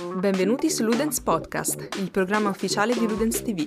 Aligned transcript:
Benvenuti 0.00 0.70
su 0.70 0.82
Ludens 0.82 1.20
Podcast, 1.20 1.96
il 1.98 2.10
programma 2.10 2.48
ufficiale 2.48 2.94
di 2.94 3.06
Ludens 3.06 3.42
TV. 3.42 3.66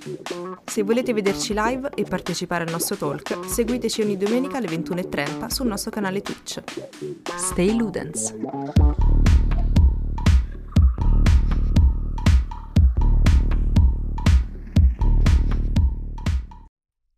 Se 0.64 0.82
volete 0.82 1.12
vederci 1.12 1.54
live 1.54 1.90
e 1.94 2.02
partecipare 2.02 2.64
al 2.64 2.72
nostro 2.72 2.96
talk, 2.96 3.46
seguiteci 3.46 4.02
ogni 4.02 4.16
domenica 4.16 4.56
alle 4.58 4.66
21.30 4.66 5.46
sul 5.46 5.68
nostro 5.68 5.92
canale 5.92 6.22
Twitch. 6.22 6.60
Stay 7.36 7.76
Ludens! 7.76 8.34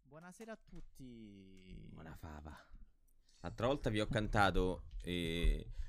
Buonasera 0.02 0.52
a 0.52 0.58
tutti. 0.62 1.88
Buona 1.90 2.14
fava. 2.20 2.54
L'altra 3.40 3.66
volta 3.66 3.88
vi 3.88 4.00
ho 4.00 4.06
cantato. 4.08 4.82
Eh, 5.02 5.64
mm, 5.66 5.85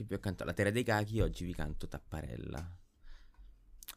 che 0.00 0.06
vi 0.06 0.14
ho 0.14 0.18
cantato? 0.18 0.48
La 0.48 0.54
terra 0.54 0.70
dei 0.70 0.82
cachi. 0.82 1.20
Oggi 1.20 1.44
vi 1.44 1.54
canto 1.54 1.86
Tapparella. 1.86 2.78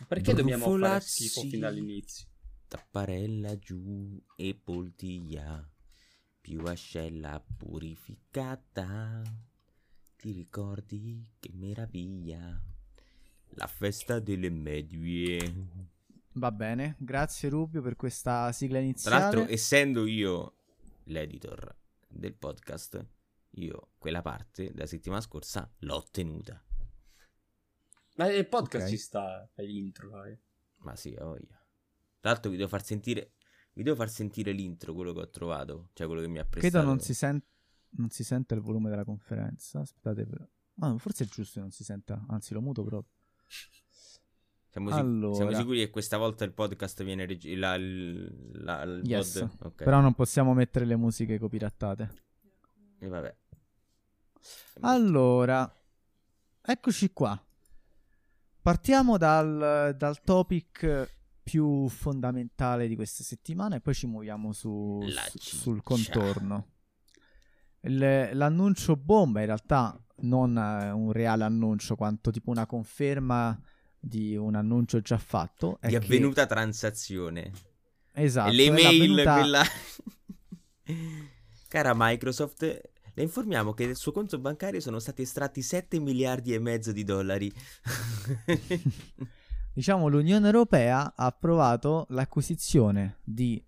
Perché 0.08 0.34
dobbiamo 0.34 0.78
fare 0.78 1.00
schifo 1.00 1.42
fin 1.42 1.60
dall'inizio? 1.62 2.28
Tapparella 2.68 3.58
giù 3.58 4.22
e 4.36 4.60
poltiglia. 4.62 5.66
Più 6.42 6.62
ascella 6.66 7.42
purificata. 7.58 9.22
Ti 10.18 10.32
ricordi 10.32 11.26
che 11.40 11.52
meraviglia? 11.54 12.62
La 13.56 13.68
festa 13.68 14.20
delle 14.20 14.50
medie. 14.50 15.92
Va 16.34 16.52
bene, 16.52 16.96
grazie 16.98 17.48
Rubio 17.48 17.82
per 17.82 17.96
questa 17.96 18.52
sigla 18.52 18.78
Tra 18.78 18.84
iniziale. 18.84 19.20
l'altro, 19.20 19.48
essendo 19.48 20.06
io 20.06 20.56
l'editor 21.04 21.74
del 22.08 22.34
podcast, 22.34 23.06
io 23.56 23.92
quella 23.98 24.22
parte 24.22 24.72
della 24.72 24.86
settimana 24.86 25.22
scorsa 25.22 25.70
l'ho 25.80 25.96
ottenuta. 25.96 26.64
Ma 28.16 28.28
il 28.32 28.48
podcast 28.48 28.86
Ok. 28.86 28.90
ci 28.92 28.98
sta, 28.98 29.50
fai 29.54 29.68
l'intro, 29.68 30.10
vai. 30.10 30.38
Ma 30.80 30.96
sì, 30.96 31.16
ho 31.20 31.26
voglia. 31.26 31.58
Tra 32.20 32.32
l'altro 32.32 32.52
vi 32.52 32.58
devo 32.58 32.70
far 32.70 32.84
sentire. 32.84 33.34
Vi 33.74 33.82
devo 33.84 33.96
far 33.96 34.10
sentire 34.10 34.52
l'intro, 34.52 34.94
quello 34.94 35.14
che 35.14 35.20
ho 35.22 35.30
trovato. 35.30 35.90
Cioè 35.94 36.06
quello 36.06 36.22
che 36.22 36.28
mi 36.28 36.38
ha 36.40 36.46
prestato. 36.46 36.72
Credo 36.74 36.86
non 36.88 37.00
si, 37.00 37.14
sen- 37.16 37.42
non 37.92 38.10
si 38.10 38.24
sente 38.24 38.54
il 38.54 38.62
volume 38.62 38.90
della 38.90 39.04
conferenza. 39.04 39.80
Aspettate 39.80 40.26
però. 40.26 40.46
Ah, 40.80 40.98
forse 40.98 41.24
è 41.24 41.28
giusto 41.28 41.54
che 41.56 41.60
non 41.62 41.72
si 41.72 41.84
senta, 41.84 42.24
anzi 42.30 42.54
lo 42.54 42.62
muto 42.62 42.84
proprio. 42.84 43.12
Siamo, 44.70 44.90
sic- 44.90 45.00
Allora. 45.00 45.36
siamo 45.36 45.54
sicuri 45.54 45.78
che 45.80 45.90
questa 45.92 46.18
volta 46.18 46.44
il 46.46 46.52
podcast 46.54 47.04
viene 47.04 47.26
regi- 47.28 47.56
la, 47.56 47.76
il- 47.76 48.64
la- 48.64 48.82
il 48.84 49.02
Yes. 49.06 49.40
pod? 49.40 49.66
Ok. 49.72 49.84
Però 49.84 50.00
non 50.02 50.14
possiamo 50.14 50.54
mettere 50.54 50.86
le 50.86 50.96
musiche 50.96 51.38
copirattate. 51.38 52.22
E 53.00 53.08
vabbè. 53.08 53.36
Allora, 54.82 55.72
eccoci 56.62 57.12
qua. 57.14 57.42
Partiamo 58.62 59.18
dal, 59.18 59.94
dal 59.98 60.22
topic 60.24 61.12
più 61.44 61.88
fondamentale 61.90 62.88
di 62.88 62.96
questa 62.96 63.24
settimana 63.24 63.76
e 63.76 63.82
poi 63.82 63.94
ci 63.94 64.08
muoviamo 64.08 64.54
su- 64.54 65.00
sul 65.38 65.84
contorno. 65.84 66.68
Il- 67.82 68.30
l'annuncio 68.34 68.96
bomba 68.96 69.42
in 69.42 69.48
realtà 69.48 70.02
non 70.20 70.58
è 70.58 70.92
un 70.92 71.12
reale 71.12 71.44
annuncio 71.44 71.96
quanto 71.96 72.32
tipo 72.32 72.50
una 72.52 72.66
conferma 72.66 73.60
di 74.00 74.38
un 74.38 74.56
annuncio 74.56 75.02
già 75.02 75.18
fatto. 75.18 75.78
Di 75.82 75.90
che- 75.90 75.98
avvenuta 75.98 76.46
transazione. 76.46 77.52
esatto, 78.14 78.50
e 78.52 78.54
le 78.54 78.64
è 78.64 78.68
email, 78.68 78.84
l'avvenuta- 79.16 79.34
quella... 79.34 79.64
Cara 81.68 81.94
Microsoft, 81.96 82.92
le 83.14 83.24
informiamo 83.24 83.74
che 83.74 83.86
del 83.86 83.96
suo 83.96 84.12
conto 84.12 84.40
bancario 84.40 84.80
sono 84.80 85.00
stati 85.00 85.22
estratti 85.22 85.62
7 85.62 86.00
miliardi 86.00 86.54
e 86.54 86.60
mezzo 86.60 86.92
di 86.92 87.04
dollari. 87.04 87.52
diciamo 89.74 90.08
l'Unione 90.08 90.46
Europea 90.46 91.14
ha 91.16 91.26
approvato 91.26 92.06
l'acquisizione 92.10 93.20
di 93.24 93.64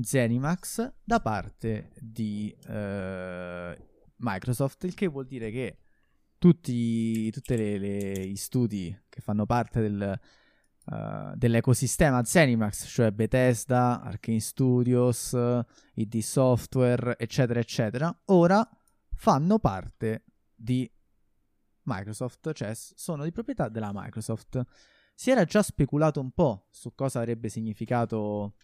Zenimax 0.00 0.92
da 1.04 1.20
parte 1.20 1.90
di 1.98 2.54
eh, 2.68 3.76
Microsoft, 4.16 4.84
il 4.84 4.94
che 4.94 5.08
vuol 5.08 5.26
dire 5.26 5.50
che 5.50 5.78
tutti 6.38 7.30
le, 7.48 7.78
le- 7.78 8.26
gli 8.28 8.36
studi 8.36 8.96
che 9.08 9.20
fanno 9.20 9.44
parte 9.44 9.80
del, 9.80 10.18
eh, 10.90 11.32
dell'ecosistema 11.34 12.24
Zenimax, 12.24 12.86
cioè 12.88 13.10
Bethesda, 13.10 14.00
Arkane 14.00 14.40
Studios, 14.40 15.36
ID 15.94 16.18
Software, 16.20 17.18
eccetera, 17.18 17.60
eccetera, 17.60 18.22
ora 18.26 18.66
fanno 19.20 19.58
parte 19.58 20.24
di 20.54 20.90
Microsoft, 21.82 22.54
cioè 22.54 22.72
sono 22.74 23.24
di 23.24 23.32
proprietà 23.32 23.68
della 23.68 23.90
Microsoft. 23.92 24.62
Si 25.14 25.30
era 25.30 25.44
già 25.44 25.62
speculato 25.62 26.20
un 26.20 26.30
po' 26.30 26.68
su 26.70 26.94
cosa 26.94 27.18
avrebbe 27.18 27.50
significato 27.50 28.54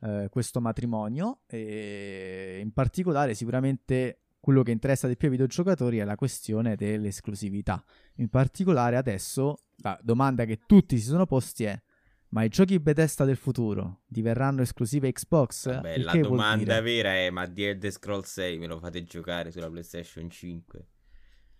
eh, 0.00 0.26
questo 0.28 0.60
matrimonio 0.60 1.42
e 1.46 2.58
in 2.60 2.72
particolare 2.72 3.34
sicuramente 3.34 4.22
quello 4.40 4.64
che 4.64 4.72
interessa 4.72 5.06
di 5.06 5.16
più 5.16 5.28
ai 5.28 5.34
videogiocatori 5.34 5.98
è 5.98 6.04
la 6.04 6.16
questione 6.16 6.74
dell'esclusività. 6.74 7.80
In 8.16 8.28
particolare 8.28 8.96
adesso 8.96 9.66
la 9.76 9.96
domanda 10.02 10.44
che 10.46 10.62
tutti 10.66 10.98
si 10.98 11.04
sono 11.04 11.26
posti 11.26 11.62
è 11.62 11.80
ma 12.28 12.42
i 12.44 12.48
giochi 12.48 12.78
Bethesda 12.80 13.24
del 13.24 13.36
futuro 13.36 14.02
diverranno 14.06 14.62
esclusive 14.62 15.10
Xbox? 15.12 15.66
Vabbè, 15.66 15.94
Il 15.94 16.04
la 16.04 16.14
domanda 16.16 16.80
vera 16.80 17.14
è: 17.14 17.30
ma 17.30 17.48
The 17.48 17.68
Elder 17.70 17.90
Scrolls 17.92 18.30
6 18.32 18.58
me 18.58 18.66
lo 18.66 18.78
fate 18.78 19.02
giocare 19.04 19.50
sulla 19.50 19.70
PlayStation 19.70 20.28
5? 20.30 20.86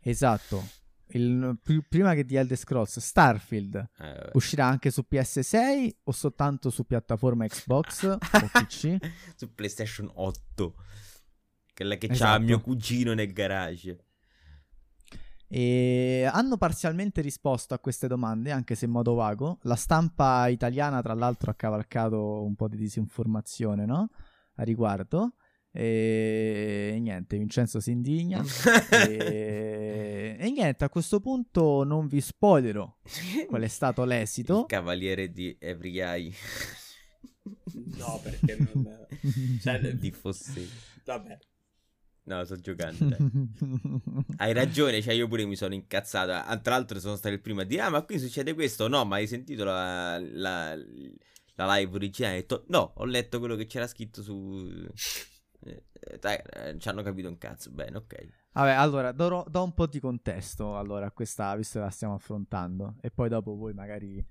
Esatto. 0.00 0.64
Il- 1.10 1.56
pri- 1.62 1.84
prima 1.88 2.14
che 2.14 2.24
di 2.24 2.34
Elder 2.34 2.56
Scrolls, 2.58 2.98
Starfield 2.98 3.90
Eh, 4.00 4.30
uscirà 4.32 4.66
anche 4.66 4.90
su 4.90 5.04
PS6 5.08 5.88
o 6.04 6.10
soltanto 6.12 6.68
su 6.68 6.84
piattaforma 6.84 7.46
Xbox 7.46 8.02
o 8.18 8.18
PC? 8.52 8.96
su 9.36 9.54
PlayStation 9.54 10.10
8. 10.12 10.74
Quella 11.74 11.94
che 11.96 12.08
c'ha 12.08 12.12
Esatto. 12.14 12.42
mio 12.42 12.60
cugino 12.60 13.14
nel 13.14 13.32
garage. 13.32 14.05
E 15.48 16.28
hanno 16.30 16.56
parzialmente 16.56 17.20
risposto 17.20 17.74
a 17.74 17.78
queste 17.78 18.08
domande, 18.08 18.50
anche 18.50 18.74
se 18.74 18.86
in 18.86 18.90
modo 18.90 19.14
vago. 19.14 19.58
La 19.62 19.76
stampa 19.76 20.48
italiana, 20.48 21.00
tra 21.02 21.14
l'altro, 21.14 21.50
ha 21.50 21.54
cavalcato 21.54 22.42
un 22.42 22.54
po' 22.54 22.68
di 22.68 22.76
disinformazione, 22.76 23.84
no? 23.84 24.10
A 24.56 24.62
riguardo. 24.62 25.34
E 25.70 26.96
niente, 27.00 27.36
Vincenzo 27.36 27.80
si 27.80 27.90
indigna. 27.90 28.42
e... 28.90 30.36
e 30.38 30.50
niente, 30.50 30.84
a 30.84 30.88
questo 30.88 31.20
punto 31.20 31.84
non 31.84 32.06
vi 32.06 32.20
spoilerò 32.20 32.96
qual 33.46 33.62
è 33.62 33.68
stato 33.68 34.04
l'esito. 34.04 34.60
Il 34.60 34.66
cavaliere 34.66 35.30
di 35.30 35.54
Every 35.60 35.98
Eye 35.98 36.32
No, 37.96 38.20
perché 38.22 38.56
non... 38.58 39.06
Cioè, 39.60 39.94
di 39.94 40.10
Fosse. 40.10 40.68
Vabbè. 41.04 41.38
No, 42.26 42.44
sto 42.44 42.56
giocando. 42.56 43.16
Hai 44.36 44.52
ragione, 44.52 45.00
cioè 45.00 45.14
io 45.14 45.28
pure 45.28 45.44
mi 45.44 45.54
sono 45.54 45.74
incazzato. 45.74 46.32
Ah, 46.32 46.58
Tra 46.58 46.74
l'altro 46.74 46.98
sono 46.98 47.14
stato 47.14 47.34
il 47.34 47.40
primo 47.40 47.60
a 47.60 47.64
dire: 47.64 47.82
Ah, 47.82 47.88
ma 47.88 48.02
qui 48.02 48.18
succede 48.18 48.52
questo? 48.54 48.88
No, 48.88 49.04
ma 49.04 49.16
hai 49.16 49.28
sentito 49.28 49.62
la, 49.62 50.18
la, 50.18 50.74
la 51.54 51.74
live 51.76 51.94
originale? 51.94 52.34
Ho 52.34 52.40
detto, 52.40 52.64
no, 52.68 52.92
ho 52.96 53.04
letto 53.04 53.38
quello 53.38 53.54
che 53.54 53.66
c'era 53.66 53.86
scritto 53.86 54.22
su. 54.22 54.88
Eh, 55.60 55.84
eh, 55.92 56.18
dai, 56.18 56.36
eh, 56.36 56.76
ci 56.78 56.88
hanno 56.88 57.02
capito 57.02 57.28
un 57.28 57.38
cazzo. 57.38 57.70
Bene, 57.70 57.96
ok. 57.96 58.26
Vabbè, 58.54 58.70
allora 58.72 59.12
do, 59.12 59.44
do 59.48 59.62
un 59.62 59.72
po' 59.72 59.86
di 59.86 60.00
contesto 60.00 60.76
allora, 60.76 61.06
a 61.06 61.12
questa, 61.12 61.54
visto 61.54 61.78
che 61.78 61.84
la 61.84 61.90
stiamo 61.90 62.14
affrontando, 62.14 62.96
e 63.02 63.12
poi 63.12 63.28
dopo 63.28 63.54
voi 63.54 63.72
magari 63.72 64.24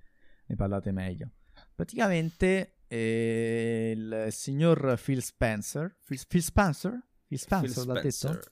ne 0.48 0.56
parlate 0.56 0.92
meglio. 0.92 1.30
Praticamente 1.74 2.80
eh, 2.88 3.94
il 3.96 4.28
signor 4.32 5.00
Phil 5.02 5.24
Spencer, 5.24 5.98
Phil, 6.04 6.20
Phil 6.28 6.44
Spencer? 6.44 7.00
Phil 7.28 7.40
Spencer, 7.40 7.84
Phil 7.84 7.86
l'ha 7.88 7.94
detto? 8.02 8.10
Spencer. 8.12 8.52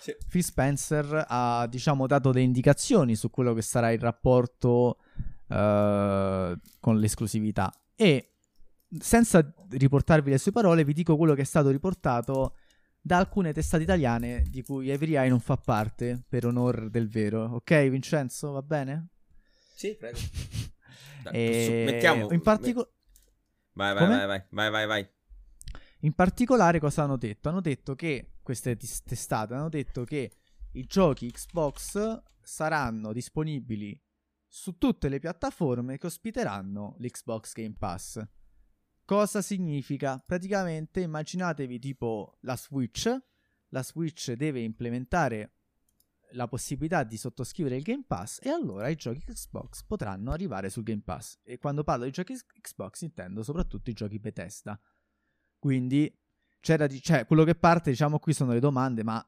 Sì. 0.00 0.16
Phil 0.28 0.44
Spencer 0.44 1.24
ha 1.28 1.66
diciamo 1.68 2.06
dato 2.06 2.30
delle 2.32 2.44
indicazioni 2.44 3.16
su 3.16 3.28
quello 3.30 3.54
che 3.54 3.62
sarà 3.62 3.90
il 3.90 3.98
rapporto 4.00 4.98
eh, 5.48 6.56
con 6.80 6.98
l'esclusività 6.98 7.72
e 7.94 8.32
senza 8.98 9.52
riportarvi 9.70 10.30
le 10.30 10.38
sue 10.38 10.52
parole 10.52 10.84
vi 10.84 10.92
dico 10.92 11.16
quello 11.16 11.34
che 11.34 11.42
è 11.42 11.44
stato 11.44 11.70
riportato 11.70 12.54
da 13.00 13.16
alcune 13.18 13.52
testate 13.52 13.82
italiane 13.82 14.42
di 14.48 14.62
cui 14.62 14.90
Every 14.90 15.14
Eye 15.16 15.28
non 15.28 15.40
fa 15.40 15.56
parte 15.56 16.22
per 16.28 16.46
onor 16.46 16.88
del 16.88 17.08
vero 17.08 17.44
ok 17.54 17.88
Vincenzo 17.88 18.52
va 18.52 18.62
bene? 18.62 19.08
Sì, 19.74 19.94
prego. 19.96 20.18
Dai, 21.22 21.32
E 21.34 21.82
mettiamo. 21.84 22.30
in, 22.32 22.40
partico- 22.40 22.92
Vai, 23.72 23.92
vai, 23.94 24.06
vai, 24.06 24.26
vai, 24.26 24.44
vai, 24.50 24.70
vai, 24.70 24.86
vai. 24.86 25.08
In 26.06 26.12
particolare 26.12 26.78
cosa 26.78 27.02
hanno 27.02 27.16
detto? 27.16 27.48
Hanno 27.48 27.60
detto 27.60 27.96
che 27.96 28.36
queste 28.40 28.76
testate 28.76 29.54
hanno 29.54 29.68
detto 29.68 30.04
che 30.04 30.30
i 30.74 30.84
giochi 30.84 31.32
Xbox 31.32 32.22
saranno 32.40 33.12
disponibili 33.12 34.00
su 34.46 34.78
tutte 34.78 35.08
le 35.08 35.18
piattaforme 35.18 35.98
che 35.98 36.06
ospiteranno 36.06 36.94
l'Xbox 37.00 37.52
Game 37.54 37.74
Pass. 37.76 38.24
Cosa 39.04 39.42
significa? 39.42 40.22
Praticamente 40.24 41.00
immaginatevi 41.00 41.80
tipo 41.80 42.38
la 42.42 42.56
Switch, 42.56 43.12
la 43.70 43.82
Switch 43.82 44.32
deve 44.32 44.60
implementare 44.60 45.54
la 46.32 46.46
possibilità 46.46 47.02
di 47.02 47.16
sottoscrivere 47.16 47.76
il 47.76 47.82
Game 47.82 48.04
Pass 48.06 48.38
e 48.42 48.50
allora 48.50 48.88
i 48.88 48.94
giochi 48.94 49.24
Xbox 49.24 49.82
potranno 49.82 50.30
arrivare 50.30 50.70
sul 50.70 50.84
Game 50.84 51.02
Pass. 51.02 51.40
E 51.42 51.58
quando 51.58 51.82
parlo 51.82 52.04
di 52.04 52.12
giochi 52.12 52.36
Xbox 52.60 53.00
intendo 53.00 53.42
soprattutto 53.42 53.90
i 53.90 53.94
giochi 53.94 54.20
Bethesda. 54.20 54.80
Quindi 55.66 56.08
c'era 56.60 56.86
di, 56.86 57.02
cioè, 57.02 57.26
quello 57.26 57.42
che 57.42 57.56
parte, 57.56 57.90
diciamo, 57.90 58.20
qui 58.20 58.32
sono 58.32 58.52
le 58.52 58.60
domande, 58.60 59.02
ma 59.02 59.20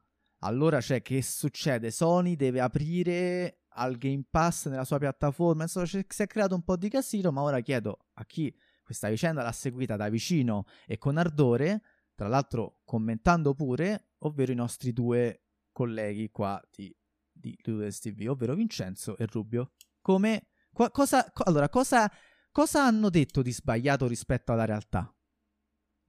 allora 0.42 0.80
cioè, 0.80 1.02
che 1.02 1.20
succede? 1.20 1.90
Sony 1.90 2.36
deve 2.36 2.60
aprire 2.60 3.62
al 3.70 3.96
Game 3.96 4.22
Pass 4.30 4.68
nella 4.68 4.84
sua 4.84 4.98
piattaforma. 4.98 5.64
Insomma, 5.64 5.86
si 5.86 5.98
è 5.98 6.26
creato 6.28 6.54
un 6.54 6.62
po' 6.62 6.76
di 6.76 6.88
casino, 6.88 7.32
ma 7.32 7.42
ora 7.42 7.58
chiedo 7.58 8.06
a 8.12 8.24
chi 8.24 8.56
questa 8.84 9.08
vicenda 9.08 9.42
l'ha 9.42 9.50
seguita 9.50 9.96
da 9.96 10.08
vicino 10.08 10.66
e 10.86 10.96
con 10.96 11.16
ardore, 11.16 11.82
tra 12.14 12.28
l'altro 12.28 12.82
commentando 12.84 13.52
pure, 13.52 14.10
ovvero 14.18 14.52
i 14.52 14.54
nostri 14.54 14.92
due 14.92 15.42
colleghi 15.72 16.30
qua 16.30 16.62
di, 16.70 16.96
di 17.32 17.58
Ludens 17.64 17.98
TV, 17.98 18.26
ovvero 18.28 18.54
Vincenzo 18.54 19.16
e 19.16 19.26
Rubio. 19.26 19.72
Come, 20.00 20.50
qua, 20.72 20.88
cosa, 20.92 21.28
co- 21.32 21.42
allora, 21.42 21.68
cosa, 21.68 22.08
cosa 22.52 22.84
hanno 22.84 23.10
detto 23.10 23.42
di 23.42 23.50
sbagliato 23.50 24.06
rispetto 24.06 24.52
alla 24.52 24.66
realtà? 24.66 25.12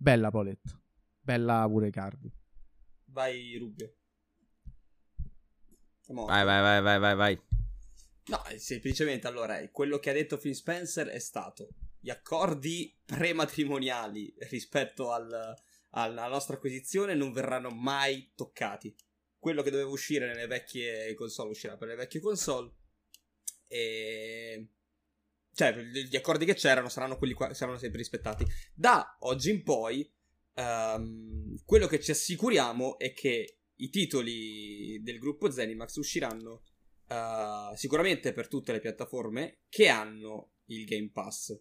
Bella 0.01 0.31
Poletto, 0.31 0.81
bella 1.19 1.67
pure 1.67 1.89
Cardi. 1.89 2.31
Vai, 3.07 3.57
Rubio. 3.57 3.95
Vai, 6.07 6.45
vai, 6.45 6.61
vai, 6.61 6.81
vai, 6.81 6.99
vai, 6.99 7.15
vai. 7.15 7.41
No, 8.27 8.41
semplicemente 8.55 9.27
allora, 9.27 9.59
quello 9.71 9.99
che 9.99 10.09
ha 10.09 10.13
detto 10.13 10.37
Phil 10.37 10.55
Spencer 10.55 11.07
è 11.07 11.19
stato 11.19 11.67
gli 11.99 12.09
accordi 12.09 12.97
prematrimoniali 13.03 14.33
rispetto 14.49 15.11
al- 15.11 15.53
alla 15.89 16.27
nostra 16.29 16.55
acquisizione 16.55 17.13
non 17.13 17.33
verranno 17.33 17.69
mai 17.69 18.31
toccati. 18.35 18.95
Quello 19.37 19.61
che 19.61 19.69
doveva 19.69 19.89
uscire 19.89 20.27
nelle 20.27 20.47
vecchie 20.47 21.13
console 21.13 21.49
uscirà 21.49 21.75
per 21.75 21.89
le 21.89 21.95
vecchie 21.95 22.21
console. 22.21 22.71
E... 23.67 24.69
Cioè, 25.59 25.73
gli 25.73 26.15
accordi 26.15 26.45
che 26.45 26.53
c'erano 26.53 26.87
saranno 26.87 27.17
quelli 27.17 27.33
qua, 27.33 27.53
saranno 27.53 27.77
sempre 27.77 27.97
rispettati. 27.97 28.45
Da 28.73 29.17
oggi 29.19 29.49
in 29.49 29.61
poi, 29.63 30.09
ehm, 30.53 31.57
quello 31.65 31.85
che 31.85 31.99
ci 31.99 32.11
assicuriamo 32.11 32.97
è 32.97 33.11
che 33.11 33.57
i 33.75 33.89
titoli 33.89 35.01
del 35.03 35.19
gruppo 35.19 35.51
Zenimax 35.51 35.97
usciranno 35.97 36.61
eh, 37.09 37.71
sicuramente 37.75 38.31
per 38.31 38.47
tutte 38.47 38.71
le 38.71 38.79
piattaforme 38.79 39.63
che 39.67 39.89
hanno 39.89 40.51
il 40.67 40.85
Game 40.85 41.09
Pass. 41.11 41.59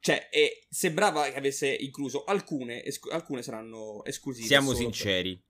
Cioè, 0.00 0.30
e 0.32 0.66
sembrava 0.68 1.30
che 1.30 1.36
avesse 1.36 1.72
incluso 1.72 2.24
alcune, 2.24 2.82
esclu- 2.82 3.12
alcune 3.12 3.44
saranno 3.44 4.04
esclusive. 4.04 4.48
Siamo 4.48 4.72
solo 4.72 4.88
per- 4.88 4.94
sinceri. 4.96 5.40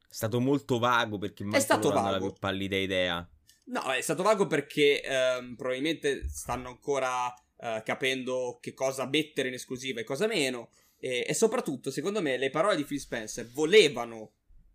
È 0.00 0.12
stato 0.12 0.40
molto 0.40 0.80
vago 0.80 1.16
perché 1.18 1.44
manco 1.44 1.60
stato 1.60 1.90
vago. 1.90 2.10
la 2.10 2.18
più 2.18 2.32
pallida 2.40 2.76
idea. 2.76 3.30
No, 3.70 3.92
è 3.92 4.00
stato 4.00 4.22
vago 4.24 4.46
perché 4.48 5.00
ehm, 5.00 5.54
probabilmente 5.54 6.28
stanno 6.28 6.68
ancora 6.68 7.32
eh, 7.56 7.82
capendo 7.84 8.58
che 8.60 8.74
cosa 8.74 9.06
mettere 9.06 9.46
in 9.48 9.54
esclusiva 9.54 10.00
e 10.00 10.04
cosa 10.04 10.26
meno. 10.26 10.70
E, 10.98 11.24
e 11.26 11.34
soprattutto, 11.34 11.90
secondo 11.92 12.20
me, 12.20 12.36
le 12.36 12.50
parole 12.50 12.74
di 12.76 12.84
Phil 12.84 12.98
Spencer 12.98 13.48
volevano, 13.48 14.32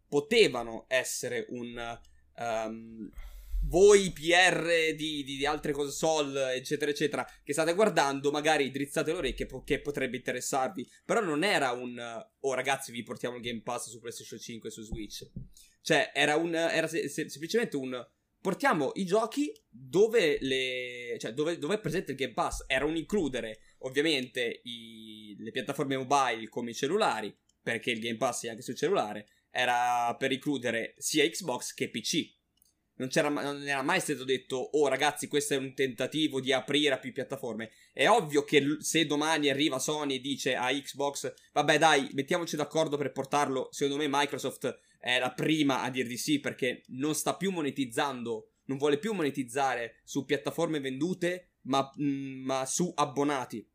potevano 0.07 0.85
essere 0.87 1.45
un... 1.49 1.99
ehm, 2.37 3.09
voi 3.67 4.11
PR 4.11 4.93
di, 4.95 5.23
di- 5.23 5.37
di 5.37 5.45
altre 5.45 5.71
console, 5.71 6.53
eccetera, 6.53 6.91
eccetera, 6.91 7.27
che 7.43 7.51
state 7.51 7.73
guardando, 7.73 8.29
magari 8.31 8.69
drizzate 8.69 9.11
le 9.11 9.17
orecchie 9.17 9.47
che 9.65 9.81
potrebbe 9.81 10.17
interessarvi. 10.17 10.87
Però 11.03 11.19
non 11.19 11.43
era 11.43 11.71
un... 11.71 11.99
oh 12.39 12.53
ragazzi, 12.53 12.91
vi 12.93 13.03
portiamo 13.03 13.35
il 13.37 13.41
Game 13.41 13.61
Pass 13.61 13.89
su 13.89 13.99
PlayStation 13.99 14.39
5 14.39 14.69
e 14.69 14.71
su 14.71 14.83
Switch. 14.83 15.27
Cioè, 15.81 16.11
era 16.13 16.35
un... 16.37 16.53
Era 16.55 16.87
se- 16.87 17.09
se- 17.09 17.27
semplicemente 17.27 17.75
un 17.75 18.07
portiamo 18.45 18.91
i 18.93 19.05
giochi 19.05 19.51
dove, 19.67 20.37
le, 20.39 21.17
cioè 21.17 21.31
dove, 21.33 21.57
dove 21.57 21.73
è 21.73 21.79
presente 21.79 22.11
il 22.11 22.17
Game 22.17 22.33
Pass. 22.33 22.63
Era 22.67 22.85
un 22.85 22.95
includere 22.95 23.57
ovviamente 23.79 24.61
i- 24.65 25.35
le 25.39 25.49
piattaforme 25.49 25.97
mobile 25.97 26.47
come 26.47 26.69
i 26.69 26.75
cellulari, 26.75 27.35
perché 27.63 27.89
il 27.89 27.99
Game 27.99 28.17
Pass 28.17 28.45
è 28.45 28.49
anche 28.49 28.61
sul 28.61 28.75
cellulare. 28.75 29.29
Era 29.49 30.15
per 30.15 30.31
includere 30.31 30.93
sia 30.99 31.27
Xbox 31.27 31.73
che 31.73 31.89
PC. 31.89 32.33
Non, 32.97 33.09
non 33.15 33.67
era 33.67 33.81
mai 33.81 33.99
stato 33.99 34.23
detto, 34.23 34.57
oh 34.57 34.87
ragazzi, 34.89 35.27
questo 35.27 35.55
è 35.55 35.57
un 35.57 35.73
tentativo 35.73 36.39
di 36.39 36.53
aprire 36.53 36.93
a 36.93 36.99
più 36.99 37.11
piattaforme. 37.13 37.71
È 37.91 38.07
ovvio 38.07 38.43
che 38.43 38.63
se 38.79 39.07
domani 39.07 39.49
arriva 39.49 39.79
Sony 39.79 40.17
e 40.17 40.19
dice 40.19 40.53
a 40.55 40.71
Xbox, 40.71 41.33
vabbè 41.51 41.79
dai, 41.79 42.09
mettiamoci 42.13 42.55
d'accordo 42.55 42.95
per 42.95 43.11
portarlo, 43.11 43.69
secondo 43.71 44.03
me 44.03 44.07
Microsoft 44.07 44.79
è 45.05 45.19
la 45.19 45.31
prima 45.33 45.83
a 45.83 45.91
dir 45.91 46.07
di 46.07 46.17
sì 46.17 46.39
perché 46.39 46.81
non 46.87 47.13
sta 47.13 47.35
più 47.35 47.51
monetizzando, 47.51 48.53
non 48.63 48.79
vuole 48.79 48.97
più 48.97 49.13
monetizzare 49.13 50.01
su 50.03 50.25
piattaforme 50.25 50.79
vendute, 50.79 51.57
ma, 51.65 51.87
mm, 52.01 52.43
ma 52.43 52.65
su 52.65 52.91
abbonati. 52.95 53.69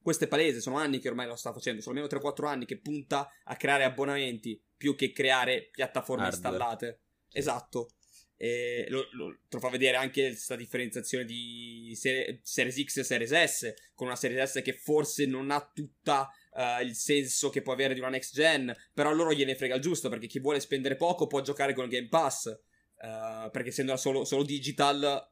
Questo 0.00 0.24
è 0.24 0.28
palese, 0.28 0.62
sono 0.62 0.78
anni 0.78 0.98
che 0.98 1.10
ormai 1.10 1.26
lo 1.26 1.36
sta 1.36 1.52
facendo, 1.52 1.82
sono 1.82 1.96
almeno 2.00 2.10
3-4 2.10 2.46
anni 2.46 2.64
che 2.64 2.78
punta 2.78 3.28
a 3.44 3.54
creare 3.56 3.84
abbonamenti 3.84 4.58
più 4.74 4.94
che 4.96 5.12
creare 5.12 5.68
piattaforme 5.70 6.24
Hardware. 6.24 6.54
installate. 6.54 7.00
Esatto. 7.32 7.90
E 8.38 8.86
lo, 8.88 9.06
lo- 9.12 9.40
lo 9.46 9.58
fa 9.58 9.68
vedere 9.68 9.98
anche 9.98 10.28
questa 10.28 10.56
differenziazione 10.56 11.26
di 11.26 11.92
serie- 11.96 12.40
Series 12.42 12.82
X 12.82 12.96
e 12.96 13.04
Series 13.04 13.44
S, 13.44 13.74
con 13.92 14.06
una 14.06 14.16
Series 14.16 14.52
S 14.52 14.62
che 14.62 14.72
forse 14.72 15.26
non 15.26 15.50
ha 15.50 15.70
tutta 15.74 16.30
eh, 16.54 16.82
il 16.82 16.94
senso 16.94 17.50
che 17.50 17.62
può 17.62 17.72
avere 17.72 17.94
di 17.94 18.00
una 18.00 18.08
next 18.08 18.34
gen, 18.34 18.74
però 18.92 19.10
a 19.10 19.12
loro 19.12 19.32
gliene 19.32 19.54
frega 19.54 19.74
il 19.76 19.80
giusto, 19.80 20.08
perché 20.08 20.26
chi 20.26 20.40
vuole 20.40 20.60
spendere 20.60 20.96
poco 20.96 21.26
può 21.26 21.40
giocare 21.40 21.74
con 21.74 21.84
il 21.84 21.90
Game 21.90 22.08
Pass, 22.08 22.46
eh, 22.46 23.48
perché 23.50 23.68
essendo 23.68 23.96
solo, 23.96 24.24
solo 24.24 24.44
digital 24.44 25.30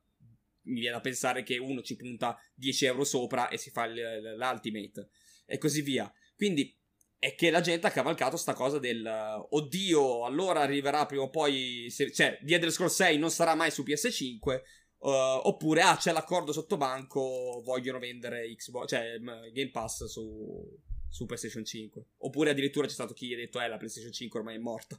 mi 0.63 0.81
viene 0.81 0.97
da 0.97 1.01
pensare 1.01 1.43
che 1.43 1.57
uno 1.59 1.83
ci 1.83 1.97
punta 1.97 2.39
10 2.55 2.85
euro 2.85 3.05
sopra 3.05 3.49
e 3.49 3.57
si 3.57 3.71
fa 3.71 3.85
il- 3.85 4.35
l'Ultimate, 4.37 5.11
e 5.47 5.59
così 5.59 5.81
via. 5.83 6.13
Quindi 6.37 6.77
è 7.19 7.35
che 7.35 7.51
la 7.51 7.61
gente 7.61 7.87
ha 7.87 7.91
cavalcato 7.91 8.37
sta 8.37 8.55
cosa 8.55 8.79
del 8.79 9.05
uh, 9.05 9.57
oddio, 9.57 10.25
allora 10.25 10.61
arriverà 10.61 11.05
prima 11.07 11.25
o 11.25 11.31
poi, 11.31 11.87
se- 11.91 12.13
cioè, 12.13 12.39
The 12.43 12.55
Elder 12.55 12.71
Scrolls 12.71 12.95
6 12.95 13.19
non 13.19 13.31
sarà 13.31 13.55
mai 13.55 13.71
su 13.71 13.83
PS5, 13.83 14.61
uh, 14.99 15.09
oppure 15.09 15.83
ah, 15.83 15.97
c'è 15.97 16.13
l'accordo 16.13 16.53
sotto 16.53 16.77
banco, 16.79 17.61
vogliono 17.65 17.99
vendere 17.99 18.55
Xbox, 18.55 18.89
cioè 18.89 19.19
Game 19.19 19.71
Pass 19.71 20.05
su, 20.07 20.79
su 21.11 21.27
PlayStation 21.27 21.65
5. 21.65 22.07
Oppure 22.19 22.51
addirittura 22.51 22.87
c'è 22.87 22.93
stato 22.93 23.13
chi 23.13 23.35
ha 23.35 23.37
detto 23.37 23.61
eh 23.61 23.69
la 23.69 23.77
PlayStation 23.77 24.13
5 24.13 24.39
ormai 24.39 24.55
è 24.55 24.59
morta. 24.59 24.99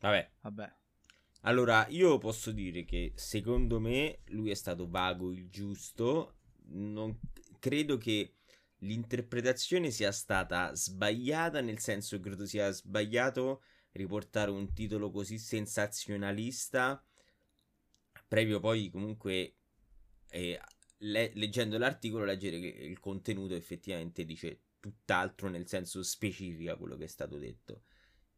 Vabbè. 0.00 0.30
Vabbè. 0.40 0.74
Allora, 1.42 1.86
io 1.88 2.18
posso 2.18 2.52
dire 2.52 2.84
che 2.84 3.12
secondo 3.16 3.80
me 3.80 4.20
lui 4.26 4.50
è 4.50 4.54
stato 4.54 4.88
vago 4.88 5.32
il 5.32 5.50
giusto. 5.50 6.36
Non 6.68 7.18
credo 7.58 7.98
che 7.98 8.36
l'interpretazione 8.78 9.90
sia 9.90 10.12
stata 10.12 10.74
sbagliata, 10.74 11.60
nel 11.60 11.80
senso 11.80 12.16
che 12.16 12.22
credo 12.22 12.46
sia 12.46 12.70
sbagliato 12.70 13.62
riportare 13.92 14.50
un 14.50 14.72
titolo 14.72 15.10
così 15.10 15.36
sensazionalista. 15.38 17.04
Previo 18.28 18.60
poi 18.60 18.88
comunque 18.88 19.56
eh, 20.30 20.60
le- 21.02 21.32
leggendo 21.34 21.78
l'articolo 21.78 22.24
leggere 22.24 22.60
che 22.60 22.66
il 22.66 22.98
contenuto 23.00 23.54
effettivamente 23.54 24.24
dice 24.24 24.60
tutt'altro 24.80 25.48
nel 25.48 25.68
senso 25.68 26.02
specifica 26.02 26.76
quello 26.76 26.96
che 26.96 27.04
è 27.04 27.08
stato 27.08 27.38
detto. 27.38 27.82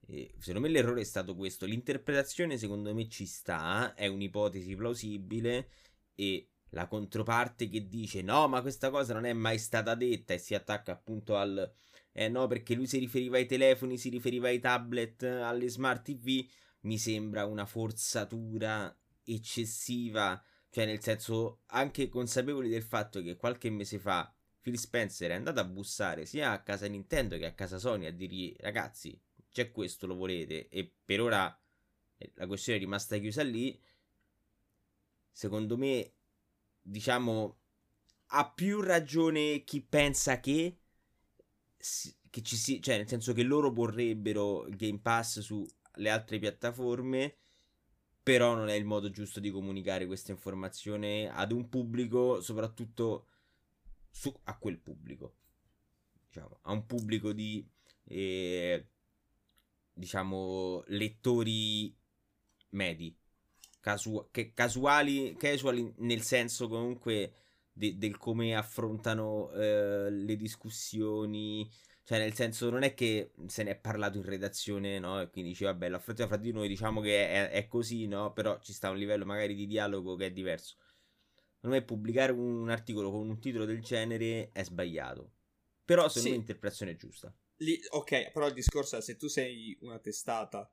E 0.06 0.34
secondo 0.38 0.60
me 0.66 0.68
l'errore 0.72 1.00
è 1.00 1.04
stato 1.04 1.34
questo. 1.34 1.66
L'interpretazione, 1.66 2.58
secondo 2.58 2.92
me, 2.94 3.08
ci 3.08 3.26
sta. 3.26 3.94
È 3.94 4.06
un'ipotesi 4.06 4.74
plausibile. 4.74 5.68
E 6.14 6.50
la 6.70 6.86
controparte 6.86 7.68
che 7.68 7.88
dice: 7.88 8.22
No, 8.22 8.46
ma 8.48 8.60
questa 8.60 8.90
cosa 8.90 9.14
non 9.14 9.24
è 9.24 9.32
mai 9.32 9.58
stata 9.58 9.94
detta. 9.94 10.34
E 10.34 10.38
si 10.38 10.54
attacca 10.54 10.92
appunto 10.92 11.36
al. 11.36 11.72
Eh 12.12 12.28
no, 12.28 12.46
perché 12.46 12.74
lui 12.74 12.86
si 12.86 12.98
riferiva 12.98 13.36
ai 13.38 13.46
telefoni, 13.46 13.96
si 13.98 14.08
riferiva 14.10 14.48
ai 14.48 14.60
tablet, 14.60 15.22
alle 15.22 15.68
smart 15.68 16.04
TV. 16.04 16.46
Mi 16.80 16.98
sembra 16.98 17.46
una 17.46 17.66
forzatura 17.66 18.94
eccessiva. 19.24 20.42
Cioè, 20.74 20.86
nel 20.86 21.00
senso, 21.00 21.60
anche 21.66 22.08
consapevoli 22.08 22.68
del 22.68 22.82
fatto 22.82 23.22
che 23.22 23.36
qualche 23.36 23.70
mese 23.70 24.00
fa 24.00 24.34
Phil 24.60 24.76
Spencer 24.76 25.30
è 25.30 25.34
andato 25.34 25.60
a 25.60 25.64
bussare 25.64 26.26
sia 26.26 26.50
a 26.50 26.64
casa 26.64 26.88
Nintendo 26.88 27.36
che 27.36 27.46
a 27.46 27.54
casa 27.54 27.78
Sony 27.78 28.06
a 28.06 28.10
dirgli: 28.10 28.52
Ragazzi, 28.58 29.16
c'è 29.52 29.70
questo, 29.70 30.08
lo 30.08 30.16
volete? 30.16 30.68
E 30.70 30.92
per 31.04 31.20
ora 31.20 31.56
eh, 32.16 32.32
la 32.34 32.48
questione 32.48 32.78
è 32.78 32.82
rimasta 32.82 33.16
chiusa 33.18 33.44
lì. 33.44 33.80
Secondo 35.30 35.76
me, 35.76 36.12
diciamo, 36.82 37.56
ha 38.30 38.50
più 38.50 38.80
ragione 38.80 39.62
chi 39.62 39.80
pensa 39.80 40.40
che, 40.40 40.80
che 42.30 42.42
ci 42.42 42.56
sia, 42.56 42.80
cioè 42.80 42.96
nel 42.96 43.06
senso 43.06 43.32
che 43.32 43.44
loro 43.44 43.70
vorrebbero 43.70 44.66
Game 44.70 44.98
Pass 44.98 45.38
sulle 45.38 46.10
altre 46.10 46.40
piattaforme, 46.40 47.36
però 48.24 48.56
non 48.56 48.68
è 48.68 48.74
il 48.74 48.86
modo 48.86 49.10
giusto 49.10 49.38
di 49.40 49.50
comunicare 49.50 50.06
questa 50.06 50.32
informazione 50.32 51.28
ad 51.30 51.52
un 51.52 51.68
pubblico, 51.68 52.40
soprattutto 52.40 53.28
su, 54.10 54.34
a 54.44 54.58
quel 54.58 54.78
pubblico, 54.78 55.36
diciamo, 56.26 56.58
a 56.62 56.72
un 56.72 56.86
pubblico 56.86 57.32
di... 57.32 57.64
eh, 58.04 58.86
diciamo, 59.92 60.82
lettori 60.88 61.94
medi, 62.70 63.16
casu- 63.80 64.28
che 64.30 64.52
casuali, 64.52 65.34
casuali 65.36 65.92
nel 65.98 66.22
senso 66.22 66.68
comunque 66.68 67.34
de- 67.72 67.96
del 67.98 68.16
come 68.16 68.54
affrontano 68.56 69.50
eh, 69.52 70.10
le 70.10 70.36
discussioni. 70.36 71.70
Cioè, 72.04 72.18
nel 72.18 72.34
senso, 72.34 72.68
non 72.68 72.82
è 72.82 72.92
che 72.92 73.32
se 73.46 73.62
ne 73.62 73.70
è 73.70 73.76
parlato 73.76 74.18
in 74.18 74.24
redazione, 74.24 74.98
no? 74.98 75.22
E 75.22 75.30
quindi 75.30 75.52
dice, 75.52 75.64
vabbè, 75.64 75.88
l'affrontiamo 75.88 76.30
fra 76.30 76.38
di 76.38 76.52
noi, 76.52 76.68
diciamo 76.68 77.00
che 77.00 77.28
è, 77.28 77.50
è, 77.50 77.66
così, 77.66 78.06
no? 78.06 78.34
Però 78.34 78.60
ci 78.60 78.74
sta 78.74 78.90
un 78.90 78.98
livello 78.98 79.24
magari 79.24 79.54
di 79.54 79.66
dialogo 79.66 80.14
che 80.14 80.26
è 80.26 80.30
diverso. 80.30 80.76
Secondo 81.54 81.76
me 81.76 81.82
pubblicare 81.82 82.32
un 82.32 82.68
articolo 82.68 83.10
con 83.10 83.26
un 83.26 83.40
titolo 83.40 83.64
del 83.64 83.80
genere 83.80 84.50
è 84.52 84.62
sbagliato. 84.64 85.32
Però 85.82 86.02
secondo 86.08 86.20
sì. 86.20 86.30
me 86.30 86.36
l'interpretazione 86.36 86.92
è 86.92 86.96
giusta. 86.96 87.34
Lì, 87.56 87.80
ok, 87.88 88.32
però 88.32 88.48
il 88.48 88.52
discorso 88.52 88.98
è 88.98 89.00
se 89.00 89.16
tu 89.16 89.28
sei 89.28 89.74
una 89.80 89.98
testata, 89.98 90.70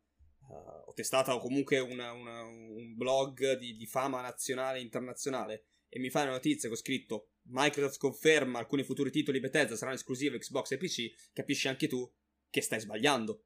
uh, 0.50 0.89
o 0.89 0.93
testata 0.93 1.33
o 1.33 1.39
comunque 1.39 1.79
una, 1.79 2.11
una, 2.11 2.43
un 2.43 2.95
blog 2.97 3.57
di, 3.57 3.77
di 3.77 3.85
fama 3.85 4.19
nazionale 4.19 4.79
e 4.79 4.81
internazionale, 4.81 5.65
e 5.93 6.00
mi 6.00 6.10
fai 6.10 6.24
una 6.24 6.31
notizia 6.31 6.69
che 6.69 6.75
ho 6.75 6.77
scritto 6.77 7.31
Microsoft 7.48 8.00
conferma 8.00 8.60
alcuni 8.60 8.83
futuri 8.83 9.12
titoli 9.12 9.41
Bethesda 9.41 9.75
saranno 9.75 9.98
esclusivi 9.98 10.38
Xbox 10.38 10.71
e 10.71 10.77
PC, 10.77 11.31
capisci 11.33 11.67
anche 11.67 11.88
tu 11.88 12.10
che 12.50 12.62
stai 12.62 12.79
sbagliando. 12.79 13.43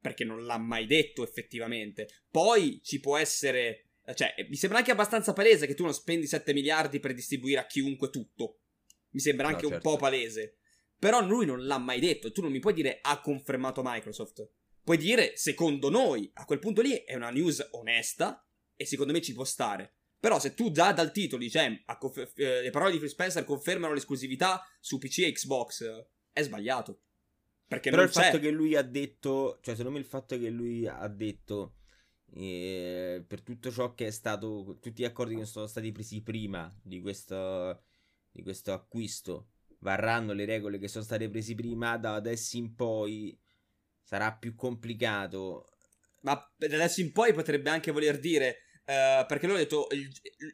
Perché 0.00 0.24
non 0.24 0.44
l'ha 0.44 0.58
mai 0.58 0.86
detto 0.86 1.22
effettivamente. 1.22 2.08
Poi 2.30 2.80
ci 2.82 2.98
può 2.98 3.16
essere. 3.16 3.90
Cioè, 4.14 4.34
mi 4.48 4.56
sembra 4.56 4.78
anche 4.78 4.90
abbastanza 4.90 5.32
palese 5.32 5.66
che 5.66 5.74
tu 5.74 5.84
non 5.84 5.94
spendi 5.94 6.26
7 6.26 6.52
miliardi 6.52 7.00
per 7.00 7.14
distribuire 7.14 7.60
a 7.60 7.66
chiunque 7.66 8.10
tutto. 8.10 8.60
Mi 9.10 9.20
sembra 9.20 9.48
anche 9.48 9.62
no, 9.62 9.70
certo. 9.70 9.88
un 9.88 9.94
po' 9.94 10.00
palese. 10.00 10.58
Però 10.98 11.24
lui 11.24 11.46
non 11.46 11.64
l'ha 11.66 11.78
mai 11.78 12.00
detto. 12.00 12.30
Tu 12.32 12.40
non 12.40 12.52
mi 12.52 12.60
puoi 12.60 12.74
dire 12.74 12.98
ha 13.00 13.20
confermato 13.20 13.82
Microsoft. 13.84 14.48
Puoi 14.82 14.96
dire, 14.96 15.36
secondo 15.36 15.88
noi, 15.88 16.30
a 16.34 16.44
quel 16.44 16.60
punto 16.60 16.82
lì 16.82 16.92
è 17.04 17.14
una 17.14 17.30
news 17.30 17.66
onesta 17.72 18.44
e 18.76 18.84
secondo 18.84 19.12
me 19.12 19.20
ci 19.20 19.34
può 19.34 19.44
stare. 19.44 19.95
Però 20.18 20.38
se 20.38 20.54
tu 20.54 20.70
già 20.70 20.92
dal 20.92 21.12
titolo 21.12 21.42
dici 21.42 21.58
eh, 21.58 21.84
confer- 21.98 22.38
eh, 22.38 22.62
le 22.62 22.70
parole 22.70 22.92
di 22.92 22.98
Phil 22.98 23.08
Spencer 23.08 23.44
confermano 23.44 23.92
l'esclusività 23.92 24.66
su 24.80 24.98
PC 24.98 25.18
e 25.18 25.32
Xbox, 25.32 26.06
è 26.32 26.42
sbagliato. 26.42 27.00
Perché 27.66 27.90
Però 27.90 28.02
il 28.02 28.10
c'è. 28.10 28.22
fatto 28.22 28.38
che 28.38 28.50
lui 28.50 28.76
ha 28.76 28.82
detto, 28.82 29.58
cioè 29.60 29.74
secondo 29.74 29.98
me 29.98 30.04
il 30.04 30.08
fatto 30.08 30.38
che 30.38 30.50
lui 30.50 30.86
ha 30.86 31.08
detto 31.08 31.74
eh, 32.34 33.24
per 33.26 33.42
tutto 33.42 33.70
ciò 33.70 33.94
che 33.94 34.06
è 34.06 34.10
stato, 34.10 34.78
tutti 34.80 35.02
gli 35.02 35.04
accordi 35.04 35.36
che 35.36 35.44
sono 35.46 35.66
stati 35.66 35.90
presi 35.92 36.22
prima 36.22 36.72
di 36.82 37.00
questo, 37.00 37.82
di 38.30 38.42
questo 38.42 38.72
acquisto, 38.72 39.48
varranno 39.80 40.32
le 40.32 40.44
regole 40.44 40.78
che 40.78 40.88
sono 40.88 41.04
state 41.04 41.28
prese 41.28 41.54
prima, 41.54 41.96
da 41.96 42.14
adesso 42.14 42.56
in 42.56 42.74
poi 42.74 43.38
sarà 44.02 44.32
più 44.32 44.54
complicato. 44.54 45.68
Ma 46.22 46.34
da 46.56 46.66
adesso 46.66 47.00
in 47.00 47.12
poi 47.12 47.32
potrebbe 47.32 47.70
anche 47.70 47.90
voler 47.90 48.18
dire 48.18 48.58
Uh, 48.86 49.26
perché 49.26 49.46
lui 49.46 49.56
ha 49.56 49.58
detto 49.58 49.88
il, 49.90 50.08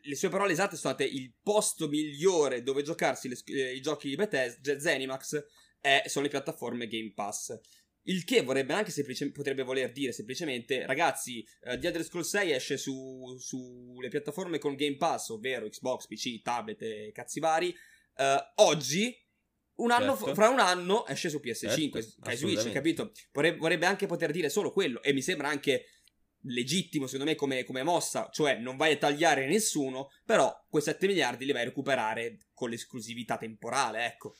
le 0.04 0.16
sue 0.16 0.30
parole 0.30 0.52
esatte 0.52 0.74
sono 0.74 0.94
state 0.94 1.04
il 1.04 1.34
posto 1.42 1.86
migliore 1.86 2.62
dove 2.62 2.82
giocarsi 2.82 3.28
le, 3.28 3.36
eh, 3.44 3.74
i 3.74 3.82
giochi 3.82 4.08
di 4.08 4.14
Bethesda 4.14 4.80
Zenimax 4.80 5.44
è, 5.78 6.04
sono 6.06 6.24
le 6.24 6.30
piattaforme 6.30 6.86
Game 6.86 7.12
Pass 7.14 7.60
il 8.04 8.24
che 8.24 8.42
vorrebbe 8.42 8.72
anche 8.72 8.90
semplicemente 8.90 9.38
potrebbe 9.38 9.62
voler 9.62 9.92
dire 9.92 10.12
semplicemente 10.12 10.86
ragazzi 10.86 11.46
uh, 11.64 11.78
The 11.78 11.88
Elder 11.88 12.02
Scrolls 12.02 12.30
6 12.30 12.50
esce 12.52 12.76
sulle 12.78 13.38
su 13.38 13.96
piattaforme 14.08 14.58
con 14.58 14.74
Game 14.74 14.96
Pass 14.96 15.28
ovvero 15.28 15.68
Xbox, 15.68 16.06
PC, 16.06 16.40
tablet 16.40 16.80
e 16.82 17.10
cazzi 17.12 17.38
vari 17.38 17.68
uh, 18.16 18.62
oggi 18.62 19.14
un 19.74 19.90
anno, 19.90 20.16
certo. 20.16 20.34
fra 20.34 20.48
un 20.48 20.58
anno 20.58 21.06
esce 21.06 21.28
su 21.28 21.40
PS5 21.42 21.92
certo, 21.92 22.36
Switch 22.36 22.72
capito? 22.72 23.12
Vorrebbe, 23.32 23.58
vorrebbe 23.58 23.86
anche 23.86 24.06
poter 24.06 24.30
dire 24.30 24.48
solo 24.48 24.72
quello 24.72 25.02
e 25.02 25.12
mi 25.12 25.22
sembra 25.22 25.48
anche 25.48 25.86
legittimo 26.42 27.06
secondo 27.06 27.30
me 27.30 27.36
come, 27.36 27.64
come, 27.64 27.82
mossa, 27.82 28.28
cioè 28.30 28.56
non 28.58 28.76
vai 28.76 28.92
a 28.92 28.96
tagliare 28.96 29.46
nessuno, 29.46 30.08
però 30.24 30.52
quei 30.68 30.82
7 30.82 31.06
miliardi 31.06 31.44
li 31.44 31.52
vai 31.52 31.62
a 31.62 31.66
recuperare 31.66 32.38
con 32.52 32.70
l'esclusività 32.70 33.36
temporale, 33.36 34.06
ecco. 34.06 34.34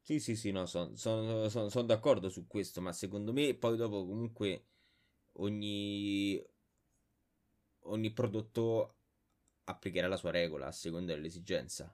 Sì, 0.00 0.20
sì, 0.20 0.36
sì, 0.36 0.52
no, 0.52 0.66
sono 0.66 0.94
son, 0.94 1.50
son, 1.50 1.70
son 1.70 1.86
d'accordo 1.86 2.28
su 2.28 2.46
questo, 2.46 2.80
ma 2.80 2.92
secondo 2.92 3.32
me 3.32 3.54
poi 3.54 3.76
dopo 3.76 4.06
comunque 4.06 4.66
ogni, 5.38 6.40
ogni 7.86 8.12
prodotto 8.12 8.98
applicherà 9.64 10.06
la 10.06 10.16
sua 10.16 10.30
regola 10.30 10.66
a 10.66 10.72
seconda 10.72 11.12
dell'esigenza. 11.12 11.92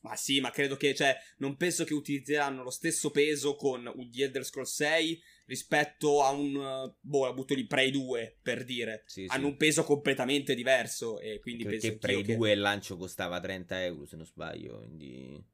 Ma 0.00 0.14
sì, 0.14 0.40
ma 0.40 0.50
credo 0.50 0.76
che, 0.76 0.94
cioè, 0.94 1.16
non 1.38 1.56
penso 1.56 1.84
che 1.84 1.92
utilizzeranno 1.92 2.62
lo 2.62 2.70
stesso 2.70 3.10
peso 3.10 3.56
con 3.56 3.90
un 3.92 4.10
The 4.10 4.24
Elder 4.24 4.44
Scrolls 4.44 4.74
6 4.74 5.22
rispetto 5.46 6.22
a 6.22 6.30
un, 6.30 6.92
boh, 7.00 7.24
la 7.24 7.32
butto 7.32 7.54
lì, 7.54 7.66
Prey 7.66 7.90
2, 7.90 8.38
per 8.40 8.64
dire. 8.64 9.02
Sì, 9.06 9.24
Hanno 9.28 9.46
sì. 9.46 9.50
un 9.50 9.56
peso 9.56 9.82
completamente 9.82 10.54
diverso 10.54 11.18
e 11.18 11.40
quindi 11.40 11.64
che, 11.64 11.70
penso 11.70 11.88
che 11.88 11.98
Prey 11.98 12.22
2 12.22 12.48
che... 12.48 12.54
il 12.54 12.60
lancio 12.60 12.96
costava 12.96 13.40
30 13.40 13.84
euro, 13.84 14.06
se 14.06 14.16
non 14.16 14.24
sbaglio, 14.24 14.78
quindi... 14.78 15.44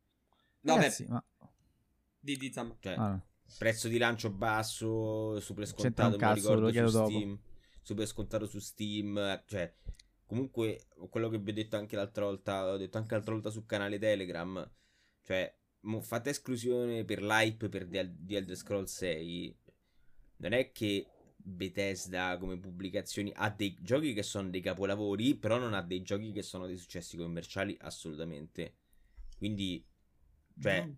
No, 0.61 0.77
beh, 0.77 0.91
sì, 0.91 1.07
ma... 1.07 1.25
Di, 2.19 2.37
di 2.37 2.53
Cioè, 2.53 2.95
ah. 2.97 3.23
prezzo 3.59 3.89
di 3.89 3.99
lancio 3.99 4.31
basso, 4.31 5.41
super 5.41 5.67
scontato, 5.67 6.19
mi 6.19 6.35
ricordo, 6.35 6.71
su 6.71 7.05
Steam. 7.07 7.31
Dopo. 7.31 7.53
Super 7.83 8.07
scontato 8.07 8.47
su 8.47 8.59
Steam, 8.61 9.43
cioè 9.47 9.71
comunque 10.35 10.87
quello 11.11 11.29
che 11.29 11.39
vi 11.39 11.51
ho 11.51 11.55
detto 11.55 11.77
anche 11.77 11.95
l'altra 11.95 12.25
volta, 12.25 12.73
ho 12.73 12.77
detto 12.77 12.99
anche 12.99 13.15
l'altra 13.15 13.33
volta 13.33 13.51
sul 13.51 13.67
canale 13.67 14.01
Telegram, 14.01 14.69
cioè 15.23 15.57
fate 16.01 16.31
esclusione 16.31 17.05
per 17.05 17.23
l'hype 17.23 17.69
per 17.69 17.87
The 17.87 18.13
Elder 18.27 18.57
Scrolls 18.57 18.93
6, 18.97 19.57
non 20.39 20.53
è 20.53 20.73
che 20.73 21.07
Bethesda 21.37 22.37
come 22.39 22.59
pubblicazioni 22.59 23.33
ha 23.37 23.49
dei 23.51 23.77
giochi 23.81 24.13
che 24.13 24.25
sono 24.25 24.51
dei 24.51 24.61
capolavori, 24.61 25.37
però 25.37 25.57
non 25.57 25.73
ha 25.73 25.83
dei 25.83 26.03
giochi 26.03 26.33
che 26.33 26.43
sono 26.43 26.67
dei 26.67 26.79
successi 26.79 27.17
commerciali 27.17 27.77
assolutamente. 27.81 28.79
Quindi, 29.39 29.87
cioè... 30.61 30.91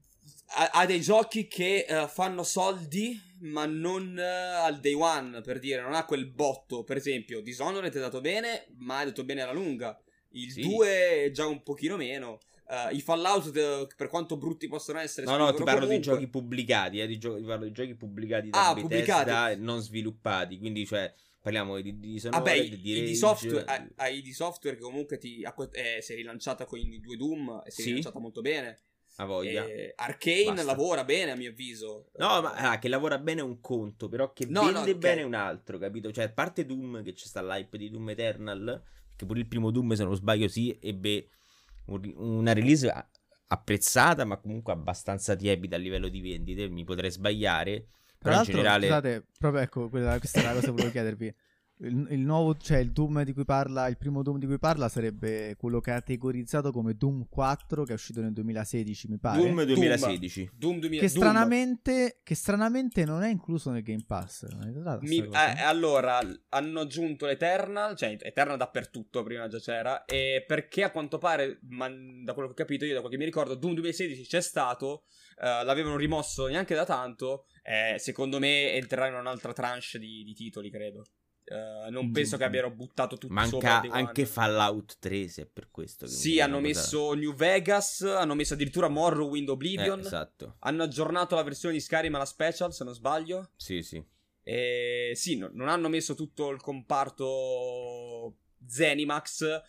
Ha, 0.49 0.71
ha 0.73 0.87
dei 0.87 1.01
giochi 1.01 1.49
che 1.49 1.87
uh, 1.89 2.07
fanno 2.07 2.43
soldi, 2.43 3.21
ma 3.41 3.67
non 3.67 4.17
uh, 4.17 4.65
al 4.65 4.81
day 4.81 4.95
one, 4.95 5.41
per 5.41 5.59
dire, 5.59 5.83
non 5.83 5.95
ha 5.95 6.05
quel 6.05 6.27
botto. 6.27 6.85
Per 6.85 6.97
esempio, 6.97 7.41
Dishonored 7.41 7.95
è 7.95 8.01
dato 8.01 8.21
bene, 8.21 8.67
ma 8.79 9.03
è 9.03 9.07
dato 9.07 9.25
bene 9.25 9.43
alla 9.43 9.53
lunga. 9.53 10.01
Il 10.31 10.53
sì. 10.53 10.63
2 10.63 11.25
è 11.25 11.31
già 11.31 11.47
un 11.47 11.63
pochino 11.63 11.97
meno. 11.97 12.41
Uh, 12.69 12.95
I 12.95 13.01
Fallout, 13.01 13.51
de, 13.51 13.87
per 13.97 14.09
quanto 14.09 14.37
brutti 14.37 14.67
possono 14.67 14.99
essere, 14.99 15.25
no, 15.25 15.37
no, 15.37 15.55
ti 15.55 15.63
parlo 15.63 15.87
comunque. 15.87 15.97
di 15.97 16.03
giochi 16.03 16.27
pubblicati. 16.27 17.01
Eh, 17.01 17.07
di 17.07 17.19
gio- 17.19 17.37
ti 17.37 17.45
parlo 17.45 17.65
di 17.65 17.73
giochi 17.73 17.95
pubblicati 17.95 18.51
da 18.51 18.69
ah, 18.69 18.75
Bethesda 18.75 19.19
pubblicati. 19.19 19.61
non 19.61 19.81
sviluppati. 19.81 20.59
Quindi, 20.59 20.85
cioè, 20.85 21.13
parliamo 21.41 21.81
di, 21.81 21.97
di 21.97 22.13
Dishonored, 22.15 22.45
Vabbè, 22.45 22.69
di 22.69 23.11
ID 23.11 23.15
Software, 23.15 23.65
a, 23.95 24.09
ID 24.09 24.31
Software 24.31 24.75
che 24.75 24.83
comunque 24.83 25.17
ti, 25.17 25.45
a, 25.45 25.55
eh, 25.71 26.03
si 26.03 26.15
è 26.15 26.17
rilanciata 26.17 26.65
con 26.65 26.81
i 26.81 27.01
due 27.01 27.17
Doom 27.17 27.63
e 27.65 27.71
si 27.71 27.81
è 27.81 27.83
sì. 27.83 27.89
rilanciata 27.91 28.19
molto 28.19 28.41
bene. 28.41 28.81
A 29.19 29.25
voglia. 29.25 29.65
Eh, 29.65 29.95
Arcane 29.97 30.45
Basta. 30.45 30.63
lavora 30.65 31.05
bene, 31.05 31.31
a 31.31 31.37
mio 31.37 31.51
avviso. 31.51 32.11
No, 32.17 32.43
ma 32.43 32.53
ah, 32.53 32.79
che 32.79 32.89
lavora 32.89 33.19
bene 33.19 33.41
è 33.41 33.45
un 33.45 33.61
conto, 33.61 34.09
però 34.09 34.33
che 34.33 34.47
no, 34.47 34.65
vende 34.65 34.93
no, 34.93 34.99
bene 34.99 35.21
è 35.23 35.25
un 35.25 35.35
altro, 35.35 35.79
capito? 35.79 36.13
Cioè, 36.13 36.25
a 36.25 36.31
parte 36.31 36.67
Doom, 36.67 37.03
che 37.03 37.15
c'è 37.15 37.27
sta 37.27 37.43
l'hype 37.43 37.79
di 37.79 37.89
Doom 37.89 38.11
Eternal, 38.11 38.83
che 39.17 39.25
pure 39.25 39.39
il 39.39 39.47
primo 39.47 39.71
Doom, 39.71 39.95
se 39.95 40.05
non 40.05 40.15
sbaglio, 40.15 40.49
sì, 40.49 40.77
ebbe 40.83 41.29
una 41.87 42.53
release 42.53 42.93
apprezzata, 43.49 44.25
ma 44.25 44.37
comunque 44.37 44.73
abbastanza 44.73 45.35
tiepida 45.35 45.77
a 45.77 45.79
livello 45.79 46.09
di 46.09 46.21
vendite. 46.21 46.69
Mi 46.69 46.85
potrei 46.85 47.11
sbagliare. 47.11 47.87
Tra 48.19 48.31
però 48.31 48.39
in 48.39 48.45
generale. 48.45 48.87
Scusate, 48.87 49.27
proprio 49.39 49.63
ecco, 49.63 49.89
quella, 49.89 50.19
questa 50.19 50.41
è 50.41 50.43
la 50.43 50.53
cosa 50.53 50.67
che 50.67 50.73
volevo 50.73 50.91
chiedervi. 50.91 51.35
Il, 51.81 52.07
il, 52.11 52.21
nuovo, 52.21 52.57
cioè 52.57 52.79
il 52.79 52.91
Doom 52.91 53.23
di 53.23 53.35
cui 53.35 53.45
parla, 53.45 53.87
il 53.89 53.99
primo 53.99 54.23
Doom 54.23 54.39
di 54.39 54.47
cui 54.47 54.59
parla 54.59 54.89
sarebbe 54.89 55.57
quello 55.59 55.81
categorizzato 55.81 56.73
come 56.73 56.95
Doom 56.95 57.27
4 57.29 57.85
che 57.85 57.91
è 57.91 57.95
uscito 57.95 58.23
nel 58.23 58.33
2016, 58.33 59.09
mi 59.09 59.19
pare. 59.19 59.43
Doom 59.43 59.63
2016. 59.63 60.51
Doom 60.55 60.79
2000, 60.79 61.03
che, 61.03 61.09
stranamente, 61.09 62.21
che 62.23 62.35
stranamente 62.35 63.05
non 63.05 63.23
è 63.23 63.29
incluso 63.29 63.71
nel 63.71 63.83
Game 63.83 64.05
Pass. 64.07 64.47
Mi, 65.01 65.19
eh, 65.19 65.63
allora, 65.63 66.19
hanno 66.49 66.81
aggiunto 66.81 67.27
Eternal, 67.27 67.95
cioè 67.95 68.17
Eternal 68.21 68.57
dappertutto, 68.57 69.23
prima 69.23 69.47
già 69.47 69.59
c'era, 69.59 70.07
e 70.07 70.45
perché 70.47 70.83
a 70.83 70.91
quanto 70.91 71.19
pare, 71.19 71.59
ma 71.69 71.89
da 71.89 72.33
quello 72.33 72.49
che 72.49 72.55
ho 72.55 72.65
capito 72.65 72.87
io, 72.87 72.95
da 72.95 73.01
quello 73.01 73.15
che 73.15 73.19
mi 73.19 73.27
ricordo, 73.27 73.55
Doom 73.55 73.75
2016 73.75 74.23
c'è 74.27 74.41
stato, 74.41 75.05
uh, 75.41 75.63
l'avevano 75.65 75.99
rimosso 75.99 76.47
neanche 76.47 76.75
da 76.75 76.87
tanto, 76.87 77.45
eh, 77.63 77.99
secondo 77.99 78.39
me 78.39 78.73
entrerà 78.73 79.09
in 79.09 79.15
un'altra 79.15 79.53
tranche 79.53 79.99
di, 79.99 80.23
di 80.25 80.33
titoli, 80.33 80.71
credo. 80.71 81.05
Uh, 81.49 81.89
non 81.91 82.11
penso 82.11 82.35
mm. 82.35 82.39
che 82.41 82.45
abbiano 82.45 82.71
buttato 82.73 83.17
tutto 83.19 83.33
Manca 83.33 83.81
anche 83.91 84.27
Fallout 84.27 84.97
3 84.99 85.29
se 85.29 85.43
è 85.43 85.47
per 85.47 85.69
questo 85.71 86.09
Sì, 86.09 86.41
hanno 86.41 86.59
messo 86.59 87.13
New 87.15 87.33
Vegas 87.35 88.01
Hanno 88.01 88.35
messo 88.35 88.55
addirittura 88.55 88.89
Morrowind 88.89 89.49
Oblivion. 89.49 90.01
eh, 90.01 90.03
Esatto. 90.03 90.57
Hanno 90.61 90.83
aggiornato 90.83 91.37
la 91.37 91.45
versione 91.45 91.75
di 91.75 91.81
Skyrim 91.81 92.15
alla 92.17 92.25
special 92.25 92.73
se 92.75 92.83
non 92.83 92.95
sbaglio. 92.95 93.51
Sì, 93.55 93.83
sì. 93.83 94.05
E 94.43 95.13
sì, 95.15 95.37
no, 95.37 95.49
non 95.53 95.69
hanno 95.69 95.89
messo 95.89 96.17
tutto 96.17 96.51
il 96.51 96.61
comparto 96.61 98.39
Zenimax. 98.67 99.61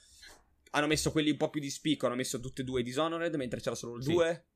Hanno 0.71 0.87
messo 0.87 1.11
quelli 1.11 1.29
un 1.29 1.37
po' 1.37 1.49
più 1.49 1.61
di 1.61 1.69
spicco 1.69 2.07
Hanno 2.07 2.15
messo 2.15 2.39
tutte 2.39 2.61
e 2.61 2.65
due 2.65 2.83
Dishonored 2.83 3.33
Mentre 3.35 3.61
c'era 3.61 3.73
solo 3.73 3.95
il 3.95 4.03
2 4.03 4.33
sì. 4.33 4.55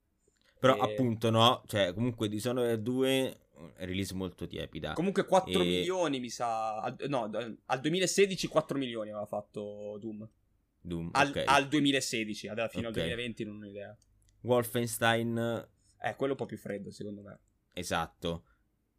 Però 0.59 0.75
E- 0.75 0.79
appunto 0.79 1.29
no, 1.29 1.63
cioè 1.67 1.93
comunque 1.93 2.29
Dishonored 2.29 2.81
2 2.81 3.39
release 3.77 4.13
molto 4.13 4.47
tiepida. 4.47 4.93
Comunque 4.93 5.25
4 5.25 5.61
E- 5.61 5.65
milioni 5.65 6.19
mi 6.19 6.29
sa. 6.29 6.79
al- 6.81 6.95
no, 7.07 7.29
al 7.65 7.79
2016 7.79 8.47
4 8.47 8.77
milioni 8.77 9.09
aveva 9.09 9.25
fatto 9.25 9.97
Doom. 9.99 10.27
Doom, 10.83 11.09
Al, 11.13 11.29
ok. 11.29 11.43
al 11.45 11.67
2016, 11.67 12.47
alla 12.47 12.67
fine 12.67 12.87
Ok. 12.87 12.97
al 12.97 13.01
2020 13.03 13.43
non 13.45 13.61
ho 13.61 13.65
idea. 13.67 13.95
Wolfenstein 14.41 15.67
Eh, 16.03 16.15
quello 16.15 16.33
un 16.33 16.37
po' 16.37 16.45
più 16.45 16.57
freddo 16.57 16.91
secondo 16.91 17.21
me. 17.21 17.39
esatto. 17.73 18.45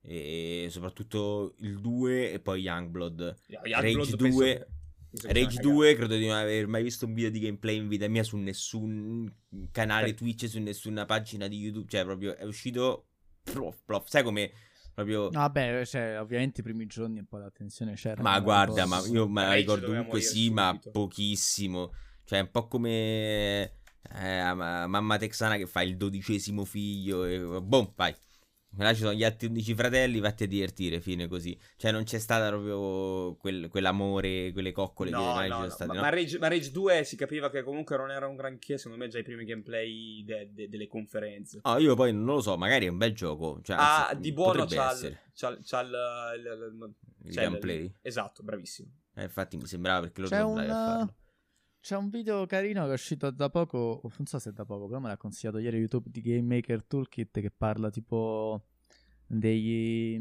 E 0.01 0.67
soprattutto 0.71 1.55
il 1.61 1.81
2 1.81 2.33
e 2.33 2.41
poi 2.41 2.61
Youngblood. 2.63 3.21
Youngblood 3.49 3.83
Rage 3.83 3.97
penso 3.97 4.17
2 4.17 4.31
che- 4.31 4.59
penso 4.59 4.67
che 5.11 5.19
sia 5.19 5.29
Rage 5.29 5.41
una 5.41 5.49
cagata. 5.49 5.69
2 5.69 5.95
credo 5.95 6.17
di 6.17 6.27
non 6.27 6.37
aver 6.37 6.67
mai 6.67 6.83
visto 6.83 7.07
un 7.07 7.15
video 7.15 7.31
di 7.31 7.39
gameplay 7.41 7.77
in 7.77 7.89
vita 7.89 8.09
mia 8.09 8.23
su 8.25 8.37
nessun 8.37 9.33
canale 9.71 10.15
Twitch, 10.15 10.49
su 10.49 10.61
nessuna 10.61 11.05
pagina 11.05 11.47
di 11.49 11.57
YouTube, 11.59 11.89
cioè 11.89 12.03
proprio 12.05 12.35
è 12.37 12.45
uscito 12.45 13.07
plof, 13.43 13.83
plof. 13.85 14.07
sai 14.09 14.23
come 14.23 14.53
proprio 14.95 15.31
No, 15.31 15.41
vabbè, 15.41 15.85
cioè, 15.85 16.21
ovviamente 16.21 16.61
i 16.61 16.63
primi 16.63 16.87
giorni 16.87 17.19
un 17.19 17.27
po' 17.27 17.39
d'attenzione 17.39 17.95
c'era. 17.95 18.23
Ma 18.23 18.39
guarda, 18.41 18.87
ma 18.87 19.01
io 19.07 19.29
me 19.29 19.47
la 19.47 19.55
ricordo 19.55 19.87
comunque 19.87 20.21
sì, 20.21 20.51
ma 20.51 20.69
subito. 20.69 20.91
pochissimo. 20.91 21.93
Cioè, 22.25 22.39
è 22.39 22.43
un 22.43 22.51
po' 22.51 22.69
come 22.69 23.73
eh, 24.15 24.55
ma- 24.55 24.87
mamma 24.87 25.17
texana 25.17 25.57
che 25.57 25.67
fa 25.67 25.83
il 25.83 25.97
dodicesimo 25.97 26.65
figlio 26.65 27.25
e 27.25 27.39
boom, 27.39 27.93
vai. 27.97 28.15
Là 28.77 28.95
ci 28.95 29.01
sono 29.01 29.13
gli 29.13 29.23
altri 29.23 29.49
11 29.49 29.75
fratelli, 29.75 30.19
vatti 30.19 30.45
a 30.45 30.47
divertire, 30.47 31.01
fine 31.01 31.29
così. 31.29 31.57
Cioè, 31.77 31.93
non 31.93 32.05
c'è 32.05 32.19
stata 32.19 32.49
proprio 32.49 33.35
quel- 33.37 33.69
quell'amore, 33.69 34.51
quelle 34.53 34.73
coccole 34.73 35.11
che 35.11 35.17
No, 35.17 35.25
magari 35.35 35.49
no, 35.49 35.55
ci 35.55 35.61
sono 35.61 35.67
no, 35.67 35.71
state, 35.75 35.87
ma, 35.89 35.95
no? 35.95 36.01
ma 36.01 36.09
Rage, 36.09 36.39
ma 36.39 36.49
Rage 36.49 36.71
2 36.71 37.05
si 37.05 37.17
capiva 37.17 37.51
che 37.51 37.63
comunque 37.63 37.97
non 37.99 38.11
era 38.11 38.27
un 38.27 38.35
granché, 38.37 38.79
secondo 38.79 38.97
me 39.05 39.09
già 39.11 39.19
i 39.19 39.23
primi 39.23 39.45
gameplay 39.45 40.25
de- 40.25 40.49
de- 40.53 40.69
delle 40.71 40.87
conferenze. 40.87 41.59
Oh, 41.65 41.79
io 41.79 41.95
poi 41.95 42.13
non 42.15 42.25
lo 42.25 42.41
so, 42.41 42.57
magari 42.57 42.87
è 42.87 42.89
un 42.89 42.97
bel 42.97 43.13
gioco. 43.13 43.61
Cioè, 43.63 43.77
ah, 43.77 44.09
anzi, 44.09 44.21
di 44.23 44.33
buono 44.33 44.65
c'ha, 44.65 44.75
il, 44.91 44.91
essere 44.95 45.21
c'ha, 45.35 45.59
c'ha 45.63 45.81
il, 45.83 45.89
il- 46.39 46.45
il- 46.47 46.95
il 47.25 47.33
c'è 47.33 47.43
il- 47.43 47.49
gameplay. 47.49 47.93
esatto, 48.01 48.43
bravissimo. 48.43 48.89
Eh, 49.17 49.25
infatti 49.25 49.59
mi 49.59 49.67
sembrava 49.67 50.01
perché 50.01 50.23
loro 50.23 50.35
C'è 50.35 50.41
non 50.41 50.49
un, 50.49 50.55
bravi 50.55 50.71
a 50.71 50.75
farlo. 50.75 51.15
C'è 51.83 51.97
un 51.97 52.11
video 52.11 52.47
carino 52.47 52.85
che 52.85 52.91
è 52.91 52.95
uscito 52.95 53.31
da 53.31 53.51
poco, 53.51 54.01
non 54.17 54.27
so 54.27 54.39
se 54.39 54.51
è 54.51 54.53
da 54.53 54.65
poco, 54.65 54.87
però 54.87 55.01
me 55.01 55.09
l'ha 55.09 55.17
consigliato 55.17 55.59
ieri 55.59 55.79
YouTube 55.79 56.09
di 56.11 56.21
Game 56.21 56.55
Maker 56.55 56.85
Toolkit 56.85 57.41
che 57.41 57.51
parla 57.51 57.91
tipo 57.91 58.69
degli, 59.27 60.17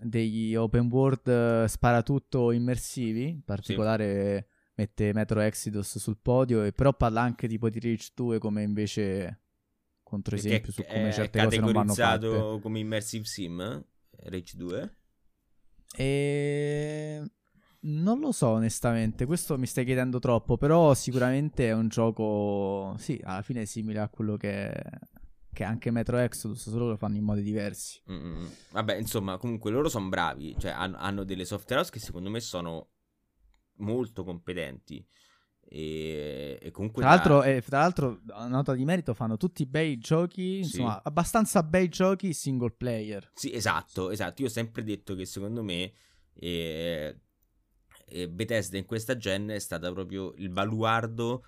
degli 0.00 0.56
open 0.56 0.88
world 0.90 1.66
sparatutto 1.66 2.50
immersivi, 2.50 3.28
in 3.28 3.44
particolare 3.44 4.48
mette 4.74 5.12
Metro 5.12 5.38
Exodus 5.38 5.98
sul 5.98 6.18
podio, 6.20 6.64
e 6.64 6.72
però 6.72 6.92
parla 6.92 7.20
anche 7.20 7.46
tipo 7.46 7.70
di 7.70 7.78
Rage 7.78 8.10
2 8.12 8.38
come 8.38 8.62
invece 8.62 9.42
controesempio 10.02 10.72
su 10.72 10.82
Perché 10.82 10.96
come 10.96 11.08
è 11.08 11.12
certe 11.12 11.44
cose 11.44 11.58
non 11.60 11.72
vanno 11.72 11.94
fatte. 11.94 12.26
categorizzato 12.26 12.58
come 12.58 12.78
immersive 12.80 13.24
sim, 13.24 13.60
eh? 13.60 13.84
Rage 14.28 14.56
2? 14.56 14.96
E... 15.96 17.30
Non 17.82 18.20
lo 18.20 18.30
so 18.30 18.48
onestamente, 18.48 19.24
questo 19.24 19.56
mi 19.56 19.64
stai 19.66 19.86
chiedendo 19.86 20.18
troppo, 20.18 20.58
però 20.58 20.92
sicuramente 20.92 21.68
è 21.68 21.72
un 21.72 21.88
gioco, 21.88 22.94
sì, 22.98 23.18
alla 23.24 23.40
fine 23.40 23.62
è 23.62 23.64
simile 23.64 24.00
a 24.00 24.08
quello 24.10 24.36
che, 24.36 24.70
che 25.50 25.64
anche 25.64 25.90
Metro 25.90 26.18
Exodus, 26.18 26.68
solo 26.68 26.88
lo 26.88 26.96
fanno 26.98 27.16
in 27.16 27.24
modi 27.24 27.42
diversi. 27.42 28.02
Mm, 28.10 28.46
Vabbè, 28.72 28.96
insomma, 28.96 29.38
comunque 29.38 29.70
loro 29.70 29.88
sono 29.88 30.10
bravi, 30.10 30.54
cioè 30.58 30.72
hanno, 30.72 30.98
hanno 30.98 31.24
delle 31.24 31.46
software 31.46 31.80
house 31.80 31.90
che 31.90 32.00
secondo 32.00 32.28
me 32.28 32.40
sono 32.40 32.90
molto 33.76 34.24
competenti. 34.24 35.02
E, 35.62 36.58
e 36.60 36.70
comunque 36.72 37.00
Tra 37.02 37.12
l'altro, 37.14 37.42
eh, 37.44 37.62
tra 37.62 37.78
l'altro, 37.78 38.20
nota 38.48 38.74
di 38.74 38.84
merito, 38.84 39.14
fanno 39.14 39.38
tutti 39.38 39.64
bei 39.64 39.96
giochi, 39.96 40.56
Sì. 40.56 40.80
insomma, 40.80 41.00
abbastanza 41.02 41.62
bei 41.62 41.88
giochi 41.88 42.34
single 42.34 42.72
player. 42.72 43.30
Sì, 43.32 43.54
esatto, 43.54 44.10
esatto. 44.10 44.42
Io 44.42 44.48
ho 44.48 44.50
sempre 44.50 44.82
detto 44.82 45.14
che 45.14 45.24
secondo 45.24 45.62
me 45.62 45.92
eh, 46.34 47.18
eh, 48.10 48.28
Bethesda 48.28 48.76
in 48.76 48.84
questa 48.84 49.16
gen 49.16 49.48
è 49.48 49.58
stata 49.58 49.90
proprio 49.92 50.32
il 50.36 50.48
baluardo 50.50 51.44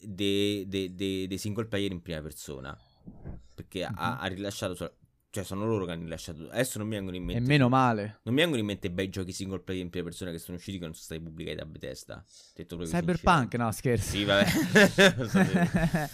dei 0.00 0.66
dei- 0.68 0.94
dei- 0.94 1.26
dei 1.26 1.38
single 1.38 1.66
player 1.66 1.90
in 1.92 2.02
prima 2.02 2.20
persona. 2.20 2.76
Perché 3.54 3.84
ha, 3.84 3.90
Mhm. 3.90 3.96
ha 4.20 4.26
rilasciato, 4.26 4.74
cioè 5.30 5.44
sono 5.44 5.64
loro 5.66 5.84
che 5.84 5.92
hanno 5.92 6.02
rilasciato. 6.04 6.48
Adesso 6.50 6.78
non 6.78 6.88
mi 6.88 6.94
vengono 6.94 7.16
in 7.16 7.22
E 7.22 7.26
mente. 7.26 7.48
meno 7.48 7.68
male. 7.68 8.20
Non 8.24 8.34
mi 8.34 8.40
vengono 8.40 8.60
in 8.60 8.66
mente 8.66 8.90
bei 8.90 9.08
giochi 9.08 9.32
single 9.32 9.60
player 9.60 9.82
in 9.82 9.90
prima 9.90 10.06
persona 10.06 10.30
che 10.30 10.38
sono 10.38 10.56
usciti 10.56 10.78
che 10.78 10.84
non 10.84 10.94
sono 10.94 11.04
stati 11.04 11.20
pubblicati 11.20 11.56
da 11.56 11.64
Bethesda. 11.66 12.24
Cyberpunk, 12.54 13.54
no 13.54 13.70
scherzo. 13.72 14.10
Sì, 14.10 14.24
vabbè. 14.24 14.46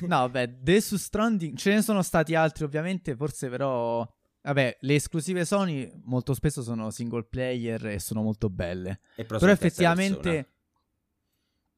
No, 0.06 0.16
vabbè, 0.20 0.58
The 0.62 0.80
Stranding 0.80 1.56
ce 1.56 1.74
ne 1.74 1.82
sono 1.82 2.02
stati 2.02 2.34
altri 2.34 2.64
ovviamente, 2.64 3.14
forse 3.16 3.48
però 3.48 4.06
vabbè, 4.42 4.78
le 4.80 4.94
esclusive 4.94 5.44
Sony 5.44 5.90
molto 6.04 6.34
spesso 6.34 6.62
sono 6.62 6.90
single 6.90 7.24
player 7.24 7.86
e 7.86 7.98
sono 7.98 8.22
molto 8.22 8.48
belle. 8.48 9.00
Però 9.14 9.46
effettivamente 9.48 10.20
persona. 10.20 10.48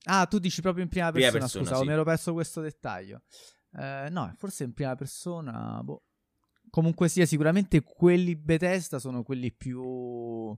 Ah, 0.05 0.27
tu 0.27 0.39
dici 0.39 0.61
proprio 0.61 0.83
in 0.83 0.91
prima 0.91 1.13
Prima 1.13 1.31
persona, 1.31 1.45
persona, 1.45 1.65
scusa, 1.65 1.77
sì. 1.79 1.87
mi 1.87 1.93
ero 1.93 2.05
perso 2.05 2.33
questo 2.33 2.61
dettaglio. 2.61 3.23
Eh, 3.75 4.09
no, 4.11 4.35
forse 4.37 4.65
in 4.65 4.73
prima 4.73 4.95
persona, 4.97 5.81
boh. 5.83 6.03
Comunque 6.71 7.09
sia, 7.09 7.27
sicuramente 7.27 7.83
quelli 7.83 8.35
Bethesda 8.35 8.99
sono 8.99 9.23
quelli 9.23 9.53
più 9.53 10.57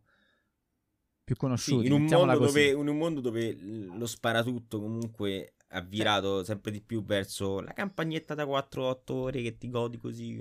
più 1.25 1.35
Sì, 1.35 1.41
conosciuti, 1.41 1.87
in, 1.87 1.93
un 1.93 2.07
dove, 2.07 2.69
in 2.69 2.87
un 2.87 2.99
mondo 2.99 3.21
dove 3.21 3.57
lo 3.59 4.07
sparatutto 4.07 4.79
comunque 4.79 5.55
ha 5.69 5.81
virato 5.81 6.45
sempre 6.45 6.71
di 6.71 6.83
più 6.83 7.03
verso 7.03 7.61
la 7.61 7.73
campagnetta 7.73 8.35
da 8.35 8.45
4-8 8.45 9.13
ore 9.13 9.43
che 9.43 9.57
ti 9.57 9.71
godi 9.71 9.99
così. 9.99 10.39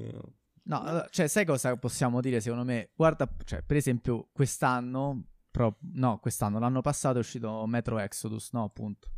No, 0.65 1.05
cioè, 1.09 1.27
sai 1.27 1.45
cosa 1.45 1.75
possiamo 1.77 2.21
dire 2.21 2.39
secondo 2.39 2.63
me? 2.63 2.91
Guarda, 2.95 3.29
cioè, 3.43 3.61
per 3.63 3.75
esempio, 3.77 4.29
quest'anno, 4.31 5.25
pro- 5.51 5.77
no, 5.93 6.19
quest'anno, 6.19 6.57
l'anno 6.59 6.81
passato 6.81 7.17
è 7.17 7.19
uscito 7.19 7.65
Metro 7.67 7.99
Exodus, 7.99 8.51
no, 8.53 8.63
appunto. 8.63 9.09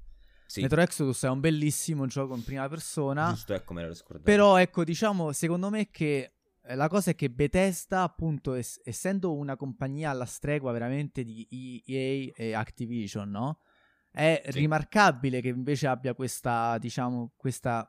Sì, 0.48 0.62
Metro 0.62 0.82
Exodus 0.82 1.24
è 1.24 1.30
un 1.30 1.40
bellissimo 1.40 2.06
gioco 2.08 2.36
in 2.36 2.44
prima 2.44 2.68
persona, 2.68 3.30
giusto, 3.30 3.54
ecco, 3.54 3.74
me 3.74 3.82
l'ero 3.82 3.94
scordato. 3.94 4.24
però 4.24 4.58
ecco, 4.58 4.84
diciamo, 4.84 5.32
secondo 5.34 5.70
me 5.70 5.90
che 5.90 6.34
eh, 6.64 6.76
la 6.76 6.88
cosa 6.88 7.12
è 7.12 7.16
che 7.16 7.30
Bethesda, 7.30 8.02
appunto, 8.04 8.54
es- 8.54 8.80
essendo 8.84 9.36
una 9.36 9.56
compagnia 9.56 10.10
alla 10.12 10.26
stregua 10.26 10.72
veramente 10.72 11.24
di 11.24 11.48
EA 11.86 12.32
e 12.36 12.54
Activision, 12.54 13.30
no? 13.30 13.60
È 14.10 14.42
Sì. 14.46 14.52
rimarcabile 14.52 15.42
che 15.42 15.50
invece 15.50 15.88
abbia 15.88 16.14
questa, 16.14 16.78
diciamo, 16.80 17.34
questa 17.36 17.88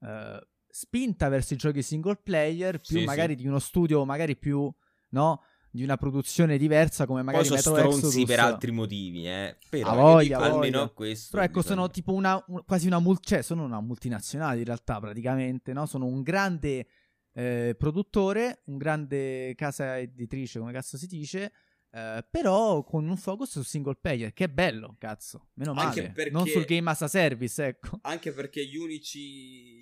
eh, 0.00 0.46
spinta 0.74 1.28
verso 1.28 1.52
i 1.52 1.58
giochi 1.58 1.82
single 1.82 2.16
player, 2.16 2.78
più 2.80 3.00
Sì, 3.00 3.04
magari 3.04 3.34
sì. 3.36 3.42
di 3.42 3.46
uno 3.46 3.58
studio, 3.58 4.04
magari 4.06 4.36
più, 4.38 4.72
no? 5.10 5.42
Di 5.70 5.82
una 5.82 5.96
produzione 5.98 6.56
diversa 6.56 7.04
come 7.06 7.22
Poi 7.22 7.32
magari 7.32 7.44
sono 7.44 7.56
Metro 7.56 7.74
stronzi 7.76 8.06
Exodus. 8.06 8.24
per 8.26 8.40
altri 8.40 8.70
motivi, 8.72 9.26
eh. 9.28 9.56
Però 9.68 9.90
A 9.90 9.94
voglia, 9.94 10.38
almeno 10.38 10.78
voglia. 10.78 10.88
questo. 10.88 11.28
Però 11.32 11.42
ecco, 11.42 11.60
bisogna- 11.60 11.74
sono 11.76 11.90
tipo 11.90 12.12
una, 12.14 12.44
un- 12.48 12.62
quasi 12.66 12.86
una, 12.86 12.98
mul- 13.00 13.20
cioè, 13.20 13.42
sono 13.42 13.64
una 13.64 13.80
multinazionale 13.80 14.58
in 14.60 14.64
realtà 14.64 14.98
praticamente, 14.98 15.72
no? 15.74 15.84
Sono 15.86 16.06
un 16.06 16.22
grande 16.22 16.86
eh, 17.34 17.74
produttore, 17.78 18.60
un 18.66 18.76
grande 18.76 19.54
casa 19.54 19.98
editrice, 19.98 20.58
come 20.58 20.72
cazzo 20.72 20.96
si 20.98 21.06
dice, 21.06 21.52
eh, 21.94 22.24
però 22.30 22.82
con 22.84 23.06
un 23.06 23.16
focus 23.16 23.50
su 23.50 23.62
single 23.62 23.96
player, 24.00 24.32
che 24.32 24.44
è 24.44 24.48
bello, 24.48 24.96
cazzo, 24.98 25.50
meno 25.54 25.72
Anche 25.72 26.00
male. 26.00 26.12
perché- 26.14 26.30
Non 26.30 26.46
sul 26.46 26.64
game 26.64 26.90
as 26.90 27.02
a 27.02 27.08
service, 27.08 27.64
ecco. 27.64 27.98
Anche 28.02 28.32
perché 28.32 28.64
gli 28.64 28.76
unici, 28.76 29.20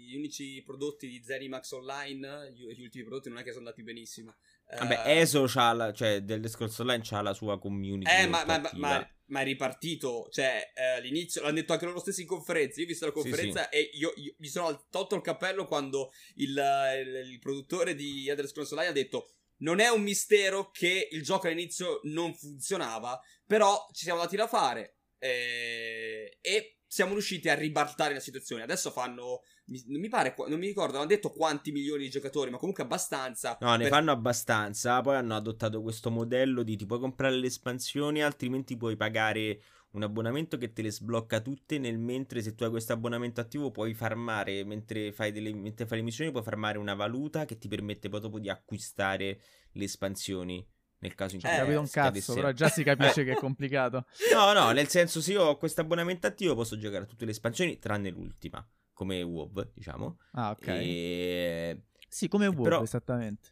gli 0.08 0.16
unici 0.16 0.62
prodotti 0.64 1.06
di 1.08 1.22
Zenimax 1.22 1.70
Online, 1.72 2.52
gli, 2.52 2.66
gli 2.74 2.82
ultimi 2.82 3.04
prodotti 3.04 3.28
non 3.28 3.38
è 3.38 3.42
che 3.42 3.50
sono 3.52 3.64
andati 3.64 3.82
benissimo. 3.82 4.34
Eh, 4.68 4.76
Vabbè, 4.76 5.02
ESO 5.20 5.44
c'ha 5.46 5.72
la, 5.72 5.92
cioè, 5.92 6.20
del 6.22 6.40
discorso 6.40 6.82
online 6.82 7.02
c'ha 7.04 7.22
la 7.22 7.32
sua 7.32 7.58
community. 7.58 8.10
Eh, 8.10 8.26
ma, 8.26 8.44
ma- 8.44 8.58
ma- 8.74 9.08
ma- 9.26 9.40
è 9.40 9.44
ripartito. 9.44 10.28
Cioè, 10.30 10.72
eh, 10.74 10.82
all'inizio 10.98 11.42
l'hanno 11.42 11.54
detto 11.54 11.72
anche 11.72 11.86
loro 11.86 12.00
stessi 12.00 12.22
in 12.22 12.26
conferenza. 12.26 12.78
Io 12.80 12.86
ho 12.86 12.88
visto 12.88 13.06
la 13.06 13.12
Sì, 13.14 13.20
conferenza 13.20 13.68
e 13.68 13.90
io, 13.94 14.12
io 14.16 14.34
mi 14.38 14.48
sono 14.48 14.86
tolto 14.90 15.14
il 15.14 15.22
cappello 15.22 15.66
quando 15.66 16.12
il, 16.36 16.50
il- 16.50 17.30
il 17.32 17.38
produttore 17.38 17.94
di 17.94 18.28
Elder 18.28 18.46
Scrolls 18.48 18.70
Online 18.72 18.90
ha 18.90 18.94
detto. 18.94 19.34
Non 19.60 19.80
è 19.80 19.88
un 19.88 20.02
mistero 20.02 20.70
che 20.70 21.08
il 21.10 21.22
gioco 21.22 21.46
all'inizio 21.46 22.00
non 22.04 22.34
funzionava, 22.34 23.20
però 23.46 23.86
ci 23.92 24.04
siamo 24.04 24.20
dati 24.20 24.36
da 24.36 24.46
fare 24.46 24.98
eh, 25.18 26.38
e 26.40 26.80
siamo 26.86 27.12
riusciti 27.12 27.48
a 27.48 27.54
ribaltare 27.54 28.14
la 28.14 28.20
situazione. 28.20 28.64
Adesso 28.64 28.90
fanno, 28.90 29.42
mi, 29.66 29.80
mi 29.86 30.08
pare, 30.08 30.34
non 30.48 30.58
mi 30.58 30.66
ricordo, 30.66 30.96
hanno 30.96 31.06
detto 31.06 31.30
quanti 31.30 31.70
milioni 31.70 32.04
di 32.04 32.10
giocatori, 32.10 32.50
ma 32.50 32.58
comunque 32.58 32.82
abbastanza. 32.82 33.56
No, 33.60 33.72
ne 33.76 33.84
per- 33.84 33.92
fanno 33.92 34.10
abbastanza. 34.10 35.00
Poi 35.00 35.14
hanno 35.14 35.36
adottato 35.36 35.82
questo 35.82 36.10
modello 36.10 36.64
di 36.64 36.76
ti 36.76 36.86
puoi 36.86 36.98
comprare 36.98 37.36
le 37.36 37.46
espansioni, 37.46 38.22
altrimenti 38.22 38.76
puoi 38.76 38.96
pagare 38.96 39.60
un 39.92 40.02
abbonamento 40.02 40.56
che 40.56 40.72
te 40.72 40.82
le 40.82 40.90
sblocca 40.90 41.40
tutte. 41.40 41.78
Nel 41.78 41.98
mentre 41.98 42.42
se 42.42 42.54
tu 42.54 42.64
hai 42.64 42.70
questo 42.70 42.92
abbonamento 42.92 43.40
attivo, 43.40 43.70
puoi 43.70 43.94
farmare 43.94 44.64
mentre 44.64 45.12
fai, 45.12 45.32
delle, 45.32 45.52
mentre 45.54 45.86
fai 45.86 45.98
le 45.98 46.04
missioni, 46.04 46.30
puoi 46.30 46.42
farmare 46.42 46.78
una 46.78 46.94
valuta 46.94 47.44
che 47.44 47.58
ti 47.58 47.68
permette 47.68 48.08
poi 48.08 48.20
dopo 48.20 48.38
di 48.38 48.48
acquistare 48.48 49.40
le 49.72 49.84
espansioni. 49.84 50.66
Nel 51.02 51.14
caso 51.14 51.34
in 51.36 51.40
cui 51.40 51.50
Eh, 51.50 51.56
capito 51.56 51.80
un 51.80 51.88
cazzo, 51.88 52.34
però 52.34 52.52
già 52.52 52.68
si 52.68 52.82
capisce 52.84 53.24
che 53.24 53.32
è 53.32 53.36
complicato. 53.36 54.04
No, 54.34 54.52
no, 54.52 54.70
nel 54.72 54.86
senso, 54.88 55.22
se 55.22 55.32
io 55.32 55.42
ho 55.44 55.56
questo 55.56 55.80
abbonamento 55.80 56.26
attivo, 56.26 56.54
posso 56.54 56.76
giocare 56.78 57.04
a 57.04 57.06
tutte 57.06 57.24
le 57.24 57.30
espansioni, 57.30 57.78
tranne 57.78 58.10
l'ultima. 58.10 58.62
come 58.92 59.22
WoW, 59.22 59.70
diciamo. 59.72 60.18
Ah, 60.32 60.50
ok. 60.50 60.66
E... 60.66 61.82
Sì, 62.06 62.28
come 62.28 62.48
WoW, 62.48 62.62
però- 62.64 62.82
esattamente. 62.82 63.48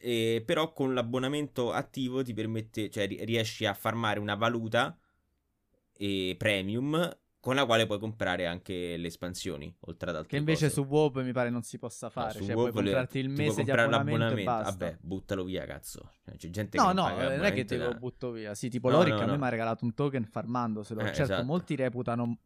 e- 0.00 0.42
però 0.44 0.72
con 0.72 0.92
l'abbonamento 0.92 1.70
attivo 1.72 2.24
ti 2.24 2.34
permette, 2.34 2.90
cioè 2.90 3.06
ri- 3.06 3.24
riesci 3.24 3.64
a 3.64 3.72
farmare 3.72 4.18
una 4.18 4.34
valuta 4.34 4.98
e 5.96 6.34
premium 6.38 7.18
con 7.38 7.54
la 7.54 7.64
quale 7.64 7.86
puoi 7.86 8.00
comprare 8.00 8.44
anche 8.46 8.96
le 8.96 9.06
espansioni, 9.06 9.72
oltre 9.82 10.10
ad 10.10 10.16
altre 10.16 10.30
Che 10.30 10.36
invece 10.36 10.64
cose. 10.68 10.74
su 10.74 10.80
WoW 10.88 11.22
mi 11.22 11.30
pare 11.30 11.48
non 11.48 11.62
si 11.62 11.78
possa 11.78 12.06
No, 12.06 12.12
fare. 12.12 12.38
su 12.38 12.44
cioè, 12.44 12.54
WoW 12.56 12.70
puoi 12.70 12.82
comprarti 12.82 13.18
il 13.20 13.28
mese 13.28 13.62
di 13.62 13.70
abbonamento, 13.70 14.42
basta. 14.42 14.70
Vabbè, 14.72 14.98
buttalo 15.00 15.44
via, 15.44 15.64
cazzo. 15.64 16.10
Cioè, 16.24 16.34
C'è 16.36 16.50
gente 16.50 16.76
No, 16.76 16.88
che 16.88 16.92
non 16.94 17.04
no, 17.08 17.14
paga 17.14 17.36
non 17.36 17.44
è 17.44 17.52
che 17.52 17.64
te 17.64 17.76
lo 17.76 17.94
butto 17.94 18.32
via. 18.32 18.52
Sì, 18.56 18.68
tipo 18.68 18.90
No, 18.90 18.96
Loric 18.96 19.14
no, 19.14 19.20
a 19.20 19.24
me 19.26 19.32
no. 19.32 19.38
mi 19.38 19.44
ha 19.44 19.48
regalato 19.48 19.84
un 19.84 19.94
token 19.94 20.24
farmandoselo. 20.24 21.00
Eh, 21.02 21.04
certo, 21.04 21.22
esatto. 21.22 21.44
molti 21.44 21.76
reputano 21.76 22.38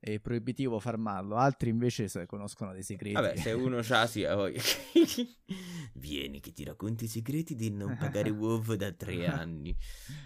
eh, 0.00 0.18
proibitivo 0.18 0.78
farmarlo, 0.78 1.36
altri 1.36 1.68
invece 1.68 2.08
se 2.08 2.24
conoscono 2.24 2.72
dei 2.72 2.82
segreti. 2.82 3.16
Vabbè, 3.16 3.36
se 3.36 3.52
uno 3.52 3.80
c'ha, 3.82 4.06
sì, 4.06 4.24
ha 4.24 4.34
voglia. 4.34 4.62
Vieni 5.94 6.40
che 6.40 6.52
ti 6.52 6.64
racconti 6.64 7.04
i 7.04 7.08
segreti 7.08 7.54
di 7.54 7.70
non 7.70 7.96
pagare 7.98 8.30
WoW 8.32 8.74
da 8.76 8.92
tre 8.92 9.26
anni. 9.26 9.76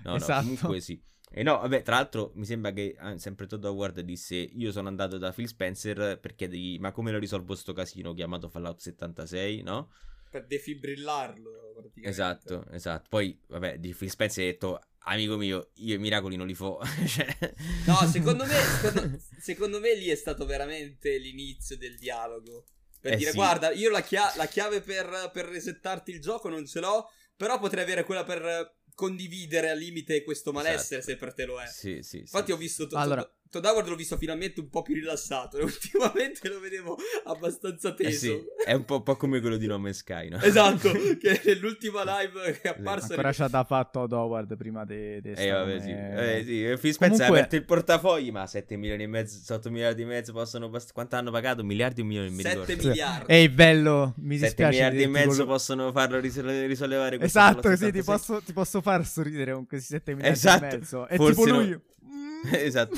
No, 0.04 0.14
Esatto. 0.14 0.32
no, 0.46 0.54
comunque 0.54 0.80
sì. 0.80 1.02
E 1.34 1.42
no, 1.42 1.58
vabbè, 1.58 1.82
tra 1.82 1.94
l'altro 1.96 2.32
mi 2.34 2.44
sembra 2.44 2.72
che 2.72 2.94
ah, 2.98 3.16
sempre 3.18 3.46
Todd 3.46 3.64
Howard 3.64 4.00
disse 4.00 4.36
io 4.36 4.70
sono 4.70 4.88
andato 4.88 5.16
da 5.16 5.32
Phil 5.32 5.48
Spencer 5.48 6.18
per 6.20 6.34
chiedergli 6.34 6.78
ma 6.78 6.92
come 6.92 7.10
lo 7.10 7.18
risolvo 7.18 7.54
sto 7.54 7.72
casino 7.72 8.12
chiamato 8.12 8.48
Fallout 8.50 8.80
76, 8.80 9.62
no? 9.62 9.90
Per 10.30 10.46
defibrillarlo, 10.46 11.50
praticamente. 11.74 12.08
Esatto, 12.08 12.64
esatto. 12.70 13.06
Poi, 13.10 13.38
vabbè, 13.48 13.78
di 13.78 13.94
Phil 13.94 14.08
Spencer 14.10 14.44
ha 14.44 14.46
detto 14.46 14.80
amico 15.04 15.36
mio, 15.36 15.70
io 15.74 15.94
i 15.94 15.98
miracoli 15.98 16.36
non 16.36 16.46
li 16.46 16.54
fo. 16.54 16.80
Cioè- 17.06 17.36
No, 17.86 17.96
secondo 18.08 18.44
me, 18.46 18.54
secondo, 18.54 19.18
secondo 19.38 19.80
me 19.80 19.94
lì 19.94 20.08
è 20.08 20.14
stato 20.14 20.46
veramente 20.46 21.18
l'inizio 21.18 21.76
del 21.76 21.96
dialogo. 21.98 22.64
Per 23.00 23.12
Eh 23.12 23.16
dire, 23.16 23.30
sì. 23.30 23.36
guarda, 23.36 23.72
io 23.72 23.90
la, 23.90 24.00
chia- 24.00 24.32
la 24.36 24.46
chiave 24.46 24.80
per, 24.80 25.30
per 25.32 25.46
resettarti 25.46 26.10
il 26.12 26.20
gioco 26.20 26.48
non 26.48 26.64
ce 26.66 26.80
l'ho, 26.80 27.10
però 27.36 27.58
potrei 27.58 27.82
avere 27.82 28.04
quella 28.04 28.24
per 28.24 28.76
condividere 29.02 29.70
al 29.70 29.78
limite 29.78 30.22
questo 30.22 30.52
malessere 30.52 31.00
Esatto. 31.00 31.02
se 31.12 31.16
per 31.16 31.34
te 31.34 31.44
lo 31.44 31.60
è. 31.60 31.66
Sì, 31.66 31.96
sì, 32.02 32.08
sì. 32.10 32.18
Infatti 32.18 32.52
ho 32.52 32.56
visto 32.56 32.86
to- 32.86 32.96
Allora- 32.96 33.22
to- 33.24 33.32
Todd 33.52 33.64
Howard 33.66 33.86
l'ho 33.88 33.96
visto 33.96 34.16
finalmente 34.16 34.60
un 34.60 34.70
po' 34.70 34.80
più 34.80 34.94
rilassato 34.94 35.58
e 35.58 35.62
ultimamente 35.62 36.48
lo 36.48 36.58
vedevo 36.58 36.96
abbastanza 37.24 37.90
Eh 37.90 37.94
teso. 37.94 38.18
sì, 38.18 38.42
è 38.64 38.72
un 38.72 38.86
po', 38.86 38.96
un 38.96 39.02
po' 39.02 39.16
come 39.16 39.40
quello 39.40 39.58
di 39.58 39.66
No 39.66 39.78
Man's 39.78 39.98
Sky, 39.98 40.30
no? 40.30 40.40
Esatto, 40.40 40.90
che 41.20 41.42
nell'ultima 41.44 42.02
live 42.20 42.52
che 42.52 42.60
è 42.62 42.68
apparsa 42.68 43.08
Ancora 43.10 43.30
c'ha 43.32 43.48
da 43.48 43.62
fatto 43.64 44.00
Todd 44.00 44.12
Howard 44.12 44.56
prima 44.56 44.86
di... 44.86 45.20
di 45.20 45.32
Eh, 45.36 45.50
vabbè, 45.50 45.80
sì. 45.80 45.86
come- 45.88 46.36
Eh, 46.38 46.44
sì. 46.44 46.80
Phil 46.80 46.92
Spencer 46.94 46.98
Comunque- 46.98 47.24
ha 47.24 47.28
aperto 47.28 47.56
il 47.56 47.64
portafogli, 47.64 48.30
ma 48.30 48.46
7 48.46 48.76
milioni 48.76 49.02
e 49.02 49.06
mezzo, 49.06 49.52
8 49.54 49.70
miliardi 49.70 50.00
e 50.00 50.06
mezzo 50.06 50.32
possono 50.32 50.70
bast- 50.70 50.92
Quanto 50.94 51.16
hanno 51.16 51.30
pagato? 51.30 51.62
Miliardi 51.62 52.00
o 52.00 52.04
milioni? 52.04 52.28
Non 52.28 52.36
mi 52.36 52.42
7 52.42 52.58
ricordo. 52.64 52.88
miliardi. 52.88 53.32
Ehi, 53.32 53.48
bello, 53.50 54.14
mi 54.16 54.34
7 54.38 54.46
dispiace. 54.46 54.70
miliardi 54.72 55.02
e 55.02 55.06
mezzo 55.08 55.28
quello- 55.28 55.44
possono 55.44 55.92
farlo 55.92 56.18
risole- 56.20 56.66
risollevare 56.66 57.20
Esatto, 57.20 57.68
sì, 57.68 57.76
ti 57.76 57.84
76. 57.84 58.02
posso, 58.02 58.40
ti 58.42 58.52
posso 58.54 58.80
far 58.80 59.04
sorridere 59.06 59.52
con 59.52 59.66
questi 59.66 59.92
7 59.92 60.14
miliardi 60.14 60.36
Esatto, 60.38 60.64
e 60.64 60.68
mezzo. 60.78 61.06
E 61.08 61.16
forse 61.16 61.34
tipo 61.42 61.46
no- 61.54 61.60
lui... 61.62 61.80
Esatto. 62.52 62.96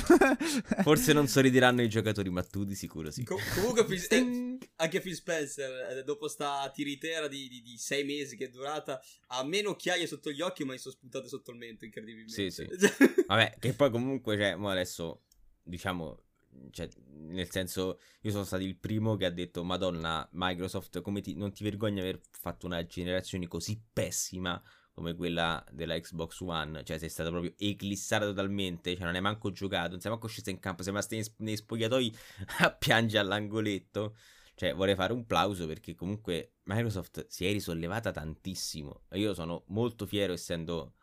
Forse 0.81 1.13
non 1.13 1.27
sorrideranno 1.27 1.81
i 1.81 1.89
giocatori, 1.89 2.29
ma 2.29 2.43
tu 2.43 2.63
di 2.63 2.75
sicuro 2.75 3.11
sì. 3.11 3.23
Co- 3.23 3.39
comunque 3.53 3.85
Phil- 3.85 4.07
eh, 4.09 4.57
anche 4.77 4.99
Phil 4.99 5.15
Spencer 5.15 5.97
eh, 5.97 6.03
dopo 6.03 6.27
sta 6.27 6.69
tiritera 6.73 7.27
di, 7.27 7.47
di, 7.47 7.61
di 7.61 7.77
sei 7.77 8.03
mesi 8.03 8.35
che 8.35 8.45
è 8.45 8.49
durata 8.49 9.01
ha 9.27 9.43
meno 9.43 9.71
occhiaie 9.71 10.07
sotto 10.07 10.31
gli 10.31 10.41
occhi 10.41 10.63
ma 10.63 10.73
gli 10.73 10.77
sono 10.77 10.93
spuntate 10.93 11.27
sotto 11.27 11.51
il 11.51 11.57
mento 11.57 11.85
incredibilmente 11.85 12.51
Sì, 12.51 12.67
Vabbè, 13.27 13.57
che 13.59 13.73
poi 13.73 13.89
comunque, 13.91 14.37
cioè, 14.37 14.55
mo 14.55 14.69
adesso, 14.69 15.23
diciamo, 15.63 16.23
cioè, 16.71 16.87
nel 17.13 17.49
senso, 17.49 17.99
io 18.21 18.31
sono 18.31 18.43
stato 18.43 18.63
il 18.63 18.77
primo 18.77 19.15
che 19.15 19.25
ha 19.25 19.31
detto, 19.31 19.63
Madonna, 19.63 20.27
Microsoft, 20.33 21.01
come 21.01 21.21
ti, 21.21 21.35
non 21.35 21.51
ti 21.51 21.63
vergogni 21.63 21.95
di 21.95 22.01
aver 22.01 22.21
fatto 22.31 22.65
una 22.65 22.85
generazione 22.85 23.47
così 23.47 23.81
pessima 23.91 24.61
come 24.95 25.13
quella 25.15 25.63
della 25.71 25.99
Xbox 25.99 26.39
One, 26.41 26.83
cioè 26.83 26.97
sei 26.97 27.09
stata 27.09 27.29
proprio 27.29 27.53
eclissata 27.57 28.25
totalmente, 28.25 28.95
cioè 28.95 29.05
non 29.05 29.15
hai 29.15 29.21
manco 29.21 29.51
giocato, 29.51 29.91
non 29.91 29.99
sei 29.99 30.09
manco 30.11 30.27
scesa 30.27 30.49
in 30.49 30.59
campo, 30.59 30.81
sei 30.83 30.93
rimasta 30.93 31.15
nei, 31.37 31.57
spogliatoi 31.57 32.15
a 32.61 32.71
piangere 32.71 33.23
all'angoletto. 33.23 34.15
Cioè, 34.55 34.73
vorrei 34.73 34.95
fare 34.95 35.11
un 35.13 35.25
plauso 35.25 35.67
perché 35.67 35.95
comunque 35.95 36.53
Microsoft 36.63 37.27
si 37.27 37.45
è 37.45 37.51
risollevata 37.51 38.11
tantissimo. 38.11 39.03
Io 39.13 39.33
sono 39.33 39.65
molto 39.67 40.05
fiero 40.05 40.33
essendo 40.33 40.93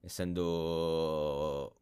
essendo 0.00 1.80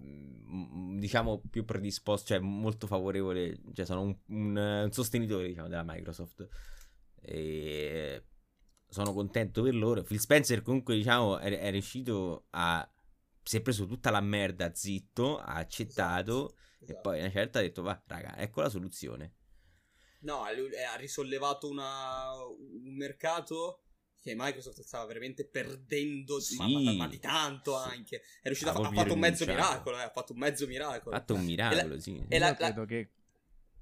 mm, 0.00 0.98
diciamo 0.98 1.42
più 1.50 1.64
predisposto, 1.64 2.26
cioè 2.28 2.38
molto 2.38 2.86
favorevole, 2.86 3.58
cioè 3.72 3.84
sono 3.86 4.02
un, 4.02 4.16
un- 4.28 4.56
un 4.84 4.92
sostenitore 4.92 5.48
diciamo 5.48 5.68
della 5.68 5.84
Microsoft 5.84 6.46
e 7.20 8.22
sono 9.04 9.12
contento 9.12 9.62
per 9.62 9.74
loro. 9.74 10.02
Phil 10.02 10.18
Spencer 10.20 10.62
comunque 10.62 10.94
diciamo 10.96 11.38
è, 11.38 11.58
è 11.58 11.70
riuscito 11.70 12.46
a 12.50 12.88
si 13.42 13.58
è 13.58 13.60
preso 13.60 13.86
tutta 13.86 14.10
la 14.10 14.20
merda 14.20 14.74
zitto, 14.74 15.38
ha 15.38 15.54
accettato 15.54 16.56
e 16.80 16.84
Esatto. 16.84 17.00
poi 17.00 17.20
una 17.20 17.30
certa 17.30 17.58
ha 17.60 17.62
detto 17.62 17.82
va 17.82 18.00
raga, 18.06 18.36
ecco 18.38 18.60
la 18.60 18.68
soluzione. 18.68 19.34
no 20.20 20.48
eh, 20.48 20.82
ha 20.82 20.96
risollevato 20.96 21.68
una- 21.68 22.32
un 22.34 22.96
mercato 22.96 23.82
che 24.20 24.34
Microsoft 24.36 24.80
stava 24.80 25.04
veramente 25.06 25.46
perdendo 25.46 26.40
Sì. 26.40 26.56
ma, 26.56 26.66
ma- 26.68 26.92
ma 26.94 27.06
di 27.08 27.20
tanto 27.20 27.78
Sì. 27.80 27.88
anche 27.90 28.16
è 28.42 28.46
riuscito 28.46 28.70
a, 28.70 28.72
Ha 28.72 28.76
fa- 28.82 28.88
ha 28.88 28.92
fatto 28.92 29.12
un 29.12 29.18
mezzo 29.20 29.46
miracolo 29.46 29.96
eh, 29.98 30.02
ha 30.02 30.10
fatto 30.10 30.32
un 30.32 30.38
mezzo 30.40 30.64
Ha 30.64 30.68
miracolo 30.68 31.14
fatto 31.16 31.34
un 31.34 31.44
miracolo, 31.44 32.00
sì. 32.00 32.24
e 32.28 32.38
la- 32.40 32.48
Io 32.48 32.54
credo 32.56 32.84
che... 32.86 33.10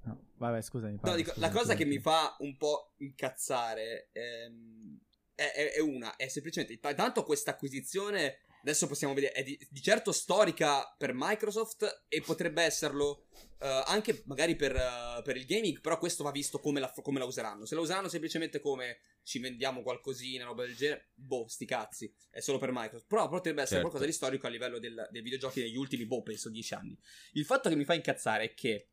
No, 0.03 0.21
vabbè, 0.37 0.61
scusami. 0.61 0.93
No, 0.93 0.99
parla, 0.99 1.15
dico, 1.15 1.29
la 1.37 1.47
scusami, 1.47 1.53
cosa 1.57 1.73
che 1.73 1.83
scusami. 1.85 1.95
mi 1.95 1.99
fa 1.99 2.35
un 2.39 2.57
po' 2.57 2.93
incazzare 2.97 4.09
ehm, 4.11 4.99
è, 5.35 5.51
è- 5.51 5.71
è 5.73 5.79
una, 5.79 6.15
è 6.15 6.27
semplicemente, 6.27 6.79
tanto 6.95 7.23
questa 7.23 7.51
acquisizione, 7.51 8.39
adesso 8.61 8.87
possiamo 8.87 9.13
vedere, 9.13 9.33
è 9.33 9.43
di, 9.43 9.57
di 9.69 9.81
certo 9.81 10.11
storica 10.11 10.93
per 10.97 11.11
Microsoft 11.13 12.05
e 12.07 12.21
potrebbe 12.21 12.63
esserlo 12.63 13.27
eh, 13.59 13.83
anche 13.85 14.23
magari 14.25 14.55
per, 14.55 14.75
eh, 14.75 15.21
per 15.23 15.37
il 15.37 15.45
gaming, 15.45 15.81
però 15.81 15.97
questo 15.99 16.23
va 16.23 16.31
visto 16.31 16.59
come 16.59 16.79
la, 16.79 16.91
come 17.01 17.19
la 17.19 17.25
useranno. 17.25 17.65
Se 17.65 17.75
la 17.75 17.81
useranno 17.81 18.07
semplicemente 18.07 18.59
come 18.59 18.99
ci 19.23 19.39
vendiamo 19.39 19.81
qualcosina, 19.83 20.45
roba 20.45 20.65
del 20.65 20.75
genere, 20.75 21.09
boh, 21.13 21.47
sti 21.47 21.65
cazzi, 21.65 22.13
è 22.31 22.39
solo 22.39 22.57
per 22.57 22.71
Microsoft. 22.71 23.07
Però 23.07 23.27
potrebbe 23.27 23.61
essere 23.61 23.81
Certo. 23.81 23.89
qualcosa 23.89 24.05
di 24.05 24.11
storico 24.11 24.47
a 24.47 24.49
livello 24.49 24.79
del- 24.79 25.07
dei 25.11 25.21
videogiochi 25.21 25.61
negli 25.61 25.75
ultimi, 25.77 26.05
boh, 26.05 26.21
penso, 26.23 26.49
dieci 26.49 26.73
anni. 26.73 26.97
Il 27.33 27.45
fatto 27.45 27.69
che 27.69 27.75
mi 27.75 27.85
fa 27.85 27.93
incazzare 27.93 28.43
è 28.45 28.53
che 28.53 28.87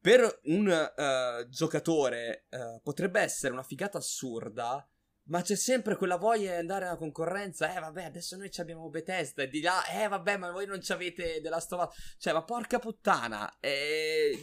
per 0.00 0.40
un 0.44 0.68
eh, 0.70 1.46
giocatore 1.48 2.46
potrebbe 2.82 3.20
essere 3.20 3.52
una 3.52 3.62
figata 3.64 3.98
assurda, 3.98 4.88
ma 5.28 5.42
c'è 5.42 5.56
sempre 5.56 5.96
quella 5.96 6.16
voglia 6.16 6.52
di 6.52 6.58
andare 6.58 6.86
alla 6.86 6.96
concorrenza. 6.96 7.74
Eh, 7.74 7.80
vabbè, 7.80 8.04
adesso 8.04 8.36
noi 8.36 8.50
ci 8.50 8.60
abbiamo 8.60 8.88
Bethesda 8.88 9.42
e 9.42 9.48
di 9.48 9.60
là, 9.60 9.86
eh, 9.86 10.08
vabbè, 10.08 10.36
ma 10.36 10.50
voi 10.50 10.66
non 10.66 10.82
ci 10.82 10.92
avete 10.92 11.40
della 11.40 11.60
stova. 11.60 11.90
Cioè, 12.18 12.32
ma 12.32 12.44
porca 12.44 12.78
puttana, 12.78 13.58
eh, 13.60 14.36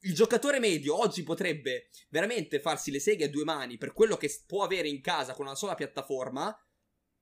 il 0.00 0.14
giocatore 0.14 0.60
medio 0.60 0.98
oggi 0.98 1.22
potrebbe 1.22 1.88
veramente 2.08 2.60
farsi 2.60 2.90
le 2.90 3.00
seghe 3.00 3.24
a 3.24 3.28
due 3.28 3.44
mani 3.44 3.78
per 3.78 3.92
quello 3.92 4.16
che 4.16 4.30
può 4.46 4.62
avere 4.62 4.88
in 4.88 5.00
casa 5.00 5.34
con 5.34 5.46
una 5.46 5.56
sola 5.56 5.74
piattaforma. 5.74 6.56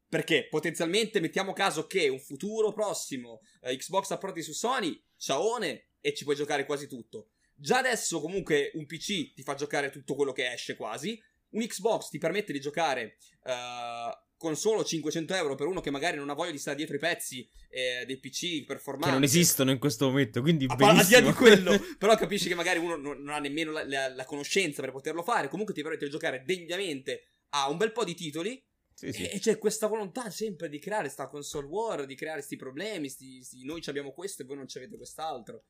Perché 0.09 0.47
potenzialmente 0.49 1.19
mettiamo 1.19 1.53
caso 1.53 1.89
che 1.89 2.09
un 2.09 2.21
futuro 2.21 2.73
prossimo 2.73 3.41
eh, 3.61 3.77
Xbox 3.77 4.13
approdi 4.13 4.41
su 4.41 4.53
Sony, 4.53 5.03
ciaone, 5.17 5.89
e 6.01 6.15
ci 6.15 6.23
puoi 6.23 6.37
giocare 6.37 6.65
quasi 6.65 6.87
tutto. 6.87 7.31
Già 7.53 7.79
adesso 7.79 8.21
comunque 8.21 8.71
un 8.75 8.87
PC 8.87 9.33
ti 9.35 9.43
fa 9.43 9.55
giocare 9.55 9.91
tutto 9.91 10.15
quello 10.15 10.31
che 10.31 10.53
esce 10.53 10.77
quasi. 10.77 11.21
Un 11.57 11.67
Xbox 11.67 12.09
ti 12.11 12.19
permette 12.19 12.53
di 12.53 12.61
giocare 12.61 13.17
eh, 13.45 14.19
con 14.37 14.55
solo 14.57 14.85
500 14.85 15.35
euro 15.35 15.55
per 15.55 15.67
uno 15.67 15.81
che 15.81 15.91
magari 15.91 16.19
non 16.19 16.29
ha 16.29 16.35
voglia 16.35 16.51
di 16.51 16.59
stare 16.59 16.77
dietro 16.77 16.97
i 16.97 16.99
pezzi 16.99 17.49
eh, 17.71 18.05
dei 18.07 18.19
PC 18.19 18.65
performanti. 18.65 19.09
Che 19.09 19.15
non 19.15 19.23
esistono 19.23 19.71
in 19.71 19.79
questo 19.79 20.07
momento, 20.09 20.43
quindi 20.43 20.67
A 20.69 20.75
pa- 20.77 20.89
al 20.91 21.05
di 21.07 21.13
là 21.13 21.21
benissimo. 21.21 21.31
di 21.31 21.35
quello, 21.37 21.85
però 21.99 22.15
capisci 22.17 22.49
che 22.49 22.55
magari 22.55 22.79
uno 22.79 22.97
non, 22.97 23.23
non 23.23 23.35
ha 23.35 23.39
nemmeno 23.39 23.73
la, 23.73 23.87
la- 23.87 24.09
la 24.15 24.25
conoscenza 24.27 24.83
per 24.83 24.93
poterlo 24.93 25.23
fare. 25.23 25.49
Comunque 25.49 25.73
ti 25.75 25.81
permette 25.83 26.05
di 26.05 26.11
giocare 26.11 26.43
degnamente 26.45 27.25
a 27.51 27.71
un 27.71 27.77
bel 27.79 27.93
po' 27.93 28.05
di 28.05 28.15
titoli. 28.15 28.63
Sì, 28.93 29.13
sì. 29.13 29.23
E, 29.25 29.37
e 29.37 29.39
c'è 29.41 29.57
questa 29.59 29.87
volontà 29.87 30.29
sempre 30.31 30.69
di 30.69 30.79
creare 30.79 31.09
sta 31.09 31.27
console 31.29 31.67
war, 31.67 32.05
di 32.07 32.15
creare 32.15 32.43
sti 32.43 32.57
problemi. 32.57 33.09
Sti, 33.09 33.43
sti- 33.43 33.65
noi 33.65 33.81
ci 33.81 33.89
abbiamo 33.89 34.13
questo 34.13 34.43
e 34.43 34.45
voi 34.45 34.57
non 34.57 34.69
ci 34.69 34.77
avete 34.77 34.97
quest'altro. 34.97 35.65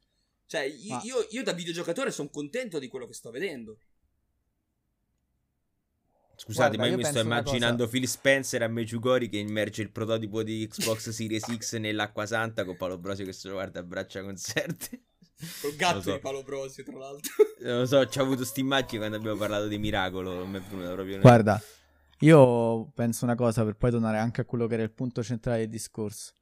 Cioè, 0.46 0.62
io, 0.62 0.94
Ma- 0.94 1.02
io, 1.04 1.26
io 1.30 1.42
da 1.44 1.52
videogiocatore 1.52 2.10
sono 2.10 2.28
contento 2.30 2.78
di 2.80 2.88
quello 2.88 3.06
che 3.06 3.14
sto 3.14 3.30
vedendo. 3.30 3.78
Scusate, 6.38 6.76
Guarda, 6.76 6.82
ma 6.82 6.84
io 6.84 6.90
io 6.92 6.96
mi 6.98 7.04
sto 7.04 7.20
immaginando 7.20 7.84
cosa. 7.84 7.96
Phil 7.96 8.08
Spencer 8.08 8.62
a 8.62 8.68
Meggiugori 8.68 9.28
che 9.28 9.38
immerge 9.38 9.82
il 9.82 9.90
prototipo 9.90 10.42
di 10.42 10.66
Xbox 10.68 11.08
Series 11.10 11.44
X 11.56 11.76
nell'acqua 11.76 12.26
santa 12.26 12.64
con 12.64 12.76
Paolo 12.76 12.98
Brosio 12.98 13.24
che 13.24 13.32
se 13.32 13.48
lo 13.48 13.54
guarda 13.54 13.80
a 13.80 13.82
braccia 13.82 14.22
concerte. 14.22 15.02
Col 15.60 15.74
gatto 15.76 16.00
so. 16.02 16.12
di 16.12 16.18
Paolo 16.18 16.42
Brosio, 16.42 16.84
tra 16.84 16.96
l'altro. 16.98 17.32
Non 17.60 17.78
lo 17.80 17.86
so, 17.86 18.06
ci 18.08 18.18
ho 18.18 18.22
avuto 18.22 18.44
sta 18.44 18.60
immagine 18.60 18.98
quando 18.98 19.16
abbiamo 19.16 19.36
parlato 19.36 19.66
di 19.66 19.78
Miracolo. 19.78 20.34
Non 20.34 20.50
mi 20.50 20.58
è 20.58 20.62
venuta 20.62 20.92
proprio. 20.92 21.20
Guarda, 21.20 21.60
io 22.20 22.90
penso 22.94 23.24
una 23.24 23.34
cosa 23.34 23.64
per 23.64 23.76
poi 23.76 23.90
tornare 23.90 24.18
anche 24.18 24.42
a 24.42 24.44
quello 24.44 24.66
che 24.66 24.74
era 24.74 24.82
il 24.82 24.92
punto 24.92 25.22
centrale 25.22 25.60
del 25.60 25.68
discorso. 25.70 26.32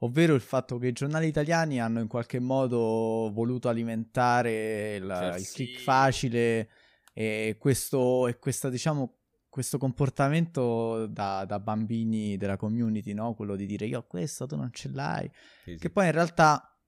ovvero 0.00 0.34
il 0.34 0.40
fatto 0.40 0.78
che 0.78 0.86
i 0.86 0.92
giornali 0.92 1.26
italiani 1.26 1.80
hanno 1.80 1.98
in 2.00 2.06
qualche 2.06 2.38
modo 2.38 3.30
voluto 3.34 3.68
alimentare 3.68 4.94
il, 4.94 5.06
Certo. 5.08 5.38
il 5.38 5.44
Sì. 5.44 5.54
click 5.54 5.80
facile 5.80 6.68
e 7.12 7.56
questo, 7.58 8.28
e 8.28 8.38
questa, 8.38 8.68
diciamo, 8.70 9.17
questo 9.58 9.76
comportamento 9.78 11.06
da, 11.08 11.44
da 11.44 11.58
bambini 11.58 12.36
della 12.36 12.56
community, 12.56 13.12
no? 13.12 13.34
Quello 13.34 13.56
di 13.56 13.66
dire 13.66 13.86
io 13.86 13.98
ho 13.98 14.06
questo, 14.06 14.46
tu 14.46 14.54
non 14.54 14.70
ce 14.72 14.88
l'hai. 14.92 15.28
Sì, 15.64 15.72
sì. 15.72 15.78
Che 15.78 15.90
poi 15.90 16.06
in 16.06 16.12
realtà 16.12 16.78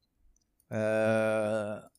eh, 0.68 1.90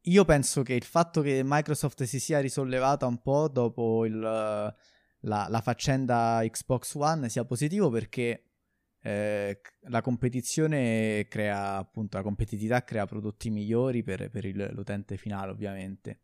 io 0.00 0.24
penso 0.24 0.62
che 0.62 0.74
il 0.74 0.82
fatto 0.82 1.20
che 1.22 1.42
Microsoft 1.44 2.02
si 2.02 2.18
sia 2.18 2.40
risollevata 2.40 3.06
un 3.06 3.22
po' 3.22 3.46
dopo 3.48 4.04
il, 4.04 4.18
la, 4.18 4.76
la 5.20 5.60
faccenda 5.60 6.40
Xbox 6.44 6.94
One 6.94 7.28
sia 7.28 7.44
positivo 7.44 7.88
perché 7.88 8.48
eh, 9.00 9.60
la 9.88 10.00
competizione 10.00 11.26
crea 11.28 11.76
appunto 11.76 12.16
la 12.16 12.24
competitività 12.24 12.82
crea 12.82 13.06
prodotti 13.06 13.48
migliori 13.50 14.02
per, 14.02 14.28
per 14.28 14.44
il- 14.44 14.70
l'utente 14.72 15.16
finale 15.16 15.52
ovviamente 15.52 16.18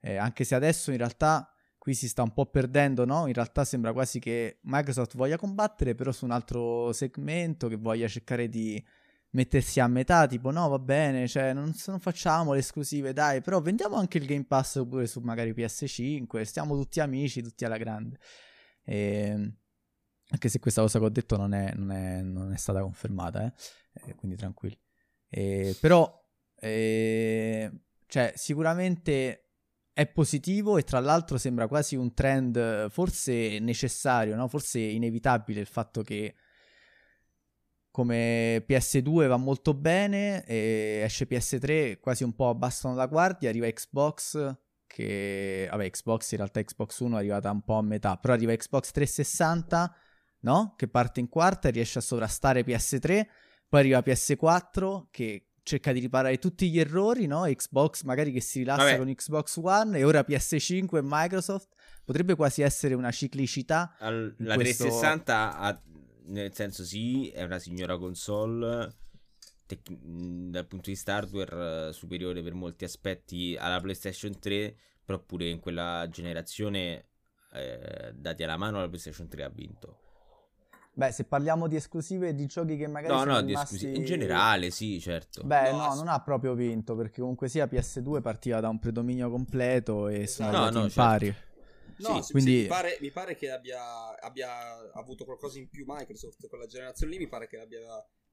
Eh, 0.00 0.16
anche 0.16 0.44
se 0.44 0.54
adesso 0.54 0.90
in 0.92 0.96
realtà 0.96 1.52
qui 1.88 1.94
si 1.94 2.08
sta 2.08 2.22
un 2.22 2.32
po' 2.32 2.44
perdendo 2.46 3.06
no? 3.06 3.26
in 3.26 3.32
realtà 3.32 3.64
sembra 3.64 3.92
quasi 3.92 4.18
che 4.18 4.58
Microsoft 4.62 5.16
voglia 5.16 5.38
combattere 5.38 5.94
però 5.94 6.12
su 6.12 6.26
un 6.26 6.32
altro 6.32 6.92
segmento 6.92 7.68
che 7.68 7.76
voglia 7.76 8.06
cercare 8.06 8.48
di 8.48 8.84
mettersi 9.30 9.80
a 9.80 9.86
metà 9.88 10.26
tipo 10.26 10.50
no 10.50 10.68
va 10.68 10.78
bene 10.78 11.26
cioè 11.26 11.52
non, 11.52 11.72
non 11.86 12.00
facciamo 12.00 12.52
le 12.52 12.58
esclusive 12.58 13.12
dai 13.12 13.40
però 13.40 13.60
vendiamo 13.60 13.96
anche 13.96 14.18
il 14.18 14.26
Game 14.26 14.44
Pass 14.44 14.84
pure 14.86 15.06
su 15.06 15.20
magari 15.20 15.52
PS5 15.52 16.42
stiamo 16.42 16.76
tutti 16.76 17.00
amici 17.00 17.42
tutti 17.42 17.64
alla 17.64 17.78
grande 17.78 18.18
Ehm, 18.90 19.54
anche 20.30 20.48
se 20.48 20.58
questa 20.58 20.80
cosa 20.80 20.98
che 20.98 21.04
ho 21.04 21.10
detto 21.10 21.36
non 21.36 21.52
è, 21.52 21.72
non 21.74 21.90
è- 21.90 22.22
non 22.22 22.52
è 22.52 22.56
stata 22.56 22.80
confermata, 22.80 23.44
eh. 23.44 23.52
Eh, 24.10 24.14
quindi 24.14 24.36
tranquilli. 24.36 24.78
Eh, 25.28 25.76
però, 25.80 26.10
eh, 26.56 27.70
cioè, 28.06 28.32
sicuramente 28.34 29.47
è 29.98 30.06
positivo 30.06 30.78
e 30.78 30.84
tra 30.84 31.00
l'altro 31.00 31.38
sembra 31.38 31.66
quasi 31.66 31.96
un 31.96 32.14
trend 32.14 32.88
forse 32.88 33.58
necessario, 33.58 34.36
no? 34.36 34.46
forse 34.46 34.78
inevitabile 34.78 35.58
il 35.58 35.66
fatto 35.66 36.02
che 36.02 36.36
come 37.90 38.64
PS2 38.64 39.26
va 39.26 39.36
molto 39.38 39.74
bene, 39.74 40.44
e 40.44 41.00
esce 41.02 41.26
PS3 41.26 41.98
quasi 41.98 42.22
un 42.22 42.32
po' 42.32 42.48
abbassano 42.48 42.94
la 42.94 43.06
guardia, 43.06 43.48
arriva 43.48 43.66
Xbox 43.66 44.56
che 44.86 45.66
vabbè 45.68 45.90
Xbox 45.90 46.30
in 46.30 46.36
realtà 46.36 46.62
Xbox 46.62 47.00
1 47.00 47.16
è 47.16 47.18
arrivata 47.18 47.50
un 47.50 47.62
po' 47.62 47.74
a 47.74 47.82
metà, 47.82 48.16
però 48.18 48.34
arriva 48.34 48.54
Xbox 48.54 48.92
360, 48.92 49.96
no? 50.42 50.74
Che 50.76 50.86
parte 50.86 51.18
in 51.18 51.28
quarta 51.28 51.66
e 51.66 51.70
riesce 51.72 51.98
a 51.98 52.02
sovrastare 52.02 52.64
PS3, 52.64 53.26
poi 53.68 53.80
arriva 53.80 53.98
PS4 53.98 55.06
che 55.10 55.47
cerca 55.68 55.92
di 55.92 56.00
riparare 56.00 56.38
tutti 56.38 56.70
gli 56.70 56.78
errori, 56.78 57.26
no? 57.26 57.42
Xbox 57.42 58.02
magari 58.04 58.32
che 58.32 58.40
si 58.40 58.60
rilassa 58.60 58.84
Vabbè. 58.84 58.96
con 58.96 59.14
Xbox 59.14 59.60
One 59.62 59.98
e 59.98 60.04
ora 60.04 60.24
PS5 60.26 60.96
e 60.96 61.00
Microsoft 61.02 61.68
potrebbe 62.04 62.34
quasi 62.34 62.62
essere 62.62 62.94
una 62.94 63.10
ciclicità 63.10 63.94
Al- 63.98 64.34
in 64.38 64.46
la 64.46 64.54
questo- 64.54 64.84
360 64.84 65.58
ha- 65.58 65.82
nel 66.28 66.52
senso 66.54 66.84
sì, 66.84 67.28
è 67.28 67.42
una 67.42 67.58
signora 67.58 67.96
console 67.98 68.94
tec- 69.66 69.90
dal 69.90 70.66
punto 70.66 70.86
di 70.86 70.92
vista 70.92 71.14
hardware 71.14 71.88
eh, 71.88 71.92
superiore 71.92 72.42
per 72.42 72.54
molti 72.54 72.84
aspetti 72.84 73.56
alla 73.58 73.80
PlayStation 73.80 74.38
3, 74.38 74.74
però 75.04 75.18
pure 75.20 75.48
in 75.48 75.58
quella 75.60 76.06
generazione 76.10 77.06
eh, 77.52 78.12
dati 78.14 78.42
alla 78.42 78.56
mano 78.56 78.80
la 78.80 78.88
PlayStation 78.88 79.28
3 79.28 79.42
ha 79.44 79.48
vinto. 79.48 80.00
Beh, 80.98 81.12
se 81.12 81.22
parliamo 81.22 81.68
di 81.68 81.76
esclusive 81.76 82.34
di 82.34 82.46
giochi 82.46 82.76
che 82.76 82.88
magari 82.88 83.12
No, 83.14 83.20
sono 83.20 83.34
no, 83.34 83.40
di 83.42 83.46
rimasti... 83.46 83.74
esclusi- 83.76 83.96
in 83.98 84.04
generale 84.04 84.70
sì, 84.72 84.98
certo. 85.00 85.44
Beh, 85.44 85.70
No, 85.70 85.76
no, 85.76 85.94
non 85.94 86.08
ha 86.08 86.20
proprio 86.20 86.54
vinto 86.54 86.96
perché 86.96 87.20
comunque 87.20 87.48
sia 87.48 87.66
PS2 87.66 88.20
partiva 88.20 88.58
da 88.58 88.68
un 88.68 88.80
predominio 88.80 89.30
completo 89.30 90.08
e 90.08 90.26
sono 90.26 90.48
Esatto. 90.48 90.64
No, 90.64 90.70
no, 90.70 90.84
in 90.86 90.90
certo. 90.90 91.00
pari. 91.00 91.34
No, 91.98 92.20
Sì, 92.22 92.32
quindi- 92.32 92.50
sì, 92.56 92.60
mi, 92.62 92.66
pare, 92.66 92.98
mi 93.00 93.10
pare 93.12 93.36
che 93.36 93.48
abbia, 93.52 94.18
abbia 94.18 94.90
avuto 94.94 95.24
qualcosa 95.24 95.58
in 95.60 95.68
più 95.68 95.84
Microsoft 95.86 96.48
quella 96.48 96.66
generazione 96.66 97.12
lì. 97.12 97.18
Mi 97.18 97.28
pare 97.28 97.46
che 97.46 97.58
l'abbia, 97.58 97.80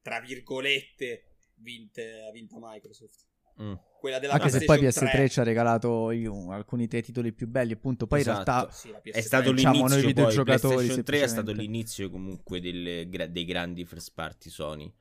tra 0.02 0.18
virgolette, 0.18 1.36
vinte, 1.58 2.30
vinta 2.32 2.56
Microsoft. 2.58 3.24
Mm. 3.62 3.72
Quella 3.98 4.18
della 4.18 4.34
Anche 4.34 4.50
se 4.50 4.64
poi 4.64 4.78
PlayStation 4.78 5.08
PS3 5.10 5.16
3 5.16 5.28
ci 5.30 5.40
ha 5.40 5.42
regalato 5.42 6.10
io, 6.10 6.52
alcuni 6.52 6.86
dei 6.86 7.02
titoli 7.02 7.32
più 7.32 7.48
belli, 7.48 7.72
appunto. 7.72 8.06
Poi 8.06 8.20
Esatto. 8.20 8.38
in 8.38 8.44
realtà 8.44 8.70
Sì, 8.72 8.88
PS3. 8.90 9.12
È 9.12 9.20
stato 9.20 9.52
Diciamo, 9.52 9.74
noi 9.74 9.82
l'inizio 9.88 9.96
poi, 10.02 10.06
videogiocatori, 10.12 10.74
PlayStation 10.74 11.04
3 11.04 11.22
è 11.22 11.26
stato 11.26 11.52
l'inizio 11.52 12.10
comunque 12.10 12.60
delle 12.60 13.08
dei 13.30 13.44
grandi 13.44 13.84
first 13.84 14.12
party 14.14 14.50
Sony. 14.50 14.92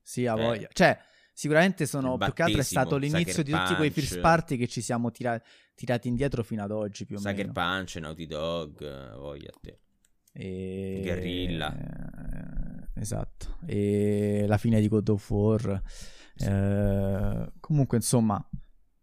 sì, 0.00 0.26
ha 0.26 0.38
Eh. 0.38 0.40
voglia. 0.42 0.68
Cioè, 0.72 0.98
sicuramente 1.32 1.86
sono 1.86 2.16
più 2.16 2.32
che 2.32 2.42
altro 2.42 2.60
è 2.60 2.64
stato 2.64 2.96
l'inizio 2.96 3.42
di 3.42 3.50
tutti 3.50 3.74
quei 3.74 3.88
Sucker 3.88 4.04
first 4.04 4.20
party 4.20 4.56
che 4.56 4.68
ci 4.68 4.80
siamo 4.80 5.10
tira- 5.10 5.42
tirati 5.74 6.08
indietro 6.08 6.42
fino 6.44 6.62
ad 6.62 6.70
oggi 6.70 7.04
più 7.04 7.16
o 7.16 7.18
Sucker 7.18 7.34
meno. 7.36 7.52
Punch, 7.52 7.96
Naughty 7.96 8.26
Dog, 8.26 9.16
voglia 9.16 9.50
a 9.52 9.58
te. 9.60 9.78
E... 10.32 11.00
Guerrilla. 11.02 11.74
Eh, 11.76 13.00
esatto. 13.00 13.58
E 13.66 14.44
la 14.46 14.56
fine 14.58 14.80
di 14.80 14.88
God 14.88 15.08
of 15.08 15.30
War. 15.30 15.82
Eh, 16.36 17.52
comunque, 17.60 17.96
insomma, 17.96 18.42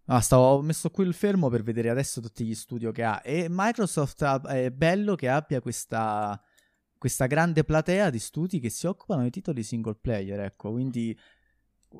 ah, 0.06 0.20
stavo, 0.20 0.44
ho 0.44 0.62
messo 0.62 0.89
qui 0.89 1.06
il 1.06 1.13
fermo 1.13 1.50
per 1.50 1.63
vedere 1.63 1.89
adesso 1.89 2.22
tutti 2.22 2.46
gli 2.46 2.56
studio 2.56 2.91
che 2.91 3.04
ha. 3.04 3.22
E 3.24 3.48
Microsoft 3.50 4.22
ha- 4.24 4.41
è 4.41 4.72
bello 4.72 5.15
che 5.15 5.30
abbia 5.30 5.62
questa, 5.62 6.41
questa 6.98 7.26
grande 7.28 7.63
platea 7.63 8.10
di 8.10 8.20
studi 8.20 8.60
che 8.60 8.70
si 8.70 8.88
occupano 8.88 9.24
di 9.24 9.30
titoli 9.30 9.63
single 9.63 9.96
player. 9.96 10.39
Ecco, 10.41 10.72
quindi. 10.72 11.17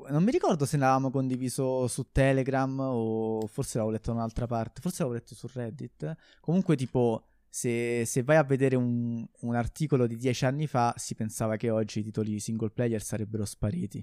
Non 0.08 0.24
mi 0.24 0.30
ricordo 0.30 0.64
se 0.64 0.78
l'avevamo 0.78 1.10
condiviso 1.10 1.86
su 1.86 2.08
Telegram 2.10 2.80
o 2.80 3.46
forse 3.46 3.76
l'avevo 3.76 3.94
letto 3.94 4.10
da 4.10 4.16
un'altra 4.16 4.46
parte, 4.46 4.80
forse 4.80 5.02
l'avevo 5.02 5.18
letto 5.18 5.34
su 5.34 5.46
Reddit. 5.52 6.16
Comunque, 6.40 6.76
tipo, 6.76 7.32
se, 7.46 8.04
se 8.06 8.22
vai 8.22 8.36
a 8.36 8.42
vedere 8.44 8.74
un, 8.74 9.22
un 9.40 9.54
articolo 9.54 10.06
di 10.06 10.16
dieci 10.16 10.46
anni 10.46 10.66
fa, 10.66 10.94
si 10.96 11.14
pensava 11.14 11.56
che 11.56 11.68
oggi 11.68 11.98
i 11.98 12.04
titoli 12.04 12.40
single 12.40 12.70
player 12.70 13.02
sarebbero 13.02 13.44
spariti. 13.44 14.02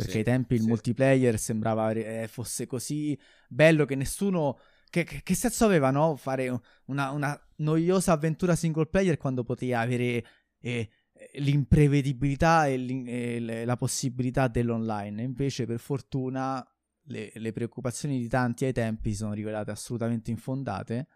Perché 0.00 0.12
Sì, 0.12 0.18
ai 0.18 0.24
tempi 0.24 0.54
il 0.54 0.62
sì. 0.62 0.68
multiplayer 0.68 1.38
sembrava 1.38 1.90
eh, 1.92 2.26
fosse 2.28 2.66
così 2.66 3.18
bello 3.48 3.84
che 3.84 3.94
nessuno. 3.94 4.58
Che, 4.88 5.04
che- 5.04 5.22
che 5.22 5.34
senso 5.34 5.64
aveva, 5.66 5.90
no? 5.90 6.16
Fare 6.16 6.48
una, 6.86 7.10
una 7.10 7.38
noiosa 7.56 8.12
avventura 8.12 8.56
single 8.56 8.86
player 8.86 9.16
quando 9.18 9.44
potevi 9.44 9.72
avere 9.74 10.24
eh, 10.60 10.88
l'imprevedibilità 11.34 12.66
e, 12.66 12.76
l'in- 12.76 13.06
e 13.06 13.64
la 13.64 13.76
possibilità 13.76 14.48
dell'online. 14.48 15.22
Invece, 15.22 15.66
per 15.66 15.78
fortuna, 15.78 16.66
le, 17.04 17.30
le 17.34 17.52
preoccupazioni 17.52 18.18
di 18.18 18.28
tanti 18.28 18.64
ai 18.64 18.72
tempi 18.72 19.14
sono 19.14 19.32
rivelate 19.32 19.70
assolutamente 19.70 20.30
infondate. 20.30 21.06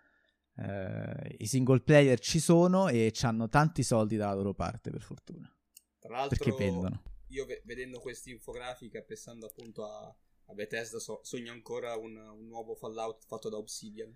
Eh, 0.57 1.37
I 1.39 1.47
single 1.47 1.81
player 1.81 2.19
ci 2.21 2.39
sono 2.39 2.89
e 2.89 3.13
hanno 3.23 3.49
tanti 3.49 3.83
soldi 3.83 4.17
dalla 4.17 4.35
loro 4.35 4.53
parte, 4.55 4.91
per 4.91 5.01
fortuna. 5.01 5.51
Tra 5.99 6.17
l'altro, 6.17 6.45
Perché 6.45 6.53
vendono. 6.53 7.03
Io 7.35 7.45
ve- 7.47 7.63
vedendo 7.65 7.99
questa 8.01 8.31
infografica, 8.31 9.03
pensando 9.03 9.47
appunto 9.47 9.85
a, 9.85 10.07
a 10.47 10.55
Bethesda, 10.55 10.99
so- 10.99 11.21
sogno 11.23 11.53
ancora 11.53 11.97
un, 11.97 12.17
un 12.17 12.47
nuovo 12.47 12.75
Fallout 12.75 13.25
fatto 13.27 13.49
da 13.49 13.57
Obsidian. 13.57 14.15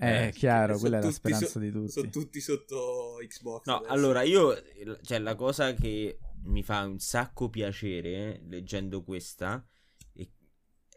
Eh, 0.00 0.28
Eh, 0.28 0.30
chiaro, 0.32 0.78
quella 0.78 0.98
è 0.98 1.02
la 1.02 1.10
speranza 1.10 1.46
so- 1.46 1.58
di 1.58 1.70
tutti. 1.72 1.90
Sono 1.90 2.10
tutti 2.10 2.40
sotto 2.40 3.16
Xbox. 3.26 3.64
No, 3.66 3.76
adesso. 3.78 3.92
allora 3.92 4.22
io, 4.22 4.54
cioè 5.02 5.18
la 5.18 5.34
cosa 5.34 5.74
che 5.74 6.18
mi 6.44 6.62
fa 6.62 6.84
un 6.84 6.98
sacco 7.00 7.48
piacere 7.50 8.08
eh, 8.36 8.40
leggendo 8.46 9.02
questa 9.02 9.66
è, 10.12 10.26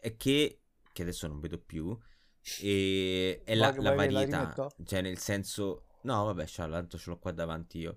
è 0.00 0.16
che, 0.16 0.62
che 0.92 1.02
adesso 1.02 1.26
non 1.26 1.40
vedo 1.40 1.58
più, 1.58 1.96
e, 2.60 3.42
è 3.44 3.54
la, 3.54 3.72
la 3.74 3.82
la 3.82 3.94
varietà, 3.94 4.40
rimetto? 4.40 4.74
cioè 4.84 5.00
nel 5.00 5.18
senso, 5.18 5.86
no 6.02 6.24
vabbè, 6.24 6.46
ciao, 6.46 6.70
tanto 6.70 6.96
ce 6.96 7.10
l'ho 7.10 7.18
qua 7.18 7.32
davanti 7.32 7.78
io, 7.78 7.96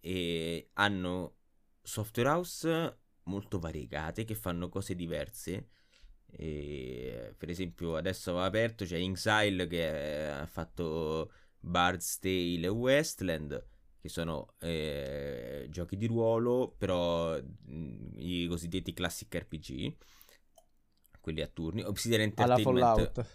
e 0.00 0.70
hanno 0.74 1.38
software 1.82 2.28
house 2.28 2.98
molto 3.26 3.58
variegate 3.58 4.24
che 4.24 4.34
fanno 4.34 4.68
cose 4.68 4.94
diverse. 4.94 5.68
E, 6.28 7.34
per 7.36 7.48
esempio, 7.50 7.96
adesso 7.96 8.32
ho 8.32 8.40
aperto 8.42 8.84
c'è 8.84 8.96
Inxile 8.96 9.66
che 9.66 10.28
ha 10.28 10.46
fatto 10.46 11.30
Bard's 11.60 12.18
Tale 12.18 12.66
e 12.66 12.68
Westland, 12.68 13.66
che 14.00 14.08
sono 14.08 14.54
eh, 14.60 15.66
giochi 15.70 15.96
di 15.96 16.06
ruolo, 16.06 16.74
però 16.76 17.38
mh, 17.40 18.12
i 18.16 18.46
cosiddetti 18.48 18.92
classic 18.92 19.34
RPG, 19.34 19.96
quelli 21.20 21.42
a 21.42 21.46
turni. 21.48 21.82
Obsidian 21.82 22.20
Alla 22.36 22.56
Entertainment 22.56 22.62
Fallout. 22.62 23.26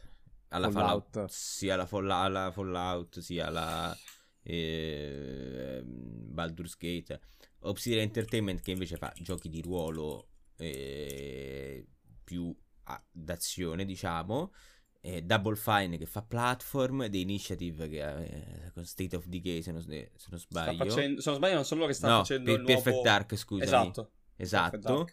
alla 0.49 0.69
Fallout. 0.69 1.09
Fallout, 1.11 1.29
sia 1.29 1.73
alla, 1.75 1.85
Fall- 1.85 2.09
alla 2.11 2.51
Fallout, 2.51 3.19
sia 3.19 3.47
alla 3.47 3.97
eh, 4.43 5.81
Baldur's 5.85 6.77
Gate. 6.77 7.19
Obsidian 7.61 8.01
Entertainment 8.01 8.61
che 8.61 8.71
invece 8.71 8.97
fa 8.97 9.13
giochi 9.17 9.49
di 9.49 9.61
ruolo 9.61 10.27
eh, 10.57 11.85
più 12.23 12.55
a- 12.83 13.03
d'azione, 13.11 13.85
diciamo. 13.85 14.53
E 15.03 15.23
Double 15.23 15.55
Fine 15.55 15.97
che 15.97 16.05
fa 16.05 16.21
platform, 16.21 17.09
The 17.09 17.17
Initiative 17.17 17.89
che 17.89 18.01
è 18.03 18.71
con 18.71 18.85
State 18.85 19.15
of 19.15 19.25
Decay 19.25 19.61
se 19.63 19.71
non, 19.71 19.81
se 19.81 20.11
non 20.29 20.39
Sta 20.47 20.71
sbaglio. 20.71 20.77
facendo, 20.77 21.21
se 21.21 21.29
non 21.29 21.37
sbaglio, 21.39 21.55
non 21.55 21.65
sono 21.65 21.79
loro 21.81 21.91
che 21.91 21.97
stanno 21.97 22.13
no, 22.13 22.19
facendo 22.19 22.43
per- 22.43 22.53
il 22.53 22.61
nuovo... 22.61 22.81
Perfect 22.81 23.03
Dark, 23.03 23.35
scusami. 23.35 23.87
Esatto. 23.87 24.11
esatto. 24.35 25.09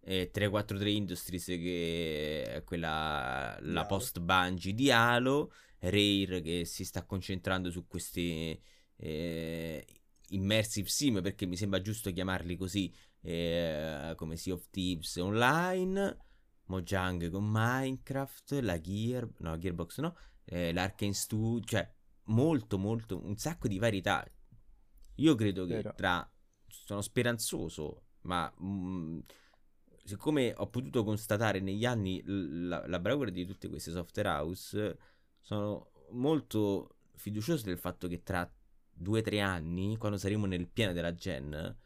E 0.00 0.30
343 0.30 0.90
Industries 0.90 1.44
che 1.46 2.42
è 2.44 2.64
quella 2.64 3.58
la 3.60 3.80
Halo. 3.80 3.86
post 3.86 4.20
Bungie 4.20 4.72
di 4.72 4.90
Halo, 4.90 5.52
Rare 5.80 6.40
che 6.40 6.64
si 6.64 6.84
sta 6.84 7.04
concentrando 7.04 7.70
su 7.70 7.86
questi 7.86 8.58
eh, 8.96 9.84
immersive 10.28 10.88
sim 10.88 11.20
perché 11.22 11.46
mi 11.46 11.56
sembra 11.56 11.80
giusto 11.80 12.12
chiamarli 12.12 12.56
così 12.56 12.92
eh, 13.20 14.14
come 14.16 14.36
Sea 14.36 14.54
of 14.54 14.68
Thieves 14.70 15.16
online, 15.16 16.16
Mojang 16.66 17.30
con 17.30 17.44
Minecraft, 17.48 18.60
la 18.60 18.80
Gear, 18.80 19.28
no, 19.38 19.50
la 19.50 19.58
Gearbox 19.58 19.98
no, 19.98 20.16
eh, 20.44 20.72
l'Arkane 20.72 21.12
Studio, 21.12 21.64
cioè 21.66 21.94
molto 22.24 22.78
molto 22.78 23.20
un 23.24 23.36
sacco 23.36 23.68
di 23.68 23.78
varietà. 23.78 24.24
Io 25.16 25.34
credo 25.34 25.64
che 25.66 25.74
Vero. 25.74 25.94
tra 25.94 26.30
sono 26.66 27.00
speranzoso, 27.00 28.04
ma 28.22 28.52
mm, 28.62 29.18
siccome 30.04 30.52
ho 30.56 30.68
potuto 30.68 31.04
constatare 31.04 31.60
negli 31.60 31.84
anni 31.84 32.22
la, 32.24 32.86
la 32.86 32.98
bravura 32.98 33.30
di 33.30 33.44
tutte 33.46 33.68
queste 33.68 33.90
software 33.90 34.28
house, 34.28 34.98
sono 35.40 35.90
molto 36.10 36.98
fiducioso 37.16 37.64
del 37.64 37.78
fatto 37.78 38.08
che 38.08 38.22
tra 38.22 38.48
due 38.96 39.20
o 39.20 39.22
tre 39.22 39.40
anni, 39.40 39.96
quando 39.96 40.16
saremo 40.16 40.46
nel 40.46 40.68
pieno 40.68 40.92
della 40.92 41.14
gen, 41.14 41.78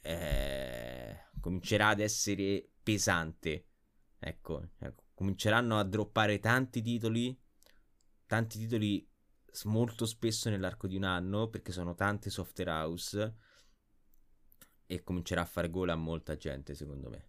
eh, 0.00 1.16
comincerà 1.40 1.88
ad 1.88 2.00
essere 2.00 2.68
pesante. 2.82 3.66
Ecco, 4.18 4.68
ecco, 4.78 5.04
cominceranno 5.14 5.78
a 5.78 5.84
droppare 5.84 6.38
tanti 6.38 6.80
titoli, 6.80 7.36
tanti 8.26 8.58
titoli 8.58 9.06
molto 9.64 10.06
spesso 10.06 10.48
nell'arco 10.48 10.86
di 10.86 10.96
un 10.96 11.04
anno, 11.04 11.48
perché 11.48 11.72
sono 11.72 11.94
tante 11.94 12.30
software 12.30 12.70
house 12.70 13.36
e 14.86 15.02
comincerà 15.02 15.42
a 15.42 15.46
fare 15.46 15.68
gola 15.68 15.94
a 15.94 15.96
molta 15.96 16.36
gente, 16.36 16.74
secondo 16.74 17.10
me. 17.10 17.26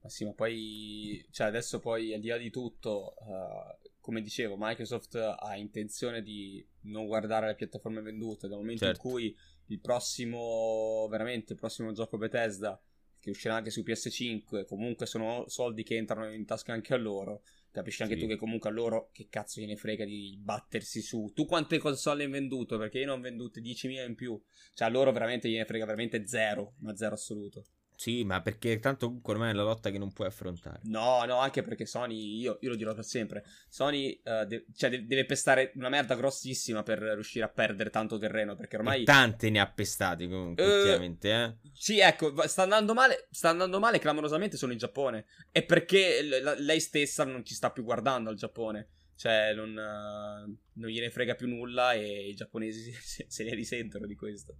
Ma 0.00 0.08
sì, 0.08 0.24
ma 0.24 0.32
poi, 0.32 1.24
cioè 1.30 1.46
adesso 1.46 1.78
poi 1.78 2.12
al 2.12 2.20
di 2.20 2.28
là 2.28 2.36
di 2.36 2.50
tutto, 2.50 3.14
eh, 3.18 3.91
come 4.02 4.20
dicevo, 4.20 4.56
Microsoft 4.58 5.14
ha 5.14 5.56
intenzione 5.56 6.22
di 6.22 6.62
non 6.82 7.06
guardare 7.06 7.46
le 7.46 7.54
piattaforme 7.54 8.02
vendute 8.02 8.48
dal 8.48 8.58
momento 8.58 8.84
Certo. 8.84 9.06
in 9.06 9.12
cui 9.12 9.36
il 9.68 9.80
prossimo, 9.80 11.06
veramente 11.08 11.52
il 11.54 11.58
prossimo 11.58 11.92
gioco 11.92 12.18
Bethesda, 12.18 12.78
che 13.20 13.30
uscirà 13.30 13.54
anche 13.54 13.70
su 13.70 13.82
PS5, 13.82 14.64
comunque 14.66 15.06
sono 15.06 15.44
soldi 15.48 15.84
che 15.84 15.96
entrano 15.96 16.32
in 16.32 16.44
tasca 16.44 16.72
anche 16.72 16.92
a 16.92 16.96
loro. 16.96 17.42
Capisci 17.70 18.02
anche 18.02 18.16
Sì. 18.16 18.20
tu 18.22 18.26
che 18.26 18.36
comunque 18.36 18.68
a 18.68 18.72
loro 18.72 19.08
che 19.12 19.28
cazzo 19.30 19.60
gliene 19.60 19.76
frega 19.76 20.04
di 20.04 20.36
battersi 20.38 21.00
su. 21.00 21.30
Tu 21.32 21.46
quante 21.46 21.78
console 21.78 22.24
hai 22.24 22.30
venduto? 22.30 22.76
Perché 22.76 22.98
io 22.98 23.06
ne 23.06 23.12
ho 23.12 23.20
vendute 23.20 23.60
10.000 23.62 24.04
in 24.04 24.14
più. 24.16 24.38
Cioè 24.74 24.88
a 24.88 24.90
loro 24.90 25.10
veramente 25.12 25.48
gliene 25.48 25.64
frega 25.64 25.86
veramente 25.86 26.26
zero, 26.26 26.74
ma 26.80 26.94
zero 26.96 27.14
assoluto. 27.14 27.64
Sì, 27.94 28.24
ma 28.24 28.40
perché 28.42 28.80
tanto 28.80 29.06
comunque 29.06 29.32
ormai 29.34 29.50
è 29.50 29.52
la 29.52 29.62
lotta 29.62 29.90
che 29.90 29.98
non 29.98 30.12
puoi 30.12 30.26
affrontare. 30.26 30.80
No, 30.84 31.24
no, 31.24 31.38
anche 31.38 31.62
perché 31.62 31.86
Sony, 31.86 32.38
io, 32.38 32.58
io 32.60 32.70
lo 32.70 32.74
dirò 32.76 32.94
per 32.94 33.04
sempre, 33.04 33.44
Sony 33.68 34.20
eh, 34.24 34.44
de- 34.46 34.66
cioè, 34.74 34.90
de- 34.90 35.06
deve 35.06 35.24
pestare 35.24 35.70
una 35.76 35.88
merda 35.88 36.16
grossissima 36.16 36.82
per 36.82 36.98
riuscire 36.98 37.44
a 37.44 37.48
perdere 37.48 37.90
tanto 37.90 38.18
terreno, 38.18 38.56
perché 38.56 38.76
ormai... 38.76 39.02
E 39.02 39.04
tante 39.04 39.50
ne 39.50 39.60
ha 39.60 39.70
pestate 39.70 40.28
comunque, 40.28 40.64
Eh, 40.64 40.76
ultimamente, 40.76 41.30
eh. 41.32 41.70
Sì, 41.72 42.00
ecco, 42.00 42.34
sta 42.48 42.62
andando 42.62 42.92
male, 42.92 43.28
sta 43.30 43.50
andando 43.50 43.78
male 43.78 44.00
clamorosamente 44.00 44.56
solo 44.56 44.72
in 44.72 44.78
Giappone. 44.78 45.24
E 45.52 45.62
perché 45.62 46.22
l- 46.22 46.56
lei 46.58 46.80
stessa 46.80 47.24
non 47.24 47.44
ci 47.44 47.54
sta 47.54 47.70
più 47.70 47.84
guardando 47.84 48.30
al 48.30 48.36
Giappone. 48.36 48.88
Cioè, 49.22 49.54
non, 49.54 49.78
eh, 49.78 50.56
non 50.72 50.90
gliene 50.90 51.08
frega 51.08 51.36
più 51.36 51.46
nulla 51.46 51.92
e 51.92 52.26
i 52.26 52.34
giapponesi 52.34 52.90
se, 53.28 53.44
ne 53.44 53.54
risentono 53.54 54.04
di 54.04 54.16
questo. 54.16 54.56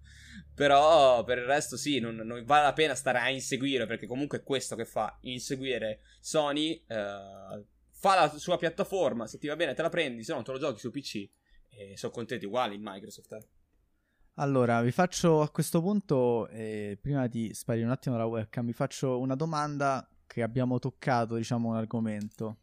Però 0.54 1.24
per 1.24 1.38
il 1.38 1.46
resto 1.46 1.76
sì, 1.76 1.98
non, 1.98 2.14
non 2.14 2.44
vale 2.44 2.66
la 2.66 2.72
pena 2.72 2.94
stare 2.94 3.18
a 3.18 3.28
inseguire, 3.28 3.86
perché 3.86 4.06
comunque 4.06 4.38
è 4.38 4.42
questo 4.44 4.76
che 4.76 4.84
fa, 4.84 5.18
inseguire 5.22 6.02
Sony, 6.20 6.80
eh, 6.86 7.64
fa 7.90 8.14
la 8.14 8.32
sua 8.38 8.56
piattaforma, 8.56 9.26
se 9.26 9.38
ti 9.38 9.48
va 9.48 9.56
bene 9.56 9.74
te 9.74 9.82
la 9.82 9.88
prendi, 9.88 10.22
se 10.22 10.32
no 10.32 10.42
te 10.42 10.52
lo 10.52 10.58
giochi 10.58 10.78
su 10.78 10.92
PC. 10.92 11.28
E 11.68 11.96
sono 11.96 12.12
contenti 12.12 12.46
uguali 12.46 12.76
in 12.76 12.82
Microsoft. 12.84 13.32
eh. 13.32 13.46
Allora, 14.34 14.80
vi 14.80 14.92
faccio 14.92 15.40
a 15.40 15.50
questo 15.50 15.80
punto, 15.80 16.46
eh, 16.50 16.96
prima 17.00 17.26
di 17.26 17.52
sparire 17.52 17.84
un 17.84 17.90
attimo 17.90 18.16
la 18.16 18.26
webcam, 18.26 18.66
vi 18.66 18.72
faccio 18.72 19.18
una 19.18 19.34
domanda 19.34 20.08
che 20.24 20.40
abbiamo 20.42 20.78
toccato, 20.78 21.34
diciamo, 21.34 21.70
un 21.70 21.76
argomento. 21.76 22.58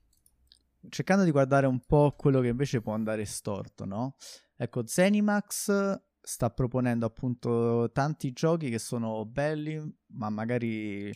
Cercando 0.87 1.23
di 1.23 1.31
guardare 1.31 1.67
un 1.67 1.79
po' 1.85 2.13
quello 2.17 2.39
che 2.39 2.47
invece 2.47 2.81
può 2.81 2.93
andare 2.93 3.25
storto, 3.25 3.85
no? 3.85 4.15
Ecco, 4.55 4.85
Zenimax 4.85 6.01
sta 6.21 6.49
proponendo 6.49 7.05
appunto 7.05 7.89
tanti 7.91 8.31
giochi 8.31 8.69
che 8.69 8.79
sono 8.79 9.25
belli, 9.25 9.81
ma 10.13 10.29
magari 10.29 11.11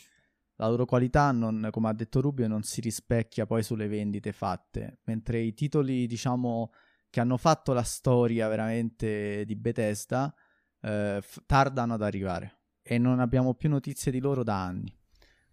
la 0.56 0.68
loro 0.68 0.86
qualità, 0.86 1.32
non, 1.32 1.70
come 1.72 1.90
ha 1.90 1.94
detto 1.94 2.22
Rubio, 2.22 2.48
non 2.48 2.64
si 2.64 2.82
rispecchia 2.82 3.46
poi 3.46 3.64
sulle 3.64 3.88
vendite 3.88 4.32
fatte, 4.32 5.00
mentre 5.06 5.40
i 5.40 5.54
titoli, 5.54 6.08
diciamo, 6.08 6.72
che 7.10 7.20
hanno 7.20 7.38
fatto 7.38 7.74
la 7.74 7.84
storia 7.84 8.48
veramente 8.48 9.46
di 9.46 9.56
Bethesda 9.56 10.34
eh, 10.82 11.22
tardano 11.46 11.94
ad 11.94 12.02
arrivare 12.02 12.60
e 12.82 12.98
non 12.98 13.20
abbiamo 13.20 13.54
più 13.54 13.70
notizie 13.70 14.12
di 14.12 14.20
loro 14.20 14.44
da 14.44 14.64
anni. 14.64 14.94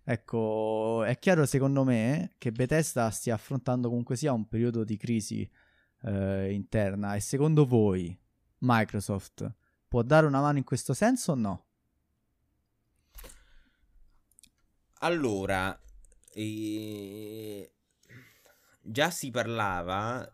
Ecco, 0.03 1.05
è 1.05 1.19
chiaro 1.19 1.47
secondo 1.47 1.85
me 1.85 2.35
che 2.39 2.53
Bethesda 2.53 3.11
stia 3.11 3.35
affrontando 3.35 3.89
comunque 3.89 4.17
sia 4.17 4.33
un 4.33 4.49
periodo 4.49 4.83
di 4.83 4.97
crisi 4.97 5.49
eh, 6.03 6.53
interna 6.53 7.15
e 7.15 7.21
secondo 7.21 7.67
voi 7.67 8.19
Microsoft 8.59 9.55
può 9.87 10.03
dare 10.03 10.27
una 10.27 10.41
mano 10.41 10.59
in 10.59 10.65
questo 10.65 10.95
senso 10.95 11.33
o 11.33 11.35
no? 11.35 11.65
Allora, 15.03 15.79
eh, 16.35 17.73
già 18.83 19.11
si 19.11 19.31
parlava, 19.31 20.31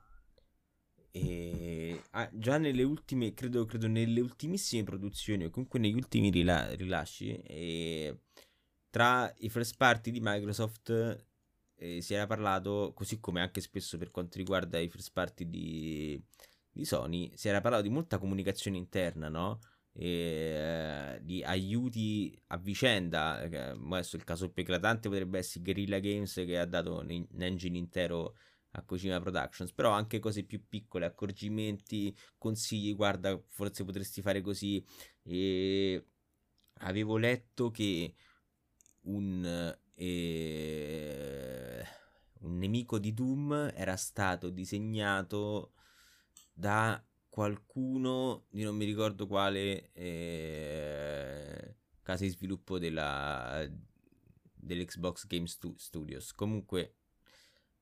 eh, 1.12 2.02
già 2.33 2.59
nelle 2.59 2.83
ultime, 2.83 3.33
credo, 3.33 3.64
credo 3.64 3.87
nelle 3.87 4.20
ultimissime 4.20 4.83
produzioni 4.83 5.44
o 5.44 5.50
comunque 5.50 5.79
negli 5.79 5.94
ultimi 5.94 6.31
rila- 6.31 6.74
rilasci, 6.74 7.33
eh, 7.42 8.18
tra 8.96 9.30
i 9.40 9.50
first 9.50 9.76
party 9.76 10.11
di 10.11 10.20
Microsoft 10.22 10.88
eh, 11.76 12.00
si 12.00 12.14
era 12.14 12.26
parlato, 12.26 12.92
così 12.94 13.20
come 13.20 13.42
anche 13.42 13.61
spesso 13.61 13.98
per 13.98 14.11
quanto 14.11 14.38
riguarda 14.38 14.78
i 14.78 14.88
first 14.88 15.12
party 15.12 15.50
di, 15.50 16.24
di 16.72 16.82
Sony, 16.87 17.30
si 17.37 17.48
era 17.48 17.61
parlato 17.61 17.82
di 17.82 17.90
molta 17.90 18.16
comunicazione 18.16 18.78
interna, 18.78 19.28
no? 19.28 19.59
e, 19.92 21.16
eh, 21.16 21.18
di 21.22 21.44
aiuti 21.44 22.40
a 22.46 22.56
vicenda. 22.56 23.42
eh, 23.42 23.76
Adesso 23.78 24.16
il 24.16 24.24
caso 24.24 24.50
più 24.50 24.62
eclatante 24.62 25.11
potrebbe 25.11 25.40
essere 25.40 25.62
Guerrilla 25.62 25.98
Games 25.98 26.32
che 26.32 26.59
ha 26.59 26.64
dato 26.64 27.00
un, 27.00 27.26
engine 27.38 27.76
intero 27.76 28.35
a 28.70 28.82
Kojima 28.82 29.20
Productions, 29.20 29.72
però 29.74 29.90
anche 29.90 30.20
cose 30.20 30.42
più 30.44 30.66
piccole, 30.66 31.04
accorgimenti, 31.04 32.16
consigli, 32.38 32.94
guarda, 32.94 33.38
forse 33.48 33.85
potresti 33.85 34.22
fare 34.22 34.40
così. 34.40 34.82
E 35.22 36.02
avevo 36.80 37.18
letto 37.18 37.70
che 37.70 38.14
un, 39.06 39.74
eh, 39.94 41.84
un 42.40 42.58
nemico 42.58 42.98
di 42.98 43.12
Doom 43.14 43.72
era 43.74 43.96
stato 43.96 44.50
disegnato 44.50 45.72
da 46.52 47.02
qualcuno 47.28 48.46
di 48.50 48.62
non 48.62 48.76
mi 48.76 48.84
ricordo 48.84 49.26
quale 49.26 49.92
eh, 49.92 51.76
casa 52.02 52.24
di 52.24 52.30
sviluppo 52.30 52.78
della, 52.78 53.68
dell'Xbox 54.54 55.26
Game 55.26 55.46
Stu- 55.46 55.76
Studios. 55.76 56.32
Comunque, 56.32 56.94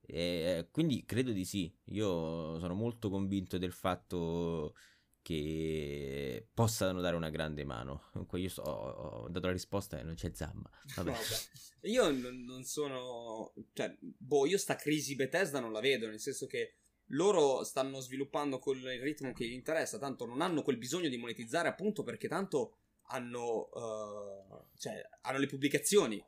eh, 0.03 0.69
quindi 0.71 1.05
credo 1.05 1.33
di 1.33 1.45
sì. 1.45 1.73
Io 1.87 2.59
sono 2.59 2.75
molto 2.75 3.11
convinto 3.11 3.59
del 3.59 3.73
fatto 3.73 4.75
che 5.25 6.47
possano 6.53 7.01
dare 7.01 7.17
una 7.17 7.31
grande 7.31 7.65
mano. 7.65 8.09
Comunque, 8.13 8.41
io 8.41 8.51
so- 8.51 8.61
ho 8.61 9.29
dato 9.31 9.47
la 9.47 9.53
risposta 9.53 9.99
e 9.99 10.03
non 10.03 10.15
c'è 10.15 10.31
zamma. 10.35 10.69
Vabbè. 10.97 11.17
Io 11.85 12.11
non, 12.11 12.63
sono. 12.65 13.55
Cioè, 13.73 13.97
boh, 14.01 14.45
io 14.45 14.59
sta 14.59 14.77
crisi 14.77 15.15
Bethesda 15.15 15.61
non 15.61 15.73
la 15.73 15.81
vedo, 15.81 16.07
nel 16.09 16.21
senso 16.21 16.47
che 16.47 16.75
loro 17.09 17.65
stanno 17.65 18.01
sviluppando 18.01 18.59
con 18.59 18.77
il 18.77 19.01
ritmo 19.01 19.33
che 19.33 19.47
gli 19.47 19.53
interessa, 19.53 19.99
tanto 19.99 20.27
non 20.27 20.43
hanno 20.43 20.63
quel 20.63 20.77
bisogno 20.77 21.09
di 21.09 21.17
monetizzare, 21.17 21.69
appunto 21.69 22.03
perché 22.03 22.29
tanto 22.29 22.77
hanno. 23.09 23.71
eh, 23.75 24.77
cioè, 24.77 25.09
hanno 25.23 25.39
le 25.39 25.47
pubblicazioni. 25.47 26.23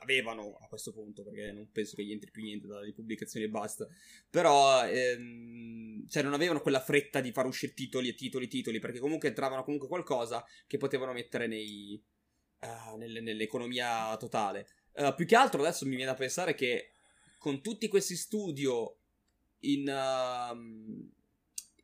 Avevano 0.00 0.56
a 0.60 0.66
questo 0.68 0.92
punto, 0.92 1.22
perché 1.22 1.52
non 1.52 1.70
penso 1.70 1.96
che 1.96 2.04
gli 2.04 2.12
entri 2.12 2.30
più 2.30 2.42
niente 2.42 2.66
dalle 2.66 2.92
pubblicazioni 2.92 3.46
e 3.46 3.48
basta. 3.48 3.86
Però, 4.28 4.86
ehm, 4.86 6.08
cioè, 6.08 6.22
non 6.22 6.34
avevano 6.34 6.60
quella 6.60 6.80
fretta 6.80 7.20
di 7.20 7.32
far 7.32 7.46
uscire 7.46 7.74
titoli 7.74 8.08
e 8.08 8.14
titoli 8.14 8.44
e 8.46 8.48
titoli, 8.48 8.78
perché 8.78 8.98
comunque 8.98 9.28
entravano 9.28 9.64
comunque 9.64 9.88
qualcosa 9.88 10.44
che 10.66 10.78
potevano 10.78 11.12
mettere 11.12 11.46
nei, 11.46 12.02
eh, 12.60 12.96
nelle- 12.96 13.20
nell'economia 13.20 14.16
totale. 14.16 14.68
Eh, 14.92 15.12
più 15.16 15.26
che 15.26 15.36
altro 15.36 15.60
adesso 15.60 15.84
mi 15.84 15.96
viene 15.96 16.10
da 16.10 16.16
pensare 16.16 16.54
che 16.54 16.94
con 17.38 17.60
tutti 17.60 17.88
questi 17.88 18.16
studio 18.16 18.98
in, 19.60 19.88
ehm, 19.88 21.10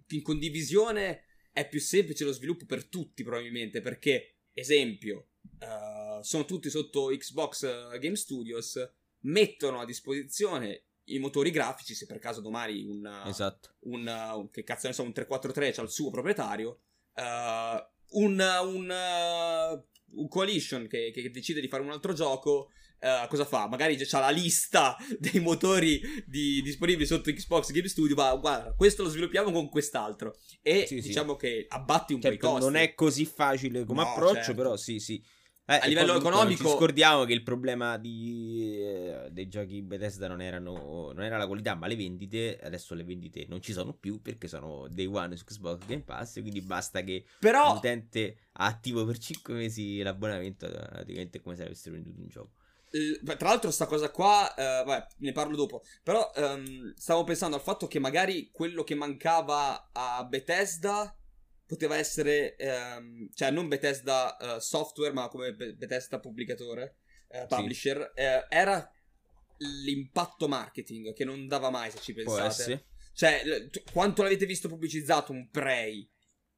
in 0.09 0.23
condivisione 0.23 1.25
è 1.53 1.69
più 1.69 1.81
semplice 1.81 2.25
lo 2.25 2.33
sviluppo 2.33 2.65
per 2.65 2.87
tutti 2.87 3.23
probabilmente 3.23 3.81
perché, 3.81 4.37
esempio, 4.55 5.29
eh, 5.59 6.00
sono 6.23 6.45
tutti 6.45 6.71
sotto 6.71 7.07
Xbox 7.07 7.63
eh, 7.63 7.99
Game 7.99 8.17
Studios, 8.17 8.79
mettono 9.21 9.81
a 9.81 9.85
disposizione 9.85 10.85
i 11.05 11.19
motori 11.19 11.51
grafici, 11.51 11.95
se 11.95 12.07
per 12.07 12.19
caso 12.19 12.41
domani 12.41 12.85
un, 12.85 13.23
esatto. 13.27 13.71
un, 13.81 14.07
un 14.07 14.51
che 14.51 14.63
cazzo 14.63 14.87
ne 14.87 14.93
so, 14.93 15.03
un 15.03 15.13
343 15.13 15.73
c'ha 15.73 15.83
il 15.83 15.91
suo 15.91 16.11
proprietario, 16.11 16.81
uh, 17.15 18.21
un, 18.23 18.41
un, 18.41 18.91
uh, 18.91 20.19
un 20.21 20.29
coalition 20.29 20.87
che, 20.87 21.11
che, 21.13 21.31
decide 21.31 21.61
di 21.61 21.69
fare 21.69 21.83
un 21.83 21.91
altro 21.91 22.13
gioco. 22.13 22.71
Uh, 23.01 23.27
cosa 23.29 23.47
fa? 23.47 23.67
Magari 23.67 23.97
c'ha 23.97 24.21
la 24.21 24.29
lista 24.29 24.95
dei 25.19 25.41
motori 25.41 26.03
di, 26.27 26.61
disponibili 26.61 27.07
sotto 27.07 27.33
Xbox 27.33 27.71
Game 27.71 27.89
Studio. 27.89 28.15
Ma 28.15 28.35
guarda, 28.35 28.75
questo 28.75 29.03
lo 29.03 29.09
sviluppiamo 29.09 29.51
con 29.51 29.71
quest'altro. 29.71 30.37
E 30.61 30.85
sì, 30.87 31.01
diciamo 31.01 31.33
sì. 31.33 31.39
che 31.39 31.67
abbatti 31.69 32.13
un 32.13 32.21
certo, 32.21 32.37
po' 32.39 32.47
i 32.47 32.51
costi. 32.51 32.65
Non 32.67 32.77
è 32.77 32.95
così 32.95 33.25
facile 33.25 33.85
come 33.85 34.03
no, 34.03 34.11
approccio, 34.11 34.35
certo. 34.35 34.55
però 34.55 34.77
sì, 34.77 34.99
sì. 34.99 35.23
Eh, 35.71 35.79
a 35.81 35.87
livello 35.87 36.17
economico. 36.17 36.63
Non 36.65 36.73
ci 36.73 36.77
scordiamo 36.79 37.25
che 37.25 37.33
il 37.33 37.45
problema 37.45 37.97
di, 37.97 38.77
eh, 38.77 39.29
dei 39.31 39.47
giochi 39.47 39.83
Bethesda 39.83 40.27
non, 40.27 40.43
erano, 40.43 41.13
non 41.15 41.23
era 41.23 41.37
la 41.37 41.47
qualità, 41.47 41.77
ma 41.77 41.87
le 41.87 41.95
vendite. 41.95 42.59
Adesso 42.61 42.95
le 42.95 43.05
vendite 43.05 43.47
non 43.49 43.63
ci 43.63 43.73
sono 43.73 43.93
più 43.93 44.21
perché 44.21 44.49
sono 44.49 44.89
day 44.91 45.07
one 45.07 45.37
su 45.37 45.45
Xbox 45.45 45.87
Game 45.87 46.03
Pass. 46.03 46.41
Quindi 46.41 46.61
basta 46.61 47.03
che 47.03 47.25
Però... 47.39 47.75
l'utente 47.75 48.49
ha 48.55 48.67
attivo 48.67 49.05
per 49.05 49.19
5 49.19 49.55
mesi 49.55 50.03
l'abbonamento. 50.03 50.69
Praticamente 50.69 51.39
è 51.39 51.41
come 51.41 51.55
se 51.55 51.63
avesse 51.63 51.89
venduto 51.89 52.21
un 52.21 52.27
gioco. 52.27 52.51
tra 53.23 53.49
l'altro, 53.49 53.71
sta 53.71 53.87
cosa 53.87 54.11
qua, 54.11 54.53
uh, 54.57 54.85
vabbè, 54.85 55.07
ne 55.19 55.31
parlo 55.31 55.55
dopo. 55.55 55.85
Però 56.03 56.33
um, 56.35 56.93
stavo 56.97 57.23
pensando 57.23 57.55
al 57.55 57.63
fatto 57.63 57.87
che 57.87 58.01
magari 58.01 58.51
quello 58.51 58.83
che 58.83 58.97
mancava 58.97 59.91
a 59.93 60.25
Bethesda 60.25 61.15
poteva 61.71 61.97
essere, 61.97 62.57
ehm, 62.57 63.29
cioè 63.33 63.53
non 63.53 63.69
Bethesda 63.69 64.37
uh, 64.41 64.59
Software, 64.59 65.13
ma 65.13 65.29
come 65.29 65.55
Bethesda 65.55 66.19
pubblicatore, 66.19 66.97
uh, 67.29 67.47
publisher, 67.47 68.11
sì. 68.13 68.23
eh, 68.23 68.45
era 68.49 68.93
l'impatto 69.85 70.49
marketing 70.49 71.13
che 71.13 71.25
non 71.25 71.47
dava 71.47 71.71
mai 71.71 71.93
se 71.93 72.01
ci 72.01 72.13
pensate. 72.13 72.87
Cioè, 73.13 73.69
t- 73.71 73.85
quanto 73.93 74.25
l'avete 74.25 74.47
visto 74.47 74.67
pubblicizzato 74.67 75.31
un 75.31 75.49
Prey? 75.49 76.11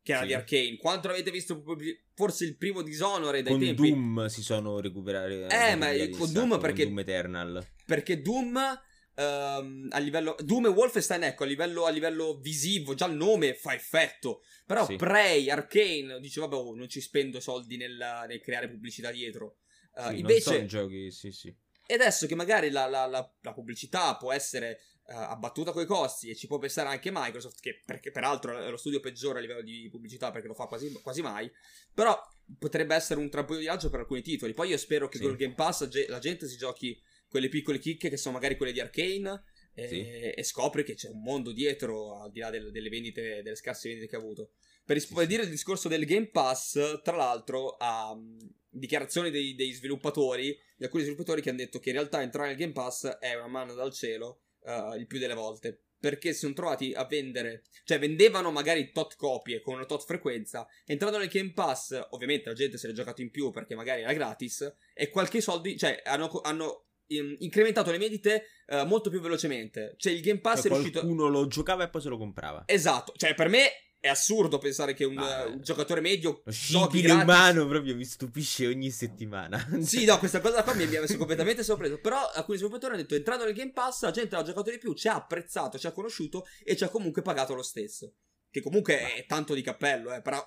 Che 0.02 0.12
era 0.12 0.22
sì. 0.22 0.28
di 0.28 0.34
Arcane. 0.34 0.76
Quanto 0.78 1.08
l'avete 1.08 1.30
visto 1.30 1.60
pubblic- 1.60 2.04
forse 2.14 2.46
il 2.46 2.56
primo 2.56 2.80
Dishonored 2.80 3.44
dai 3.44 3.52
con 3.52 3.60
tempi. 3.60 3.90
Doom 3.90 4.26
si 4.28 4.42
sono 4.42 4.80
recuperati. 4.80 5.54
Eh, 5.54 5.76
ma 5.76 5.88
con 6.16 6.32
Doom 6.32 6.58
perché. 6.58 6.84
Con 6.84 6.94
Doom 6.94 6.98
Eternal. 7.00 7.66
Perché 7.84 8.22
Doom 8.22 8.80
Um, 9.14 9.88
a 9.90 9.98
livello 9.98 10.34
Doom 10.42 10.64
e 10.64 10.68
Wolfenstein 10.70 11.24
ecco 11.24 11.42
a 11.42 11.46
livello, 11.46 11.84
a 11.84 11.90
livello 11.90 12.38
visivo 12.40 12.94
già 12.94 13.04
il 13.04 13.14
nome 13.14 13.52
fa 13.52 13.74
effetto 13.74 14.40
però 14.64 14.86
sì. 14.86 14.96
Prey 14.96 15.50
Arcane 15.50 16.18
dice 16.18 16.40
vabbè 16.40 16.54
oh, 16.54 16.74
non 16.74 16.88
ci 16.88 17.02
spendo 17.02 17.38
soldi 17.38 17.76
nel, 17.76 18.24
nel 18.26 18.40
creare 18.40 18.70
pubblicità 18.70 19.10
dietro 19.10 19.56
uh, 19.96 20.08
sì, 20.08 20.18
invece 20.18 20.64
giochi 20.64 21.10
sì 21.10 21.30
sì 21.30 21.54
e 21.86 21.94
adesso 21.94 22.26
che 22.26 22.34
magari 22.34 22.70
la, 22.70 22.86
la, 22.86 23.04
la, 23.04 23.30
la 23.42 23.52
pubblicità 23.52 24.16
può 24.16 24.32
essere 24.32 24.80
uh, 25.08 25.12
abbattuta 25.12 25.72
coi 25.72 25.84
costi 25.84 26.30
e 26.30 26.34
ci 26.34 26.46
può 26.46 26.56
pensare 26.56 26.88
anche 26.88 27.10
Microsoft 27.12 27.60
che 27.60 27.82
perché 27.84 28.10
peraltro 28.10 28.58
è 28.58 28.70
lo 28.70 28.78
studio 28.78 29.00
peggiore 29.00 29.40
a 29.40 29.42
livello 29.42 29.60
di 29.60 29.88
pubblicità 29.90 30.30
perché 30.30 30.48
lo 30.48 30.54
fa 30.54 30.64
quasi, 30.64 30.90
quasi 31.02 31.20
mai 31.20 31.52
però 31.92 32.18
potrebbe 32.58 32.94
essere 32.94 33.20
un 33.20 33.28
trampolino 33.28 33.60
di 33.62 33.68
lancio 33.68 33.90
per 33.90 34.00
alcuni 34.00 34.22
titoli 34.22 34.54
poi 34.54 34.70
io 34.70 34.78
spero 34.78 35.06
che 35.08 35.18
sì. 35.18 35.24
con 35.24 35.32
il 35.32 35.38
Game 35.38 35.54
Pass 35.54 35.86
la 36.08 36.18
gente 36.18 36.48
si 36.48 36.56
giochi 36.56 36.98
quelle 37.32 37.48
piccole 37.48 37.78
chicche 37.78 38.10
che 38.10 38.18
sono 38.18 38.34
magari 38.34 38.58
quelle 38.58 38.72
di 38.72 38.80
Arkane 38.80 39.42
e, 39.72 39.88
sì. 39.88 40.00
e 40.00 40.42
scopri 40.44 40.84
che 40.84 40.92
c'è 40.92 41.08
un 41.08 41.22
mondo 41.22 41.50
dietro 41.50 42.20
al 42.20 42.30
di 42.30 42.40
là 42.40 42.50
del, 42.50 42.70
delle 42.70 42.90
vendite, 42.90 43.40
delle 43.42 43.56
scarse 43.56 43.88
vendite 43.88 44.06
che 44.06 44.16
ha 44.16 44.18
avuto. 44.18 44.50
Per 44.84 44.94
rispondere 44.94 45.42
sì, 45.42 45.48
il 45.48 45.54
discorso 45.54 45.88
del 45.88 46.04
Game 46.04 46.28
Pass, 46.28 47.00
tra 47.02 47.16
l'altro, 47.16 47.76
a 47.78 48.10
um, 48.10 48.36
dichiarazioni 48.68 49.30
dei, 49.30 49.54
dei, 49.54 49.72
sviluppatori, 49.72 50.54
di 50.76 50.84
alcuni 50.84 51.04
sviluppatori 51.04 51.40
che 51.40 51.48
hanno 51.48 51.58
detto 51.58 51.78
che 51.78 51.88
in 51.88 51.96
realtà 51.96 52.20
entrare 52.20 52.48
nel 52.48 52.58
Game 52.58 52.72
Pass 52.72 53.06
è 53.06 53.34
una 53.34 53.46
mano 53.46 53.72
dal 53.72 53.94
cielo 53.94 54.42
uh, 54.64 54.94
il 54.94 55.06
più 55.06 55.18
delle 55.18 55.34
volte. 55.34 55.84
Perché 56.02 56.32
si 56.32 56.40
sono 56.40 56.52
trovati 56.52 56.92
a 56.92 57.06
vendere, 57.06 57.62
cioè 57.84 57.98
vendevano 57.98 58.50
magari 58.50 58.90
tot 58.90 59.14
copie 59.14 59.62
con 59.62 59.74
una 59.74 59.86
tot 59.86 60.04
frequenza, 60.04 60.66
entrando 60.84 61.16
nel 61.16 61.28
Game 61.28 61.52
Pass, 61.52 62.08
ovviamente 62.10 62.48
la 62.48 62.56
gente 62.56 62.76
se 62.76 62.88
l'è 62.88 62.92
giocato 62.92 63.22
in 63.22 63.30
più 63.30 63.52
perché 63.52 63.74
magari 63.74 64.02
era 64.02 64.12
gratis, 64.12 64.68
e 64.92 65.08
qualche 65.10 65.40
soldi, 65.40 65.78
cioè 65.78 66.02
hanno, 66.04 66.28
hanno 66.42 66.88
incrementato 67.16 67.90
le 67.90 67.98
vendite 67.98 68.46
uh, 68.68 68.84
molto 68.84 69.10
più 69.10 69.20
velocemente. 69.20 69.94
Cioè, 69.96 70.12
il 70.12 70.20
Game 70.20 70.40
Pass 70.40 70.62
cioè, 70.62 70.70
è 70.70 70.74
riuscito. 70.74 71.00
Qualcuno 71.00 71.28
lo 71.28 71.46
giocava 71.46 71.84
e 71.84 71.88
poi 71.88 72.00
se 72.00 72.08
lo 72.08 72.18
comprava. 72.18 72.64
Esatto. 72.66 73.12
Cioè, 73.16 73.34
per 73.34 73.48
me 73.48 73.70
è 74.02 74.08
assurdo 74.08 74.58
pensare 74.58 74.94
che 74.94 75.04
un, 75.04 75.16
ah, 75.16 75.46
un 75.46 75.62
giocatore 75.62 76.00
medio 76.00 76.42
giochi 76.46 77.02
gratis. 77.02 77.22
umano 77.22 77.68
proprio 77.68 77.94
mi 77.94 78.04
stupisce 78.04 78.66
ogni 78.66 78.90
settimana. 78.90 79.64
sì, 79.80 80.04
no, 80.04 80.18
questa 80.18 80.40
cosa 80.40 80.64
qua 80.64 80.74
mi, 80.74 80.86
mi 80.88 80.96
ha 80.96 81.00
messo 81.00 81.16
completamente 81.16 81.62
sorpreso. 81.62 82.00
Però 82.00 82.18
alcuni 82.34 82.56
sviluppatori 82.56 82.94
hanno 82.94 83.02
detto: 83.02 83.14
entrando 83.14 83.44
nel 83.44 83.54
Game 83.54 83.70
Pass, 83.70 84.02
la 84.02 84.10
gente 84.10 84.34
l'ha 84.34 84.42
giocato 84.42 84.72
di 84.72 84.78
più, 84.78 84.92
ci 84.94 85.06
ha 85.06 85.14
apprezzato, 85.14 85.78
ci 85.78 85.86
ha 85.86 85.92
conosciuto 85.92 86.46
e 86.64 86.76
ci 86.76 86.82
ha 86.82 86.88
comunque 86.88 87.22
pagato 87.22 87.54
lo 87.54 87.62
stesso. 87.62 88.14
Che 88.50 88.60
comunque 88.60 89.00
Ma... 89.00 89.14
è 89.14 89.24
tanto 89.26 89.54
di 89.54 89.62
cappello, 89.62 90.12
eh, 90.12 90.20
però 90.20 90.44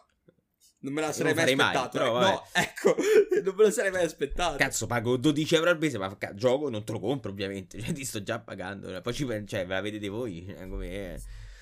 non 0.86 0.93
me 0.93 1.01
la 1.01 1.11
sarei 1.11 1.33
mai 1.33 1.43
aspettato. 1.43 1.97
Mai, 1.97 2.11
però, 2.11 2.19
no, 2.19 2.47
ecco, 2.53 2.95
non 3.43 3.55
me 3.55 3.63
la 3.63 3.71
sarei 3.71 3.91
mai 3.91 4.03
aspettato. 4.03 4.57
Cazzo, 4.57 4.86
pago 4.86 5.17
12 5.17 5.55
euro 5.55 5.69
al 5.71 5.79
mese, 5.79 5.97
ma 5.97 6.15
gioco 6.36 6.69
non 6.69 6.83
te 6.83 6.91
lo 6.91 6.99
compro, 6.99 7.31
ovviamente. 7.31 7.81
Cioè, 7.86 7.93
ti 7.93 8.05
sto 8.05 8.21
già 8.21 8.39
pagando. 8.39 9.01
Poi 9.01 9.13
ci, 9.13 9.25
cioè, 9.47 9.65
ve 9.65 9.73
la 9.73 9.81
vedete 9.81 10.07
voi. 10.07 10.45
Cioè, 10.47 10.67
come 10.67 11.21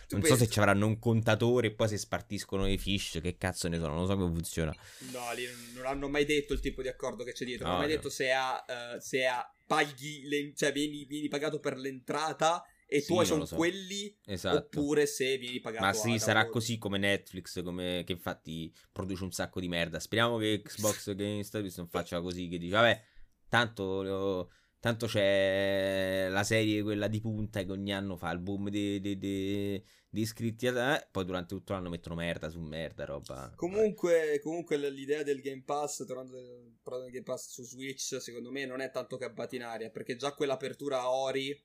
non 0.09 0.21
pensi... 0.21 0.27
so 0.27 0.35
se 0.35 0.47
ci 0.47 0.59
avranno 0.59 0.85
un 0.85 0.99
contatore 0.99 1.67
e 1.67 1.71
poi 1.71 1.87
se 1.87 1.97
spartiscono 1.97 2.67
i 2.67 2.77
fish, 2.77 3.19
che 3.21 3.37
cazzo 3.37 3.67
ne 3.67 3.77
sono, 3.77 3.93
non 3.95 4.07
so 4.07 4.15
come 4.15 4.33
funziona. 4.33 4.75
No, 5.11 5.33
lì 5.33 5.47
non 5.73 5.85
hanno 5.85 6.09
mai 6.09 6.25
detto 6.25 6.53
il 6.53 6.59
tipo 6.59 6.81
di 6.81 6.89
accordo 6.89 7.23
che 7.23 7.31
c'è 7.31 7.45
dietro, 7.45 7.65
non 7.65 7.75
hanno 7.75 7.85
mai 7.85 7.91
no. 7.91 7.97
detto 7.97 8.09
se 8.09 8.31
ha, 8.31 8.63
uh, 8.67 8.99
se 8.99 9.25
ha 9.25 9.49
paghi, 9.65 10.27
le, 10.27 10.53
cioè 10.55 10.71
vieni, 10.71 11.05
vieni 11.05 11.29
pagato 11.29 11.59
per 11.59 11.77
l'entrata 11.77 12.63
e 12.93 13.01
sì, 13.01 13.07
tuoi 13.07 13.25
sono 13.25 13.45
so. 13.45 13.55
quelli 13.55 14.15
esatto. 14.23 14.57
oppure 14.57 15.07
se 15.07 15.35
vieni 15.39 15.59
pagato 15.59 15.83
ma 15.83 15.93
sì 15.93 16.19
sarà 16.19 16.47
così 16.47 16.77
come 16.77 16.99
Netflix 16.99 17.63
come, 17.63 18.03
che 18.05 18.11
infatti 18.11 18.71
produce 18.91 19.23
un 19.23 19.31
sacco 19.31 19.59
di 19.59 19.67
merda 19.67 19.99
speriamo 19.99 20.37
che 20.37 20.61
Xbox 20.63 21.13
Game 21.17 21.41
Studios 21.41 21.75
non 21.77 21.87
faccia 21.87 22.21
così 22.21 22.47
che 22.47 22.59
dice 22.59 22.75
vabbè 22.75 23.03
tanto 23.49 24.51
tanto 24.79 25.07
c'è 25.07 26.27
la 26.29 26.43
serie 26.43 26.83
quella 26.83 27.07
di 27.07 27.19
punta 27.19 27.63
che 27.63 27.71
ogni 27.71 27.91
anno 27.91 28.15
fa 28.15 28.29
il 28.29 28.39
boom 28.39 28.69
di, 28.69 28.99
di, 28.99 29.17
di, 29.17 29.83
di 30.07 30.21
iscritti 30.21 30.67
eh, 30.67 31.07
poi 31.09 31.25
durante 31.25 31.55
tutto 31.55 31.73
l'anno 31.73 31.89
mettono 31.89 32.13
merda 32.13 32.49
su 32.49 32.59
merda 32.59 33.05
roba 33.05 33.51
comunque, 33.55 34.39
comunque 34.43 34.77
l'idea 34.77 35.23
del 35.23 35.41
Game 35.41 35.63
Pass 35.65 36.05
tornando 36.05 36.37
al 36.37 37.09
Game 37.09 37.23
Pass 37.23 37.49
su 37.49 37.63
Switch 37.63 38.21
secondo 38.21 38.51
me 38.51 38.67
non 38.67 38.81
è 38.81 38.91
tanto 38.91 39.17
che 39.17 39.25
abbatti 39.25 39.55
in 39.55 39.63
aria 39.63 39.89
perché 39.89 40.15
già 40.15 40.35
quell'apertura 40.35 40.99
a 40.99 41.09
Ori 41.09 41.59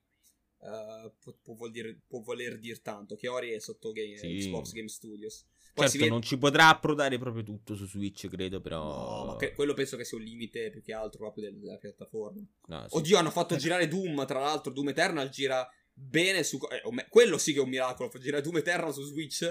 Uh, 0.59 1.13
può, 1.19 1.33
può, 1.41 1.53
vuol 1.53 1.71
dire, 1.71 2.01
può, 2.05 2.21
voler 2.21 2.59
dire 2.59 2.81
tanto 2.81 3.15
che 3.15 3.29
Ori 3.29 3.51
è 3.51 3.59
sotto 3.59 3.91
game, 3.93 4.17
sì. 4.17 4.37
Xbox 4.39 4.71
Game 4.73 4.89
Studios. 4.89 5.45
Poi 5.73 5.85
certo, 5.85 5.97
viene... 5.97 6.11
non 6.11 6.21
ci 6.21 6.37
potrà 6.37 6.67
approdare 6.67 7.17
proprio 7.17 7.43
tutto 7.43 7.75
su 7.75 7.85
Switch, 7.85 8.27
credo, 8.27 8.59
però... 8.59 9.23
No, 9.23 9.25
ma 9.25 9.35
che, 9.37 9.53
quello 9.53 9.73
penso 9.73 9.95
che 9.95 10.03
sia 10.03 10.17
un 10.17 10.23
limite 10.23 10.69
più 10.69 10.81
che 10.81 10.93
altro 10.93 11.19
proprio 11.19 11.49
della, 11.51 11.77
piattaforma. 11.77 12.45
No, 12.67 12.87
sì. 12.89 12.97
Oddio, 12.97 13.17
hanno 13.17 13.31
fatto 13.31 13.55
girare 13.55 13.87
Doom, 13.87 14.25
tra 14.25 14.39
l'altro 14.39 14.71
Doom 14.73 14.89
Eternal 14.89 15.29
gira 15.29 15.67
bene 15.93 16.43
su... 16.43 16.59
Eh, 16.69 17.07
quello 17.09 17.37
sì 17.37 17.53
che 17.53 17.59
è 17.59 17.61
un 17.61 17.69
miracolo, 17.69 18.09
fa 18.09 18.19
girare 18.19 18.43
Doom 18.43 18.57
Eternal 18.57 18.93
su 18.93 19.03
Switch. 19.03 19.41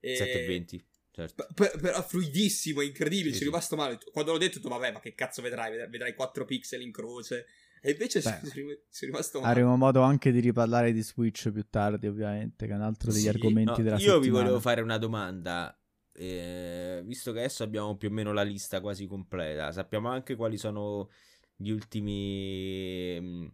E... 0.00 0.16
720. 0.16 0.86
Certo. 1.12 1.46
Per, 1.52 1.78
per, 1.80 2.04
fluidissimo, 2.06 2.80
incredibile, 2.80 3.30
sì, 3.32 3.38
ci 3.38 3.42
è 3.42 3.46
rimasto 3.46 3.76
male. 3.76 3.98
Quando 4.12 4.32
l'ho 4.32 4.38
detto, 4.38 4.58
ho 4.58 4.60
detto, 4.60 4.68
vabbè, 4.68 4.92
ma 4.92 5.00
che 5.00 5.14
cazzo 5.14 5.42
vedrai? 5.42 5.88
Vedrai 5.88 6.14
4 6.14 6.44
pixel 6.44 6.80
in 6.80 6.92
croce. 6.92 7.46
E 7.80 7.90
invece 7.92 8.20
Beh, 8.20 8.40
sono 8.88 9.10
rimasto 9.10 9.40
male. 9.40 9.52
Avremo 9.52 9.76
modo 9.76 10.02
anche 10.02 10.30
di 10.32 10.40
riparlare 10.40 10.92
di 10.92 11.02
Switch 11.02 11.50
più 11.50 11.66
tardi, 11.68 12.06
ovviamente, 12.06 12.66
che 12.66 12.72
è 12.72 12.76
un 12.76 12.82
altro 12.82 13.12
degli 13.12 13.22
sì, 13.22 13.28
argomenti 13.28 13.70
no, 13.70 13.76
della 13.76 13.90
io 13.92 13.98
settimana. 13.98 14.24
Io 14.24 14.30
vi 14.30 14.30
volevo 14.30 14.60
fare 14.60 14.80
una 14.80 14.98
domanda. 14.98 15.78
Eh, 16.12 17.02
visto 17.04 17.32
che 17.32 17.38
adesso 17.38 17.62
abbiamo 17.62 17.96
più 17.96 18.08
o 18.08 18.10
meno 18.10 18.32
la 18.32 18.42
lista 18.42 18.80
quasi 18.80 19.06
completa, 19.06 19.70
sappiamo 19.70 20.08
anche 20.08 20.34
quali 20.34 20.56
sono 20.56 21.10
gli 21.54 21.70
ultimi, 21.70 23.16
mm, 23.20 23.46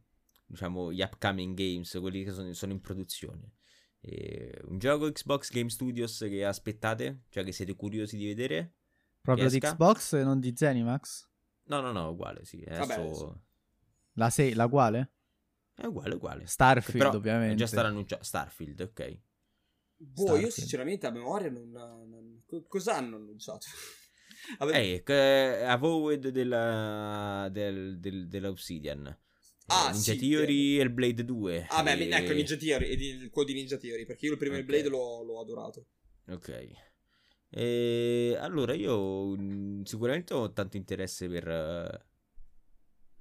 diciamo, 0.47 0.91
gli 0.91 1.03
upcoming 1.03 1.55
games, 1.55 1.97
quelli 2.01 2.25
che 2.25 2.33
sono, 2.33 2.53
sono 2.55 2.72
in 2.72 2.81
produzione. 2.81 3.53
Eh, 4.01 4.61
un 4.64 4.79
gioco 4.79 5.11
Xbox 5.11 5.51
Game 5.51 5.68
Studios 5.70 6.18
che 6.18 6.45
aspettate? 6.45 7.25
Cioè 7.29 7.45
che 7.45 7.53
siete 7.53 7.75
curiosi 7.75 8.16
di 8.16 8.27
vedere? 8.27 8.75
Proprio 9.20 9.49
di 9.49 9.59
Xbox 9.59 10.12
e 10.14 10.22
non 10.22 10.41
di 10.41 10.53
Zenimax? 10.55 11.27
No, 11.64 11.81
no, 11.81 11.93
no, 11.93 12.11
uguale, 12.11 12.45
sì. 12.45 12.62
Adesso... 12.66 12.87
Vabbè, 12.87 13.39
la 14.15 14.31
6, 14.31 14.55
la 14.55 14.69
quale? 14.69 15.12
È 15.75 15.87
uguale, 15.87 16.15
uguale. 16.15 16.47
Starfield, 16.47 16.99
Però 16.99 17.17
ovviamente. 17.17 17.55
È 17.55 17.57
già 17.57 17.67
stato 17.67 17.87
annunciato. 17.89 18.23
Starfield, 18.23 18.81
ok. 18.81 19.19
Boh, 19.97 20.23
Starfield. 20.23 20.45
io 20.45 20.51
sinceramente 20.51 21.07
a 21.07 21.11
memoria 21.11 21.51
non... 21.51 21.71
non... 21.71 22.43
Cosa 22.69 22.97
hanno 22.97 23.17
annunciato? 23.17 23.67
Ave... 24.59 25.03
Eh, 25.03 25.62
Avowed 25.65 26.29
della, 26.29 27.49
del, 27.51 27.99
del, 27.99 28.29
dell'Obsidian. 28.29 29.19
Ah, 29.67 29.91
Ninja 29.91 30.12
sì, 30.12 30.19
Theory 30.19 30.79
e 30.79 30.83
il 30.83 30.91
Blade 30.91 31.25
2. 31.25 31.67
Ah, 31.71 31.83
beh, 31.83 32.09
ecco 32.09 32.33
Ninja 32.33 32.57
Theory, 32.57 32.91
il 32.93 33.31
quote 33.31 33.53
di 33.53 33.59
Ninja 33.59 33.79
Theory, 33.79 34.05
perché 34.05 34.27
io 34.27 34.33
il 34.33 34.39
primo 34.39 34.55
okay. 34.55 34.67
Blade 34.67 34.89
l'ho, 34.89 35.23
l'ho 35.23 35.41
adorato. 35.41 35.87
Ok. 36.29 36.71
E 37.49 38.37
allora 38.39 38.75
io 38.75 39.37
mm, 39.37 39.83
sicuramente 39.83 40.35
ho 40.35 40.53
tanto 40.53 40.77
interesse 40.77 41.29
per 41.29 42.05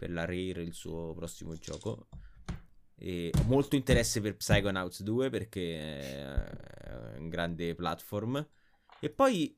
per 0.03 0.11
la 0.11 0.25
Rare 0.25 0.61
il 0.61 0.73
suo 0.73 1.13
prossimo 1.13 1.55
gioco. 1.55 2.07
E 2.95 3.31
ho 3.33 3.43
molto 3.43 3.75
interesse 3.77 4.19
per 4.19 4.35
Psychonauts 4.35 5.01
2 5.01 5.29
perché 5.29 5.79
è 5.79 7.15
un 7.17 7.29
grande 7.29 7.73
platform. 7.73 8.45
E 8.99 9.09
poi 9.09 9.57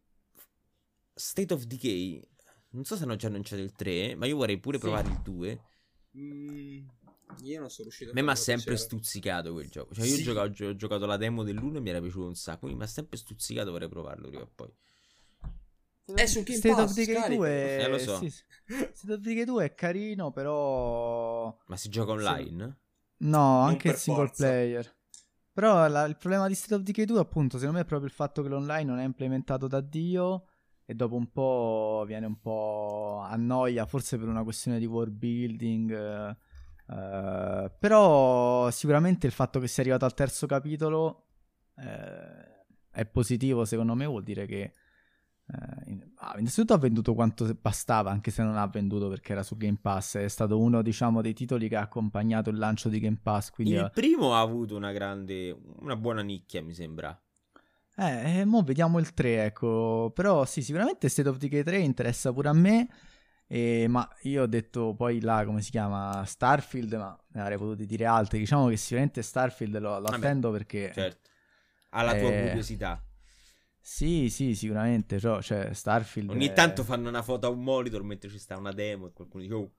State 1.13 1.53
of 1.53 1.63
Decay. 1.63 2.21
Non 2.71 2.83
so 2.83 2.95
se 2.95 3.03
hanno 3.03 3.15
già 3.15 3.27
annunciato 3.27 3.61
il 3.61 3.71
3, 3.71 4.15
ma 4.15 4.25
io 4.27 4.35
vorrei 4.35 4.59
pure 4.59 4.77
Sì. 4.77 4.83
provare 4.83 5.07
il 5.07 5.19
2. 5.21 5.61
Mm, 6.17 6.87
io 7.43 7.59
non 7.59 7.69
sono 7.69 7.83
riuscito 7.87 8.11
A 8.11 8.13
me 8.13 8.21
mi 8.21 8.29
ha 8.29 8.35
sempre 8.35 8.77
stuzzicato 8.77 9.51
quel 9.53 9.69
gioco. 9.69 9.93
Cioè, 9.95 10.05
io 10.05 10.13
ho 10.13 10.17
Sì. 10.17 10.23
giocato, 10.23 10.49
gio- 10.51 10.67
ho 10.67 10.75
giocato 10.75 11.05
la 11.05 11.17
demo 11.17 11.43
dell'1 11.43 11.77
e 11.77 11.79
mi 11.81 11.89
era 11.89 11.99
piaciuto 12.01 12.27
un 12.27 12.35
sacco. 12.35 12.59
Quindi 12.61 12.77
mi 12.77 12.83
ha 12.83 12.87
sempre 12.87 13.17
stuzzicato, 13.17 13.71
vorrei 13.71 13.89
provarlo 13.89 14.27
prima 14.27 14.43
o 14.43 14.51
poi. 14.53 14.71
È 16.13 16.25
su 16.27 16.43
Game 16.43 16.57
State 16.57 16.75
Pass, 16.75 16.89
of 16.89 16.95
Decay 16.95 17.15
scarica. 17.15 17.35
2 17.35 17.49
è... 17.49 17.83
Eh, 17.83 17.87
lo 17.89 17.97
so. 17.97 18.17
sì, 18.17 18.29
sì. 18.29 18.43
State 18.93 19.13
of 19.13 19.19
Decay 19.19 19.43
2 19.43 19.65
è 19.65 19.73
carino, 19.73 20.31
però... 20.31 21.57
Ma 21.65 21.77
si 21.77 21.89
gioca 21.89 22.11
online? 22.11 22.77
No, 23.17 23.59
anche 23.61 23.87
per 23.89 23.93
il 23.93 23.97
single 23.97 24.27
forza. 24.27 24.45
player. 24.45 24.95
Però 25.51 25.87
la- 25.87 26.05
il 26.05 26.17
problema 26.17 26.47
di 26.47 26.53
State 26.53 26.75
of 26.75 26.81
Decay 26.81 27.05
2, 27.05 27.19
appunto, 27.19 27.57
secondo 27.57 27.77
me 27.79 27.83
è 27.85 27.87
proprio 27.87 28.07
il 28.09 28.13
fatto 28.13 28.41
che 28.43 28.49
l'online 28.49 28.83
non 28.83 28.99
è 28.99 29.03
implementato 29.05 29.67
da 29.67 29.79
Dio 29.81 30.47
e 30.85 30.93
dopo 30.93 31.15
un 31.15 31.31
po' 31.31 32.03
viene 32.05 32.25
un 32.27 32.39
po' 32.39 33.21
a 33.23 33.35
noia, 33.37 33.85
forse 33.85 34.17
per 34.19 34.27
una 34.27 34.43
questione 34.43 34.77
di 34.79 34.85
world 34.85 35.13
building. 35.13 35.91
eh, 35.91 36.37
eh, 36.87 37.71
però 37.79 38.69
sicuramente 38.69 39.25
il 39.25 39.33
fatto 39.33 39.59
che 39.59 39.67
sia 39.67 39.81
arrivato 39.81 40.05
al 40.05 40.13
terzo 40.13 40.45
capitolo 40.45 41.29
eh, 41.77 42.65
è 42.91 43.05
positivo, 43.05 43.65
secondo 43.65 43.95
me, 43.95 44.05
vuol 44.05 44.23
dire 44.23 44.45
che 44.45 44.73
eh, 45.47 45.91
in- 45.91 46.11
ah, 46.17 46.35
innanzitutto 46.37 46.73
ha 46.73 46.77
venduto 46.77 47.13
quanto 47.13 47.51
bastava, 47.59 48.11
anche 48.11 48.31
se 48.31 48.43
non 48.43 48.57
ha 48.57 48.67
venduto 48.67 49.09
perché 49.09 49.31
era 49.33 49.43
su 49.43 49.57
Game 49.57 49.77
Pass. 49.81 50.17
È 50.17 50.27
stato 50.27 50.59
uno, 50.59 50.81
diciamo, 50.81 51.21
dei 51.21 51.33
titoli 51.33 51.67
che 51.69 51.75
ha 51.75 51.81
accompagnato 51.81 52.49
il 52.49 52.57
lancio 52.57 52.89
di 52.89 52.99
Game 52.99 53.19
Pass. 53.21 53.49
Quindi, 53.51 53.75
Il 53.75 53.91
primo 53.93 54.33
ha 54.33 54.39
avuto 54.39 54.77
una 54.77 54.91
grande, 54.93 55.51
una 55.79 55.95
buona 55.97 56.21
nicchia, 56.21 56.63
mi 56.63 56.73
sembra. 56.73 57.21
eh, 57.97 58.39
eh, 58.39 58.45
mo 58.45 58.61
vediamo 58.63 58.99
il 58.99 59.13
3, 59.13 59.45
ecco. 59.45 60.11
Però 60.13 60.45
sì, 60.45 60.61
sicuramente 60.61 61.07
State 61.09 61.29
of 61.29 61.37
Decay 61.37 61.63
3 61.63 61.77
interessa 61.79 62.33
pure 62.33 62.49
a 62.49 62.53
me. 62.53 62.87
e- 63.47 63.85
ma 63.87 64.07
io 64.23 64.43
ho 64.43 64.47
detto 64.47 64.95
poi 64.95 65.21
là, 65.21 65.45
come 65.45 65.61
si 65.61 65.69
chiama? 65.71 66.23
Starfield, 66.25 66.93
ma 66.93 67.17
ne 67.33 67.41
avrei 67.41 67.57
potuto 67.57 67.83
dire 67.85 68.05
altri. 68.05 68.39
Diciamo 68.39 68.67
che 68.67 68.77
sicuramente 68.77 69.21
Starfield 69.21 69.77
lo, 69.79 69.99
lo 69.99 70.07
attendo 70.07 70.51
perché... 70.51 70.91
Certo. 70.93 71.29
Ha 71.89 72.01
la 72.03 72.15
tua 72.17 72.29
Eh, 72.29 72.47
curiosità. 72.49 73.04
Sì, 73.87 74.31
sì, 74.31 74.55
sicuramente. 74.55 75.19
Cioè, 75.19 75.43
cioè, 75.43 75.71
Starfield... 75.71 76.31
Ogni 76.31 76.47
è- 76.47 76.53
tanto 76.53 76.83
fanno 76.83 77.07
una 77.07 77.21
foto 77.21 77.45
a 77.45 77.49
un 77.49 77.61
monitor 77.63 78.01
mentre 78.01 78.31
ci 78.31 78.39
sta 78.39 78.57
una 78.57 78.71
demo 78.71 79.05
e 79.05 79.11
qualcuno 79.13 79.43
dice, 79.43 79.53
oh, 79.53 79.71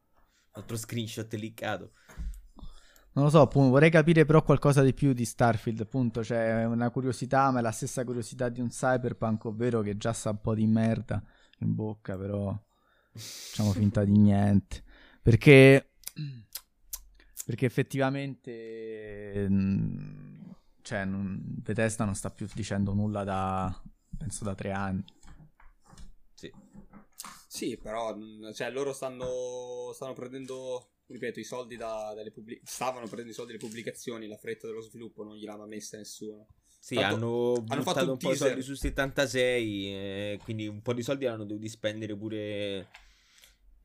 altro 0.53 0.77
screenshot 0.77 1.35
liccato. 1.35 1.91
Non 3.15 3.25
lo 3.25 3.31
so, 3.31 3.41
appunto, 3.41 3.71
vorrei 3.71 3.91
capire 3.91 4.25
però 4.25 4.43
qualcosa 4.45 4.83
di 4.83 4.95
più 4.95 5.13
di 5.13 5.25
Starfield, 5.25 5.81
appunto, 5.81 6.21
c'è 6.21 6.65
una 6.67 6.91
curiosità, 6.91 7.51
ma 7.51 7.59
è 7.59 7.63
la 7.63 7.73
stessa 7.73 8.05
curiosità 8.05 8.49
di 8.49 8.61
un 8.61 8.69
cyberpunk, 8.69 9.47
ovvero 9.47 9.81
che 9.81 9.97
già 9.97 10.13
sa 10.13 10.31
un 10.31 10.41
po' 10.41 10.55
di 10.55 10.67
merda 10.67 11.21
in 11.61 11.75
bocca, 11.75 12.17
però 12.17 12.57
facciamo 13.13 13.73
finta 13.73 14.05
di 14.05 14.13
niente. 14.17 14.85
Perché 15.21 15.91
perché 17.45 17.67
effettivamente 17.67 19.47
mm, 19.49 20.51
cioè, 20.83 21.05
non- 21.05 21.41
Bethesda 21.43 22.05
non 22.05 22.15
sta 22.15 22.31
più 22.31 22.47
dicendo 22.55 22.93
nulla 22.93 23.25
da 23.25 23.83
penso 24.17 24.45
da 24.45 24.55
tre 24.55 24.73
anni. 24.73 25.05
Sì. 26.35 26.53
Sì, 27.49 27.79
però 27.79 28.15
cioè, 28.53 28.71
loro 28.71 28.93
stanno, 28.93 29.91
stanno 29.95 30.13
prendendo, 30.13 30.97
ripeto, 31.07 31.41
i 31.41 31.45
soldi 31.45 31.77
da, 31.77 32.13
dalle 32.15 32.31
pubblic- 32.31 32.61
stavano 32.65 33.07
prendendo 33.07 33.31
i 33.31 33.35
soldi 33.35 33.53
dalle 33.53 33.65
pubblicazioni, 33.65 34.27
la 34.27 34.37
fretta 34.37 34.67
dello 34.67 34.83
sviluppo 34.83 35.25
non 35.25 35.37
gliel'ha 35.37 35.57
mai 35.57 35.69
messa 35.69 35.97
nessuno. 35.97 36.49
Sì, 36.79 36.97
Tanto 36.97 37.15
hanno, 37.15 37.65
hanno 37.69 37.83
fatto 37.83 38.05
un 38.05 38.11
un 38.11 38.17
po' 38.19 38.31
di 38.31 38.37
soldi 38.37 38.63
su 38.63 38.75
76, 38.75 39.87
eh, 39.87 40.41
quindi 40.45 40.69
un 40.69 40.83
po' 40.83 40.93
di 40.93 41.03
soldi 41.03 41.27
hanno 41.27 41.45
dovuti 41.45 41.69
spendere 41.69 42.15
pure 42.15 42.87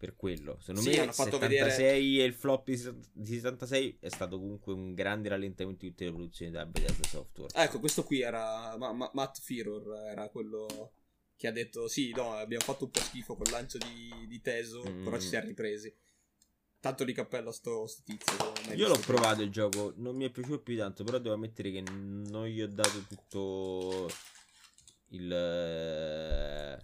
per 0.01 0.15
quello. 0.15 0.57
Secondo 0.59 0.81
Sì, 0.81 0.89
me 0.89 0.99
hanno 1.01 1.11
fatto 1.11 1.37
76 1.37 2.21
e 2.21 2.23
il 2.23 2.33
flop 2.33 2.65
di 2.65 2.75
set- 2.75 3.09
di 3.13 3.33
76 3.35 3.97
è 3.99 4.09
stato 4.09 4.39
comunque 4.39 4.73
un 4.73 4.95
grande 4.95 5.29
rallentamento 5.29 5.85
di 5.85 5.91
tutte 5.91 6.05
le 6.05 6.11
produzioni 6.11 6.51
da 6.51 6.65
Bethesda 6.65 7.07
Software. 7.07 7.53
Ecco, 7.53 7.79
questo 7.79 8.03
qui 8.03 8.21
era 8.21 8.75
Ma- 8.77 8.93
Ma- 8.93 9.11
Matt 9.13 9.39
Firor, 9.41 9.95
era 10.09 10.27
quello 10.29 10.65
che 11.35 11.45
ha 11.47 11.51
detto 11.51 11.87
sì, 11.87 12.11
no, 12.15 12.33
abbiamo 12.33 12.63
fatto 12.63 12.85
un 12.85 12.89
po' 12.89 12.99
schifo 12.99 13.35
col 13.35 13.51
lancio 13.51 13.77
di, 13.77 14.25
di 14.27 14.41
Teso, 14.41 14.83
Mm. 14.89 15.03
però 15.03 15.19
ci 15.19 15.27
siamo 15.27 15.45
ripresi. 15.47 15.95
Tanto 16.79 17.03
di 17.03 17.13
cappello 17.13 17.49
a 17.49 17.53
sto, 17.53 17.85
sto 17.85 18.01
tizio. 18.03 18.73
Io 18.73 18.87
l'ho 18.87 18.97
provato 18.97 19.43
il 19.43 19.51
gioco, 19.51 19.93
non 19.97 20.15
mi 20.15 20.25
è 20.25 20.31
piaciuto 20.31 20.61
più 20.63 20.75
tanto, 20.77 21.03
però 21.03 21.19
devo 21.19 21.35
ammettere 21.35 21.69
che 21.71 21.81
non 21.91 22.47
gli 22.47 22.59
ho 22.59 22.67
dato 22.67 23.03
tutto 23.07 24.09
il... 25.09 26.79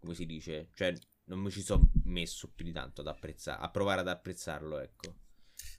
come 0.00 0.14
si 0.14 0.26
dice? 0.26 0.68
Cioè, 0.74 0.92
non 1.24 1.40
mi 1.40 1.50
ci 1.50 1.62
sono 1.62 1.90
messo 2.04 2.50
più 2.54 2.64
di 2.64 2.72
tanto 2.72 3.00
ad 3.00 3.08
apprezzare, 3.08 3.62
a 3.62 3.70
provare 3.70 4.00
ad 4.00 4.08
apprezzarlo, 4.08 4.78
ecco. 4.78 5.16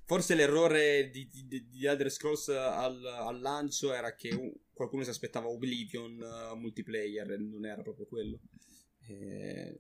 Forse 0.06 0.36
l'errore 0.36 1.10
di, 1.10 1.28
di, 1.28 1.68
di 1.70 1.86
Elder 1.86 2.12
Scrolls 2.12 2.50
al, 2.50 3.06
al 3.06 3.40
lancio 3.40 3.94
era 3.94 4.16
che 4.16 4.34
u- 4.34 4.54
qualcuno 4.74 5.04
si 5.04 5.10
aspettava 5.10 5.48
Oblivion 5.48 6.20
uh, 6.20 6.56
multiplayer 6.56 7.40
non 7.40 7.66
era 7.66 7.82
proprio 7.82 8.06
quello. 8.06 8.40
E... 9.08 9.78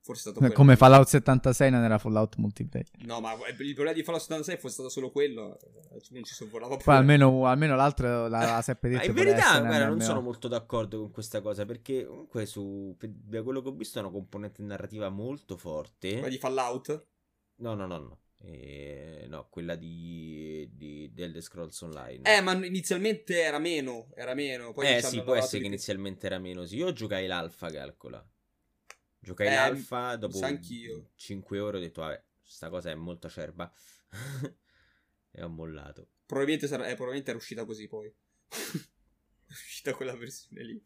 Forse 0.00 0.20
è 0.20 0.22
stato 0.32 0.38
quello. 0.38 0.54
Come 0.54 0.76
Fallout 0.76 1.06
76 1.06 1.70
non 1.70 1.82
era 1.82 1.98
Fallout 1.98 2.36
multiplayer. 2.36 2.86
No, 3.04 3.20
ma 3.20 3.32
il 3.34 3.54
problema 3.74 3.92
di 3.92 4.02
Fallout 4.02 4.22
76 4.22 4.56
fosse 4.58 4.74
stato 4.74 4.88
solo 4.88 5.10
quello. 5.10 5.58
eh, 5.60 6.00
Non 6.10 6.24
ci 6.24 6.32
sorvolava 6.34 6.76
Poi 6.76 6.84
pure. 6.84 6.96
almeno, 6.96 7.46
almeno 7.46 7.76
l'altro 7.76 8.26
la, 8.28 8.38
la 8.54 8.62
seppe 8.62 8.88
Ma 8.88 8.98
detto 8.98 9.10
in 9.10 9.14
verità, 9.14 9.60
guarda, 9.60 9.86
non 9.86 10.00
sono 10.00 10.20
molto 10.22 10.48
d'accordo 10.48 10.98
con 10.98 11.10
questa 11.10 11.40
cosa, 11.42 11.66
perché 11.66 12.06
comunque 12.06 12.46
su, 12.46 12.96
da 13.00 13.42
quello 13.42 13.60
che 13.60 13.68
ho 13.68 13.72
visto 13.72 13.98
è 13.98 14.02
una 14.02 14.10
componente 14.10 14.62
narrativa 14.62 15.08
molto 15.10 15.56
forte. 15.56 16.12
Quella 16.12 16.28
di 16.28 16.38
Fallout? 16.38 17.06
No, 17.56 17.74
no, 17.74 17.86
no, 17.86 17.98
no. 17.98 18.18
Eh, 18.40 19.26
no, 19.28 19.48
quella 19.50 19.74
di, 19.74 20.70
di, 20.72 21.10
di 21.12 21.22
Elder 21.22 21.42
Scrolls 21.42 21.80
Online. 21.82 22.36
Eh, 22.36 22.40
ma 22.40 22.52
inizialmente 22.64 23.40
era 23.42 23.58
meno. 23.58 24.10
Era 24.14 24.32
meno. 24.34 24.72
Poi 24.72 24.86
Eh 24.86 25.02
sì, 25.02 25.22
può 25.22 25.34
essere 25.34 25.56
che 25.58 25.62
di 25.62 25.74
inizialmente 25.74 26.26
era 26.26 26.38
meno. 26.38 26.64
Sì, 26.64 26.76
io 26.76 26.92
giocai 26.92 27.26
l'alfa, 27.26 27.68
calcola. 27.68 28.24
Giocai 29.28 29.48
Eh, 29.48 29.54
l'alfa, 29.54 30.16
dopo 30.16 30.38
sa 30.38 30.46
anch'io. 30.46 31.10
5 31.16 31.58
ore 31.60 31.76
ho 31.76 31.80
detto, 31.80 32.00
vabbè, 32.00 32.22
sta 32.42 32.70
cosa 32.70 32.90
è 32.90 32.94
molto 32.94 33.26
acerba. 33.26 33.70
e 35.30 35.42
ho 35.42 35.48
mollato. 35.50 36.08
Probabilmente, 36.24 36.66
sarà- 36.66 36.86
eh, 36.86 36.94
probabilmente 36.94 37.28
era 37.30 37.38
uscita 37.38 37.66
così 37.66 37.86
poi. 37.88 38.08
è 38.48 39.52
uscita 39.52 39.92
quella 39.92 40.16
versione 40.16 40.64
lì. 40.64 40.82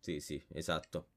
Sì, 0.00 0.18
sì, 0.18 0.44
esatto. 0.52 1.08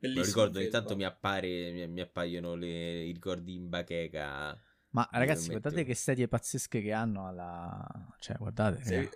Me 0.00 0.08
lo 0.08 0.10
Bellissimo. 0.10 0.24
ricordo, 0.24 0.52
film, 0.54 0.64
intanto 0.64 0.88
va. 0.90 0.96
mi, 0.96 1.04
appare, 1.04 1.72
mi, 1.72 1.88
mi 1.88 2.00
appaiono 2.00 2.54
le- 2.54 3.04
i 3.04 3.12
ricordi 3.12 3.54
in 3.54 3.68
bacheca. 3.68 4.58
Ma 4.90 5.06
ragazzi, 5.12 5.50
guardate 5.50 5.84
che 5.84 5.94
sedie 5.94 6.26
pazzesche 6.26 6.80
che 6.80 6.92
hanno 6.92 7.26
alla... 7.28 8.16
Cioè, 8.18 8.36
guardate, 8.38 8.82
Se- 8.82 9.10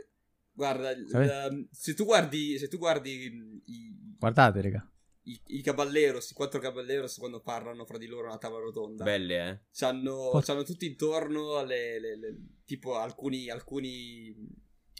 guarda, 0.53 0.91
Sapete- 0.91 1.45
ehm, 1.47 1.69
se 1.71 1.95
tu 1.95 2.05
guardi, 2.05 2.59
se 2.59 2.69
tu 2.69 2.77
guardi 2.77 3.31
mm, 3.33 3.59
i, 3.65 3.97
Guardate, 4.19 4.61
raga. 4.61 4.87
I, 5.25 5.41
i 5.47 5.63
caballeros, 5.63 6.31
i 6.31 6.35
quattro 6.35 6.61
caballeros 6.61 7.17
quando 7.19 7.41
parlano 7.41 7.85
fra 7.85 7.99
di 7.99 8.07
loro 8.07 8.27
a 8.27 8.31
una 8.31 8.39
tavola 8.39 8.65
rotonda, 8.65 9.05
Belle, 9.05 9.49
eh? 9.49 9.59
c'hanno, 9.73 10.31
Po- 10.33 10.41
c'hanno 10.41 10.63
tutti 10.63 10.87
intorno 10.87 11.63
le, 11.65 12.01
le- 12.01 12.17
le- 12.19 12.37
tipo 12.65 12.97
alcuni, 12.97 13.51
alcuni 13.51 14.35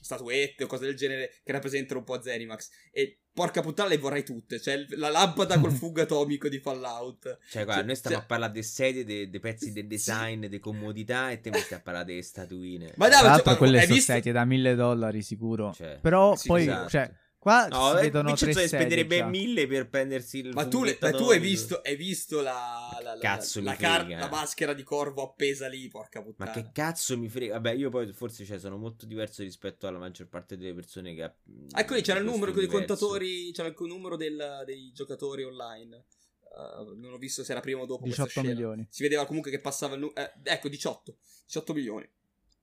statuette 0.03 0.65
o 0.65 0.67
cose 0.67 0.87
del 0.87 0.97
genere 0.97 1.31
che 1.45 1.53
rappresentano 1.53 2.01
un 2.01 2.05
po' 2.07 2.21
Zenimax. 2.23 2.69
E 2.91 3.19
porca 3.33 3.61
puttana 3.61 3.89
le 3.89 3.99
vorrei 3.99 4.25
tutte. 4.25 4.59
Cioè 4.61 4.87
la 4.97 5.09
lampada 5.11 5.59
col 5.61 5.71
fungo 5.73 6.01
atomico 6.01 6.49
di 6.49 6.59
Fallout. 6.59 7.39
Cioè, 7.49 7.65
guarda, 7.65 7.75
Cioè- 7.75 7.85
noi 7.85 7.97
stiamo 7.97 8.17
cioè- 8.17 8.25
a 8.25 8.29
parlare 8.29 8.53
dei 8.53 8.63
sedie, 8.63 9.05
dei, 9.05 9.29
dei 9.31 9.41
pezzi 9.41 9.73
del 9.73 9.87
design, 9.87 10.41
delle 10.41 10.59
comodità 10.59 11.31
e 11.31 11.41
te 11.41 11.51
mi 11.51 11.59
stai 11.59 11.79
a 11.79 11.83
parlare 11.83 12.07
delle 12.07 12.23
statuine. 12.23 12.93
Ma 12.97 13.09
Tra 13.09 13.21
dai, 13.21 13.29
l'altro 13.29 13.51
ma- 13.53 13.57
quelle 13.59 13.81
sono 13.83 13.95
visto- 13.95 14.13
sedie 14.13 14.33
da 14.33 14.45
mille 14.45 14.75
dollari 14.75 15.23
sicuro. 15.23 15.73
Cioè, 15.73 15.99
Però 16.01 16.35
sì, 16.35 16.49
poi, 16.49 16.63
esatto. 16.63 16.89
cioè, 16.89 17.13
qua 17.41 17.67
No, 17.69 17.91
si 17.93 17.97
eh, 17.97 18.01
vedono 18.03 18.35
tre 18.35 18.53
sedie 18.53 18.69
spenderebbe 18.69 19.17
già. 19.17 19.27
mille 19.27 19.67
per 19.67 19.89
prendersi 19.89 20.39
il 20.39 20.53
Ma 20.53 20.69
tu, 20.69 20.85
le- 20.85 20.99
ma 21.01 21.11
tu 21.11 21.31
hai 21.31 21.41
visto, 21.41 21.81
hai 21.83 21.97
visto 21.97 22.41
la, 22.43 22.97
la, 23.03 23.15
la, 23.15 23.21
Cazzo 23.21 23.61
la, 23.63 23.71
mi 23.73 23.77
car- 23.79 24.07
la 24.09 24.29
maschera 24.29 24.75
di 24.75 24.83
corvo 24.83 25.23
appesa 25.23 25.67
lì, 25.67 25.89
porca 25.89 26.21
Ma 26.21 26.27
puttana. 26.27 26.51
che 26.53 26.71
cazzo 26.73 27.17
mi 27.19 27.29
frega? 27.29 27.55
Vabbè, 27.55 27.73
io 27.73 27.89
poi 27.91 28.13
forse 28.13 28.45
cioè, 28.45 28.59
sono 28.59 28.77
molto 28.77 29.07
diverso 29.07 29.43
rispetto 29.43 29.87
alla 29.87 29.99
maggior 29.99 30.29
parte 30.29 30.57
delle 30.57 30.75
persone 30.75 31.15
che 31.15 31.23
ha. 31.23 31.35
Ecco 31.77 31.95
lì, 31.95 32.03
c'era 32.03 32.19
il 32.19 32.27
numero 32.27 32.53
dei 32.53 32.67
contatori, 32.67 33.51
c'era 33.53 33.69
il 33.69 33.75
numero 33.79 34.17
del- 34.17 34.63
dei 34.67 34.93
giocatori 34.93 35.43
online. 35.43 36.05
Uh, 36.53 36.95
non 36.99 37.13
ho 37.13 37.17
visto 37.17 37.45
se 37.45 37.53
era 37.53 37.61
prima 37.61 37.81
o 37.81 37.87
dopo 37.87 38.03
questa 38.03 38.25
18 38.25 38.41
scena. 38.41 38.49
milioni. 38.55 38.87
Si 38.91 39.03
vedeva 39.03 39.25
comunque 39.25 39.51
che 39.53 39.61
passava 39.61 39.95
il 39.95 40.01
numero. 40.01 40.31
ecco, 40.43 40.69
18. 40.69 41.17
18 41.47 41.73
milioni. 41.73 42.11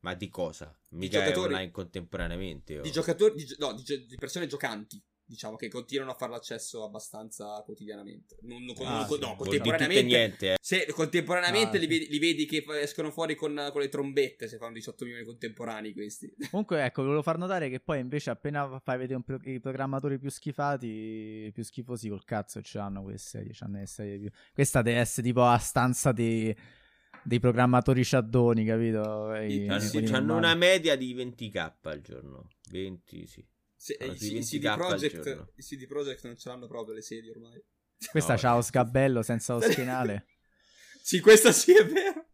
Ma 0.01 0.13
di 0.13 0.29
cosa? 0.29 0.77
Mica 0.89 1.19
è 1.19 1.27
giocatori. 1.27 1.53
online 1.53 1.71
contemporaneamente. 1.71 2.79
oh. 2.79 2.81
Di 2.81 2.91
giocatori, 2.91 3.33
di, 3.35 3.55
no, 3.59 3.73
di, 3.73 3.83
di 4.05 4.15
persone 4.17 4.47
giocanti. 4.47 5.01
diciamo 5.29 5.57
che 5.57 5.67
continuano 5.67 6.11
a 6.11 6.15
fare 6.15 6.31
l'accesso 6.31 6.85
abbastanza 6.85 7.61
quotidianamente. 7.65 8.37
Non, 8.43 8.63
non, 8.63 8.73
Ah, 8.85 8.99
non- 8.99 9.07
sì. 9.09 9.19
no, 9.19 9.35
contemporaneamente. 9.35 10.03
niente, 10.05 10.53
eh. 10.53 10.57
Se 10.61 10.85
contemporaneamente 10.93 11.75
Ah, 11.75 11.79
li, 11.81 11.87
vedi, 11.87 12.07
li 12.07 12.17
vedi 12.19 12.45
che 12.45 12.63
escono 12.79 13.11
fuori 13.11 13.35
con, 13.35 13.67
con 13.73 13.81
le 13.81 13.89
trombette 13.89 14.47
se 14.47 14.55
fanno 14.57 14.71
18 14.71 15.03
milioni 15.03 15.25
contemporanei 15.25 15.91
questi. 15.91 16.33
Comunque, 16.49 16.81
ecco, 16.85 17.01
volevo 17.03 17.21
far 17.23 17.37
notare 17.37 17.69
che 17.69 17.81
poi 17.81 17.99
invece 17.99 18.29
appena 18.29 18.79
fai 18.79 18.97
vedere 18.97 19.15
un 19.15 19.23
pro- 19.23 19.41
i 19.43 19.59
programmatori 19.59 20.17
più 20.17 20.29
schifati, 20.29 21.51
più 21.53 21.61
schifosi 21.63 22.07
col 22.07 22.23
cazzo 22.23 22.61
ce 22.61 22.77
l'hanno 22.77 23.03
queste 23.03 23.45
serie 23.83 24.19
più... 24.19 24.29
Questa 24.53 24.81
deve 24.81 24.99
essere 24.99 25.27
tipo 25.27 25.43
a 25.43 25.57
stanza 25.57 26.13
dei, 26.13 26.55
dei 27.28 27.39
programmatori 27.39 28.03
sciaddoni, 28.03 28.63
capito? 28.65 29.34
I- 29.36 29.67
Hanno, 29.67 29.89
quelli 29.89 30.11
hanno 30.13 30.38
una 30.38 30.55
media 30.55 30.95
di 30.95 31.13
20k 31.13 31.71
al 31.82 32.01
giorno. 32.01 32.47
20, 32.71 33.28
sì. 33.28 33.45
Se, 33.75 33.97
Allora, 33.99 34.15
i, 34.17 34.25
i 34.25 34.39
20K 34.39 34.43
CD 34.45 34.65
al 34.65 34.78
Projekt, 34.78 35.21
giorno. 35.23 35.51
i 35.55 35.61
CD 35.61 35.86
Projekt 35.88 36.23
non 36.25 36.38
ce 36.38 36.49
l'hanno 36.49 36.67
proprio 36.67 36.93
le 36.95 37.01
sedie 37.01 37.32
ormai. 37.32 37.61
Questa 38.11 38.34
No, 38.34 38.39
c'ha 38.39 38.53
lo 38.53 38.59
eh. 38.59 38.63
sgabello 38.63 39.21
senza 39.21 39.53
lo 39.55 39.59
schienale. 39.69 40.28
Sì, 41.03 41.19
questa 41.19 41.51
sì 41.51 41.73
è 41.75 41.86
vero. 41.86 42.25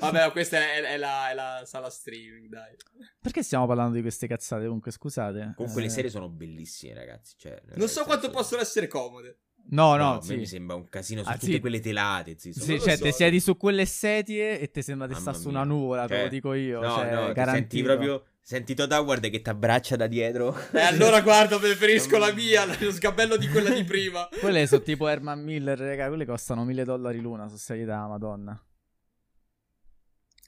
Vabbè, 0.00 0.32
questa 0.32 0.58
è, 0.58 0.80
è 0.82 0.96
la, 0.96 1.30
è 1.30 1.34
la 1.34 1.62
sala 1.64 1.90
streaming, 1.90 2.48
dai. 2.48 2.74
Perché 3.20 3.42
stiamo 3.42 3.66
parlando 3.66 3.94
di 3.94 4.00
queste 4.00 4.26
cazzate? 4.26 4.64
Comunque, 4.64 4.90
scusate. 4.90 5.52
Comunque 5.56 5.80
Eh, 5.80 5.84
le 5.84 5.90
serie 5.90 6.10
sono 6.10 6.28
bellissime, 6.28 6.94
ragazzi. 6.94 7.34
Cioè, 7.36 7.60
Non 7.76 7.88
so 7.88 8.02
quanto 8.04 8.30
possono 8.30 8.60
essere 8.62 8.88
comode. 8.88 9.38
No, 9.72 9.94
No, 9.94 9.96
no, 9.96 10.10
a 10.12 10.14
me 10.16 10.22
sì. 10.22 10.36
mi 10.36 10.46
sembra 10.46 10.74
un 10.76 10.88
casino 10.88 11.22
su 11.22 11.28
Ah, 11.28 11.34
tutte 11.36 11.52
sì. 11.52 11.60
quelle 11.60 11.80
telate. 11.80 12.34
Sì, 12.38 12.52
Sì, 12.52 12.80
cioè, 12.80 12.96
so. 12.96 13.04
te 13.04 13.12
siedi 13.12 13.38
su 13.40 13.56
quelle 13.56 13.86
sedie 13.86 14.58
e 14.58 14.70
ti 14.70 14.82
sembra 14.82 15.06
di 15.06 15.14
stare 15.14 15.38
su 15.38 15.48
una 15.48 15.62
nuvola, 15.64 16.06
te 16.06 16.14
Cioè, 16.14 16.22
lo 16.24 16.28
dico 16.28 16.52
io. 16.54 16.80
No, 16.80 16.94
cioè, 16.96 17.14
no, 17.14 17.26
ti 17.28 17.32
garantito. 17.32 17.52
senti 17.52 17.82
proprio. 17.82 18.24
Senti 18.42 18.74
Todd 18.74 18.90
Howard 18.90 19.30
che 19.30 19.42
ti 19.42 19.48
abbraccia 19.48 19.94
da 19.96 20.06
dietro. 20.08 20.56
E 20.72 20.80
allora 20.80 21.20
guarda, 21.20 21.58
preferisco 21.58 22.18
la 22.18 22.32
mia, 22.32 22.66
mia. 22.66 22.76
lo 22.80 22.90
sgabello 22.90 23.36
di 23.36 23.46
quella 23.48 23.70
di 23.70 23.84
prima. 23.84 24.26
Quelle 24.40 24.66
sono 24.66 24.82
tipo 24.82 25.06
Herman 25.06 25.40
Miller, 25.42 25.78
raga, 25.78 26.08
quelle 26.08 26.24
costano 26.26 26.64
1000 26.64 26.82
dollari 26.84 27.20
l'una, 27.20 27.46
sono 27.46 27.58
serie 27.58 27.84
da 27.84 28.08
madonna. 28.08 28.60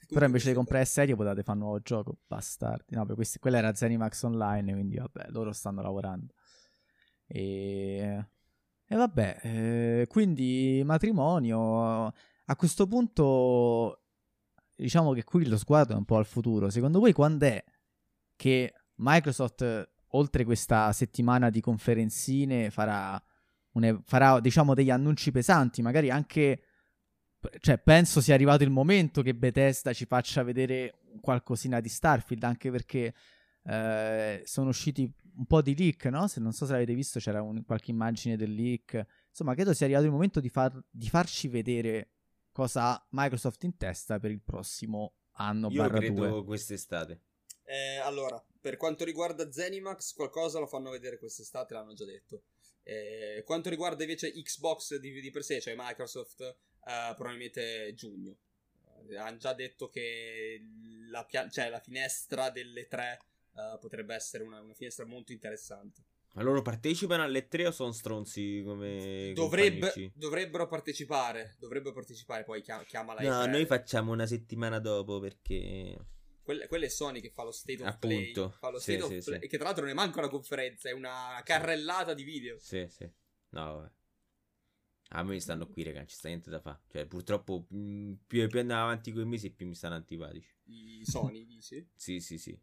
Però 0.09 0.25
invece 0.25 0.49
di 0.49 0.53
comprare 0.55 0.83
serie 0.85 1.15
potete 1.15 1.43
fare 1.43 1.57
un 1.57 1.63
nuovo 1.63 1.79
gioco, 1.79 2.17
bastardi. 2.27 2.93
No, 2.95 3.05
per 3.05 3.15
questi, 3.15 3.39
quella 3.39 3.57
era 3.59 3.73
Zenimax 3.73 4.21
Online, 4.23 4.73
quindi 4.73 4.97
vabbè, 4.97 5.27
loro 5.29 5.53
stanno 5.53 5.81
lavorando. 5.81 6.33
E, 7.25 8.27
e 8.87 8.95
vabbè, 8.95 9.39
eh, 9.41 10.05
quindi 10.07 10.81
matrimonio. 10.85 12.05
A 12.45 12.55
questo 12.55 12.87
punto, 12.87 14.03
diciamo 14.75 15.13
che 15.13 15.23
qui 15.23 15.47
lo 15.47 15.57
sguardo 15.57 15.93
è 15.93 15.97
un 15.97 16.05
po' 16.05 16.17
al 16.17 16.25
futuro. 16.25 16.69
Secondo 16.69 16.99
voi 16.99 17.13
quando 17.13 17.45
è 17.45 17.63
che 18.35 18.73
Microsoft, 18.95 19.89
oltre 20.09 20.43
questa 20.43 20.91
settimana 20.93 21.49
di 21.49 21.61
conferenzine, 21.61 22.69
farà, 22.69 23.21
un- 23.73 24.01
farà 24.05 24.39
diciamo 24.39 24.73
degli 24.73 24.91
annunci 24.91 25.31
pesanti, 25.31 25.81
magari 25.81 26.09
anche 26.09 26.61
cioè, 27.59 27.77
penso 27.77 28.21
sia 28.21 28.33
arrivato 28.33 28.63
il 28.63 28.69
momento 28.69 29.21
che 29.21 29.35
Bethesda 29.35 29.93
ci 29.93 30.05
faccia 30.05 30.43
vedere 30.43 30.99
qualcosina 31.21 31.79
di 31.79 31.89
Starfield, 31.89 32.43
anche 32.43 32.71
perché 32.71 33.13
eh, 33.63 34.41
sono 34.45 34.69
usciti 34.69 35.11
un 35.35 35.45
po' 35.45 35.61
di 35.61 35.75
leak, 35.75 36.05
no? 36.05 36.27
Se 36.27 36.39
non 36.39 36.51
so 36.53 36.65
se 36.65 36.71
l'avete 36.73 36.93
visto, 36.93 37.19
c'era 37.19 37.41
un- 37.41 37.63
qualche 37.65 37.91
immagine 37.91 38.35
del 38.37 38.53
leak. 38.53 39.05
Insomma, 39.29 39.53
credo 39.55 39.73
sia 39.73 39.85
arrivato 39.85 40.05
il 40.05 40.11
momento 40.11 40.39
di, 40.39 40.49
far- 40.49 40.83
di 40.89 41.09
farci 41.09 41.47
vedere 41.47 42.11
cosa 42.51 42.89
ha 42.89 43.07
Microsoft 43.11 43.63
in 43.63 43.75
testa 43.77 44.19
per 44.19 44.31
il 44.31 44.41
prossimo 44.41 45.15
anno 45.37 45.69
Io 45.71 45.81
barra 45.81 45.97
credo 45.99 46.27
2. 46.29 46.43
quest'estate. 46.43 47.21
Eh, 47.65 47.95
allora, 47.97 48.43
per 48.59 48.77
quanto 48.77 49.03
riguarda 49.03 49.51
Zenimax, 49.51 50.13
qualcosa 50.13 50.59
lo 50.59 50.67
fanno 50.67 50.91
vedere 50.91 51.17
quest'estate, 51.17 51.73
l'hanno 51.73 51.93
già 51.93 52.05
detto. 52.05 52.43
Eh, 52.83 53.41
quanto 53.45 53.69
riguarda 53.69 54.03
invece 54.03 54.31
Xbox 54.31 54.97
di, 54.97 55.19
di 55.21 55.31
per 55.31 55.43
sé, 55.43 55.61
cioè 55.61 55.73
Microsoft, 55.75 56.41
eh, 56.41 57.13
probabilmente 57.15 57.93
giugno. 57.95 58.37
Eh, 59.09 59.17
hanno 59.17 59.37
già 59.37 59.53
detto 59.53 59.87
che 59.89 60.61
la, 61.09 61.23
pia- 61.25 61.49
cioè, 61.49 61.69
la 61.69 61.79
finestra 61.79 62.49
delle 62.49 62.87
tre 62.87 63.19
eh, 63.55 63.77
potrebbe 63.79 64.15
essere 64.15 64.43
una, 64.43 64.61
una 64.61 64.73
finestra 64.73 65.05
molto 65.05 65.31
interessante. 65.31 66.03
Ma 66.35 66.41
loro 66.41 66.63
partecipano 66.63 67.21
alle 67.21 67.47
tre 67.47 67.67
o 67.67 67.71
sono 67.71 67.91
stronzi 67.91 68.63
come 68.65 69.33
Dovrebbe- 69.35 70.11
dovrebbero 70.15 70.67
partecipare, 70.67 71.55
dovrebbero 71.59 71.93
partecipare, 71.93 72.43
poi 72.43 72.61
chiam- 72.63 72.83
chiamala 72.85 73.21
No, 73.21 73.43
E3. 73.43 73.49
noi 73.49 73.65
facciamo 73.67 74.11
una 74.11 74.25
settimana 74.25 74.79
dopo 74.79 75.19
perché... 75.19 75.95
Quelle, 76.41 76.67
quelle 76.67 76.87
è 76.87 76.89
Sony 76.89 77.21
che 77.21 77.29
fa 77.29 77.43
lo 77.43 77.51
state 77.51 77.83
of 77.83 77.99
play. 77.99 78.31
Appunto, 78.31 78.57
Fa 78.59 78.69
lo 78.69 78.79
sì, 78.79 78.97
state 78.97 79.21
sì, 79.21 79.29
play. 79.29 79.41
sì. 79.41 79.47
Che 79.47 79.57
tra 79.57 79.65
l'altro 79.67 79.83
non 79.83 79.91
è 79.93 79.95
manco 79.95 80.17
una 80.19 80.27
conferenza, 80.27 80.89
è 80.89 80.91
una 80.91 81.39
carrellata 81.43 82.13
di 82.13 82.23
video. 82.23 82.57
Sì, 82.59 82.85
sì. 82.89 83.09
No, 83.49 83.75
vabbè. 83.75 83.91
A 85.15 85.23
me 85.23 85.39
stanno 85.39 85.67
qui, 85.67 85.83
raga, 85.83 85.99
non 85.99 86.07
ci 86.07 86.15
sta 86.15 86.27
niente 86.29 86.49
da 86.49 86.59
fare. 86.59 86.81
Cioè, 86.87 87.05
purtroppo, 87.05 87.67
mh, 87.69 88.13
più, 88.25 88.47
più 88.49 88.59
andiamo 88.59 88.81
avanti 88.81 89.11
con 89.11 89.21
i 89.21 89.25
mesi, 89.25 89.51
più 89.51 89.67
mi 89.67 89.75
stanno 89.75 89.93
antipatici. 89.95 90.51
I 90.65 91.05
Sony, 91.05 91.45
dici? 91.45 91.87
Sì, 91.95 92.19
sì, 92.19 92.37
sì. 92.39 92.59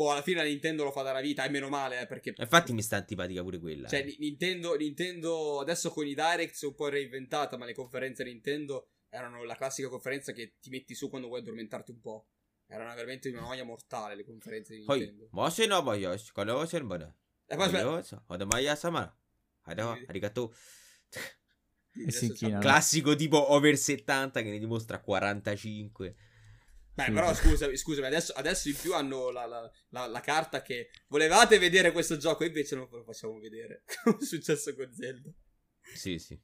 Boh, 0.00 0.12
alla 0.12 0.22
fine 0.22 0.38
la 0.38 0.44
Nintendo 0.44 0.82
lo 0.84 0.92
fa 0.92 1.02
dalla 1.02 1.20
vita, 1.20 1.44
e 1.44 1.50
meno 1.50 1.68
male, 1.68 2.00
eh, 2.00 2.06
perché... 2.06 2.32
Infatti 2.34 2.72
mi 2.72 2.80
sta 2.80 2.96
antipatica 2.96 3.42
pure 3.42 3.58
quella. 3.58 3.86
Cioè, 3.86 4.00
eh. 4.00 4.04
Ni- 4.04 4.16
Nintendo, 4.18 4.74
Nintendo 4.74 5.60
adesso 5.60 5.90
con 5.90 6.06
i 6.06 6.14
Direct 6.14 6.54
si 6.54 6.64
è 6.64 6.68
un 6.68 6.74
po' 6.74 6.88
reinventata, 6.88 7.58
ma 7.58 7.66
le 7.66 7.74
conferenze 7.74 8.24
Nintendo 8.24 8.92
erano 9.10 9.44
la 9.44 9.54
classica 9.56 9.90
conferenza 9.90 10.32
che 10.32 10.54
ti 10.58 10.70
metti 10.70 10.94
su 10.94 11.10
quando 11.10 11.28
vuoi 11.28 11.40
addormentarti 11.40 11.90
un 11.90 12.00
po'. 12.00 12.28
Erano 12.66 12.94
veramente 12.94 13.28
una 13.28 13.40
noia 13.40 13.62
mortale 13.62 14.14
le 14.14 14.24
conferenze 14.24 14.74
di 14.74 14.84
Poi, 14.84 15.00
Nintendo. 15.00 15.28
mo 15.32 15.50
se 15.50 15.66
no 15.66 15.82
voglio, 15.82 16.16
quando 16.32 16.64
se 16.64 16.78
ne 16.80 17.14
E 17.44 17.56
poi 17.56 17.64
aspetta, 17.66 18.24
ho 18.26 18.36
da 18.36 18.46
mai 18.46 18.74
samara. 18.76 19.14
Ada, 19.64 19.96
Sì. 19.96 20.04
arigato. 20.08 20.54
Classico 22.58 23.14
tipo 23.16 23.52
over 23.52 23.76
70 23.76 24.40
che 24.40 24.48
ne 24.48 24.58
dimostra 24.58 24.98
45. 24.98 26.14
Beh, 26.92 27.04
Sì. 27.04 27.12
però 27.12 27.32
scusami, 27.34 27.76
scusami 27.76 28.06
adesso, 28.06 28.32
adesso 28.32 28.68
in 28.68 28.76
più 28.80 28.94
hanno 28.94 29.30
la, 29.30 29.46
la- 29.46 29.70
la- 29.90 30.06
la 30.06 30.20
carta 30.20 30.60
che 30.62 30.90
volevate 31.08 31.58
vedere 31.58 31.92
questo 31.92 32.16
gioco, 32.16 32.44
invece 32.44 32.74
non 32.76 32.88
ve 32.90 32.98
lo 32.98 33.04
facciamo 33.04 33.38
vedere. 33.38 33.84
Come 34.04 34.18
è 34.18 34.24
successo 34.24 34.74
con 34.74 34.92
Zelda. 34.92 35.30
Sì, 35.94 36.18
sì. 36.18 36.38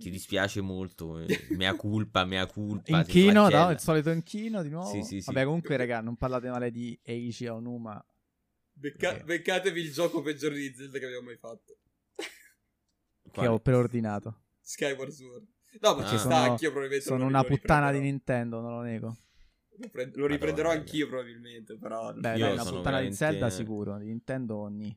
Ci 0.00 0.10
dispiace 0.10 0.60
molto. 0.60 1.20
eh. 1.20 1.46
Mea 1.50 1.74
culpa, 1.76 2.24
mea 2.24 2.46
culpa. 2.46 2.98
Inchino, 2.98 3.48
no? 3.48 3.70
Il 3.70 3.78
solito 3.78 4.10
inchino 4.10 4.60
di 4.62 4.70
nuovo. 4.70 4.90
Sì, 4.90 5.02
sì, 5.02 5.20
sì. 5.20 5.26
Vabbè, 5.26 5.44
comunque, 5.44 5.76
raga, 5.76 6.00
non 6.00 6.16
parlate 6.16 6.48
male 6.48 6.72
di 6.72 6.98
Eiji 7.02 7.46
Aonuma. 7.46 8.04
Becca- 8.72 9.10
Ok. 9.12 9.22
Beccatevi 9.24 9.80
il 9.80 9.92
gioco 9.92 10.20
peggiore 10.22 10.56
di 10.56 10.74
Zelda 10.74 10.98
che 10.98 11.04
abbiamo 11.04 11.26
mai 11.26 11.36
fatto. 11.36 11.76
Che 12.16 13.30
Quale? 13.30 13.48
ho 13.48 13.60
preordinato. 13.60 14.42
Skyward 14.60 15.10
Sword. 15.12 15.46
No, 15.80 15.94
ma 15.94 16.02
Ah. 16.04 16.08
ci 16.08 16.18
sta, 16.18 16.28
Sono- 16.28 16.34
anch'io 16.50 16.70
probabilmente 16.70 17.06
Sono 17.06 17.24
una 17.26 17.44
puttana 17.44 17.92
di. 17.92 18.00
Nintendo, 18.00 18.60
non 18.60 18.72
lo 18.72 18.80
nego. 18.82 19.16
Lo, 19.82 19.88
pre- 19.90 20.10
lo 20.14 20.26
riprenderò 20.26 20.68
Madonna, 20.68 20.84
anch'io 20.86 21.08
probabilmente, 21.08 21.76
però... 21.76 22.12
Beh, 22.14 22.36
Io 22.36 22.44
dai, 22.46 22.52
una 22.52 22.62
puttana 22.62 22.78
di 22.78 22.82
veramente- 22.82 23.16
Zelda 23.16 23.50
sicuro. 23.50 23.98
Di 23.98 24.06
Nintendo 24.06 24.56
ogni. 24.56 24.96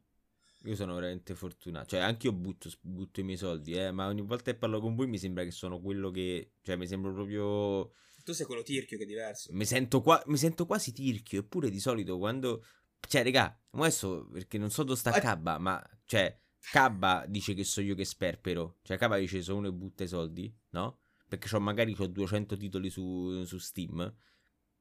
Io 0.63 0.75
sono 0.75 0.93
veramente 0.95 1.35
fortunato. 1.35 1.87
Cioè, 1.89 1.99
anche 1.99 2.27
io 2.27 2.33
butto, 2.33 2.69
butto 2.81 3.19
i 3.19 3.23
miei 3.23 3.37
soldi, 3.37 3.73
eh. 3.73 3.91
Ma 3.91 4.07
ogni 4.07 4.21
volta 4.21 4.51
che 4.51 4.57
parlo 4.57 4.79
con 4.79 4.95
voi 4.95 5.07
mi 5.07 5.17
sembra 5.17 5.43
che 5.43 5.51
sono 5.51 5.79
quello 5.79 6.09
che. 6.11 6.53
Cioè, 6.61 6.75
mi 6.75 6.87
sembro 6.87 7.13
proprio. 7.13 7.91
Tu 8.23 8.33
sei 8.33 8.45
quello 8.47 8.63
tirchio 8.63 8.97
che 8.97 9.03
è 9.03 9.07
diverso. 9.07 9.51
Mi 9.53 9.65
sento, 9.65 10.01
qua... 10.01 10.21
mi 10.25 10.37
sento 10.37 10.65
quasi 10.65 10.91
tirchio. 10.91 11.41
Eppure 11.41 11.69
di 11.69 11.79
solito 11.79 12.17
quando. 12.17 12.63
Cioè, 13.07 13.21
regà, 13.21 13.55
adesso 13.71 14.27
perché 14.31 14.57
non 14.57 14.71
so 14.71 14.81
dove 14.83 14.97
sta 14.97 15.11
Ah. 15.11 15.19
Cabba, 15.19 15.59
ma. 15.59 15.79
Cioè, 16.05 16.35
Cabba 16.71 17.25
dice 17.27 17.53
che 17.53 17.63
so 17.63 17.81
io 17.81 17.93
che 17.93 18.05
sperpero. 18.05 18.77
Cioè, 18.81 18.97
Cabba 18.97 19.17
dice 19.17 19.43
sono 19.43 19.59
uno 19.59 19.67
e 19.67 19.71
butta 19.71 20.03
i 20.03 20.07
soldi, 20.07 20.51
no? 20.71 20.97
Perché 21.27 21.47
c'ho, 21.47 21.59
magari 21.59 21.95
ho 21.97 22.07
200 22.07 22.57
titoli 22.57 22.89
su, 22.89 23.43
su 23.45 23.59
Steam. 23.59 24.11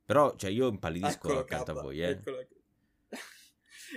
Però, 0.04 0.34
cioè, 0.36 0.50
io 0.50 0.68
impallidisco 0.68 1.14
Eccolo, 1.28 1.38
accanto 1.40 1.70
a 1.72 1.74
K, 1.74 1.80
voi, 1.80 2.02
eh. 2.02 2.20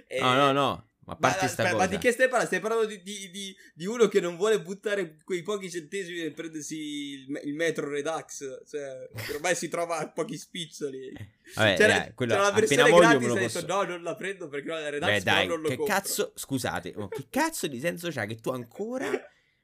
E- 0.07 0.19
No, 0.21 0.33
no, 0.33 0.51
no. 0.51 0.85
Ma 1.07 1.13
a 1.13 1.17
Ma, 1.21 1.27
parte 1.29 1.47
sta 1.47 1.61
aspetta, 1.63 1.71
cosa. 1.71 1.83
ma 1.83 1.87
di 1.87 1.97
che 1.99 2.11
stai 2.11 2.27
parlando? 2.27 2.47
Stai 2.47 2.59
parlando 2.59 2.85
di, 2.85 3.01
di- 3.01 3.29
di- 3.31 3.55
di 3.73 3.85
uno 3.85 4.09
che 4.09 4.19
non 4.19 4.35
vuole 4.35 4.61
buttare 4.61 5.15
quei 5.23 5.41
pochi 5.41 5.71
centesimi 5.71 6.19
per 6.23 6.33
prendersi 6.33 6.75
il, 6.77 7.41
il 7.45 7.53
metro 7.55 7.87
Redux. 7.89 8.63
Cioè, 8.69 9.09
ormai 9.33 9.55
si 9.55 9.69
trova 9.69 9.99
a 9.99 10.09
pochi 10.11 10.37
spiccioli. 10.37 11.13
Vabbè, 11.55 11.75
c'era, 11.77 11.97
dai, 11.99 12.13
quello 12.13 12.33
c'era 12.33 12.43
la 12.49 12.51
versione 12.51 12.91
gratis 12.91 13.25
e 13.25 13.29
ha 13.29 13.39
posso... 13.41 13.61
detto 13.61 13.73
no, 13.73 13.83
non 13.83 14.03
la 14.03 14.15
prendo 14.17 14.49
perché 14.49 14.67
no, 14.67 14.73
la 14.79 14.89
Redux 14.89 15.09
Beh, 15.09 15.21
dai, 15.21 15.47
non 15.47 15.61
lo 15.61 15.69
che 15.69 15.75
compro. 15.77 15.95
cazzo, 15.95 16.31
scusate, 16.35 16.93
ma 16.97 17.07
che 17.07 17.27
cazzo 17.29 17.67
di 17.67 17.79
senso 17.79 18.09
c'ha 18.11 18.25
che 18.25 18.35
tu 18.35 18.49
ancora 18.49 19.09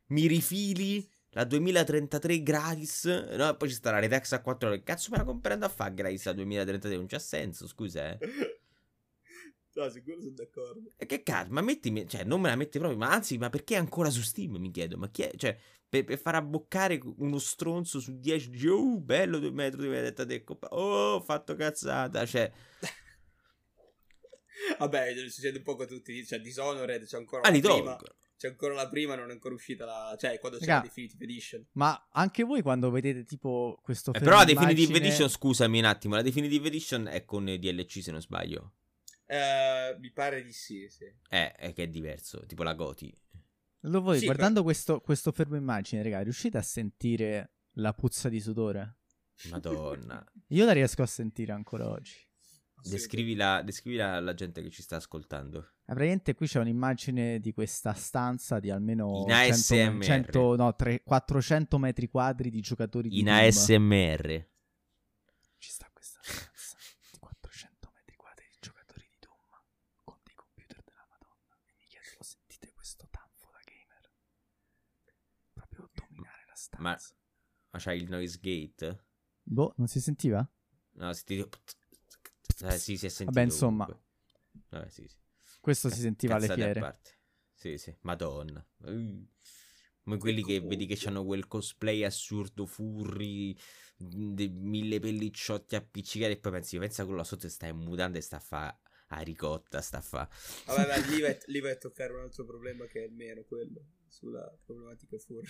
mi 0.08 0.28
rifili 0.28 1.06
la 1.34 1.44
2033 1.44 2.42
gratis? 2.44 3.06
No, 3.06 3.56
poi 3.58 3.70
ci 3.70 3.76
sta 3.76 3.92
la 3.92 4.00
Redux 4.00 4.32
a 4.32 4.42
4 4.42 4.70
euro. 4.70 4.82
Cazzo 4.84 5.10
me 5.12 5.18
la 5.18 5.24
comprando 5.24 5.66
a 5.66 5.70
fare 5.70 5.94
gratis 5.94 6.26
la 6.26 6.34
2033? 6.34 6.96
Non 6.96 7.06
c'ha 7.08 7.20
senso, 7.20 7.68
scusa, 7.68 8.12
eh. 8.12 8.18
No, 9.76 9.90
sicuro 9.90 10.22
sono 10.22 10.34
d'accordo. 10.36 10.92
E 10.98 11.08
che 11.08 11.24
cazzo, 11.24 11.52
ma 11.52 11.62
mettimi, 11.62 12.08
cioè, 12.08 12.24
non 12.24 12.40
me 12.40 12.50
la 12.50 12.56
metti 12.56 12.78
proprio, 12.78 13.00
ma 13.00 13.10
anzi, 13.12 13.40
ma 13.40 13.50
perché 13.50 13.74
è 13.74 13.80
ancora 13.80 14.12
su 14.12 14.22
Steam, 14.22 14.58
mi 14.58 14.70
chiedo, 14.70 14.98
ma 14.98 15.10
chi 15.10 15.24
è, 15.24 15.32
cioè, 15.36 15.58
per, 15.90 16.04
per 16.04 16.20
far 16.20 16.36
abboccare 16.36 17.00
uno 17.18 17.40
stronzo 17.40 18.00
su 18.00 18.20
10, 18.20 18.52
dici, 18.52 18.68
oh, 18.68 19.00
bello, 19.00 19.40
due 19.40 19.50
metri 19.50 19.82
di 19.82 19.88
vedetta 19.88 20.28
te, 20.28 20.44
compa- 20.44 20.68
oh, 20.68 21.16
ho 21.16 21.22
fatto 21.22 21.56
cazzata, 21.56 22.24
cioè, 22.24 22.52
Vabbè, 24.78 25.14
succede 25.28 25.58
un 25.58 25.64
po' 25.64 25.76
con 25.76 25.88
tutti. 25.88 26.24
Cioè, 26.26 26.40
Dishonored 26.40 27.06
c'è 27.06 27.18
ancora 27.18 27.42
Ah, 27.42 27.50
li 27.50 27.60
prima. 27.60 27.96
tolgo. 27.96 28.16
C'è 28.44 28.50
ancora 28.50 28.74
la 28.74 28.90
prima, 28.90 29.16
non 29.16 29.30
è 29.30 29.32
ancora 29.32 29.54
uscita 29.56 29.86
la. 29.86 30.18
Cioè, 30.20 30.38
quando 30.38 30.58
c'è 30.58 30.66
Raga. 30.66 30.80
la 30.82 30.88
Definitive 30.88 31.24
Edition. 31.24 31.66
Ma 31.76 32.10
anche 32.12 32.44
voi 32.44 32.62
quando 32.62 32.92
vedete 32.92 33.24
tipo 33.24 33.80
questo 33.82 34.10
Eh, 34.10 34.16
fermo 34.16 34.28
però 34.28 34.40
la 34.40 34.44
Definitive 34.46 34.82
immagine- 34.84 35.08
Edition, 35.08 35.30
scusami 35.30 35.80
un 35.80 35.86
attimo, 35.86 36.16
la 36.16 36.22
Definitive 36.22 36.68
Edition 36.68 37.08
è 37.08 37.24
con 37.24 37.46
DLC 37.46 38.04
se 38.04 38.12
non 38.12 38.20
sbaglio. 38.22 38.74
Eh, 39.28 39.96
mi 39.98 40.12
pare 40.12 40.44
di 40.44 40.52
sì, 40.52 40.90
sì. 40.90 41.06
Eh, 41.30 41.54
è 41.54 41.72
che 41.72 41.84
è 41.84 41.88
diverso, 41.88 42.46
tipo 42.46 42.64
la 42.64 42.74
Goti. 42.74 43.18
Lo 43.86 44.02
voi, 44.02 44.20
Sì, 44.20 44.26
guardando 44.26 44.62
questo, 44.62 45.00
questo 45.00 45.32
fermo 45.32 45.56
immagine, 45.56 46.04
raga, 46.04 46.20
riuscite 46.20 46.58
a 46.58 46.62
sentire 46.62 47.54
la 47.76 47.94
puzza 47.94 48.28
di 48.28 48.42
sudore? 48.42 48.98
Madonna. 49.52 50.22
Io 50.48 50.66
la 50.66 50.74
riesco 50.74 51.02
a 51.02 51.06
sentire 51.06 51.54
ancora 51.54 51.88
oggi. 51.88 52.16
Descrivila, 52.90 53.62
descrivila 53.62 54.14
alla 54.16 54.34
gente 54.34 54.62
che 54.62 54.70
ci 54.70 54.82
sta 54.82 54.98
ascoltando. 54.98 55.60
Eh, 55.60 55.94
Praticamente 55.94 56.34
qui 56.36 56.48
c'è 56.48 56.60
un'immagine 56.60 57.40
di 57.40 57.54
questa 57.54 57.94
stanza 57.94 58.60
di 58.60 58.70
almeno 58.70 59.26
In 59.28 59.34
100, 59.34 59.54
ASMR. 59.54 60.04
100 60.04 60.56
no, 60.56 60.76
tre- 60.76 61.02
400 61.04 61.78
metri 61.78 62.08
quadri 62.08 62.50
di 62.50 62.60
giocatori 62.62 63.10
di 63.10 63.20
In 63.20 63.26
Doom. 63.26 63.38
ASMR. 63.38 64.48
Ci 65.58 65.70
sta 65.72 65.90
questa 65.94 66.20
stanza 66.24 66.78
di 67.12 67.18
400 67.20 67.92
metri 67.96 68.16
quadri 68.18 68.46
di 68.50 68.58
giocatori 68.60 69.08
di 69.10 69.18
Doom 69.20 69.62
con 70.04 70.18
dei 70.24 70.36
computer 70.36 70.84
della 70.84 71.06
Madonna. 71.10 71.56
E 71.66 71.74
mi 71.78 71.86
chiedo, 71.86 72.18
sentite 72.24 72.72
questo 72.74 73.08
tanfo 73.10 73.50
da 73.52 73.60
gamer? 73.64 74.12
Proprio 75.54 75.90
dominare 75.94 76.44
la 76.48 76.56
stanza. 76.56 76.82
Ma- 76.84 77.00
Ma 77.72 77.80
c'hai 77.80 77.98
il 78.02 78.10
noise 78.10 78.38
gate? 78.42 79.06
Boh, 79.42 79.74
non 79.78 79.88
si 79.88 80.00
sentiva? 80.02 80.48
No, 80.96 81.12
si 81.14 81.24
ti... 81.24 81.48
Eh, 82.64 82.78
sì, 82.78 82.98
si 82.98 83.06
è 83.06 83.10
sentito. 83.10 83.32
Vabbè, 83.32 83.42
insomma. 83.42 84.02
Vabbè, 84.70 84.90
sì, 84.90 85.08
sì. 85.08 85.18
Questo 85.60 85.90
si 85.90 86.00
sentiva 86.00 86.36
alle 86.36 86.48
Cazzate 86.48 86.62
a 86.62 86.66
fiere. 86.66 86.80
parte. 86.80 87.12
Sì, 87.54 87.78
sì, 87.78 87.96
madonna. 88.02 88.66
Uh. 88.80 89.28
Come 90.04 90.18
quelli 90.18 90.44
che 90.44 90.60
vedi 90.60 90.86
che 90.86 91.00
hanno 91.08 91.24
quel 91.24 91.48
cosplay 91.48 92.04
assurdo, 92.04 92.66
furri, 92.66 93.58
de- 93.96 94.50
mille 94.50 95.00
pellicciotti 95.00 95.78
appiccicati 95.78 96.34
e 96.34 96.38
poi 96.38 96.52
pensi, 96.52 96.78
pensa 96.78 97.04
quello 97.04 97.20
là 97.20 97.24
sotto 97.24 97.48
sta 97.48 97.68
in 97.68 97.78
mutande 97.78 98.18
e 98.18 98.22
sta 98.22 98.36
a 98.36 98.42
fa 98.42 98.78
a 99.08 99.20
ricotta, 99.22 99.80
sta 99.80 100.00
a 100.00 100.02
fa... 100.02 100.28
Vabbè, 100.66 100.86
beh, 100.86 101.08
lì, 101.10 101.22
vai, 101.22 101.38
lì 101.46 101.60
vai 101.60 101.72
a 101.72 101.78
toccare 101.78 102.14
un 102.14 102.22
altro 102.22 102.46
problema 102.46 102.86
che 102.86 103.02
è 103.02 103.06
il 103.06 103.14
meno 103.14 103.44
quello. 103.44 103.82
Sulla 104.08 104.54
problematica 104.66 105.18
furry. 105.18 105.48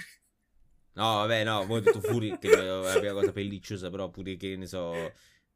No, 0.94 1.04
vabbè, 1.16 1.44
no, 1.44 1.66
voi 1.66 1.82
tutto 1.82 2.02
furri, 2.02 2.38
che 2.38 2.50
è 2.50 2.56
la 2.56 3.00
prima 3.00 3.14
cosa 3.14 3.32
pellicciosa, 3.32 3.90
però 3.90 4.10
pure 4.10 4.36
che 4.36 4.56
ne 4.56 4.68
so... 4.68 4.94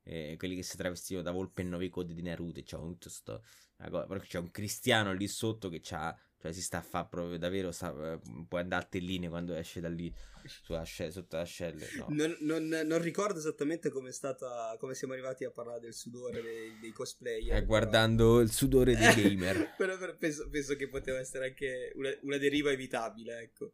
eh, 0.07 0.35
quelli 0.37 0.55
che 0.55 0.63
si 0.63 0.77
travestivano 0.77 1.25
da 1.25 1.31
volpe 1.31 1.61
e 1.61 1.65
nove 1.65 1.89
codi 1.89 2.13
di 2.13 2.21
Naruto, 2.21 2.59
e 2.59 2.63
c'è 2.63 2.77
tutto 2.77 3.09
sto... 3.09 3.43
però 3.75 4.19
c'è 4.19 4.39
un 4.39 4.49
cristiano 4.51 5.13
lì 5.13 5.27
sotto 5.27 5.69
che 5.69 5.79
c'ha... 5.81 6.17
Cioè 6.39 6.51
si 6.53 6.61
sta 6.61 6.77
a 6.77 6.81
fare 6.83 7.07
proprio 7.09 7.39
davvero, 7.39 7.71
sta, 7.71 7.89
eh, 8.13 8.19
può 8.47 8.59
andare 8.59 8.83
a 8.83 8.87
telline 8.87 9.27
quando 9.27 9.55
esce 9.55 9.79
da 9.81 9.89
lì 9.89 10.13
sulla 10.45 10.83
sce- 10.83 11.09
sotto 11.09 11.35
la 11.35 11.43
scelle. 11.43 11.87
No. 11.97 12.05
Non, 12.09 12.37
non- 12.41 12.67
non 12.85 13.01
ricordo 13.01 13.39
esattamente 13.39 13.89
come 13.89 14.09
è 14.09 14.11
stata. 14.11 14.75
come 14.77 14.93
siamo 14.93 15.13
arrivati 15.13 15.45
a 15.45 15.49
parlare 15.49 15.79
del 15.79 15.95
sudore 15.95 16.43
dei, 16.43 16.77
dei 16.79 16.91
cosplayer. 16.91 17.47
Eh, 17.47 17.53
però- 17.53 17.65
guardando 17.65 18.39
il 18.39 18.51
sudore 18.51 18.95
dei 18.95 19.11
gamer. 19.17 19.73
Però, 19.75 19.97
però 19.97 20.15
penso, 20.15 20.47
penso 20.51 20.75
che 20.75 20.87
poteva 20.87 21.17
essere 21.17 21.47
anche 21.47 21.91
una, 21.95 22.15
una 22.21 22.37
deriva 22.37 22.69
evitabile, 22.71 23.39
ecco. 23.39 23.71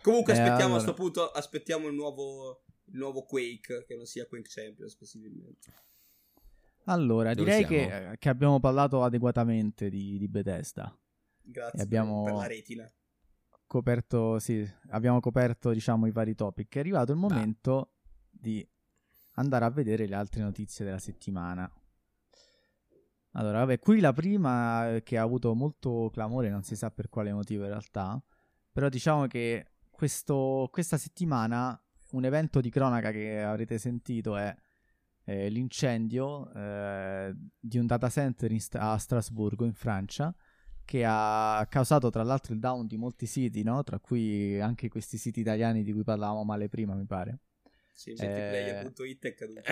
Comunque 0.00 0.32
Eh, 0.32 0.38
aspettiamo 0.38 0.72
a 0.74 0.78
allora. 0.78 0.92
sto 0.92 0.94
punto, 0.94 1.30
aspettiamo 1.30 1.86
il 1.88 1.94
nuovo, 1.94 2.62
il 2.92 2.98
nuovo 2.98 3.22
Quake, 3.22 3.84
che 3.86 3.94
non 3.94 4.06
sia 4.06 4.26
Quake 4.26 4.48
Champions 4.48 4.94
possibilmente. 4.96 5.72
Allora, 6.84 7.34
Dove 7.34 7.44
direi 7.60 7.66
che, 7.66 8.16
che 8.18 8.28
abbiamo 8.28 8.58
parlato 8.58 9.02
adeguatamente 9.02 9.88
di, 9.90 10.18
di 10.18 10.28
Bethesda. 10.28 10.96
Grazie 11.42 11.78
E 11.78 11.82
abbiamo- 11.82 12.24
per 12.24 12.32
la 12.34 12.46
retina. 12.46 12.92
Coperto, 13.66 14.38
sì, 14.40 14.68
abbiamo 14.88 15.20
coperto, 15.20 15.70
diciamo, 15.72 16.06
i 16.06 16.10
vari 16.10 16.34
topic. 16.34 16.74
È 16.74 16.78
arrivato 16.80 17.12
il 17.12 17.18
momento 17.18 17.92
di 18.28 18.66
andare 19.34 19.64
a 19.64 19.70
vedere 19.70 20.06
le 20.06 20.16
altre 20.16 20.42
notizie 20.42 20.84
della 20.84 20.98
settimana. 20.98 21.70
Allora, 23.34 23.58
vabbè, 23.60 23.78
qui 23.78 24.00
la 24.00 24.12
prima 24.12 24.96
eh, 24.96 25.02
che 25.04 25.16
ha 25.16 25.22
avuto 25.22 25.54
molto 25.54 26.10
clamore, 26.12 26.50
non 26.50 26.64
si 26.64 26.74
sa 26.74 26.90
per 26.90 27.08
quale 27.08 27.32
motivo 27.32 27.62
in 27.62 27.68
realtà, 27.68 28.20
però 28.72 28.88
diciamo 28.88 29.28
che 29.28 29.74
questo- 29.88 30.68
questa 30.72 30.96
settimana 30.98 31.80
un 32.12 32.24
evento 32.24 32.60
di 32.60 32.70
cronaca 32.70 33.10
che 33.10 33.40
avrete 33.40 33.78
sentito 33.78 34.36
è 34.36 34.54
eh, 35.24 35.48
l'incendio 35.48 36.52
eh, 36.52 37.32
di 37.58 37.78
un 37.78 37.86
data 37.86 38.08
center 38.08 38.50
in 38.50 38.60
St- 38.60 38.76
a 38.76 38.96
Strasburgo, 38.98 39.64
in 39.64 39.74
Francia, 39.74 40.34
che 40.84 41.04
ha 41.06 41.64
causato 41.70 42.10
tra 42.10 42.22
l'altro 42.24 42.52
il 42.52 42.58
down 42.60 42.86
di 42.86 42.96
molti 42.96 43.26
siti, 43.26 43.62
no? 43.62 43.82
tra 43.84 43.98
cui 44.00 44.60
anche 44.60 44.88
questi 44.88 45.18
siti 45.18 45.40
italiani 45.40 45.82
di 45.84 45.92
cui 45.92 46.02
parlavamo 46.02 46.42
male 46.44 46.68
prima, 46.68 46.94
mi 46.94 47.04
pare. 47.06 47.38
Sì, 47.92 48.10
Eh, 48.12 48.14
multiplayer.it 48.18 49.26
è 49.26 49.34
caduto. 49.34 49.62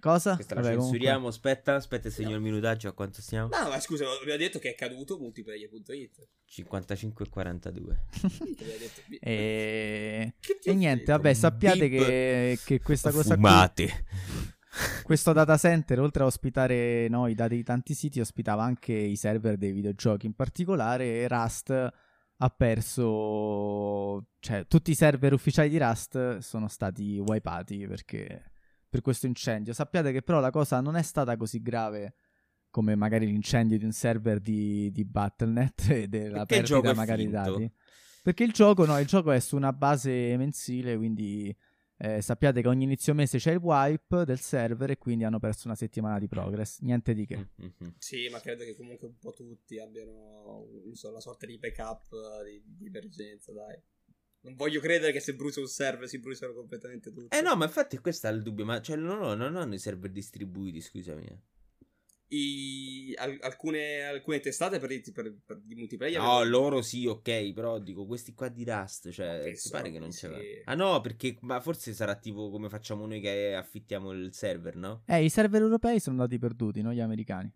Cosa? 0.00 0.34
Questa 0.34 0.54
la 0.54 0.60
Vabbè, 0.60 0.74
comunque- 0.74 0.98
censuriamo, 0.98 1.28
aspetta, 1.28 1.74
aspetta, 1.76 2.10
segno 2.10 2.34
il 2.36 2.42
minutaggio 2.42 2.88
a 2.88 2.92
quanto 2.92 3.22
stiamo. 3.22 3.48
No, 3.48 3.68
ma 3.70 3.80
scusa, 3.80 4.04
abbiamo 4.20 4.38
detto 4.38 4.58
che 4.58 4.70
è 4.70 4.74
caduto 4.74 5.18
multiplayer.it. 5.18 6.28
55 6.44 7.24
e 7.24 7.28
42. 7.30 8.04
Abbiamo 8.22 8.52
detto- 8.78 9.00
E... 9.20 10.34
E 10.64 10.74
niente, 10.74 11.12
vabbè, 11.12 11.34
sappiate 11.34 11.88
che, 11.88 12.58
che 12.64 12.80
questa 12.80 13.10
cosa 13.10 13.34
qui, 13.34 13.42
questo 15.02 15.32
data 15.32 15.56
center, 15.56 16.00
oltre 16.00 16.22
a 16.22 16.26
ospitare 16.26 17.08
no, 17.08 17.26
i 17.26 17.34
dati 17.34 17.56
di 17.56 17.62
tanti 17.62 17.94
siti, 17.94 18.20
ospitava 18.20 18.62
anche 18.62 18.92
i 18.92 19.16
server 19.16 19.56
dei 19.56 19.72
videogiochi. 19.72 20.26
In 20.26 20.34
particolare, 20.34 21.28
Rust 21.28 21.70
ha 22.36 22.48
perso, 22.50 24.26
cioè, 24.40 24.66
tutti 24.66 24.90
i 24.90 24.94
server 24.94 25.32
ufficiali 25.32 25.68
di 25.68 25.78
Rust 25.78 26.38
sono 26.38 26.68
stati 26.68 27.18
wipati 27.18 27.86
perché 27.86 28.50
per 28.88 29.00
questo 29.00 29.26
incendio. 29.26 29.72
Sappiate 29.72 30.12
che 30.12 30.22
però 30.22 30.40
la 30.40 30.50
cosa 30.50 30.80
non 30.80 30.96
è 30.96 31.02
stata 31.02 31.36
così 31.36 31.60
grave 31.60 32.14
come 32.70 32.96
magari 32.96 33.26
l'incendio 33.26 33.78
di 33.78 33.84
un 33.84 33.92
server 33.92 34.40
di, 34.40 34.90
di 34.90 35.04
Battle.net 35.04 35.86
e 35.90 36.08
della 36.08 36.44
Perché 36.44 36.72
perdita 36.72 36.94
magari 36.94 37.28
dati. 37.28 37.72
Perché 38.24 38.42
il 38.42 38.52
gioco, 38.52 38.86
no, 38.86 38.98
il 38.98 39.06
gioco 39.06 39.32
è 39.32 39.38
su 39.38 39.54
una 39.54 39.74
base 39.74 40.34
mensile, 40.38 40.96
quindi 40.96 41.54
eh, 41.98 42.22
sappiate 42.22 42.62
che 42.62 42.68
ogni 42.68 42.84
inizio 42.84 43.12
mese 43.12 43.36
c'è 43.36 43.52
il 43.52 43.58
wipe 43.58 44.24
del 44.24 44.40
server 44.40 44.92
e 44.92 44.96
quindi 44.96 45.24
hanno 45.24 45.38
perso 45.38 45.66
una 45.66 45.76
settimana 45.76 46.18
di 46.18 46.26
progress. 46.26 46.80
Niente 46.80 47.12
di 47.12 47.26
che. 47.26 47.48
Mhm. 47.54 47.96
Sì, 47.98 48.26
ma 48.30 48.40
credo 48.40 48.64
che 48.64 48.74
comunque 48.74 49.08
un 49.08 49.18
po' 49.18 49.34
tutti 49.34 49.78
abbiano 49.78 50.66
non 50.86 50.94
so, 50.94 51.10
una 51.10 51.20
sorta 51.20 51.44
di 51.44 51.58
backup 51.58 52.06
eh, 52.14 52.44
di, 52.44 52.62
di 52.64 52.86
emergenza, 52.86 53.52
dai. 53.52 53.78
Non 54.40 54.54
voglio 54.54 54.80
credere 54.80 55.12
che 55.12 55.20
se 55.20 55.34
brucia 55.34 55.60
un 55.60 55.66
server 55.66 56.08
si 56.08 56.18
bruciano 56.18 56.54
completamente 56.54 57.12
tutti. 57.12 57.36
Eh 57.36 57.42
no, 57.42 57.54
ma 57.56 57.66
infatti 57.66 57.98
questo 57.98 58.26
è 58.26 58.30
il 58.30 58.40
dubbio, 58.40 58.64
ma 58.64 58.80
cioè, 58.80 58.96
no, 58.96 59.16
no, 59.16 59.34
non 59.34 59.56
hanno 59.56 59.74
i 59.74 59.78
server 59.78 60.10
distribuiti, 60.10 60.80
scusami. 60.80 61.26
I- 62.34 63.14
al- 63.16 63.38
alcune, 63.42 64.02
alcune 64.02 64.40
testate 64.40 64.78
per, 64.78 64.90
i- 64.90 65.00
per- 65.12 65.36
per- 65.44 65.60
di 65.60 65.74
multiplayer. 65.74 66.20
No, 66.20 66.42
loro 66.44 66.82
sì, 66.82 67.06
ok, 67.06 67.52
però 67.52 67.78
dico 67.78 68.06
questi 68.06 68.34
qua 68.34 68.48
di 68.48 68.64
Rust, 68.64 69.10
cioè, 69.10 69.52
ti 69.54 69.68
pare 69.70 69.90
che 69.90 69.98
non 69.98 70.10
sì. 70.12 70.26
c'è. 70.26 70.62
Ah 70.64 70.74
no, 70.74 71.00
perché 71.00 71.36
ma 71.40 71.60
forse 71.60 71.92
sarà 71.92 72.14
tipo 72.16 72.50
come 72.50 72.68
facciamo 72.68 73.06
noi 73.06 73.20
che 73.20 73.54
affittiamo 73.54 74.12
il 74.12 74.32
server, 74.32 74.76
no? 74.76 75.02
Eh, 75.06 75.24
i 75.24 75.30
server 75.30 75.62
europei 75.62 76.00
sono 76.00 76.16
andati 76.20 76.38
perduti, 76.38 76.82
non 76.82 76.92
gli 76.92 77.00
americani. 77.00 77.52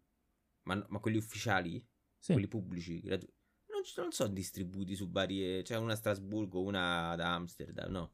Ma, 0.62 0.84
ma 0.88 0.98
quelli 0.98 1.16
ufficiali? 1.16 1.84
Sì. 2.18 2.32
Quelli 2.32 2.48
pubblici? 2.48 3.00
gratu- 3.00 3.30
Non, 3.70 3.82
non 3.96 4.12
sono 4.12 4.32
distribuiti 4.32 4.94
su 4.94 5.08
varie... 5.10 5.62
C'è 5.62 5.76
una 5.76 5.92
a 5.94 5.96
Strasburgo, 5.96 6.60
una 6.62 7.10
ad 7.10 7.20
Amsterdam, 7.20 7.90
no? 7.90 8.12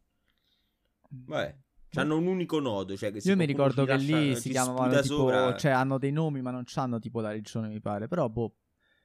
Vabbè. 1.09 1.57
Hanno 2.01 2.17
un 2.17 2.27
unico 2.27 2.59
nodo, 2.61 2.97
cioè 2.97 3.13
Io 3.23 3.37
mi 3.37 3.45
ricordo 3.45 3.85
che 3.85 3.93
lascia- 3.93 4.17
lì 4.17 4.35
ci 4.35 4.41
si 4.41 4.51
chiamavano 4.51 5.01
tipo, 5.01 5.15
sopra- 5.17 5.57
cioè 5.57 5.71
hanno 5.73 5.99
dei 5.99 6.13
nomi 6.13 6.41
ma 6.43 6.51
non 6.51 6.65
hanno 6.75 6.99
tipo 6.99 7.21
la 7.21 7.31
regione 7.31 7.69
mi 7.69 7.81
pare, 7.81 8.09
però 8.09 8.29
boh. 8.29 8.57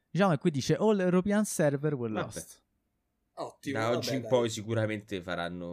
Diciamo 0.09 0.31
che 0.31 0.37
qui 0.39 0.51
dice 0.51 0.75
All 0.75 0.99
European 0.99 1.45
Server 1.45 1.93
were 1.93 2.11
Vabbè. 2.13 2.25
lost. 2.25 2.63
Ottimo. 3.35 3.77
Da 3.77 3.85
vabbè, 3.85 3.97
oggi 3.97 4.13
in 4.15 4.21
dai. 4.21 4.29
poi 4.29 4.49
sicuramente 4.49 5.21
faranno 5.21 5.65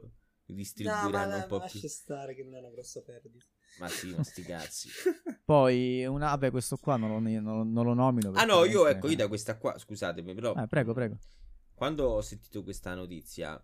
ma, 0.48 0.54
distribuiranno 0.56 1.10
dai, 1.10 1.34
un 1.34 1.40
ma 1.40 1.46
po' 1.46 1.58
lascia 1.58 1.78
più. 1.78 1.88
stare 1.88 2.34
che 2.34 2.42
non 2.42 2.54
è 2.54 2.58
una 2.58 2.70
grossa 2.70 3.02
perdita. 3.02 3.44
Ma 3.78 3.88
sì, 3.88 4.14
ma 4.14 4.22
sti 4.24 4.42
cazzi. 4.42 4.88
Poi 5.44 6.04
una, 6.06 6.26
vabbè, 6.30 6.50
questo 6.50 6.76
qua 6.76 6.96
non 6.96 7.10
lo, 7.10 7.18
non- 7.40 7.72
non 7.72 7.84
lo 7.84 7.94
nomino. 7.94 8.30
ah 8.32 8.44
no, 8.44 8.64
io 8.64 8.86
ecco, 8.86 9.08
io 9.08 9.16
da 9.16 9.28
questa 9.28 9.56
qua, 9.58 9.76
scusatemi, 9.78 10.34
però 10.34 10.54
Eh, 10.56 10.66
prego, 10.66 10.92
prego. 10.92 11.18
quando 11.74 12.06
ho 12.08 12.20
sentito 12.20 12.62
questa 12.62 12.94
notizia 12.94 13.60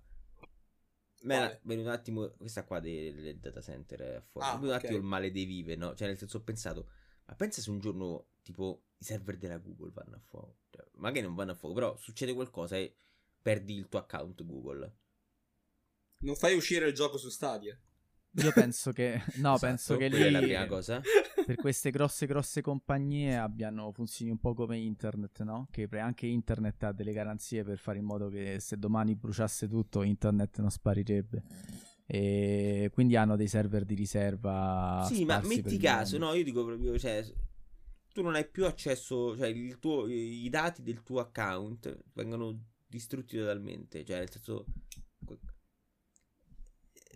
Quale? 1.34 1.60
venuto 1.62 1.88
un 1.88 1.94
attimo 1.94 2.28
questa 2.36 2.64
qua 2.64 2.80
del, 2.80 3.14
del 3.20 3.38
data 3.38 3.60
center 3.60 4.00
è 4.00 4.20
fuori. 4.20 4.46
Ah, 4.46 4.54
un 4.54 4.68
ok. 4.68 4.74
attimo 4.74 4.96
il 4.96 5.02
male 5.02 5.30
dei 5.30 5.44
vive, 5.44 5.76
no? 5.76 5.94
Cioè 5.94 6.08
nel 6.08 6.18
senso 6.18 6.38
ho 6.38 6.42
pensato 6.42 6.88
ma 7.26 7.34
pensa 7.34 7.60
se 7.60 7.70
un 7.70 7.80
giorno 7.80 8.28
tipo 8.42 8.84
i 8.98 9.04
server 9.04 9.36
della 9.36 9.58
Google 9.58 9.90
vanno 9.92 10.16
a 10.16 10.20
fuoco. 10.20 10.58
Cioè, 10.70 10.84
magari 10.94 11.26
non 11.26 11.34
vanno 11.34 11.52
a 11.52 11.54
fuoco, 11.54 11.74
però 11.74 11.96
succede 11.96 12.32
qualcosa 12.32 12.76
e 12.76 12.94
perdi 13.42 13.74
il 13.74 13.88
tuo 13.88 13.98
account 13.98 14.44
Google. 14.44 14.96
Non 16.18 16.36
fai 16.36 16.54
uscire 16.56 16.86
il 16.86 16.94
gioco 16.94 17.18
su 17.18 17.28
Stadia. 17.28 17.78
Io 18.42 18.52
penso 18.52 18.92
che 18.92 19.22
no, 19.36 19.54
Esatto, 19.54 19.58
penso 19.58 19.96
che 19.96 20.08
quella 20.08 20.26
è 20.26 20.30
la 20.30 20.38
lì 20.40 20.46
prima 20.46 20.66
cosa. 20.66 21.00
per 21.44 21.56
queste 21.56 21.90
grosse 21.90 22.26
grosse 22.26 22.60
compagnie 22.62 23.36
abbiano 23.36 23.92
funzioni 23.92 24.30
un 24.30 24.38
po' 24.38 24.54
come 24.54 24.76
internet, 24.78 25.42
no? 25.42 25.68
Che 25.70 25.88
anche 25.98 26.26
internet 26.26 26.82
ha 26.84 26.92
delle 26.92 27.12
garanzie 27.12 27.64
per 27.64 27.78
fare 27.78 27.98
in 27.98 28.04
modo 28.04 28.28
che 28.28 28.58
se 28.60 28.78
domani 28.78 29.14
bruciasse 29.14 29.68
tutto 29.68 30.02
internet 30.02 30.58
non 30.60 30.70
sparirebbe. 30.70 31.42
E 32.06 32.90
quindi 32.92 33.16
hanno 33.16 33.36
dei 33.36 33.48
server 33.48 33.84
di 33.84 33.94
riserva. 33.94 35.04
Sì, 35.10 35.24
ma 35.24 35.40
metti 35.42 35.76
caso, 35.78 36.18
no, 36.18 36.32
io 36.34 36.44
dico 36.44 36.64
proprio, 36.64 36.96
cioè, 36.98 37.24
tu 38.12 38.22
non 38.22 38.34
hai 38.34 38.46
più 38.48 38.64
accesso, 38.64 39.36
cioè 39.36 39.52
tuo- 39.78 40.06
i 40.08 40.48
dati 40.48 40.82
del 40.82 41.02
tuo 41.02 41.20
account 41.20 41.96
vengono 42.12 42.58
distrutti 42.86 43.36
totalmente, 43.36 44.04
cioè 44.04 44.18
nel 44.18 44.30
senso... 44.30 44.66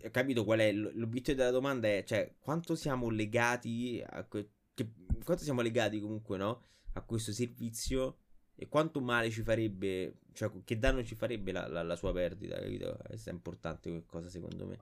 Ho 0.03 0.09
capito 0.11 0.43
qual 0.43 0.59
è 0.59 0.71
l'obiettivo 0.71 1.37
della 1.37 1.51
domanda 1.51 1.87
è, 1.87 2.03
cioè, 2.05 2.35
quanto 2.39 2.75
siamo 2.75 3.09
legati 3.09 4.03
a 4.05 4.23
que- 4.23 4.49
che- 4.73 4.91
quanto 5.23 5.43
siamo 5.43 5.61
legati 5.61 5.99
comunque, 5.99 6.37
no, 6.37 6.63
a 6.93 7.01
questo 7.01 7.31
servizio 7.31 8.17
e 8.55 8.67
quanto 8.67 9.01
male 9.01 9.29
ci 9.29 9.41
farebbe, 9.43 10.19
cioè 10.33 10.51
che 10.63 10.77
danno 10.77 11.03
ci 11.03 11.15
farebbe 11.15 11.51
la, 11.51 11.67
la- 11.67 11.83
la 11.83 11.95
sua 11.95 12.11
perdita, 12.13 12.59
capito? 12.59 12.97
Questa 13.05 13.29
è 13.29 13.33
importante 13.33 13.89
come 13.89 14.03
cosa 14.05 14.29
secondo 14.29 14.65
me. 14.67 14.77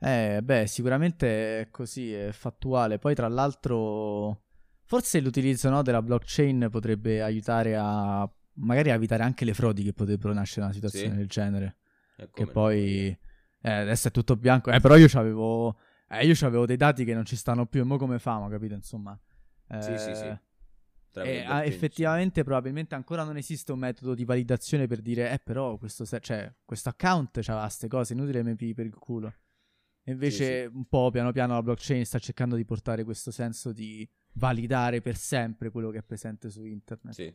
Eh, 0.00 0.42
beh, 0.42 0.66
sicuramente 0.66 1.60
è 1.60 1.70
così, 1.70 2.12
è 2.12 2.30
fattuale. 2.32 2.98
Poi, 2.98 3.14
tra 3.14 3.28
l'altro, 3.28 4.42
forse 4.84 5.20
l'utilizzo 5.20 5.70
no, 5.70 5.82
della 5.82 6.02
blockchain 6.02 6.68
potrebbe 6.70 7.22
aiutare 7.22 7.74
a 7.76 8.30
magari 8.56 8.90
a 8.90 8.94
evitare 8.94 9.22
anche 9.24 9.44
le 9.44 9.54
frodi 9.54 9.82
che 9.82 9.92
potrebbero 9.92 10.32
nascere 10.32 10.60
in 10.60 10.66
una 10.66 10.74
situazione 10.74 11.10
Sì. 11.12 11.16
del 11.16 11.26
genere. 11.28 11.76
E 12.16 12.24
Che 12.26 12.30
come 12.30 12.46
no, 12.46 12.52
poi 12.52 13.18
eh, 13.64 13.72
adesso 13.72 14.08
è 14.08 14.10
tutto 14.10 14.36
bianco. 14.36 14.70
Eh, 14.70 14.78
però 14.78 14.96
io 14.96 15.06
c'avevo, 15.08 15.78
eh, 16.10 16.26
io 16.26 16.34
c'avevo 16.34 16.66
dei 16.66 16.76
dati 16.76 17.04
che 17.04 17.14
non 17.14 17.24
ci 17.24 17.34
stanno 17.34 17.64
più. 17.64 17.80
E 17.80 17.84
mo 17.84 17.96
come 17.96 18.18
famo, 18.18 18.48
capito? 18.48 18.74
Insomma, 18.74 19.18
Sì, 19.80 19.98
sì, 19.98 20.14
sì. 20.14 20.26
Eh, 20.26 21.36
e, 21.36 21.44
ah, 21.46 21.62
sì. 21.62 21.68
effettivamente, 21.68 22.42
probabilmente 22.42 22.94
ancora 22.94 23.22
non 23.24 23.36
esiste 23.36 23.72
un 23.72 23.78
metodo 23.78 24.14
di 24.14 24.24
validazione 24.24 24.86
per 24.86 25.00
dire, 25.00 25.30
eh, 25.30 25.38
però 25.38 25.78
questo, 25.78 26.04
se- 26.04 26.20
cioè, 26.20 26.52
questo 26.64 26.90
account 26.90 27.40
c'aveva 27.40 27.64
queste 27.64 27.88
cose, 27.88 28.12
inutile 28.12 28.42
pigliare 28.42 28.74
per 28.74 28.86
il 28.86 28.94
culo. 28.94 29.32
E 30.02 30.12
invece, 30.12 30.68
un 30.70 30.84
po' 30.86 31.10
piano 31.10 31.32
piano 31.32 31.54
la 31.54 31.62
blockchain 31.62 32.04
sta 32.04 32.18
cercando 32.18 32.56
di 32.56 32.64
portare 32.66 33.04
questo 33.04 33.30
senso 33.30 33.72
di 33.72 34.06
validare 34.32 35.00
per 35.00 35.16
sempre 35.16 35.70
quello 35.70 35.90
che 35.90 35.98
è 35.98 36.02
presente 36.02 36.50
su 36.50 36.64
internet. 36.64 37.14
Sì. 37.14 37.34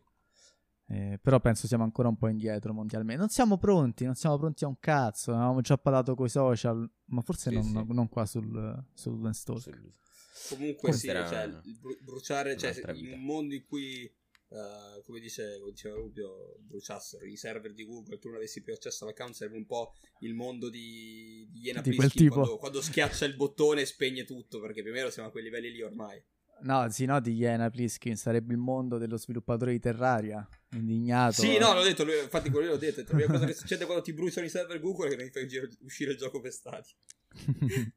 Eh, 0.92 1.20
però 1.22 1.40
penso 1.40 1.68
siamo 1.68 1.84
ancora 1.84 2.08
un 2.08 2.18
po' 2.18 2.28
indietro 2.30 2.74
mondialmente. 2.74 3.20
Non 3.20 3.30
siamo 3.30 3.58
pronti, 3.58 4.06
non 4.06 4.16
siamo 4.16 4.38
pronti 4.40 4.64
a 4.64 4.68
un 4.68 4.80
cazzo. 4.80 5.32
Avevamo 5.34 5.62
già 5.62 5.78
parlato 5.78 6.16
coi 6.16 6.30
social, 6.30 6.90
ma 7.06 7.22
forse 7.22 7.50
Sì, 7.50 7.56
non, 7.56 7.86
sì. 7.88 7.94
non 7.94 8.10
qua 8.10 8.26
sul, 8.26 8.86
sul 8.94 9.22
Lens 9.22 9.44
Talk. 9.44 9.62
Sì. 9.62 10.56
Comunque 10.56 10.94
sì, 10.94 11.08
cioè, 11.08 11.44
il 11.66 11.78
bru- 11.80 12.02
bruciare, 12.02 12.58
cioè, 12.58 12.74
un 13.14 13.22
mondo 13.24 13.54
in 13.54 13.66
cui, 13.66 14.04
eh, 14.04 15.02
come 15.06 15.20
dice, 15.20 15.58
come 15.60 15.72
diceva 15.72 15.96
Rubio, 15.96 16.56
bruciassero 16.60 17.26
i 17.26 17.36
server 17.36 17.74
di 17.74 17.86
Google, 17.86 18.18
tu 18.18 18.30
non 18.30 18.38
avessi 18.38 18.64
più 18.64 18.74
accesso 18.74 19.04
all'account, 19.04 19.34
sarebbe 19.36 19.58
un 19.58 19.66
po' 19.66 19.94
il 20.22 20.34
mondo 20.34 20.70
di, 20.70 21.48
di 21.52 21.60
Iena 21.66 21.82
Di 21.82 21.94
quel 21.94 22.12
tipo. 22.12 22.36
quando, 22.36 22.58
quando 22.58 22.82
schiaccia 22.82 23.26
il 23.26 23.36
bottone 23.36 23.82
e 23.82 23.86
spegne 23.86 24.24
tutto, 24.24 24.60
perché 24.60 24.82
più 24.82 24.92
o 24.92 24.94
meno 24.96 25.10
siamo 25.10 25.28
a 25.28 25.32
quei 25.32 25.44
livelli 25.44 25.72
lì 25.72 25.82
ormai. 25.84 26.24
No, 26.62 26.90
sì, 26.90 27.06
no, 27.06 27.20
di 27.20 27.34
Iena 27.34 27.70
Pliskin 27.70 28.16
sarebbe 28.16 28.54
il 28.54 28.60
mondo 28.60 28.98
dello 28.98 29.18
sviluppatore 29.18 29.72
di 29.74 29.80
Terraria. 29.80 30.48
Indignato. 30.72 31.42
Sì, 31.42 31.58
no, 31.58 31.74
l'ho 31.74 31.82
detto, 31.82 32.04
lui- 32.04 32.22
infatti 32.22 32.50
quello 32.50 32.70
l'ho 32.70 32.78
detto, 32.78 33.02
la 33.02 33.06
prima 33.08 33.32
cosa 33.34 33.46
che 33.46 33.54
succede 33.54 33.86
quando 33.86 34.04
ti 34.04 34.14
bruciano 34.14 34.46
i 34.46 34.50
server 34.50 34.80
Google 34.80 35.08
è 35.08 35.10
che 35.10 35.16
non 35.16 35.30
fai 35.32 35.48
giro- 35.48 35.68
uscire 35.82 36.12
il 36.12 36.18
gioco 36.18 36.40
per 36.40 36.52
stati. 36.52 36.96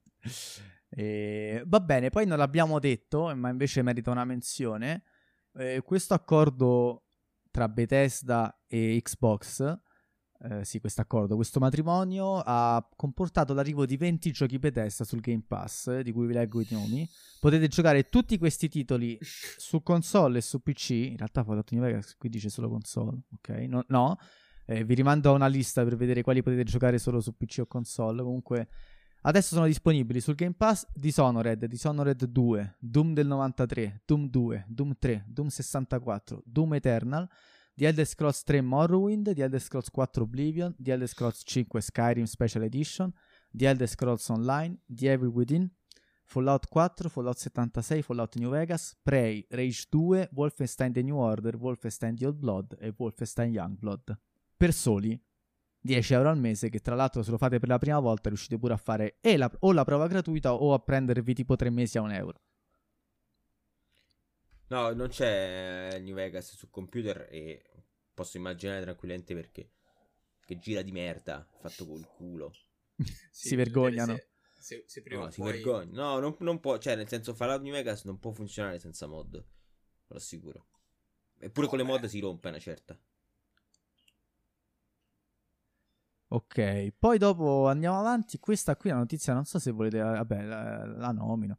E, 0.94 1.62
va 1.64 1.80
bene, 1.80 2.10
poi 2.10 2.26
non 2.26 2.36
l'abbiamo 2.36 2.78
detto, 2.78 3.34
ma 3.34 3.48
invece 3.48 3.80
merita 3.80 4.10
una 4.10 4.26
menzione. 4.26 5.04
Eh, 5.54 5.80
questo 5.82 6.12
accordo 6.12 7.06
tra 7.50 7.66
Bethesda 7.66 8.62
e 8.66 9.00
Xbox, 9.02 9.74
eh, 10.44 10.64
sì, 10.64 10.80
questo 10.80 11.00
accordo, 11.00 11.36
questo 11.36 11.60
matrimonio 11.60 12.42
ha 12.44 12.84
comportato 12.96 13.54
l'arrivo 13.54 13.86
di 13.86 13.96
20 13.96 14.32
giochi 14.32 14.58
Bethesda 14.58 15.04
sul 15.04 15.20
Game 15.20 15.44
Pass, 15.46 16.00
di 16.00 16.10
cui 16.10 16.26
vi 16.26 16.32
leggo 16.32 16.60
i 16.60 16.66
nomi. 16.70 17.08
Potete 17.38 17.68
giocare 17.68 18.08
tutti 18.08 18.38
questi 18.38 18.68
titoli 18.68 19.16
su 19.20 19.84
console 19.84 20.38
e 20.38 20.40
su 20.40 20.60
PC. 20.60 20.90
In 20.90 21.16
realtà 21.16 21.44
Fallout 21.44 21.70
New 21.70 21.82
Vegas 21.82 22.16
qui 22.16 22.28
dice 22.28 22.48
solo 22.48 22.68
console, 22.68 23.20
ok? 23.36 23.48
No, 23.68 23.84
no. 23.88 24.18
Eh, 24.66 24.84
vi 24.84 24.94
rimando 24.94 25.30
a 25.30 25.34
una 25.34 25.46
lista 25.46 25.84
per 25.84 25.96
vedere 25.96 26.22
quali 26.22 26.42
potete 26.42 26.64
giocare 26.64 26.98
solo 26.98 27.20
su 27.20 27.36
PC 27.36 27.60
o 27.60 27.66
console. 27.66 28.22
Comunque, 28.22 28.68
adesso 29.22 29.54
sono 29.54 29.66
disponibili 29.66 30.20
sul 30.20 30.34
Game 30.34 30.54
Pass 30.54 30.88
Dishonored, 30.92 31.64
Dishonored 31.66 32.24
2, 32.24 32.76
Doom 32.80 33.12
del 33.14 33.28
93, 33.28 34.02
Doom 34.04 34.28
2, 34.28 34.64
Doom 34.66 34.96
3, 34.98 35.24
Doom 35.28 35.46
64, 35.46 36.42
Doom 36.44 36.74
Eternal, 36.74 37.28
The 37.74 37.86
Elder 37.86 38.04
Scrolls 38.04 38.42
3 38.42 38.60
Morrowind, 38.60 39.32
The 39.34 39.42
Elder 39.42 39.60
Scrolls 39.60 39.88
4 39.90 40.22
Oblivion, 40.22 40.74
The 40.78 40.92
Elder 40.92 41.06
Scrolls 41.08 41.42
5 41.44 41.80
Skyrim 41.80 42.24
Special 42.26 42.62
Edition, 42.64 43.12
The 43.50 43.66
Elder 43.66 43.86
Scrolls 43.88 44.28
Online, 44.28 44.78
The 44.86 45.10
Evil 45.12 45.30
Within, 45.30 45.70
Fallout 46.24 46.66
4, 46.66 47.08
Fallout 47.08 47.38
76, 47.38 48.02
Fallout 48.04 48.36
New 48.36 48.50
Vegas, 48.50 48.96
Prey, 49.02 49.46
Rage 49.50 49.88
2, 49.88 50.28
Wolfenstein 50.34 50.92
The 50.92 51.02
New 51.02 51.16
Order, 51.16 51.56
Wolfenstein 51.56 52.14
The 52.14 52.26
Old 52.26 52.38
Blood 52.38 52.76
e 52.80 52.92
Wolfenstein 52.96 53.52
Youngblood. 53.52 54.18
Per 54.56 54.72
soli 54.72 55.20
10 55.80 56.12
euro 56.14 56.28
al 56.28 56.38
mese, 56.38 56.68
che 56.68 56.78
tra 56.78 56.94
l'altro 56.94 57.22
se 57.22 57.30
lo 57.30 57.38
fate 57.38 57.58
per 57.58 57.68
la 57.68 57.78
prima 57.78 57.98
volta 57.98 58.28
riuscite 58.28 58.58
pure 58.58 58.74
a 58.74 58.76
fare 58.76 59.18
la- 59.20 59.50
o 59.60 59.72
la 59.72 59.84
prova 59.84 60.06
gratuita 60.06 60.54
o 60.54 60.72
a 60.74 60.78
prendervi 60.78 61.34
tipo 61.34 61.56
3 61.56 61.70
mesi 61.70 61.98
a 61.98 62.02
un 62.02 62.12
euro. 62.12 62.40
No, 64.72 64.90
non 64.94 65.08
c'è 65.08 65.98
New 66.00 66.14
Vegas 66.14 66.56
su 66.56 66.70
computer 66.70 67.28
e 67.30 67.62
posso 68.14 68.38
immaginare 68.38 68.80
tranquillamente 68.80 69.34
perché. 69.34 69.70
Che 70.46 70.58
gira 70.58 70.80
di 70.80 70.92
merda, 70.92 71.46
fatto 71.60 71.86
col 71.86 72.06
culo. 72.06 72.52
Si 73.30 73.48
Sì, 73.48 73.54
vergognano. 73.54 74.14
Se, 74.14 74.28
se, 74.58 74.84
se 74.86 75.02
prima 75.02 75.24
No, 75.24 75.30
si 75.30 75.42
vergogna. 75.42 75.90
No, 75.92 76.18
non, 76.20 76.36
non 76.38 76.58
può, 76.58 76.78
cioè 76.78 76.96
nel 76.96 77.06
senso 77.08 77.34
Fallout 77.34 77.60
New 77.60 77.72
Vegas 77.72 78.04
non 78.04 78.18
può 78.18 78.32
funzionare 78.32 78.78
senza 78.78 79.06
mod. 79.06 79.32
Ve 79.32 79.44
lo 80.06 80.16
assicuro. 80.16 80.66
Eppure 81.38 81.66
con 81.66 81.76
le 81.76 81.84
mod 81.84 82.06
si 82.06 82.20
rompe 82.20 82.48
una 82.48 82.58
certa. 82.58 82.98
Ok, 86.28 86.92
poi 86.98 87.18
dopo 87.18 87.68
andiamo 87.68 87.98
avanti. 87.98 88.38
Questa 88.38 88.74
qui 88.76 88.88
è 88.88 88.92
una 88.92 89.02
notizia, 89.02 89.34
non 89.34 89.44
so 89.44 89.58
se 89.58 89.70
volete, 89.70 89.98
vabbè, 89.98 90.42
la, 90.42 90.86
la 90.86 91.10
nomino. 91.12 91.58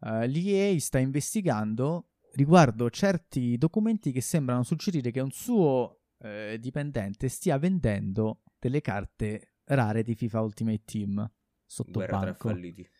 Eh, 0.00 0.26
L'EA 0.26 0.78
sta 0.80 0.98
investigando 0.98 2.06
riguardo 2.34 2.90
certi 2.90 3.56
documenti 3.58 4.12
che 4.12 4.20
sembrano 4.20 4.62
suggerire 4.62 5.10
che 5.10 5.20
un 5.20 5.30
suo 5.30 6.02
eh, 6.18 6.56
dipendente 6.60 7.28
stia 7.28 7.58
vendendo 7.58 8.42
delle 8.58 8.80
carte 8.80 9.54
rare 9.64 10.02
di 10.02 10.14
FIFA 10.14 10.40
Ultimate 10.40 10.82
Team 10.84 11.32
sotto 11.64 11.90
Guerra 11.92 12.18
tra 12.18 12.26
banco. 12.26 12.48
falliti. 12.48 12.90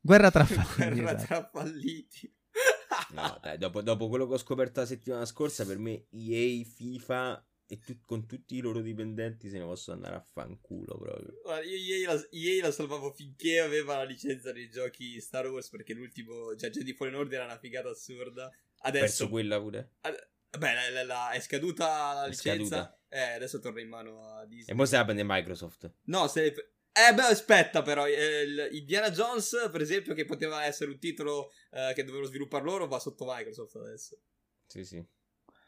Guerra 0.00 0.30
tra 0.30 0.44
falliti. 0.46 1.00
Guerra 1.00 1.16
esatto. 1.16 1.26
tra 1.26 1.50
falliti. 1.52 2.34
No, 3.12 3.38
dai, 3.42 3.56
dopo, 3.58 3.80
dopo 3.82 4.08
quello 4.08 4.26
che 4.26 4.34
ho 4.34 4.38
scoperto 4.38 4.80
la 4.80 4.86
settimana 4.86 5.24
scorsa, 5.24 5.64
per 5.66 5.78
me 5.78 6.06
EA, 6.10 6.62
FIFA 6.64 7.46
e 7.66 7.78
tu- 7.78 8.00
con 8.04 8.26
tutti 8.26 8.56
i 8.56 8.60
loro 8.60 8.80
dipendenti 8.80 9.48
se 9.48 9.58
ne 9.58 9.64
possono 9.64 9.96
andare 9.96 10.16
a 10.16 10.20
fanculo 10.20 10.98
proprio. 10.98 11.40
Guarda, 11.42 11.64
io 11.64 11.94
EA 11.96 12.12
la, 12.14 12.28
EA 12.30 12.62
la 12.66 12.70
salvavo 12.70 13.10
finché 13.12 13.60
aveva 13.60 13.96
la 13.96 14.04
licenza 14.04 14.52
dei 14.52 14.68
giochi 14.68 15.18
Star 15.20 15.46
Wars 15.48 15.70
perché 15.70 15.94
l'ultimo, 15.94 16.54
cioè 16.56 16.68
Jedi 16.70 16.92
Fallen 16.92 17.14
Order 17.14 17.40
era 17.40 17.44
una 17.44 17.58
figata 17.58 17.88
assurda. 17.88 18.50
Perso 18.82 18.98
Adesso, 18.98 19.28
quella 19.28 19.60
pure. 19.60 19.90
ad- 20.00 20.28
vabbè, 20.50 20.74
la- 20.74 20.90
la- 20.90 21.04
la- 21.04 21.30
è 21.30 21.40
scaduta 21.40 22.12
la 22.14 22.24
È 22.24 22.28
licenza. 22.28 22.76
scaduta. 22.76 22.98
Eh, 23.08 23.32
adesso 23.34 23.58
torna 23.60 23.80
in 23.80 23.88
mano 23.88 24.34
a 24.36 24.44
Disney. 24.46 24.74
E 24.74 24.76
poi 24.76 24.86
se 24.86 24.96
la 24.96 25.04
prende 25.04 25.22
Microsoft. 25.24 25.92
No, 26.04 26.26
se... 26.28 26.46
Eh 26.94 27.14
beh, 27.14 27.22
aspetta 27.22 27.80
però, 27.82 28.06
eh, 28.06 28.42
il- 28.42 28.68
Indiana 28.72 29.10
Jones, 29.10 29.68
per 29.72 29.80
esempio, 29.80 30.12
che 30.14 30.24
poteva 30.26 30.64
essere 30.64 30.90
un 30.90 30.98
titolo 30.98 31.50
eh, 31.70 31.92
che 31.94 32.04
dovevano 32.04 32.28
sviluppare 32.28 32.64
loro, 32.64 32.86
va 32.86 32.98
sotto 32.98 33.24
Microsoft 33.26 33.76
adesso. 33.76 34.18
Sì, 34.66 34.84
sì. 34.84 35.06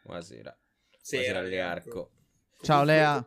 Buonasera. 0.03 0.59
Sì, 1.01 1.17
Buonasera 1.17 1.39
era 1.41 1.49
Learco. 1.49 2.11
Ciao 2.63 2.85
Lea. 2.85 3.27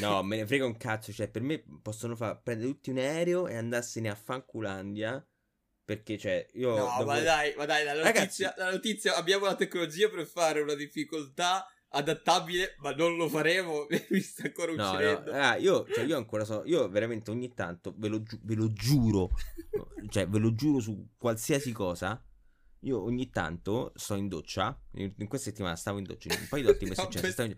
No, 0.00 0.22
me 0.22 0.36
ne 0.36 0.46
frega 0.46 0.64
un 0.64 0.76
cazzo. 0.76 1.12
Cioè, 1.12 1.28
per 1.28 1.42
me 1.42 1.62
possono 1.82 2.14
fare 2.16 2.38
prendere 2.42 2.70
tutti 2.70 2.90
un 2.90 2.98
aereo 2.98 3.46
e 3.48 3.56
andarsene 3.56 4.08
a 4.10 4.14
fanculandia. 4.14 5.24
Perché, 5.84 6.16
cioè, 6.16 6.46
io. 6.54 6.70
No, 6.70 6.84
dopo- 6.84 7.04
ma 7.04 7.20
dai, 7.20 7.54
ma 7.56 7.66
dai, 7.66 7.84
la 7.84 7.92
notizia, 7.94 8.54
la 8.56 8.70
notizia, 8.70 9.16
abbiamo 9.16 9.44
la 9.44 9.54
tecnologia 9.54 10.08
per 10.08 10.26
fare 10.26 10.60
una 10.60 10.74
difficoltà 10.74 11.66
adattabile, 11.90 12.74
ma 12.78 12.92
non 12.92 13.16
lo 13.16 13.28
faremo, 13.28 13.86
mi 14.10 14.20
sta 14.20 14.44
ancora 14.44 14.72
No, 14.72 14.82
no, 14.82 14.90
uccidendo. 14.92 15.32
ah, 15.32 15.56
io, 15.56 15.86
cioè, 15.92 16.04
io 16.04 16.16
ancora 16.16 16.44
so, 16.44 16.62
io 16.64 16.88
veramente 16.88 17.30
ogni 17.30 17.52
tanto 17.54 17.94
ve 17.96 18.08
lo, 18.08 18.22
giu- 18.22 18.40
ve 18.42 18.54
lo 18.54 18.72
giuro, 18.72 19.30
no, 19.72 19.88
cioè 20.10 20.26
ve 20.26 20.38
lo 20.38 20.54
giuro 20.54 20.80
su 20.80 21.08
qualsiasi 21.18 21.70
cosa. 21.72 22.20
Io 22.80 23.02
ogni 23.02 23.30
tanto 23.30 23.92
sto 23.94 24.14
in 24.14 24.28
doccia. 24.28 24.78
In, 24.96 25.14
questa 25.26 25.48
settimana 25.50 25.74
stavo 25.74 25.96
in 25.98 26.04
doccia. 26.04 26.28
Un 26.38 26.48
paio 26.50 26.62
di 26.64 26.68
volte 26.68 26.84
mi 26.84 26.90
è 26.90 26.94
No, 26.98 27.02
successo. 27.04 27.20
questo- 27.24 27.42
stavo 27.42 27.48
in- 27.50 27.56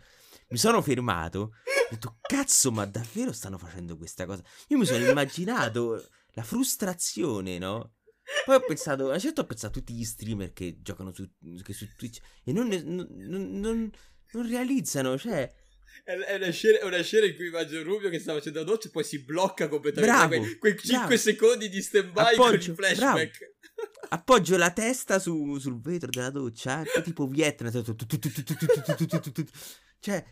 Mi 0.51 0.57
sono 0.59 0.83
fermato. 0.83 1.41
Ho 1.41 1.89
detto, 1.91 2.18
cazzo, 2.20 2.70
ma 2.70 2.85
davvero 2.85 3.33
stanno 3.33 3.59
facendo 3.59 3.97
questa 3.97 4.24
cosa? 4.27 4.43
Io 4.68 4.79
mi 4.79 4.85
sono 4.87 5.05
immaginato 5.05 6.07
la 6.35 6.43
frustrazione, 6.45 7.59
no? 7.59 7.95
Poi 8.45 8.57
ho 8.57 8.61
pensato, 8.61 9.11
a 9.11 9.14
un 9.14 9.20
certo 9.20 9.43
ho 9.43 9.47
pensato 9.47 9.79
a 9.79 9.81
tutti 9.81 9.95
gli 9.95 10.05
streamer 10.05 10.53
che 10.53 10.79
giocano 10.81 11.12
su, 11.14 11.29
che 11.62 11.72
su 11.72 11.89
Twitch 11.97 12.18
e 12.45 12.53
non, 12.53 12.68
non, 12.68 13.07
non, 13.11 13.91
non 14.33 14.49
realizzano, 14.49 15.16
cioè... 15.16 15.53
È 16.05 16.35
una, 16.35 16.51
scena, 16.51 16.79
è 16.81 16.85
una, 16.85 17.01
scena, 17.03 17.27
in 17.27 17.35
cui 17.37 17.47
immagino 17.47 17.83
Rubio 17.83 18.11
che 18.11 18.18
sta 18.18 18.35
facendo 18.35 18.59
la 18.59 18.66
doccia 18.66 18.89
e 18.89 18.91
poi 18.91 19.03
si 19.03 19.24
blocca 19.24 19.66
completamente. 19.68 20.14
Bravo, 20.14 20.39
quei, 20.39 20.59
quei 20.59 20.77
5 20.77 20.99
bravo. 20.99 21.16
secondi 21.16 21.68
di 21.70 21.81
stand-by 21.81 22.37
con 22.37 22.53
il 22.53 22.62
flashback. 22.62 23.39
Bravo. 23.39 23.55
Appoggio 24.09 24.57
la 24.57 24.70
testa 24.70 25.18
su, 25.18 25.59
sul 25.59 25.81
vetro 25.81 26.11
della 26.11 26.31
doccia, 26.31 26.83
eh, 26.83 27.03
tipo 27.03 27.27
Vietnam. 27.27 27.72
Cioè, 29.99 30.24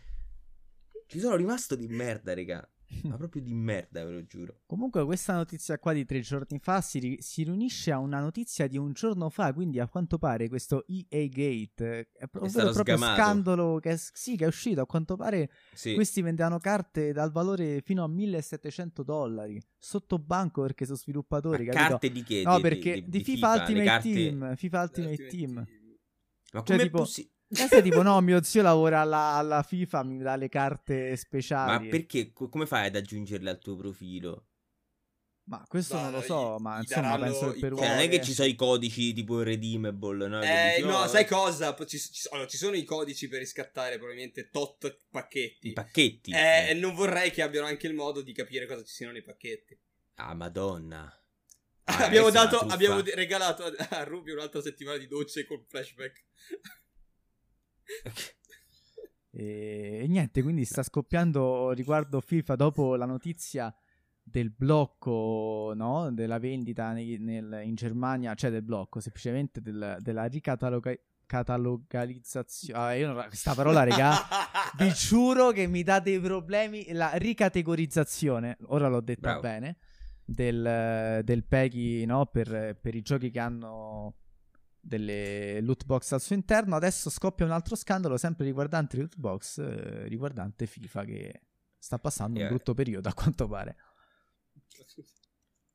ci 1.07 1.19
sono 1.19 1.35
rimasto 1.35 1.75
di 1.75 1.87
merda, 1.87 2.33
raga. 2.33 2.69
Ma 3.03 3.15
proprio 3.17 3.41
di 3.41 3.53
merda, 3.53 4.03
ve 4.05 4.11
lo 4.11 4.25
giuro. 4.25 4.59
Comunque, 4.65 5.03
questa 5.05 5.33
notizia 5.33 5.77
qua 5.79 5.91
di 5.93 6.05
tre 6.05 6.19
giorni 6.21 6.59
fa 6.59 6.81
si, 6.81 6.99
ri- 6.99 7.21
si 7.21 7.43
riunisce 7.43 7.91
a 7.91 7.97
una 7.99 8.19
notizia 8.19 8.67
di 8.67 8.77
un 8.77 8.93
giorno 8.93 9.29
fa. 9.29 9.53
Quindi, 9.53 9.79
a 9.79 9.87
quanto 9.87 10.17
pare, 10.17 10.47
questo 10.49 10.85
EA 10.87 11.27
Gate 11.27 12.09
è, 12.13 12.27
pro- 12.27 12.43
È 12.43 12.49
stato 12.49 12.71
proprio 12.71 12.95
sgamato. 12.97 13.21
scandalo 13.21 13.79
che 13.79 13.91
è, 13.91 13.97
sì, 13.97 14.35
che 14.37 14.43
è 14.45 14.47
uscito. 14.47 14.81
A 14.81 14.85
quanto 14.85 15.15
pare, 15.15 15.49
Sì. 15.73 15.93
questi 15.95 16.21
vendevano 16.21 16.57
carte 16.59 17.11
dal 17.11 17.31
valore 17.31 17.81
fino 17.81 18.03
a 18.03 18.07
1700 18.07 19.03
dollari 19.03 19.61
sotto 19.77 20.17
banco 20.19 20.61
perché 20.61 20.85
sono 20.85 20.97
sviluppatori. 20.97 21.65
Ma 21.65 21.71
capito? 21.73 21.89
carte 21.89 22.11
di 22.11 22.23
che? 22.23 22.41
No, 22.43 22.55
Di- 22.57 22.61
perché 22.61 22.93
di, 22.95 23.03
di, 23.09 23.09
di 23.17 23.23
FIFA, 23.23 23.53
le 23.55 23.59
Ultimate 23.61 23.85
carte- 23.85 24.13
Team. 24.13 24.55
FIFA 24.55 24.81
Ultimate, 24.81 25.09
Ultimate 25.11 25.27
Team. 25.37 25.53
Ma 25.53 25.65
Cioè, 26.63 26.63
come 26.63 26.83
tipo- 26.83 26.97
possi- 26.99 27.29
Eh, 27.63 27.67
sai, 27.67 27.81
tipo, 27.81 28.01
no, 28.01 28.19
mio 28.21 28.41
zio 28.43 28.61
lavora 28.61 29.01
alla, 29.01 29.33
alla 29.35 29.63
FIFA, 29.63 30.03
mi 30.03 30.17
dà 30.19 30.35
le 30.35 30.49
carte 30.49 31.09
Ma 31.09 31.15
speciali. 31.15 31.87
perché? 31.89 32.31
Co- 32.33 32.49
Come 32.49 32.65
fai 32.65 32.87
ad 32.87 32.95
aggiungerle 32.95 33.49
al 33.49 33.59
tuo 33.59 33.75
profilo? 33.75 34.47
Ma 35.47 35.63
questo 35.67 35.95
No, 35.95 36.01
non 36.01 36.11
lo 36.13 36.19
gli- 36.21 36.25
so, 36.25 36.57
ma 36.57 36.77
gli 36.77 36.81
insomma, 36.81 37.01
daranno 37.01 37.23
penso 37.25 37.51
che 37.51 37.59
per 37.59 37.69
codici. 37.69 37.85
Cioè, 37.87 37.95
non 37.95 38.03
è 38.03 38.09
che 38.09 38.21
ci 38.23 38.33
sono 38.33 38.47
i 38.47 38.55
codici 38.55 39.13
tipo 39.13 39.41
redeemable, 39.43 40.27
no? 40.27 40.41
Eh, 40.41 40.73
dici, 40.75 40.87
no, 40.87 40.97
oh, 40.97 41.07
sai 41.07 41.25
cosa? 41.27 41.75
Ci, 41.85 41.99
ci- 41.99 42.27
allora, 42.31 42.47
ci 42.47 42.57
sono 42.57 42.75
i 42.75 42.83
codici 42.83 43.27
per 43.27 43.39
riscattare 43.39 43.97
probabilmente 43.97 44.49
tot 44.49 44.97
pacchetti. 45.11 45.67
I 45.69 45.73
pacchetti. 45.73 46.31
Eh, 46.31 46.69
e 46.69 46.73
non 46.73 46.95
vorrei 46.95 47.29
che 47.29 47.43
abbiano 47.43 47.67
anche 47.67 47.85
il 47.85 47.93
modo 47.93 48.21
di 48.23 48.33
capire 48.33 48.65
cosa 48.65 48.83
ci 48.83 48.91
siano 48.93 49.11
nei 49.11 49.21
pacchetti. 49.21 49.77
Ah, 50.15 50.33
madonna. 50.33 51.13
Ah, 51.83 51.97
abbiamo, 52.05 52.31
dato, 52.31 52.57
abbiamo 52.61 53.01
regalato 53.13 53.65
a, 53.65 53.71
a 53.97 54.03
Rubio 54.03 54.33
un'altra 54.33 54.61
settimana 54.63 54.97
di 54.97 55.05
docce 55.05 55.45
con 55.45 55.63
flashback. 55.67 56.23
E, 59.31 59.99
e 60.03 60.07
niente, 60.07 60.41
quindi 60.41 60.63
sta 60.65 60.81
scoppiando 60.81 61.71
riguardo 61.71 62.21
FIFA 62.21 62.55
dopo 62.55 62.95
la 62.95 63.05
notizia 63.05 63.73
del 64.23 64.49
blocco, 64.49 65.73
no? 65.75 66.11
Della 66.11 66.39
vendita 66.39 66.93
nei- 66.93 67.17
nel- 67.19 67.61
in 67.63 67.75
Germania, 67.75 68.33
cioè 68.33 68.49
del 68.49 68.63
blocco, 68.63 68.99
semplicemente 68.99 69.61
del- 69.61 69.97
della 69.99 70.25
ricataloga- 70.25 70.97
catalogalizzazione. 71.25 72.79
Ah, 72.79 72.93
io 72.95 73.11
non, 73.11 73.25
questa 73.27 73.53
parola, 73.53 73.83
regà, 73.83 74.13
vi 74.77 74.89
giuro 74.93 75.51
che 75.51 75.67
mi 75.67 75.83
dà 75.83 75.99
dei 75.99 76.19
problemi. 76.19 76.91
La 76.93 77.11
ricategorizzazione, 77.15 78.57
ora 78.67 78.87
l'ho 78.87 79.01
detta 79.01 79.21
Bravo. 79.21 79.41
bene, 79.41 79.77
del, 80.23 81.21
del 81.23 81.43
PEGI, 81.43 82.05
no? 82.05 82.25
Per, 82.27 82.77
per 82.81 82.95
i 82.95 83.01
giochi 83.01 83.29
che 83.31 83.39
hanno 83.39 84.15
delle 84.85 85.59
loot 85.61 85.85
box 85.85 86.11
al 86.11 86.21
suo 86.21 86.35
interno. 86.35 86.75
Adesso 86.75 87.09
scoppia 87.09 87.45
un 87.45 87.51
altro 87.51 87.75
scandalo, 87.75 88.17
sempre 88.17 88.45
riguardante 88.45 88.95
le 88.97 89.01
loot 89.03 89.17
box, 89.17 89.57
eh, 89.57 90.07
riguardante 90.07 90.65
FIFA 90.67 91.05
che 91.05 91.41
sta 91.77 91.97
passando 91.97 92.39
un 92.39 92.45
Eh. 92.45 92.49
brutto 92.49 92.73
periodo, 92.73 93.09
a 93.09 93.13
quanto 93.13 93.47
pare. 93.47 93.75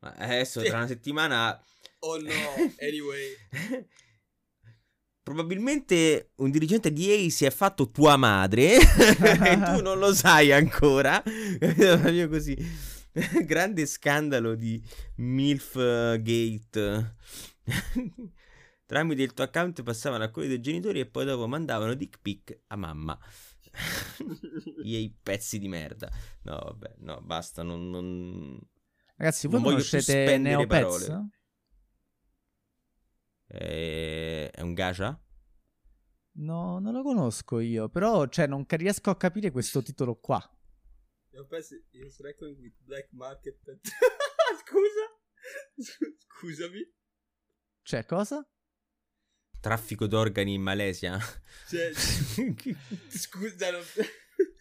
Ma 0.00 0.12
adesso 0.14 0.62
tra 0.62 0.78
una 0.78 0.86
settimana 0.86 1.62
oh 2.00 2.16
no, 2.18 2.30
anyway. 2.80 3.34
Probabilmente 5.22 6.32
un 6.36 6.50
dirigente 6.50 6.92
di 6.92 7.11
EA 7.11 7.28
si 7.30 7.44
è 7.44 7.50
fatto 7.50 7.90
tua 7.90 8.16
madre 8.16 8.76
e 8.80 9.61
tu 9.64 9.82
non 9.82 9.98
lo 9.98 10.12
sai 10.14 10.50
ancora. 10.50 11.22
Proprio 11.22 12.28
così. 12.28 12.56
Grande 13.44 13.86
scandalo 13.86 14.54
di 14.54 14.82
MILF 15.16 15.74
Gate. 16.20 17.16
Tramite 18.91 19.22
il 19.22 19.34
tuo 19.34 19.45
account 19.45 19.84
passavano 19.84 20.24
a 20.24 20.30
quelli 20.30 20.49
dei 20.49 20.61
genitori 20.61 20.99
e 20.99 21.07
poi 21.07 21.24
dopo 21.24 21.47
mandavano 21.47 21.95
dick 21.95 22.18
pic 22.20 22.62
a 22.66 22.74
mamma. 22.74 23.16
EA 24.84 25.09
pezzi 25.22 25.61
di 25.61 25.68
merda. 25.68 26.11
No, 26.43 26.57
vabbè, 26.57 26.95
no, 26.99 27.20
basta, 27.20 27.62
non... 27.62 27.88
non... 27.88 28.59
Ragazzi, 29.14 29.47
voi 29.47 29.61
Non 29.61 29.68
conoscete 29.70 30.38
Neopets? 30.38 31.07
parole. 31.07 31.28
Eh, 33.47 34.51
È 34.51 34.61
un 34.61 34.74
gacha? 34.74 35.24
No, 36.38 36.80
non 36.80 36.93
lo 36.93 37.05
conosco 37.05 37.61
io, 37.61 37.88
però 37.88 38.26
cioè, 38.26 38.49
non 38.49 38.64
riesco 38.66 39.11
a 39.11 39.16
capire 39.16 39.53
questo 39.53 39.82
titolo 39.82 40.16
qua. 40.16 40.43
Io 41.34 41.47
penso 41.47 41.76
is 41.93 42.20
reckoning 42.20 42.59
with 42.59 42.74
black 42.80 43.07
market. 43.12 43.57
Scusa? 44.66 46.16
Scusami. 46.26 46.93
Cioè, 47.82 48.05
cosa? 48.05 48.45
Traffico 49.61 50.06
d'organi 50.06 50.54
in 50.54 50.62
Malesia? 50.62 51.18
Cioè, 51.68 51.90
scusa, 53.08 53.70
non... 53.70 53.80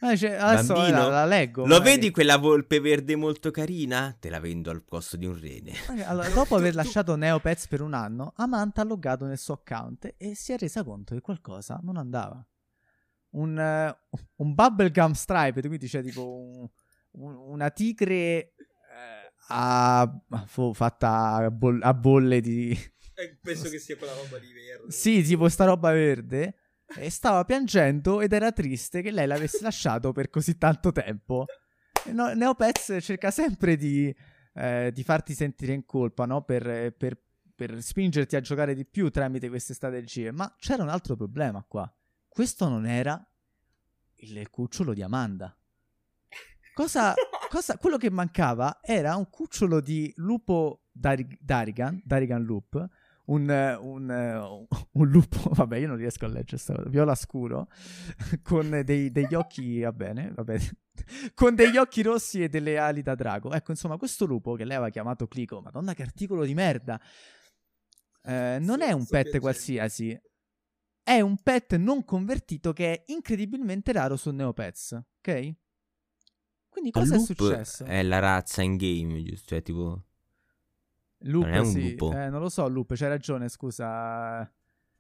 Ah, 0.02 0.16
cioè, 0.16 0.32
adesso 0.32 0.74
Bambino, 0.74 0.98
la, 1.04 1.10
la 1.10 1.26
leggo. 1.26 1.62
Lo 1.66 1.78
magari. 1.78 1.92
vedi 1.96 2.12
quella 2.12 2.38
volpe 2.38 2.80
verde 2.80 3.16
molto 3.16 3.50
carina? 3.52 4.16
Te 4.20 4.30
la 4.30 4.40
vendo 4.40 4.70
al 4.72 4.84
costo 4.86 5.16
di 5.18 5.26
un 5.26 5.40
rene. 5.40 5.72
Eh, 5.98 6.04
Allora, 6.04 6.30
dopo 6.30 6.56
aver 6.56 6.74
lasciato 6.76 7.16
Neopets 7.16 7.68
per 7.68 7.82
un 7.82 7.94
anno, 7.94 8.34
Amanta 8.38 8.82
ha 8.82 8.86
loggato 8.86 9.26
nel 9.26 9.38
suo 9.38 9.54
account 9.56 10.14
e 10.18 10.36
si 10.36 10.52
è 10.54 10.58
resa 10.58 10.84
conto 10.84 11.16
che 11.16 11.22
qualcosa 11.22 11.80
non 11.84 11.98
andava. 11.98 12.46
Un, 13.32 13.58
eh, 13.60 13.98
un 14.38 14.54
bubblegum 14.54 15.12
stripe, 15.14 15.62
quindi 15.62 15.88
c'è 15.88 16.02
tipo 16.02 16.28
un- 16.40 16.70
un- 17.12 17.36
una 17.52 17.70
tigre 17.70 18.08
eh, 18.18 18.54
a, 19.50 20.10
fu- 20.46 20.74
fatta 20.74 21.36
a, 21.36 21.52
bol- 21.52 21.82
a 21.84 21.94
bolle 21.94 22.40
di... 22.42 22.78
eh, 23.20 23.38
penso 23.42 23.70
che 23.70 23.80
sia 23.80 23.96
quella 23.98 24.14
roba 24.14 24.38
di 24.40 24.52
verde. 24.54 24.92
Sì, 24.92 25.22
tipo 25.24 25.48
sta 25.50 25.66
roba 25.66 25.92
verde. 25.92 26.56
E 26.96 27.10
stava 27.12 27.46
piangendo 27.46 28.20
ed 28.22 28.34
era 28.34 28.52
triste 28.52 29.02
che 29.04 29.12
lei 29.12 29.28
l'avesse 29.28 29.60
lasciato 29.62 30.12
per 30.12 30.30
così 30.30 30.58
tanto 30.58 30.92
tempo. 30.92 31.46
No- 32.12 32.34
Neopets 32.34 32.98
cerca 33.02 33.30
sempre 33.30 33.76
di, 33.76 34.14
eh, 34.56 34.90
di 34.92 35.04
farti 35.04 35.34
sentire 35.36 35.74
in 35.74 35.86
colpa, 35.86 36.26
no? 36.26 36.44
Per, 36.44 36.94
per- 36.98 37.22
per 37.54 37.82
spingerti 37.82 38.36
a 38.38 38.42
giocare 38.42 38.74
di 38.74 38.86
più 38.86 39.10
tramite 39.12 39.50
queste 39.50 39.74
strategie. 39.74 40.32
Ma 40.32 40.52
c'era 40.58 40.82
un 40.82 40.90
altro 40.90 41.16
problema 41.16 41.64
qua. 41.68 41.94
Questo 42.28 42.68
non 42.70 42.86
era 42.88 43.22
il 44.22 44.50
cucciolo 44.50 44.94
di 44.94 45.02
Amanda. 45.04 45.56
Cosa, 46.74 47.14
cosa- 47.50 47.78
quello 47.78 47.98
che 47.98 48.10
mancava 48.10 48.80
era 48.82 49.16
un 49.16 49.30
cucciolo 49.30 49.80
di 49.82 50.12
lupo 50.16 50.86
Dari- 50.92 51.38
Darigan, 51.40 52.02
Darigan 52.04 52.44
Loop, 52.44 52.88
un, 53.30 53.78
un, 53.82 54.68
un 54.92 55.08
lupo, 55.08 55.50
vabbè 55.54 55.78
io 55.78 55.88
non 55.88 55.98
riesco 55.98 56.26
a 56.26 56.30
leggere 56.30 56.58
sta 56.58 56.76
cosa, 56.76 56.90
viola 56.90 57.16
scuro, 57.16 57.68
con 58.42 58.82
dei- 58.84 59.12
degli 59.12 59.34
occhi, 59.34 59.82
va 59.82 59.92
bene, 59.92 60.32
va 60.34 60.44
bene, 60.44 60.70
con 61.34 61.56
degli 61.56 61.78
occhi 61.78 62.02
rossi 62.02 62.44
e 62.44 62.50
delle 62.50 62.78
ali 62.78 63.02
da 63.02 63.16
drago. 63.16 63.52
Ecco, 63.52 63.72
insomma, 63.72 63.98
questo 63.98 64.26
lupo 64.26 64.56
che 64.56 64.66
lei 64.66 64.76
aveva 64.76 64.92
chiamato 64.92 65.28
Clico, 65.28 65.62
madonna 65.62 65.94
che 65.94 66.04
articolo 66.04 66.44
di 66.46 66.54
merda, 66.54 67.00
eh, 68.24 68.58
non 68.60 68.82
è 68.82 68.92
un 68.92 69.06
pet 69.06 69.40
qualsiasi, 69.40 70.20
è 71.04 71.22
un 71.22 71.38
pet 71.42 71.76
non 71.76 72.04
convertito 72.04 72.74
che 72.74 72.94
è 72.94 73.04
incredibilmente 73.08 73.92
raro 73.92 74.16
su 74.16 74.32
Neopets, 74.32 75.00
ok? 75.20 75.54
Quindi 76.70 76.92
cosa 76.92 77.16
è 77.16 77.20
successo? 77.20 77.84
È 77.84 78.04
la 78.04 78.20
razza 78.20 78.62
in 78.62 78.78
game, 78.78 79.24
giusto? 79.24 79.48
Cioè, 79.48 79.64
tipo... 79.64 80.04
Loop, 81.24 81.46
Non 81.46 81.66
sì. 81.66 81.96
Eh, 81.96 82.30
non 82.30 82.40
lo 82.40 82.50
so, 82.50 82.68
Loop, 82.68 82.94
c'hai 82.96 83.10
ragione, 83.10 83.50
scusa. 83.50 84.50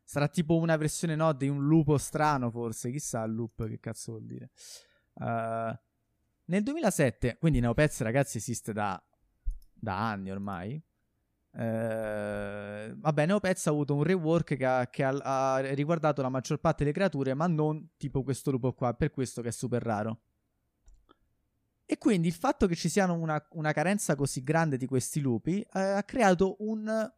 Sarà 0.03 0.27
tipo 0.27 0.57
una 0.57 0.75
versione, 0.75 1.15
no, 1.15 1.33
di 1.33 1.47
un 1.47 1.65
lupo 1.65 1.97
strano, 1.97 2.49
forse. 2.49 2.91
Chissà, 2.91 3.25
Loop, 3.25 3.67
che 3.67 3.79
cazzo 3.79 4.13
vuol 4.13 4.25
dire. 4.25 4.49
Uh, 5.13 5.77
nel 6.45 6.63
2007, 6.63 7.37
quindi 7.37 7.59
Neopets, 7.59 8.01
ragazzi, 8.01 8.37
esiste 8.37 8.73
da, 8.73 9.01
da 9.73 10.09
anni 10.09 10.31
ormai. 10.31 10.81
Eh, 11.51 12.93
vabbè, 12.95 13.25
Neopets 13.25 13.67
ha 13.67 13.71
avuto 13.71 13.95
un 13.95 14.03
rework 14.03 14.55
che, 14.55 14.65
ha, 14.65 14.87
che 14.87 15.03
ha- 15.03 15.55
ha 15.55 15.59
riguardato 15.73 16.21
la 16.21 16.29
maggior 16.29 16.59
parte 16.59 16.83
delle 16.83 16.95
creature, 16.95 17.33
ma 17.33 17.47
non 17.47 17.89
tipo 17.97 18.23
questo 18.23 18.51
lupo 18.51 18.73
qua, 18.73 18.93
per 18.93 19.11
questo 19.11 19.41
che 19.41 19.49
è 19.49 19.51
super 19.51 19.81
raro. 19.81 20.21
E 21.91 21.97
quindi 21.97 22.27
il 22.27 22.35
fatto 22.35 22.67
che 22.67 22.75
ci 22.75 22.87
siano 22.87 23.15
una, 23.15 23.43
una 23.53 23.73
carenza 23.73 24.13
così 24.13 24.43
grande 24.43 24.77
di 24.77 24.85
questi 24.85 25.19
lupi 25.19 25.59
eh, 25.61 25.79
ha 25.79 26.03
creato 26.03 26.57
un 26.59 27.11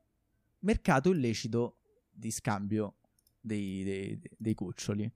mercato 0.59 1.11
illecito 1.11 1.79
di 2.09 2.31
scambio 2.31 2.95
dei, 3.41 3.83
dei- 3.83 4.21
dei 4.37 4.53
cuccioli. 4.53 5.11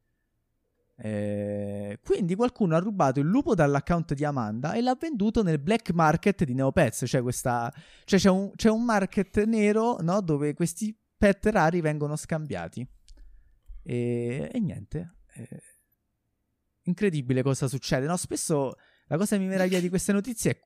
Eh, 0.97 1.99
quindi 2.03 2.36
qualcuno 2.36 2.76
ha 2.76 2.80
rubato 2.80 3.22
il 3.22 3.28
lupo 3.28 3.56
dall'account 3.56 4.14
di 4.14 4.26
Amanda 4.26 4.74
e 4.74 4.82
l'ha 4.82 4.97
venduto 4.99 5.41
nel 5.41 5.60
black 5.60 5.93
market 5.93 6.43
di 6.43 6.53
Neopets, 6.53 7.06
cioè, 7.08 7.22
questa, 7.22 7.74
cioè 8.03 8.20
c'è, 8.20 8.30
un, 8.30 8.51
c'è 8.58 8.70
un 8.70 8.84
market 8.84 9.41
nero 9.45 10.01
no, 10.01 10.20
dove 10.20 10.53
questi 10.53 10.93
pet 11.18 11.45
rari 11.45 11.80
vengono 11.80 12.18
scambiati. 12.18 12.86
E, 13.84 14.49
e 14.51 14.60
niente. 14.60 15.16
Eh, 15.34 15.62
incredibile 16.82 17.41
cosa 17.41 17.70
succede. 17.70 18.06
No? 18.06 18.18
Spesso 18.18 18.76
la 19.08 19.18
cosa 19.18 19.36
che 19.36 19.41
mi 19.41 19.47
meraviglia 19.47 19.80
di 19.80 19.89
queste 19.89 20.12
notizie 20.12 20.51
è 20.51 20.60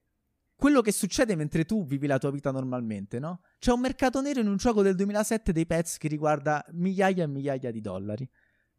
quello 0.55 0.81
che 0.81 0.91
succede 0.91 1.35
mentre 1.35 1.63
tu 1.65 1.85
vivi 1.85 2.05
la 2.05 2.17
tua 2.17 2.31
vita 2.31 2.51
normalmente, 2.51 3.19
no? 3.19 3.41
C'è 3.59 3.71
un 3.71 3.79
mercato 3.79 4.21
nero 4.21 4.41
in 4.41 4.47
un 4.47 4.57
gioco 4.57 4.81
del 4.81 4.95
2007 4.95 5.53
dei 5.53 5.65
pets 5.65 5.97
che 5.97 6.07
riguarda 6.09 6.65
migliaia 6.71 7.23
e 7.23 7.27
migliaia 7.27 7.71
di 7.71 7.79
dollari. 7.79 8.29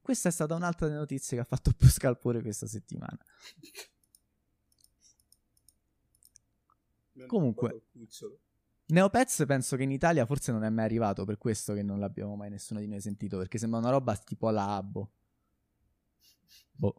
Questa 0.00 0.28
è 0.28 0.32
stata 0.32 0.54
un'altra 0.54 0.86
delle 0.86 0.98
notizie 0.98 1.36
che 1.36 1.42
ha 1.42 1.46
fatto 1.46 1.72
più 1.72 1.88
scalpore 1.88 2.42
questa 2.42 2.66
settimana. 2.66 3.18
Comunque, 7.26 7.82
Neopets 8.86 9.44
penso 9.46 9.76
che 9.76 9.82
in 9.82 9.90
Italia 9.90 10.26
forse 10.26 10.52
non 10.52 10.64
è 10.64 10.70
mai 10.70 10.84
arrivato, 10.84 11.24
per 11.24 11.38
questo 11.38 11.74
che 11.74 11.82
non 11.82 11.98
l'abbiamo 11.98 12.36
mai 12.36 12.50
nessuno 12.50 12.80
di 12.80 12.86
noi 12.86 13.00
sentito, 13.00 13.38
perché 13.38 13.58
sembra 13.58 13.78
una 13.78 13.90
roba 13.90 14.16
tipo 14.16 14.48
alla 14.48 14.68
Abbo. 14.68 15.12
Boh. 16.72 16.94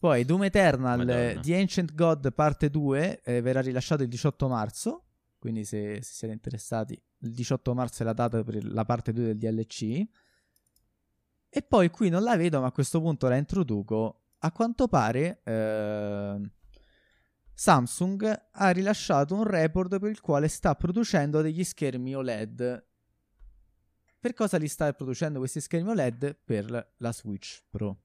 Poi 0.00 0.24
Doom 0.24 0.44
Eternal, 0.44 1.04
Madonna. 1.04 1.40
The 1.40 1.56
Ancient 1.56 1.94
God 1.94 2.32
parte 2.32 2.70
2 2.70 3.20
eh, 3.22 3.42
verrà 3.42 3.60
rilasciato 3.60 4.02
il 4.02 4.08
18 4.08 4.48
marzo, 4.48 5.04
quindi 5.38 5.66
se, 5.66 5.96
se, 5.96 6.14
siete 6.14 6.32
interessati, 6.32 6.94
il 7.18 7.32
18 7.32 7.74
marzo 7.74 8.02
è 8.02 8.06
la 8.06 8.14
data 8.14 8.42
per 8.42 8.64
la 8.64 8.86
parte 8.86 9.12
2 9.12 9.36
del 9.36 9.36
DLC. 9.36 10.08
E 11.50 11.62
poi 11.62 11.90
qui 11.90 12.08
non 12.08 12.22
la 12.22 12.34
vedo, 12.38 12.60
ma 12.60 12.68
a 12.68 12.72
questo 12.72 12.98
punto 12.98 13.28
la 13.28 13.36
introduco. 13.36 14.22
A 14.38 14.50
quanto 14.52 14.88
pare 14.88 15.42
eh, 15.44 16.50
Samsung 17.52 18.44
ha 18.52 18.70
rilasciato 18.70 19.34
un 19.34 19.44
report 19.44 19.98
per 19.98 20.08
il 20.08 20.20
quale 20.22 20.48
sta 20.48 20.74
producendo 20.76 21.42
degli 21.42 21.62
schermi 21.62 22.16
OLED. 22.16 22.86
Per 24.18 24.32
cosa 24.32 24.56
li 24.56 24.68
sta 24.68 24.90
producendo 24.94 25.40
questi 25.40 25.60
schermi 25.60 25.90
OLED? 25.90 26.38
Per 26.42 26.94
la 26.96 27.12
Switch 27.12 27.62
Pro. 27.68 28.00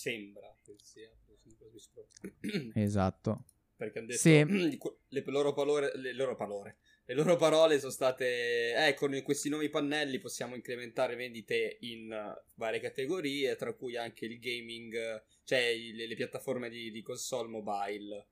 Sembra 0.00 0.56
che 0.62 0.76
sia 0.82 1.10
Esatto. 2.74 3.44
Perché 3.76 3.98
hanno 3.98 4.06
detto 4.06 4.20
sì. 4.20 4.38
le 5.08 5.22
loro 5.26 5.52
parole, 5.52 5.94
le 5.96 6.14
loro 6.14 6.36
parole, 6.36 6.78
le 7.04 7.14
loro 7.14 7.36
parole 7.36 7.78
sono 7.78 7.92
state, 7.92 8.86
eh, 8.86 8.94
con 8.94 9.20
questi 9.22 9.50
nuovi 9.50 9.68
pannelli 9.68 10.18
possiamo 10.18 10.54
incrementare 10.54 11.16
vendite 11.16 11.76
in 11.80 12.34
varie 12.54 12.80
categorie, 12.80 13.56
tra 13.56 13.74
cui 13.74 13.96
anche 13.98 14.24
il 14.24 14.38
gaming, 14.38 15.22
cioè 15.44 15.76
le, 15.76 16.06
le 16.06 16.14
piattaforme 16.14 16.70
di, 16.70 16.90
di, 16.90 17.02
console 17.02 17.48
mobile. 17.48 18.26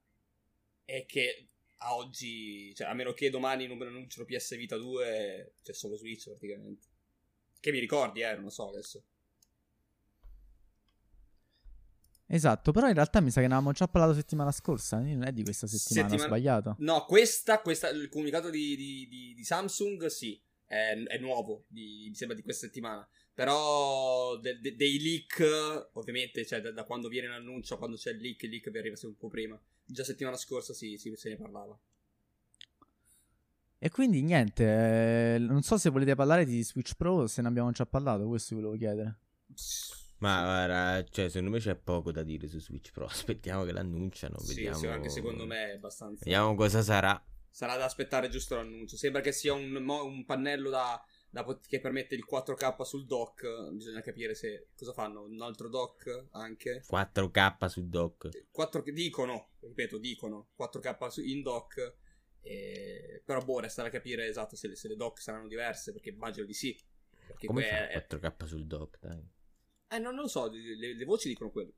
E 0.86 1.04
che 1.04 1.48
a 1.78 1.96
oggi, 1.96 2.74
cioè 2.74 2.88
a 2.88 2.94
meno 2.94 3.12
che 3.12 3.28
domani 3.28 3.66
non 3.66 3.80
annunciano 3.82 4.26
PS 4.26 4.56
Vita 4.56 4.78
2, 4.78 5.52
c'è 5.62 5.72
solo 5.74 5.96
Switch 5.96 6.28
praticamente. 6.30 6.86
Che 7.60 7.70
mi 7.72 7.78
ricordi, 7.78 8.22
eh, 8.22 8.32
non 8.32 8.44
lo 8.44 8.50
so 8.50 8.70
adesso. 8.70 9.02
Esatto, 12.30 12.72
però 12.72 12.88
in 12.88 12.94
realtà 12.94 13.20
mi 13.20 13.30
sa 13.30 13.40
che 13.40 13.46
ne 13.46 13.54
avevamo 13.54 13.72
già 13.72 13.88
parlato 13.88 14.12
settimana 14.12 14.52
scorsa, 14.52 14.98
non 14.98 15.22
è 15.22 15.32
di 15.32 15.42
questa 15.42 15.66
settimana, 15.66 16.08
settimana... 16.08 16.34
ho 16.34 16.36
sbagliato. 16.36 16.76
No, 16.80 17.04
questa, 17.06 17.60
questa, 17.60 17.88
il 17.88 18.10
comunicato 18.10 18.50
di, 18.50 18.76
di, 18.76 19.08
di, 19.08 19.34
di 19.34 19.44
Samsung 19.44 20.06
sì, 20.06 20.38
è, 20.66 20.92
è 20.92 21.18
nuovo, 21.18 21.64
mi 21.68 22.14
sembra 22.14 22.36
di 22.36 22.42
questa 22.42 22.66
settimana. 22.66 23.08
Però 23.32 24.36
de, 24.36 24.60
de, 24.60 24.76
dei 24.76 25.00
leak, 25.00 25.90
ovviamente, 25.92 26.44
cioè 26.44 26.60
da, 26.60 26.70
da, 26.70 26.84
quando 26.84 27.08
viene 27.08 27.28
l'annuncio, 27.28 27.78
quando 27.78 27.96
c'è 27.96 28.10
il 28.10 28.18
leak, 28.18 28.42
il 28.42 28.50
leak 28.50 28.70
vi 28.70 28.78
arriva 28.78 28.96
un 29.02 29.16
po' 29.16 29.28
prima. 29.28 29.58
Già 29.86 30.04
settimana 30.04 30.36
scorsa 30.36 30.74
sì, 30.74 30.98
sì 30.98 31.14
se 31.16 31.30
ne 31.30 31.36
parlava. 31.36 31.78
E 33.78 33.90
quindi 33.90 34.22
niente, 34.22 35.36
eh, 35.36 35.38
non 35.38 35.62
so 35.62 35.78
se 35.78 35.88
volete 35.88 36.16
parlare 36.16 36.44
di 36.44 36.62
Switch 36.62 36.94
Pro, 36.96 37.26
se 37.28 37.40
ne 37.40 37.48
abbiamo 37.48 37.70
già 37.70 37.86
parlato, 37.86 38.26
questo 38.26 38.54
vi 38.54 38.60
volevo 38.60 38.76
chiedere. 38.76 39.18
Ma 40.18 40.42
guarda, 40.42 41.04
cioè, 41.10 41.28
secondo 41.28 41.50
me 41.50 41.60
c'è 41.60 41.76
poco 41.76 42.10
da 42.10 42.22
dire 42.22 42.48
su 42.48 42.58
Switch 42.58 42.90
Pro. 42.90 43.06
Aspettiamo 43.06 43.64
che 43.64 43.72
l'annunciano. 43.72 44.38
Sì, 44.38 44.54
vediamo... 44.54 44.78
sì, 44.78 44.86
anche 44.86 45.08
secondo 45.08 45.46
me 45.46 45.72
è 45.72 45.74
abbastanza. 45.74 46.24
Vediamo 46.24 46.54
cosa 46.54 46.82
sarà. 46.82 47.22
Sarà 47.50 47.76
da 47.76 47.84
aspettare 47.84 48.28
giusto 48.28 48.56
l'annuncio. 48.56 48.96
Sembra 48.96 49.20
che 49.20 49.32
sia 49.32 49.52
un, 49.52 49.74
un 49.74 50.24
pannello 50.24 50.70
da, 50.70 51.02
da, 51.30 51.44
che 51.66 51.80
permette 51.80 52.14
il 52.14 52.24
4K 52.28 52.82
sul 52.82 53.06
dock. 53.06 53.70
Bisogna 53.72 54.00
capire 54.00 54.34
se 54.34 54.68
cosa 54.76 54.92
fanno. 54.92 55.22
Un 55.22 55.40
altro 55.40 55.68
dock 55.68 56.26
anche. 56.32 56.82
4K 56.88 57.66
sul 57.66 57.88
dock. 57.88 58.46
4, 58.50 58.82
dicono, 58.92 59.50
ripeto, 59.60 59.98
dicono 59.98 60.50
4K 60.58 61.22
in 61.28 61.42
dock. 61.42 61.96
Eh, 62.40 63.22
però 63.24 63.40
boh, 63.40 63.60
resta 63.60 63.82
da 63.82 63.90
capire 63.90 64.26
esatto 64.26 64.56
se 64.56 64.68
le, 64.68 64.76
se 64.76 64.88
le 64.88 64.96
dock 64.96 65.20
saranno 65.20 65.48
diverse. 65.48 65.92
Perché 65.92 66.10
immagino 66.10 66.44
di 66.44 66.54
sì. 66.54 66.76
Perché 67.26 67.46
Come 67.46 67.88
è... 67.88 68.06
4K 68.08 68.44
sul 68.44 68.66
dock, 68.66 68.98
dai. 69.00 69.36
Eh, 69.90 69.98
non, 69.98 70.14
lo 70.14 70.26
so, 70.28 70.50
le, 70.50 70.94
le, 70.94 71.04
voci 71.04 71.28
dicono 71.28 71.50
quello. 71.50 71.72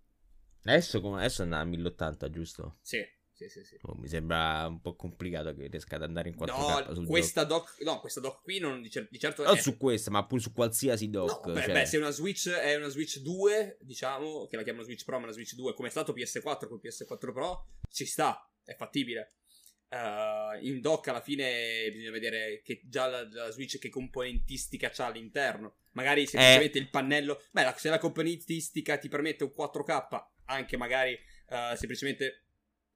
Adesso, 0.65 1.01
come, 1.01 1.19
adesso 1.19 1.43
andrà 1.43 1.61
a 1.61 1.65
1080, 1.65 2.31
giusto? 2.31 2.79
Sì. 2.83 3.05
Sì, 3.33 3.49
sì, 3.49 3.65
sì. 3.65 3.79
Oh, 3.83 3.95
mi 3.95 4.07
sembra 4.07 4.67
un 4.67 4.83
po' 4.83 4.97
complicato 4.97 5.55
che 5.55 5.69
riesca 5.69 5.97
ad 5.97 6.03
andare 6.03 6.29
in 6.29 6.35
4K 6.35 6.93
no, 6.93 7.07
questa 7.07 7.45
dock. 7.45 7.81
No, 7.81 7.99
questa 7.99 8.21
dock 8.21 8.43
qui 8.43 8.59
non 8.59 8.83
di, 8.83 8.91
cer- 8.91 9.09
di 9.09 9.19
certo 9.19 9.43
Non 9.43 9.57
è... 9.57 9.59
su 9.59 9.79
questa, 9.79 10.11
ma 10.11 10.27
pure 10.27 10.43
su 10.43 10.53
qualsiasi 10.53 11.09
dock. 11.09 11.47
No, 11.47 11.55
beh, 11.55 11.63
cioè... 11.63 11.73
beh, 11.73 11.87
se 11.87 11.97
una 11.97 12.11
Switch 12.11 12.51
è 12.51 12.77
una 12.77 12.89
Switch 12.89 13.21
2, 13.21 13.79
diciamo, 13.81 14.47
che 14.47 14.57
la 14.57 14.63
chiamano 14.63 14.85
Switch 14.85 15.05
Pro, 15.05 15.17
ma 15.17 15.25
una 15.25 15.33
Switch 15.33 15.55
2, 15.55 15.73
come 15.73 15.89
è 15.89 15.91
stato 15.91 16.13
PS4 16.13 16.69
con 16.69 16.81
PS4 16.85 17.33
Pro, 17.33 17.67
ci 17.91 18.05
sta, 18.05 18.47
è 18.63 18.75
fattibile. 18.75 19.39
Uh, 19.91 20.64
in 20.64 20.80
dock 20.80 21.09
alla 21.09 21.20
fine 21.20 21.88
bisogna 21.91 22.12
vedere 22.12 22.62
che 22.62 22.80
già 22.84 23.09
la, 23.09 23.26
la 23.28 23.51
Switch 23.51 23.76
che 23.78 23.88
componentistica 23.88 24.88
c'ha 24.91 25.07
all'interno. 25.07 25.78
Magari 25.93 26.26
semplicemente 26.26 26.78
eh. 26.78 26.82
il 26.82 26.91
pannello. 26.91 27.43
Beh, 27.51 27.64
la, 27.64 27.74
se 27.76 27.88
la 27.88 27.99
componentistica 27.99 28.99
ti 28.99 29.09
permette 29.09 29.43
un 29.43 29.53
4K, 29.57 30.24
anche 30.45 30.76
magari 30.76 31.18
uh, 31.49 31.74
semplicemente 31.74 32.45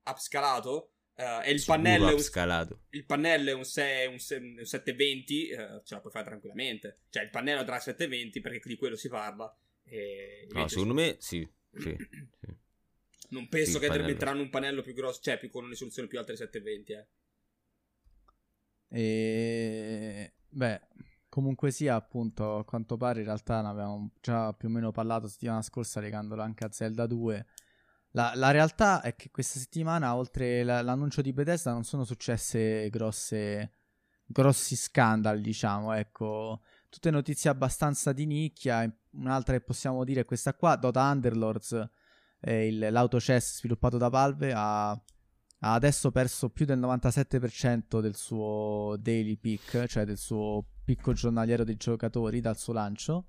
upscalato. 0.05 0.90
Uh, 1.16 1.42
e 1.45 1.51
il 1.53 1.62
pannello, 1.64 2.09
è 2.09 2.12
un, 2.12 2.78
il 2.90 3.05
pannello 3.05 3.51
è 3.51 3.55
un, 3.55 3.64
6, 3.64 4.07
un, 4.09 4.18
6, 4.18 4.38
un 4.38 4.64
720, 4.64 5.51
uh, 5.53 5.82
ce 5.84 5.95
la 5.95 6.01
puoi 6.01 6.12
fare 6.12 6.26
tranquillamente. 6.26 7.01
Cioè, 7.09 7.24
il 7.24 7.30
pannello 7.30 7.64
tra 7.64 7.78
720 7.78 8.40
perché 8.40 8.61
di 8.68 8.76
quello 8.76 8.97
si 8.97 9.09
parla. 9.09 9.53
E 9.84 10.47
no, 10.51 10.68
secondo 10.68 10.95
me 10.95 11.16
sì. 11.18 11.47
sì, 11.72 11.80
sì. 11.80 11.97
Non 13.31 13.49
penso 13.49 13.79
che 13.79 13.89
metteranno 13.89 14.43
un 14.43 14.51
pannello 14.51 14.83
più 14.83 14.95
grosso, 14.95 15.20
cioè 15.22 15.39
più, 15.39 15.51
con 15.51 15.62
una 15.62 15.72
risoluzione 15.72 16.09
più 16.09 16.18
alta 16.18 16.33
di 16.33 16.39
720. 16.39 16.93
Eh. 16.93 17.07
E... 18.89 20.35
Beh, 20.49 20.81
Comunque 21.35 21.72
sia, 21.72 21.97
appunto, 21.97 22.59
a 22.59 22.64
quanto 22.64 22.97
pare 22.97 23.18
in 23.18 23.25
realtà 23.25 23.61
ne 23.61 23.66
avevamo 23.66 24.12
già 24.20 24.53
più 24.53 24.68
o 24.68 24.70
meno 24.70 24.93
parlato 24.93 25.27
settimana 25.27 25.62
scorsa 25.62 25.99
legandolo 25.99 26.43
anche 26.43 26.64
a 26.64 26.70
Zelda 26.70 27.09
2. 27.09 27.47
La, 28.12 28.35
la 28.37 28.53
realtà 28.53 29.01
è 29.01 29.16
che 29.16 29.33
questa 29.33 29.59
settimana, 29.59 30.14
oltre 30.14 30.62
la, 30.62 30.81
l'annuncio 30.81 31.22
di 31.22 31.33
Bethesda, 31.33 31.72
non 31.72 31.83
sono 31.83 32.05
successe 32.05 32.89
grosse, 32.89 33.72
grossi 34.25 34.77
scandali, 34.77 35.41
diciamo, 35.41 35.93
ecco. 35.95 36.61
Tutte 36.89 37.11
notizie 37.11 37.51
abbastanza 37.51 38.12
di 38.12 38.26
nicchia. 38.26 38.88
Un'altra 39.14 39.55
che 39.55 39.64
possiamo 39.64 40.05
dire 40.05 40.21
è 40.21 40.25
questa 40.25 40.55
qua, 40.55 40.76
Dota 40.76 41.03
Underlords, 41.11 41.91
eh, 42.45 42.66
il, 42.66 42.88
l'autochess 42.91 43.58
sviluppato 43.58 43.96
da 43.96 44.08
Valve, 44.08 44.53
ha, 44.54 44.91
ha 44.91 45.03
adesso 45.72 46.11
perso 46.11 46.50
più 46.50 46.66
del 46.66 46.79
97% 46.79 48.00
del 48.00 48.14
suo 48.14 48.96
daily 49.00 49.37
peak, 49.37 49.87
cioè 49.87 50.04
del 50.04 50.18
suo 50.18 50.64
picco 50.84 51.12
giornaliero 51.14 51.64
dei 51.64 51.76
giocatori 51.76 52.41
dal 52.41 52.58
suo 52.58 52.75
lancio 52.75 53.26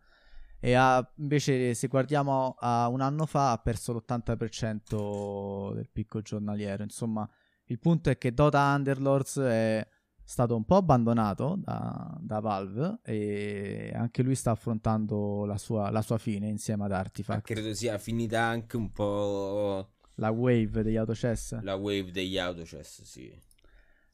e 0.60 0.74
ha, 0.74 1.08
invece 1.18 1.74
se 1.74 1.88
guardiamo 1.88 2.56
a 2.60 2.88
un 2.88 3.02
anno 3.02 3.26
fa 3.26 3.52
ha 3.52 3.58
perso 3.60 3.94
l'80% 3.94 5.74
del 5.74 5.90
picco 5.92 6.22
giornaliero. 6.22 6.84
Insomma 6.84 7.30
il 7.66 7.80
punto 7.80 8.10
è 8.10 8.18
che 8.18 8.34
Dota 8.34 8.74
Underlords 8.76 9.38
è 9.38 9.88
stato 10.26 10.56
un 10.56 10.66
po' 10.66 10.78
abbandonato 10.78 11.56
da, 11.58 12.18
da 12.20 12.40
Valve 12.40 13.00
e 13.04 13.92
anche 13.94 14.24
lui 14.24 14.36
sta 14.36 14.52
affrontando 14.52 15.46
la 15.46 15.58
sua, 15.58 15.92
la 15.92 16.02
sua 16.02 16.18
fine 16.18 16.48
insieme 16.48 16.86
ad 16.86 16.92
Artifact. 16.92 17.48
Ma 17.48 17.56
credo 17.56 17.74
sia 17.74 17.98
finita 18.00 18.42
anche 18.42 18.76
un 18.76 18.92
po' 18.92 19.94
la 20.16 20.32
wave 20.32 20.84
degli 20.84 20.98
autochess. 20.98 21.62
La 21.62 21.76
wave 21.76 22.12
degli 22.12 22.38
autochess, 22.38 23.04
sì. 23.04 23.40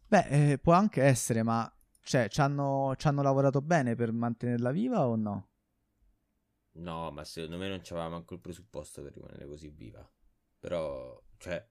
Beh, 0.08 0.52
eh, 0.52 0.58
può 0.58 0.74
anche 0.74 1.02
essere, 1.02 1.44
ma 1.44 1.72
cioè, 2.04 2.28
ci 2.30 2.42
hanno, 2.42 2.96
lavorato 3.22 3.62
bene 3.62 3.96
per 3.96 4.12
mantenerla 4.12 4.72
viva 4.72 5.08
o 5.08 5.16
no? 5.16 5.50
No, 6.74 7.12
ma 7.12 7.24
secondo 7.24 7.58
me 7.58 7.68
non 7.70 7.80
c'aveva 7.82 8.10
manco 8.10 8.34
il 8.34 8.40
presupposto 8.40 9.02
per 9.02 9.14
rimanere 9.14 9.46
così 9.46 9.70
viva. 9.70 10.06
Però, 10.60 11.22
cioè, 11.38 11.66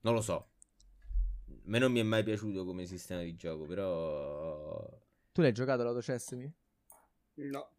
non 0.00 0.14
lo 0.14 0.20
so. 0.20 0.50
A 1.68 1.70
me 1.70 1.78
non 1.80 1.92
mi 1.92 2.00
è 2.00 2.02
mai 2.02 2.22
piaciuto 2.22 2.64
come 2.64 2.86
sistema 2.86 3.20
di 3.20 3.34
gioco, 3.34 3.66
però... 3.66 4.88
Tu 5.32 5.42
l'hai 5.42 5.52
giocato 5.52 5.82
l'autocessimi? 5.82 6.50
No. 7.34 7.70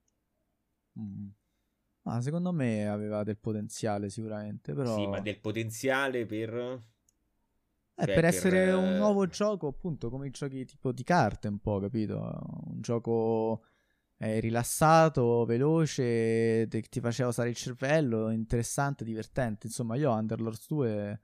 Mm. 0.99 1.29
Ma 2.03 2.21
secondo 2.21 2.51
me 2.51 2.87
aveva 2.87 3.23
del 3.23 3.39
potenziale 3.39 4.11
sicuramente, 4.11 4.75
però... 4.75 4.95
Sì, 4.95 5.07
ma 5.07 5.19
del 5.21 5.39
potenziale 5.39 6.27
per... 6.27 6.53
Eh, 7.95 8.05
cioè, 8.05 8.13
per 8.13 8.25
essere 8.25 8.65
per, 8.65 8.75
un 8.75 8.93
eh, 8.93 8.97
nuovo 8.97 9.25
gioco, 9.25 9.65
appunto, 9.65 10.11
come 10.11 10.27
i 10.27 10.31
giochi 10.31 10.65
tipo 10.65 10.91
di 10.91 11.03
carte, 11.03 11.47
un 11.47 11.57
po', 11.57 11.79
capito? 11.79 12.17
Un 12.67 12.81
gioco 12.81 13.63
eh, 14.17 14.39
rilassato, 14.39 15.45
veloce, 15.45 16.67
che 16.69 16.85
ti 16.91 16.99
faceva 16.99 17.29
usare 17.29 17.49
il 17.49 17.55
cervello, 17.55 18.29
interessante, 18.29 19.03
divertente. 19.03 19.65
Insomma, 19.65 19.95
io 19.95 20.11
Underlords 20.11 20.67
2 20.67 21.09
eh, 21.09 21.19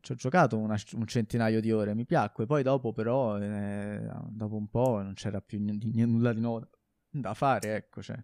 ci 0.00 0.12
ho 0.12 0.14
giocato 0.14 0.58
una- 0.58 0.78
un 0.92 1.06
centinaio 1.06 1.60
di 1.60 1.70
ore, 1.72 1.94
mi 1.94 2.04
piacque. 2.04 2.46
Poi 2.46 2.62
dopo, 2.62 2.92
però, 2.92 3.38
eh, 3.38 4.06
dopo 4.28 4.56
un 4.56 4.68
po' 4.68 5.02
non 5.02 5.14
c'era 5.14 5.40
più 5.40 5.58
n- 5.60 5.78
n- 5.82 6.10
nulla 6.10 6.32
di 6.32 6.40
nuovo 6.40 6.68
da 7.10 7.34
fare, 7.34 7.76
ecco, 7.76 8.02
cioè. 8.02 8.22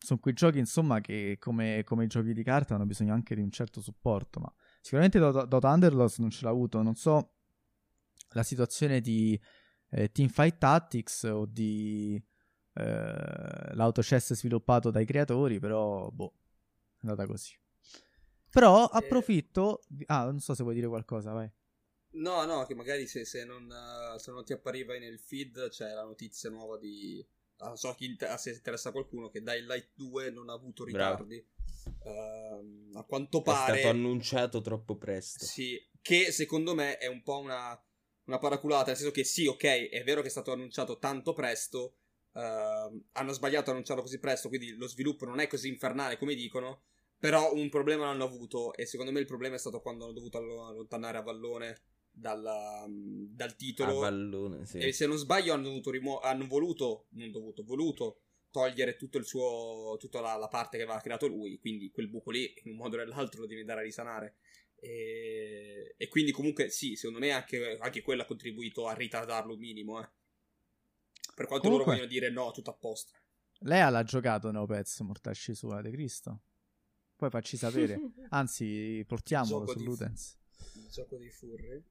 Sono 0.00 0.20
quei 0.20 0.34
giochi, 0.34 0.58
insomma, 0.58 1.00
che 1.00 1.36
come, 1.40 1.82
come 1.84 2.04
i 2.04 2.06
giochi 2.06 2.32
di 2.32 2.42
carta 2.44 2.74
hanno 2.76 2.86
bisogno 2.86 3.12
anche 3.12 3.34
di 3.34 3.42
un 3.42 3.50
certo 3.50 3.80
supporto, 3.80 4.38
ma 4.40 4.52
Sicuramente 4.80 5.18
Dota, 5.18 5.44
Dota 5.44 5.68
Underlords 5.70 6.18
non 6.18 6.30
ce 6.30 6.44
l'ha 6.44 6.50
avuto. 6.50 6.80
Non 6.82 6.94
so 6.94 7.32
la 8.30 8.42
situazione 8.42 9.00
di 9.00 9.38
eh, 9.90 10.10
Teamfight 10.12 10.56
Tactics 10.56 11.24
o 11.24 11.44
di 11.44 12.22
eh, 12.74 13.74
l'autochess 13.74 14.32
sviluppato 14.34 14.90
dai 14.90 15.04
creatori, 15.04 15.58
però 15.58 16.08
boh, 16.10 16.32
è 16.94 17.06
andata 17.06 17.26
così. 17.26 17.57
Però 18.58 18.84
approfitto. 18.86 19.82
di- 19.86 20.04
Ah, 20.08 20.24
non 20.24 20.40
so 20.40 20.54
se 20.54 20.62
vuoi 20.62 20.74
dire 20.74 20.88
qualcosa, 20.88 21.32
vai. 21.32 21.48
No, 22.10 22.44
no, 22.44 22.64
che 22.66 22.74
magari 22.74 23.06
se, 23.06 23.24
se 23.24 23.44
non, 23.44 23.70
eh, 23.70 24.18
se 24.18 24.32
non 24.32 24.44
ti 24.44 24.52
appariva 24.52 24.96
nel 24.98 25.20
feed 25.20 25.68
c'è 25.68 25.92
la 25.92 26.02
notizia 26.02 26.50
nuova 26.50 26.76
di... 26.78 27.24
ah, 27.58 27.76
so 27.76 27.94
chi 27.94 28.06
inter- 28.06 28.36
se 28.38 28.50
interessa 28.50 28.90
qualcuno 28.90 29.28
che 29.28 29.42
Dying 29.42 29.68
Light 29.68 29.90
2 29.94 30.30
non 30.30 30.48
ha 30.48 30.54
avuto 30.54 30.84
ritardi. 30.84 31.44
Ehm, 32.04 32.90
a 32.94 33.04
quanto 33.04 33.40
È 33.40 33.42
pare... 33.42 33.78
stato 33.78 33.88
annunciato 33.94 34.60
troppo 34.60 34.96
presto. 34.96 35.44
Sì, 35.44 35.78
che 36.00 36.32
secondo 36.32 36.74
me 36.74 36.96
è 36.98 37.06
un 37.06 37.22
po' 37.22 37.38
una, 37.38 37.80
una 38.24 38.38
paraculata, 38.38 38.86
nel 38.86 38.96
senso 38.96 39.12
che 39.12 39.22
sì, 39.24 39.46
ok, 39.46 39.64
è 39.90 40.02
vero 40.02 40.20
che 40.20 40.28
è 40.28 40.30
stato 40.30 40.50
annunciato 40.50 40.98
tanto 40.98 41.32
presto, 41.32 41.96
ehm, 42.34 43.04
hanno 43.12 43.32
sbagliato 43.32 43.68
a 43.68 43.72
annunciarlo 43.72 44.02
così 44.02 44.18
presto, 44.18 44.48
quindi 44.48 44.72
lo 44.72 44.88
sviluppo 44.88 45.26
non 45.26 45.38
è 45.38 45.46
così 45.46 45.68
infernale 45.68 46.16
come 46.16 46.34
dicono, 46.34 46.82
però 47.18 47.52
un 47.52 47.68
problema 47.68 48.04
l'hanno 48.06 48.24
avuto 48.24 48.74
e 48.74 48.86
secondo 48.86 49.10
me 49.12 49.20
il 49.20 49.26
problema 49.26 49.56
è 49.56 49.58
stato 49.58 49.80
quando 49.80 50.04
hanno 50.04 50.12
dovuto 50.12 50.38
allo- 50.38 50.66
allontanare 50.66 51.18
Avallone 51.18 51.80
dalla- 52.10 52.84
dal 52.88 53.48
A 53.50 53.52
titolo 53.52 54.00
pallone, 54.00 54.66
sì. 54.66 54.78
e 54.78 54.92
se 54.92 55.06
non 55.06 55.16
sbaglio 55.16 55.52
hanno, 55.52 55.64
dovuto 55.64 55.90
rimu- 55.90 56.22
hanno 56.22 56.46
voluto, 56.46 57.06
non 57.10 57.30
dovuto, 57.30 57.62
voluto 57.64 58.20
togliere 58.50 58.96
tutto 58.96 59.18
il 59.18 59.24
suo, 59.26 59.96
tutta 59.98 60.20
la, 60.20 60.34
la 60.36 60.48
parte 60.48 60.78
che 60.78 60.84
aveva 60.84 60.98
creato 61.00 61.26
lui, 61.26 61.58
quindi 61.58 61.90
quel 61.90 62.08
buco 62.08 62.30
lì 62.30 62.52
in 62.64 62.72
un 62.72 62.76
modo 62.78 62.96
o 62.96 62.98
nell'altro 62.98 63.42
lo 63.42 63.46
devi 63.46 63.60
andare 63.60 63.80
a 63.80 63.84
risanare. 63.84 64.36
E, 64.80 65.94
e 65.96 66.08
quindi 66.08 66.30
comunque 66.32 66.70
sì, 66.70 66.96
secondo 66.96 67.18
me 67.20 67.30
anche, 67.30 67.76
anche 67.78 68.00
quello 68.00 68.22
ha 68.22 68.26
contribuito 68.26 68.86
a 68.86 68.94
ritardarlo 68.94 69.52
un 69.52 69.58
minimo. 69.58 70.00
eh. 70.00 70.08
Per 71.34 71.46
quanto 71.46 71.68
loro 71.68 71.84
Comunque- 71.84 71.92
vogliono 71.92 72.06
dire 72.08 72.30
no, 72.30 72.50
tutto 72.52 72.70
a 72.70 72.74
posto. 72.74 73.12
Lea 73.60 73.90
l'ha 73.90 74.02
giocato 74.04 74.50
Neopets 74.50 75.00
Mortacci 75.00 75.54
Sua 75.54 75.80
De 75.82 75.90
Cristo. 75.90 76.40
Poi 77.18 77.30
facci 77.30 77.56
sapere. 77.56 78.00
Anzi, 78.30 79.04
portiamolo 79.04 79.66
su 79.66 79.80
Ludens. 79.80 80.36
Il 80.76 80.88
gioco 80.88 81.16
dei 81.16 81.30
furri. 81.30 81.82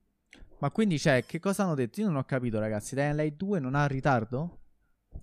Ma 0.60 0.72
quindi 0.72 0.98
c'è, 0.98 1.26
che 1.26 1.40
cosa 1.40 1.64
hanno 1.64 1.76
detto? 1.76 2.00
Io 2.00 2.08
non 2.08 2.16
ho 2.16 2.24
capito, 2.24 2.60
ragazzi. 2.60 2.96
Dying 2.96 3.16
Light 3.16 3.36
2 3.36 3.60
non 3.60 3.76
ha 3.76 3.86
ritardo? 3.88 4.62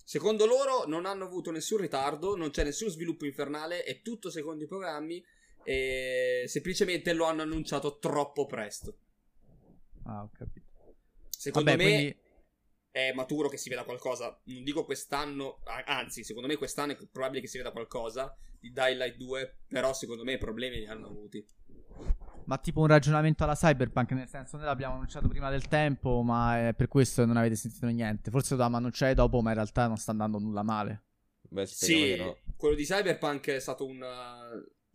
Secondo 0.04 0.44
loro 0.44 0.84
non 0.86 1.06
hanno 1.06 1.24
avuto 1.24 1.50
nessun 1.50 1.78
ritardo, 1.78 2.36
non 2.36 2.50
c'è 2.50 2.64
nessun 2.64 2.90
sviluppo 2.90 3.24
infernale, 3.24 3.82
è 3.82 4.02
tutto 4.02 4.28
secondo 4.28 4.64
i 4.64 4.66
programmi 4.66 5.24
e 5.64 6.44
semplicemente 6.48 7.14
lo 7.14 7.24
hanno 7.24 7.40
annunciato 7.40 7.98
troppo 7.98 8.44
presto. 8.44 8.98
Ah, 10.02 10.22
ho 10.22 10.30
capito. 10.36 10.66
Secondo 11.30 11.70
Vabbè, 11.70 11.82
me 11.82 11.90
quindi 11.90 12.16
è 12.94 13.12
maturo 13.12 13.48
che 13.48 13.56
si 13.56 13.68
veda 13.68 13.82
qualcosa. 13.82 14.40
Non 14.44 14.62
dico 14.62 14.84
quest'anno, 14.84 15.58
anzi, 15.84 16.22
secondo 16.22 16.46
me 16.46 16.54
quest'anno 16.54 16.92
è 16.92 16.96
probabile 17.10 17.40
che 17.40 17.48
si 17.48 17.58
veda 17.58 17.72
qualcosa 17.72 18.32
di 18.60 18.70
Dying 18.70 18.96
Light 18.98 19.16
2, 19.16 19.56
però 19.66 19.92
secondo 19.92 20.22
me 20.22 20.34
i 20.34 20.38
problemi 20.38 20.76
li 20.78 20.86
hanno 20.86 21.08
avuti. 21.08 21.44
Ma 22.44 22.56
tipo 22.58 22.82
un 22.82 22.86
ragionamento 22.86 23.42
alla 23.42 23.56
Cyberpunk, 23.56 24.12
nel 24.12 24.28
senso 24.28 24.56
noi 24.58 24.66
l'abbiamo 24.66 24.94
annunciato 24.94 25.26
prima 25.26 25.50
del 25.50 25.66
tempo, 25.66 26.22
ma 26.22 26.68
è 26.68 26.74
per 26.74 26.86
questo 26.86 27.22
che 27.22 27.26
non 27.26 27.36
avete 27.36 27.56
sentito 27.56 27.86
niente. 27.86 28.30
Forse 28.30 28.50
lo 28.50 28.58
dovevamo 28.58 28.76
annunciare 28.76 29.14
dopo, 29.14 29.40
ma 29.40 29.48
in 29.48 29.56
realtà 29.56 29.88
non 29.88 29.96
sta 29.96 30.12
andando 30.12 30.38
nulla 30.38 30.62
male. 30.62 31.02
Beh, 31.48 31.66
Sì, 31.66 32.14
no. 32.14 32.38
quello 32.56 32.76
di 32.76 32.84
Cyberpunk 32.84 33.48
è 33.48 33.58
stato 33.58 33.84
un... 33.84 33.98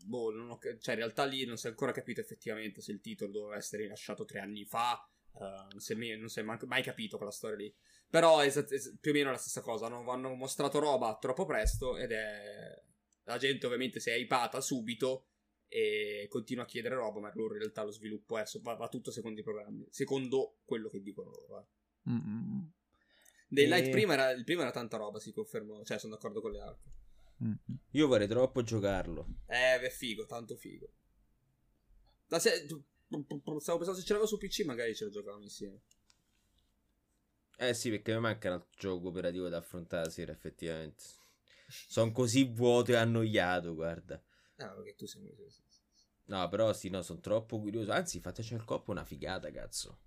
Boh, 0.05 0.31
non 0.31 0.51
ho- 0.51 0.59
cioè 0.79 0.93
in 0.93 1.01
realtà 1.01 1.25
lì 1.25 1.43
non 1.43 1.57
si 1.57 1.67
è 1.67 1.69
ancora 1.71 1.91
capito 1.91 2.21
effettivamente 2.21 2.79
se 2.79 2.93
il 2.93 3.01
titolo 3.01 3.29
doveva 3.31 3.57
essere 3.57 3.83
rilasciato 3.83 4.23
tre 4.23 4.39
anni 4.39 4.63
fa. 4.63 4.97
Uh, 5.33 5.39
non 5.71 5.79
si 5.79 5.93
è, 5.93 5.95
me- 5.95 6.15
non 6.17 6.29
si 6.29 6.39
è 6.39 6.43
man- 6.43 6.59
mai 6.65 6.83
capito 6.83 7.17
quella 7.17 7.31
storia 7.31 7.57
lì. 7.57 7.75
Però 8.09 8.39
è 8.39 8.45
esat- 8.47 8.71
es- 8.71 8.97
più 8.99 9.11
o 9.11 9.13
meno 9.13 9.31
la 9.31 9.37
stessa 9.37 9.61
cosa. 9.61 9.87
no? 9.87 10.09
Hanno 10.09 10.33
mostrato 10.33 10.79
roba 10.79 11.17
troppo 11.19 11.45
presto 11.45 11.97
ed 11.97 12.11
è... 12.11 12.81
La 13.23 13.37
gente 13.37 13.65
ovviamente 13.67 13.99
si 13.99 14.09
è 14.09 14.13
hypata 14.15 14.59
subito 14.59 15.27
e 15.67 16.25
continua 16.29 16.63
a 16.63 16.65
chiedere 16.67 16.95
roba, 16.95 17.19
ma 17.19 17.31
loro 17.35 17.53
in 17.53 17.59
realtà 17.59 17.83
lo 17.83 17.91
sviluppo 17.91 18.39
è, 18.39 18.43
va, 18.61 18.73
va 18.73 18.87
tutto 18.89 19.11
secondo 19.11 19.39
i 19.39 19.43
programmi. 19.43 19.85
Secondo 19.91 20.57
quello 20.65 20.89
che 20.89 20.99
dicono 21.01 21.29
loro. 21.29 21.59
eh. 21.59 22.09
Mm, 22.09 22.61
Daylight 23.49 23.87
E- 23.87 23.91
prima 23.91 24.13
era, 24.13 24.31
il 24.31 24.43
primo 24.43 24.61
era 24.61 24.71
tanta 24.71 24.97
roba, 24.97 25.19
si 25.19 25.31
confermò. 25.31 25.83
Cioè, 25.83 25.99
sono 25.99 26.15
d'accordo 26.15 26.41
con 26.41 26.51
le 26.51 26.59
altre. 26.59 26.91
mm, 27.43 27.51
mm. 27.51 27.75
Io 27.91 28.07
vorrei 28.07 28.27
troppo 28.27 28.63
giocarlo. 28.63 29.27
Eh, 29.45 29.79
è 29.79 29.89
figo, 29.91 30.25
tanto 30.25 30.55
figo. 30.55 30.91
Ma 32.29 32.39
se, 32.39 32.65
stavo 33.09 33.77
pensando 33.79 33.93
se 33.95 34.03
ce 34.05 34.13
l'avevo 34.13 34.27
su 34.27 34.37
PC, 34.37 34.63
magari 34.65 34.95
ce 34.95 35.05
lo 35.05 35.09
giocavamo 35.11 35.43
insieme. 35.43 35.81
Eh 37.57 37.73
sì, 37.73 37.89
perché 37.89 38.13
mi 38.13 38.21
manca 38.21 38.47
un 38.47 38.53
altro 38.55 38.69
gioco 38.77 39.01
cooperativo 39.01 39.49
da 39.49 39.57
affrontare 39.57 40.05
la 40.05 40.09
sera, 40.09 40.31
effettivamente. 40.31 41.03
Sono 41.67 42.11
così 42.11 42.45
vuoto 42.45 42.91
e 42.93 42.95
annoiato, 42.95 43.75
guarda. 43.75 44.21
Ah, 44.59 44.69
perché 44.69 44.95
tu 44.95 45.05
sei... 45.05 45.21
No, 46.25 46.47
però 46.47 46.71
sì, 46.73 46.89
no, 46.89 47.01
sono 47.01 47.19
troppo 47.19 47.59
curioso. 47.59 47.91
Anzi, 47.91 48.19
fateci 48.19 48.53
il 48.53 48.63
coppo 48.63 48.91
una 48.91 49.03
figata, 49.03 49.51
cazzo. 49.51 49.97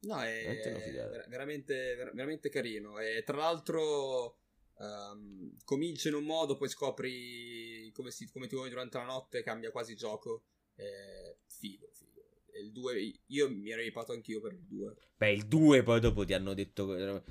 No, 0.00 0.20
è 0.22 1.06
ver- 1.10 1.28
veramente, 1.28 1.94
ver- 1.94 2.12
veramente 2.14 2.48
carino. 2.50 2.98
E 2.98 3.22
tra 3.24 3.36
l'altro 3.36 4.36
ehm, 4.78 5.56
comincia 5.64 6.08
in 6.08 6.14
un 6.14 6.24
modo, 6.24 6.56
poi 6.56 6.68
scopri 6.68 7.90
come, 7.92 8.10
si, 8.10 8.30
come 8.30 8.46
ti 8.46 8.54
muovi 8.54 8.70
durante 8.70 8.98
la 8.98 9.04
notte, 9.04 9.42
cambia 9.42 9.70
quasi 9.70 9.94
gioco. 9.96 10.42
È 10.74 11.36
figo, 11.46 11.88
figo. 11.92 12.22
Il 12.60 12.72
2, 12.72 13.12
io 13.26 13.50
mi 13.50 13.70
ero 13.70 13.82
ipato 13.82 14.12
anch'io 14.12 14.40
per 14.40 14.52
il 14.52 14.64
2. 14.66 14.94
Beh, 15.16 15.32
il 15.32 15.46
2 15.46 15.82
poi 15.82 16.00
dopo 16.00 16.24
ti 16.24 16.32
hanno 16.34 16.54
detto... 16.54 17.22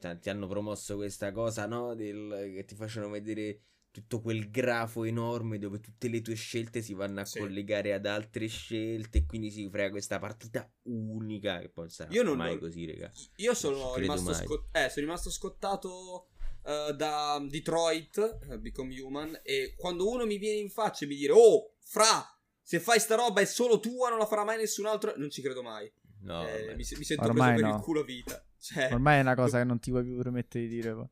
cioè, 0.00 0.18
Ti 0.18 0.30
hanno 0.30 0.46
promosso 0.46 0.96
questa 0.96 1.32
cosa, 1.32 1.66
no? 1.66 1.94
Del, 1.94 2.52
che 2.54 2.64
ti 2.64 2.74
facevano 2.74 3.12
vedere 3.12 3.60
tutto 3.90 4.20
quel 4.20 4.50
grafo 4.50 5.02
enorme 5.02 5.58
dove 5.58 5.80
tutte 5.80 6.06
le 6.08 6.22
tue 6.22 6.34
scelte 6.36 6.80
si 6.80 6.94
vanno 6.94 7.20
a 7.20 7.24
Sì. 7.24 7.40
collegare 7.40 7.92
ad 7.92 8.06
altre 8.06 8.46
scelte 8.46 9.18
e 9.18 9.26
quindi 9.26 9.50
si 9.50 9.68
crea 9.68 9.90
questa 9.90 10.20
partita 10.20 10.70
unica 10.82 11.58
che 11.58 11.70
poi 11.70 11.84
non 11.86 11.92
sarà 11.92 12.12
Io 12.12 12.22
non- 12.22 12.36
mai 12.36 12.56
così, 12.58 12.86
raga. 12.86 13.10
Io 13.36 13.52
sono 13.52 13.96
rimasto, 13.96 14.32
scot- 14.32 14.68
eh, 14.76 14.88
sono 14.90 15.06
rimasto 15.06 15.28
scottato 15.30 16.28
eh, 16.64 16.94
da 16.96 17.44
Detroit, 17.48 18.38
eh, 18.48 18.58
Become 18.60 19.00
Human, 19.00 19.40
e 19.42 19.74
quando 19.76 20.08
uno 20.08 20.24
mi 20.24 20.38
viene 20.38 20.60
in 20.60 20.70
faccia 20.70 21.04
e 21.04 21.08
mi 21.08 21.16
dire 21.16 21.32
Oh, 21.32 21.74
fra, 21.80 22.24
se 22.70 22.78
fai 22.78 23.00
sta 23.00 23.16
roba 23.16 23.40
è 23.40 23.44
solo 23.46 23.80
tua, 23.80 24.10
non 24.10 24.18
la 24.20 24.26
farà 24.26 24.44
mai 24.44 24.56
nessun 24.56 24.86
altro, 24.86 25.12
non 25.16 25.28
ci 25.28 25.42
credo 25.42 25.60
mai. 25.60 25.90
No, 26.20 26.46
Eh, 26.46 26.76
mi, 26.76 26.84
mi 26.96 27.02
sento 27.04 27.24
Ormai 27.24 27.48
preso 27.54 27.62
per 27.62 27.70
no. 27.72 27.76
il 27.78 27.82
culo 27.82 28.04
vita. 28.04 28.44
Cioè, 28.60 28.92
Ormai 28.92 29.16
è 29.18 29.20
una 29.22 29.34
cosa 29.34 29.58
che 29.58 29.64
non 29.64 29.80
ti 29.80 29.90
puoi 29.90 30.04
più 30.04 30.16
permettere 30.16 30.68
di 30.68 30.70
dire. 30.76 30.94
poi. 30.94 31.06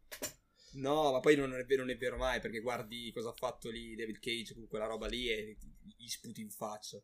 no, 0.75 1.11
ma 1.11 1.19
poi 1.19 1.35
non 1.35 1.53
è, 1.53 1.65
vero, 1.65 1.81
non 1.83 1.91
è 1.91 1.97
vero 1.97 2.17
mai, 2.17 2.39
perché 2.41 2.61
guardi 2.61 3.11
cosa 3.13 3.31
ha 3.31 3.35
fatto 3.35 3.71
lì 3.71 3.97
David 3.97 4.21
Cage 4.21 4.55
con 4.55 4.69
quella 4.69 4.87
roba 4.87 5.09
lì 5.09 5.29
e 5.29 5.57
gli 5.97 6.07
sputi 6.07 6.43
in 6.43 6.51
faccia. 6.51 6.97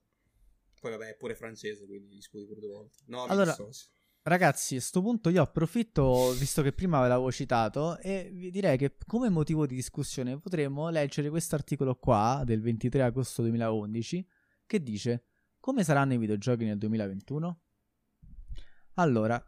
Poi 0.81 0.91
vabbè, 0.93 1.09
è 1.09 1.17
pure 1.17 1.35
francese, 1.35 1.85
quindi 1.85 2.15
gli 2.15 2.21
sputi 2.21 2.47
pure 2.47 2.61
due 2.61 2.71
volte. 2.71 2.99
No, 3.07 3.25
mi 3.25 3.31
Allora- 3.31 3.51
dissocio. 3.57 3.89
Ragazzi, 4.23 4.77
a 4.77 4.81
sto 4.81 5.03
punto 5.03 5.29
io 5.31 5.43
approfitto, 5.43 6.31
visto 6.39 6.63
che 6.63 6.73
prima 6.73 7.01
ve 7.03 7.09
l'avevo 7.09 7.31
citato, 7.33 7.99
e 7.99 8.31
vi 8.33 8.51
direi 8.51 8.79
che 8.79 8.97
come 9.05 9.29
motivo 9.29 9.67
di 9.67 9.75
discussione 9.75 10.39
potremmo 10.39 10.89
leggere 10.91 11.29
questo 11.29 11.55
articolo 11.57 11.97
qua 11.97 12.43
del 12.47 12.61
23 12.63 13.03
agosto 13.03 13.43
2011 13.43 14.27
che 14.67 14.83
dice 14.83 15.25
come 15.61 15.83
saranno 15.83 16.13
i 16.13 16.19
videogiochi 16.19 16.65
nel 16.65 16.77
2021? 16.77 17.61
Allora, 18.97 19.43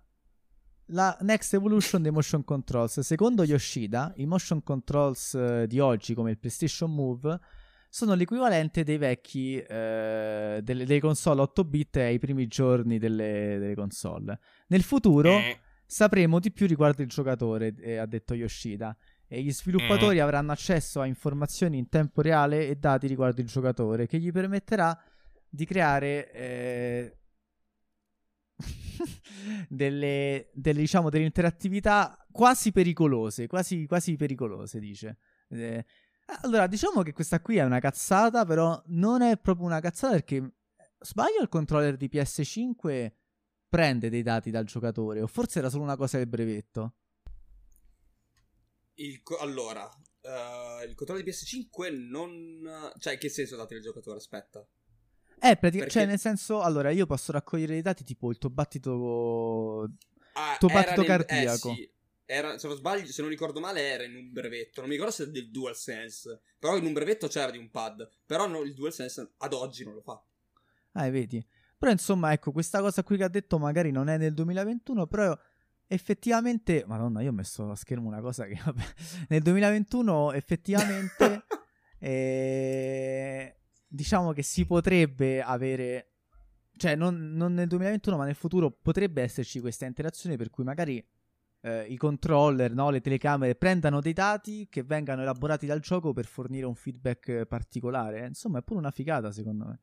la 0.86 1.16
Next 1.20 1.52
Evolution 1.55 2.01
dei 2.01 2.10
motion 2.10 2.43
controls. 2.43 3.01
Secondo 3.01 3.43
Yoshida, 3.43 4.12
i 4.16 4.26
motion 4.26 4.62
controls 4.62 5.34
eh, 5.34 5.66
di 5.66 5.78
oggi, 5.78 6.14
come 6.14 6.30
il 6.30 6.38
PlayStation 6.38 6.90
Move, 6.90 7.38
sono 7.88 8.14
l'equivalente 8.14 8.82
dei 8.82 8.98
vecchi 8.98 9.59
eh, 9.59 10.60
delle, 10.62 10.84
delle 10.84 11.01
console 11.01 11.43
8 11.43 11.64
bit 11.64 11.97
ai 11.97 12.18
primi 12.18 12.47
giorni 12.47 12.98
delle, 12.98 13.59
delle 13.59 13.74
console. 13.74 14.38
Nel 14.68 14.82
futuro 14.82 15.30
Eh, 15.30 15.59
sapremo 15.86 16.40
di 16.40 16.51
più 16.51 16.66
riguardo 16.66 17.02
il 17.02 17.09
giocatore, 17.09 17.74
eh, 17.78 17.97
ha 17.97 18.06
detto 18.06 18.34
Yoshida. 18.34 18.97
E 19.28 19.43
gli 19.43 19.53
sviluppatori 19.53 20.19
Eh. 20.19 20.20
avranno 20.20 20.53
accesso 20.53 21.01
a 21.01 21.07
informazioni 21.07 21.78
in 21.78 21.89
tempo 21.89 22.20
reale 22.23 22.69
e 22.69 22.77
dati 22.77 23.07
riguardo 23.07 23.40
il 23.40 23.47
giocatore 23.47 24.07
che 24.07 24.19
gli 24.19 24.31
permetterà 24.31 24.97
di 25.48 25.65
creare 25.65 26.32
eh, 26.32 27.19
delle, 29.69 30.51
delle, 30.53 30.81
diciamo, 30.81 31.11
delle 31.11 31.24
interattività 31.24 32.27
quasi 32.31 32.73
pericolose, 32.73 33.47
quasi, 33.47 33.86
quasi 33.86 34.16
pericolose, 34.16 34.78
dice. 34.78 35.19
Eh, 35.48 35.85
allora, 36.43 36.66
diciamo 36.66 37.03
che 37.03 37.12
questa 37.12 37.40
qui 37.40 37.57
è 37.57 37.65
una 37.65 37.81
cazzata, 37.81 38.44
però 38.44 38.81
non 38.86 39.23
è 39.23 39.39
proprio 39.39 39.66
una 39.66 39.81
cazzata 39.81 40.15
perché 40.15 40.55
sbaglio 40.98 41.40
il 41.40 41.48
controller 41.48 41.97
di 41.97 42.09
PS5 42.12 43.12
prende 43.69 44.09
dei 44.09 44.23
dati 44.23 44.51
dal 44.51 44.65
giocatore 44.65 45.20
o 45.20 45.27
forse 45.27 45.59
era 45.59 45.70
solo 45.70 45.85
una 45.85 45.97
cosa 45.97 46.19
del 46.19 46.27
brevetto. 46.28 46.94
Il 48.98 49.23
co- 49.23 49.36
allora, 49.39 49.89
eh, 50.23 50.85
il 50.86 50.94
controllo 50.94 51.23
di 51.23 51.31
PS5 51.31 51.93
non... 52.09 52.93
Cioè, 52.98 53.18
che 53.18 53.28
senso 53.28 53.56
dati 53.56 53.74
al 53.74 53.81
giocatore? 53.81 54.18
Aspetta. 54.18 54.60
Eh, 55.39 55.56
pratica- 55.56 55.85
Perché- 55.85 55.90
cioè 55.90 56.06
nel 56.06 56.18
senso, 56.18 56.62
allora 56.62 56.90
io 56.90 57.06
posso 57.06 57.31
raccogliere 57.32 57.73
dei 57.74 57.82
dati 57.82 58.05
tipo 58.05 58.31
il 58.31 58.39
tuo 58.39 58.48
battito 58.51 59.90
Ah, 60.32 60.56
Tuo 60.59 60.68
era 60.68 60.81
battito 60.81 61.01
nel- 61.02 61.06
cardiaco. 61.24 61.70
Eh, 61.70 61.74
sì. 61.74 61.90
Era, 62.28 62.59
se 62.59 62.66
non 62.66 62.77
sbaglio, 62.77 63.06
se 63.06 63.20
non 63.23 63.31
ricordo 63.31 63.60
male, 63.60 63.81
era 63.82 64.02
in 64.05 64.16
un 64.16 64.32
brevetto. 64.32 64.81
Non 64.81 64.89
mi 64.89 64.97
ricordo 64.97 65.14
se 65.14 65.24
è 65.24 65.27
del 65.28 65.51
DualSense. 65.51 66.40
Però 66.59 66.77
in 66.77 66.85
un 66.85 66.93
brevetto 66.93 67.28
c'era 67.28 67.51
di 67.52 67.59
un 67.59 67.70
pad. 67.70 68.09
Però 68.27 68.47
no, 68.48 68.62
il 68.62 68.74
DualSense 68.74 69.35
ad 69.39 69.52
oggi 69.52 69.85
non 69.85 69.94
lo 69.94 70.01
fa. 70.01 70.20
Ah, 70.93 71.09
vedi. 71.10 71.47
Però 71.78 71.93
insomma, 71.93 72.32
ecco, 72.32 72.51
questa 72.51 72.81
cosa 72.81 73.05
qui 73.05 73.16
che 73.18 73.24
ha 73.24 73.28
detto 73.28 73.59
magari 73.59 73.90
non 73.93 74.09
è 74.09 74.16
nel 74.16 74.35
2021, 74.35 75.06
però 75.06 75.39
effettivamente, 75.86 76.84
madonna, 76.86 77.20
io 77.20 77.30
ho 77.30 77.34
messo 77.34 77.70
a 77.70 77.76
schermo 77.76 78.08
una 78.08 78.20
cosa 78.20 78.46
che 78.46 78.60
vabbè, 78.64 78.84
nel 79.28 79.42
2021 79.42 80.32
effettivamente 80.32 81.44
eh, 81.98 83.56
diciamo 83.86 84.32
che 84.32 84.42
si 84.42 84.66
potrebbe 84.66 85.42
avere 85.42 86.10
cioè 86.76 86.94
non, 86.94 87.32
non 87.32 87.54
nel 87.54 87.68
2021, 87.68 88.16
ma 88.16 88.24
nel 88.24 88.34
futuro 88.34 88.70
potrebbe 88.70 89.22
esserci 89.22 89.60
questa 89.60 89.86
interazione 89.86 90.36
per 90.36 90.50
cui 90.50 90.64
magari 90.64 91.04
eh, 91.62 91.84
i 91.88 91.96
controller, 91.96 92.72
no, 92.72 92.90
le 92.90 93.00
telecamere 93.00 93.54
prendano 93.54 94.00
dei 94.00 94.12
dati 94.12 94.68
che 94.68 94.82
vengano 94.82 95.22
elaborati 95.22 95.66
dal 95.66 95.80
gioco 95.80 96.12
per 96.12 96.26
fornire 96.26 96.66
un 96.66 96.74
feedback 96.74 97.46
particolare. 97.46 98.26
Insomma, 98.26 98.58
è 98.58 98.62
pure 98.62 98.78
una 98.78 98.90
figata, 98.90 99.32
secondo 99.32 99.64
me. 99.66 99.80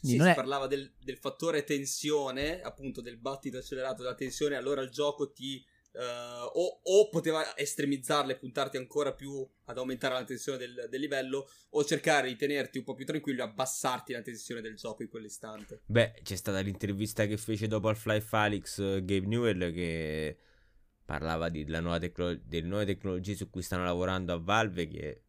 Sì, 0.00 0.16
non 0.16 0.26
si 0.26 0.32
è- 0.32 0.34
parlava 0.34 0.66
del, 0.66 0.92
del 1.02 1.16
fattore 1.18 1.64
tensione, 1.64 2.60
appunto 2.60 3.00
del 3.00 3.16
battito 3.16 3.58
accelerato 3.58 4.02
della 4.02 4.14
tensione, 4.14 4.56
allora 4.56 4.82
il 4.82 4.90
gioco 4.90 5.32
ti... 5.32 5.64
eh, 5.92 6.00
o, 6.00 6.80
o 6.82 7.08
poteva 7.08 7.56
estremizzarle 7.56 8.34
e 8.34 8.36
puntarti 8.38 8.76
ancora 8.76 9.14
più 9.14 9.46
ad 9.64 9.78
aumentare 9.78 10.14
la 10.14 10.24
tensione 10.24 10.58
del, 10.58 10.86
del 10.90 11.00
livello, 11.00 11.48
o 11.70 11.84
cercare 11.84 12.28
di 12.28 12.36
tenerti 12.36 12.78
un 12.78 12.84
po' 12.84 12.94
più 12.94 13.04
tranquillo 13.06 13.42
e 13.42 13.46
abbassarti 13.46 14.12
la 14.12 14.22
tensione 14.22 14.60
del 14.60 14.76
gioco 14.76 15.02
in 15.02 15.08
quell'istante. 15.08 15.80
Beh, 15.86 16.20
c'è 16.22 16.36
stata 16.36 16.60
l'intervista 16.60 17.26
che 17.26 17.36
fece 17.36 17.66
dopo 17.66 17.88
Half-Life 17.88 18.36
Alyx 18.36 18.78
eh, 18.78 19.04
Gabe 19.04 19.26
Newell 19.26 19.72
che 19.72 20.36
parlava 21.04 21.48
di- 21.48 21.64
della 21.64 21.80
nuova 21.80 21.98
tecno- 21.98 22.34
delle 22.34 22.66
nuove 22.66 22.84
tecnologie 22.84 23.34
su 23.34 23.48
cui 23.48 23.62
stanno 23.62 23.84
lavorando 23.84 24.32
a 24.32 24.38
Valve 24.38 24.86
che 24.88 25.22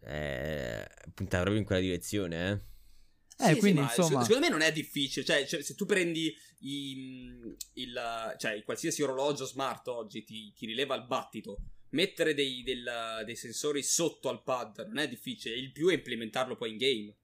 eh, 0.00 0.88
puntava 1.14 1.42
proprio 1.42 1.58
in 1.60 1.64
quella 1.64 1.80
direzione, 1.80 2.50
eh. 2.50 2.76
Eh, 3.40 3.54
Sì, 3.54 3.58
quindi, 3.58 3.78
sì, 3.80 3.84
ma 3.84 3.88
insomma- 3.94 4.20
se- 4.20 4.26
secondo 4.26 4.46
me 4.46 4.48
non 4.52 4.60
è 4.62 4.72
difficile. 4.72 5.24
Cioè, 5.24 5.46
cioè, 5.46 5.62
se 5.62 5.74
tu 5.74 5.86
prendi 5.86 6.34
i- 6.60 7.56
il, 7.74 8.34
cioè, 8.38 8.62
qualsiasi 8.64 9.02
orologio 9.02 9.44
smart 9.44 9.86
oggi 9.88 10.24
ti, 10.24 10.52
ti 10.52 10.66
rileva 10.66 10.94
il 10.96 11.06
battito, 11.06 11.60
mettere 11.90 12.34
dei, 12.34 12.62
del- 12.62 13.22
dei 13.24 13.36
sensori 13.36 13.82
sotto 13.82 14.28
al 14.28 14.42
pad 14.42 14.84
non 14.88 14.98
è 14.98 15.08
difficile. 15.08 15.54
Il 15.56 15.70
più 15.72 15.88
è 15.88 15.94
implementarlo 15.94 16.56
poi 16.56 16.70
in 16.70 16.76
game. 16.78 17.14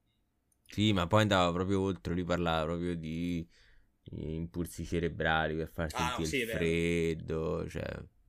Sì, 0.66 0.93
ma 0.93 1.07
poi 1.07 1.23
andava 1.23 1.53
proprio 1.53 1.81
oltre, 1.82 2.15
lui 2.15 2.24
parlava 2.24 2.65
proprio 2.65 2.97
di 2.97 3.47
impulsi 4.11 4.85
cerebrali 4.85 5.55
per 5.57 5.70
far 5.73 5.93
Ah, 5.93 6.16
sentire 6.16 6.28
sì, 6.28 6.39
il 6.39 6.49
freddo, 6.49 7.69
cioè 7.69 7.85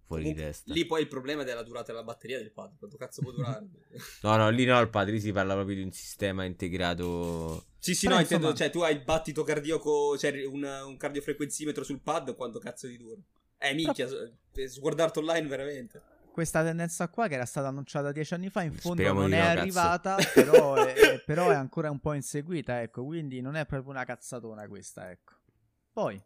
fuori 0.05 0.23
di 0.23 0.29
Comunque, 0.29 0.43
testa. 0.43 0.73
Lì 0.73 0.85
poi 0.85 1.01
il 1.01 1.07
problema 1.07 1.41
è 1.41 1.45
della 1.45 1.63
durata 1.63 1.91
della 1.91 2.03
batteria 2.03 2.37
del 2.37 2.51
pad. 2.51 2.77
Quanto 2.77 2.97
cazzo 2.97 3.21
può 3.21 3.31
durare? 3.31 3.67
No, 4.21 4.35
no, 4.37 4.49
lì 4.49 4.65
no, 4.65 4.75
al 4.77 4.89
padre 4.89 5.19
si 5.19 5.31
parla 5.31 5.53
proprio 5.53 5.75
di 5.75 5.81
un 5.83 5.91
sistema 5.91 6.43
integrato. 6.45 7.65
Sì, 7.85 7.93
sì, 7.95 8.05
Però, 8.05 8.15
no, 8.17 8.21
intendo, 8.21 8.49
insomma- 8.49 8.63
cioè, 8.65 8.73
tu 8.73 8.79
hai 8.81 8.93
il 8.95 9.03
battito 9.03 9.43
cardiaco, 9.43 10.17
cioè 10.17 10.43
un, 10.45 10.63
un 10.63 10.97
cardiofrequenzimetro 10.97 11.83
sul 11.83 11.99
pad, 12.01 12.35
quanto 12.35 12.57
cazzo 12.59 12.87
di 12.87 12.97
dura? 12.97 13.19
Eh, 13.57 13.73
minchia, 13.73 14.07
s- 14.07 14.31
sguardarti 14.65 15.19
online 15.19 15.47
veramente. 15.47 16.01
questa 16.31 16.63
tendenza 16.63 17.07
qua 17.07 17.27
che 17.29 17.35
era 17.35 17.45
stata 17.45 17.67
annunciata 17.69 18.11
dieci 18.11 18.33
anni 18.33 18.49
fa 18.49 18.61
in 18.63 18.73
fondo 18.73 19.01
Speriamo 19.03 19.21
non 19.21 19.31
è 19.33 19.39
no, 19.39 19.59
arrivata 19.61 20.17
però 20.33 20.73
è, 20.75 21.21
però 21.25 21.49
è 21.49 21.55
ancora 21.55 21.89
un 21.89 21.99
po' 21.99 22.11
inseguita 22.13 22.81
ecco 22.81 23.05
quindi 23.05 23.39
non 23.39 23.55
è 23.55 23.65
proprio 23.65 23.91
una 23.91 24.03
cazzatona 24.03 24.67
questa 24.67 25.09
ecco 25.11 25.33
poi 25.93 26.21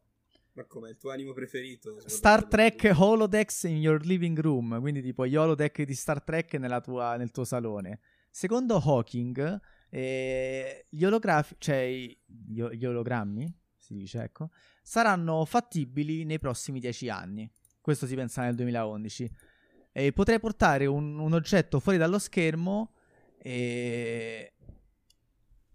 Ma 0.53 0.65
come, 0.65 0.89
il 0.89 0.97
tuo 0.97 1.11
animo 1.11 1.33
preferito? 1.33 2.01
Star 2.07 2.45
Trek 2.45 2.91
Holodeck 2.97 3.51
in 3.65 3.77
your 3.77 4.03
living 4.03 4.39
room 4.39 4.79
quindi 4.81 5.01
tipo 5.03 5.27
gli 5.27 5.35
holodeck 5.35 5.83
di 5.83 5.93
Star 5.93 6.23
Trek 6.23 6.55
nella 6.55 6.81
tua- 6.81 7.15
nel 7.15 7.29
tuo 7.29 7.43
salone 7.45 7.99
secondo 8.31 8.77
Hawking 8.83 9.59
eh, 9.89 10.85
gli 10.89 11.03
olografi 11.03 11.55
cioè 11.57 11.85
gli, 11.87 12.61
gli 12.63 12.85
ologrammi 12.85 13.51
si 13.75 13.95
dice 13.95 14.21
ecco 14.21 14.51
saranno 14.89 15.45
fattibili 15.45 16.23
nei 16.25 16.39
prossimi 16.39 16.79
dieci 16.79 17.09
anni. 17.09 17.49
Questo 17.79 18.07
si 18.07 18.15
pensa 18.15 18.41
nel 18.41 18.55
2011 18.55 19.31
e 19.91 20.11
potrei 20.13 20.39
portare 20.39 20.85
un, 20.85 21.19
un 21.19 21.33
oggetto 21.33 21.79
fuori 21.79 21.97
dallo 21.97 22.19
schermo 22.19 22.93
e... 23.37 24.53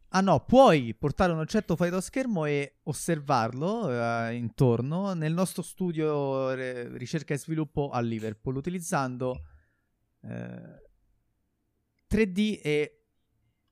Ah 0.09 0.21
no, 0.21 0.45
puoi 0.45 0.95
portare 0.95 1.33
un 1.33 1.39
oggetto 1.39 1.75
fuori 1.75 1.91
dallo 1.91 2.03
schermo 2.03 2.45
e 2.45 2.79
osservarlo 2.85 3.91
eh, 3.91 4.35
intorno. 4.35 5.13
Nel 5.13 5.33
nostro 5.33 5.63
studio 5.63 6.53
eh, 6.53 6.89
ricerca 6.97 7.35
e 7.35 7.39
sviluppo 7.39 7.91
a 7.91 8.01
Liverpool 8.01 8.57
utilizzando 8.57 9.43
eh, 10.23 10.83
3D 12.09 12.61
e 12.63 13.04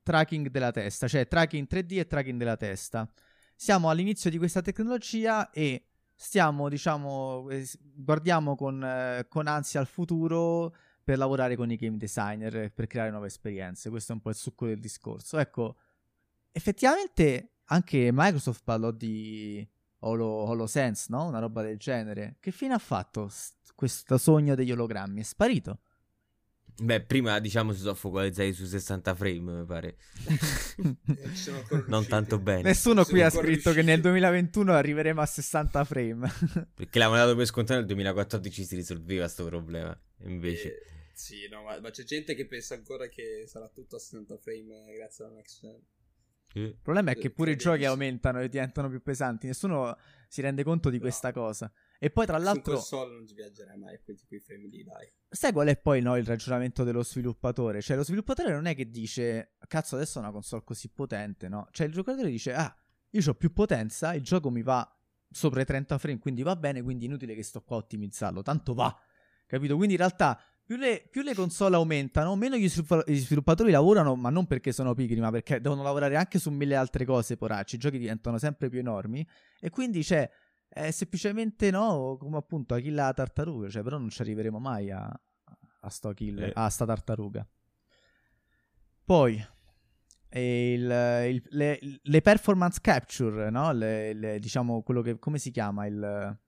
tracking 0.03 0.49
della 0.49 0.71
testa, 0.71 1.09
cioè 1.09 1.27
tracking 1.29 1.67
3D 1.69 1.99
e 1.99 2.07
tracking 2.07 2.39
della 2.39 2.57
testa. 2.57 3.09
Siamo 3.55 3.91
all'inizio 3.91 4.31
di 4.31 4.39
questa 4.39 4.61
tecnologia 4.61 5.51
e 5.51 5.87
stiamo, 6.15 6.69
diciamo, 6.69 7.49
eh, 7.51 7.69
guardiamo 7.81 8.57
con, 8.57 8.83
eh, 8.83 9.27
con 9.29 9.47
ansia 9.47 9.81
al 9.81 9.87
futuro 9.87 10.75
per 11.05 11.19
lavorare 11.19 11.57
con 11.57 11.71
i 11.71 11.77
game 11.77 11.97
designer 11.97 12.57
e 12.57 12.71
per 12.71 12.87
creare 12.87 13.11
nuove 13.11 13.27
esperienze. 13.27 13.91
Questo 13.91 14.13
è 14.13 14.15
un 14.15 14.21
po' 14.21 14.31
il 14.31 14.37
succo 14.37 14.67
del 14.67 14.79
discorso. 14.81 15.39
Ecco, 15.39 15.77
effettivamente 16.53 17.55
anche 17.67 18.11
Microsoft 18.13 18.63
parlò 18.65 18.91
di 18.91 19.67
Holo, 20.01 20.27
HoloSense, 20.27 21.07
no? 21.11 21.27
Una 21.27 21.39
roba 21.39 21.63
del 21.63 21.79
genere. 21.79 22.37
Che 22.41 22.51
fine 22.51 22.75
ha 22.75 22.79
fatto 22.79 23.29
s- 23.29 23.53
questo 23.75 24.19
sogno 24.19 24.55
degli 24.55 24.73
ologrammi? 24.73 25.21
È 25.21 25.25
sparito. 25.25 25.81
Beh, 26.81 27.03
prima 27.03 27.39
diciamo 27.39 27.73
si 27.73 27.81
sono 27.81 27.95
focalizzati 27.95 28.53
su 28.53 28.65
60 28.65 29.15
frame, 29.15 29.53
mi 29.61 29.65
pare. 29.65 29.97
non 31.87 32.07
tanto 32.07 32.39
bene. 32.39 32.63
Nessuno 32.63 33.05
qui 33.05 33.21
ha 33.23 33.31
scritto 33.31 33.71
che 33.71 33.81
riusciti. 33.81 33.87
nel 33.87 34.01
2021 34.01 34.73
arriveremo 34.73 35.21
a 35.21 35.27
60 35.27 35.85
frame. 35.85 36.33
Perché 36.75 36.99
l'avevano 36.99 37.25
dato 37.25 37.37
per 37.37 37.47
scontato 37.47 37.79
nel 37.79 37.87
2014 37.89 38.65
si 38.65 38.75
risolveva 38.75 39.29
sto 39.29 39.45
problema. 39.47 39.97
Invece, 40.25 40.69
Eh, 40.69 40.83
sì, 41.13 41.47
no, 41.51 41.63
ma, 41.63 41.79
ma 41.81 41.91
c'è 41.91 42.05
gente 42.05 42.35
che 42.35 42.47
pensa 42.47 42.75
ancora 42.75 43.07
che 43.09 43.45
sarà 43.47 43.69
tutto 43.69 43.97
a 43.97 43.99
60 43.99 44.37
frame 44.39 44.89
eh, 44.91 44.95
grazie 44.97 45.25
alla 45.25 45.35
next 45.35 45.61
gen. 45.61 45.81
eh, 46.55 46.61
Il 46.61 46.79
problema 46.83 47.11
è 47.13 47.17
che 47.17 47.31
pure 47.31 47.53
i 47.53 47.57
giochi 47.57 47.85
aumentano 47.85 48.41
e 48.41 48.49
diventano 48.49 48.89
più 48.89 49.03
pesanti. 49.03 49.47
Nessuno 49.47 49.97
si 50.29 50.41
rende 50.41 50.63
conto 50.65 50.91
di 50.91 50.97
No. 50.97 51.03
questa 51.03 51.33
cosa. 51.33 51.71
E 52.05 52.11
poi, 52.11 52.27
tra 52.27 52.39
Su 52.39 52.45
l'altro, 52.45 52.75
console 52.75 53.15
non 53.15 53.27
ci 53.29 53.35
viaggerai 53.35 53.79
mai 53.79 53.95
a 53.95 54.01
quei, 54.03 54.41
frame 54.41 54.67
lì, 54.67 54.83
dai. 54.83 55.09
sai 55.29 55.53
qual 55.53 55.69
è 55.69 55.77
poi 55.77 56.01
no, 56.01 56.17
il 56.17 56.25
ragionamento 56.25 56.83
dello 56.83 57.05
sviluppatore? 57.05 57.81
Cioè, 57.81 57.97
lo 57.97 58.03
sviluppatore 58.03 58.51
non 58.51 58.67
è 58.67 58.75
che 58.75 58.91
dice, 58.91 59.53
cazzo, 59.69 59.95
adesso 59.95 60.19
è 60.19 60.23
una 60.23 60.33
console 60.33 60.65
così 60.65 60.89
potente, 60.89 61.49
no? 61.49 61.69
Cioè, 61.71 61.87
il 61.87 61.93
giocatore 61.93 62.29
dice, 62.29 62.55
ah, 62.55 62.77
io 63.11 63.23
ho 63.25 63.35
più 63.35 63.53
potenza, 63.53 64.15
il 64.15 64.23
gioco 64.23 64.51
mi 64.51 64.63
va 64.63 64.85
sopra 65.31 65.61
i 65.61 65.65
30 65.65 65.97
frame, 65.99 66.19
quindi 66.19 66.43
va 66.43 66.57
bene, 66.57 66.83
quindi 66.83 67.05
inutile 67.05 67.37
che 67.37 67.45
sto 67.45 67.63
qua 67.63 67.77
a 67.77 67.79
ottimizzarlo, 67.79 68.43
tanto 68.43 68.75
va. 68.75 68.93
Capito? 69.47 69.77
Quindi 69.77 69.93
in 69.93 70.01
realtà 70.01 70.43
più 70.65 70.77
le, 70.77 71.07
più 71.09 71.23
le 71.23 71.35
console 71.35 71.77
aumentano, 71.77 72.35
meno 72.35 72.57
gli 72.57 72.69
sviluppatori 72.69 73.71
lavorano, 73.71 74.17
ma 74.17 74.31
non 74.31 74.47
perché 74.47 74.73
sono 74.73 74.93
pigri, 74.95 75.21
ma 75.21 75.31
perché 75.31 75.61
devono 75.61 75.83
lavorare 75.83 76.17
anche 76.17 76.41
su 76.41 76.51
mille 76.51 76.75
altre 76.75 77.05
cose, 77.05 77.37
poracci. 77.37 77.77
I 77.77 77.79
giochi 77.79 77.99
diventano 77.99 78.39
sempre 78.39 78.69
più 78.69 78.79
enormi. 78.79 79.25
E 79.61 79.71
quindi 79.71 80.03
c'è 80.03 80.29
è 80.73 80.91
semplicemente 80.91 81.71
no, 81.71 82.17
come 82.19 82.39
appunto 82.39 82.75
Achille 82.75 82.95
la 82.97 83.13
tartaruga, 83.13 83.69
cioè 83.69 83.83
però 83.83 83.99
non 83.99 84.09
ci 84.11 84.23
arriveremo 84.23 84.59
mai 84.59 84.91
a, 84.91 85.05
a 85.05 85.89
sto 85.91 86.09
Achille, 86.09 86.47
Eh. 86.49 86.53
a 86.55 86.69
sta 86.69 86.85
tartaruga. 86.87 87.47
Poi 89.05 89.45
e 90.29 90.73
il- 90.73 91.35
il- 91.35 91.47
le, 91.51 91.79
le 92.01 92.21
performance 92.23 92.79
capture, 92.81 93.51
no? 93.51 93.71
Le- 93.73 94.15
le- 94.15 94.39
diciamo 94.39 94.83
quello 94.83 95.03
che 95.03 95.19
come 95.19 95.39
si 95.39 95.51
chiama 95.51 95.85
il, 95.87 96.39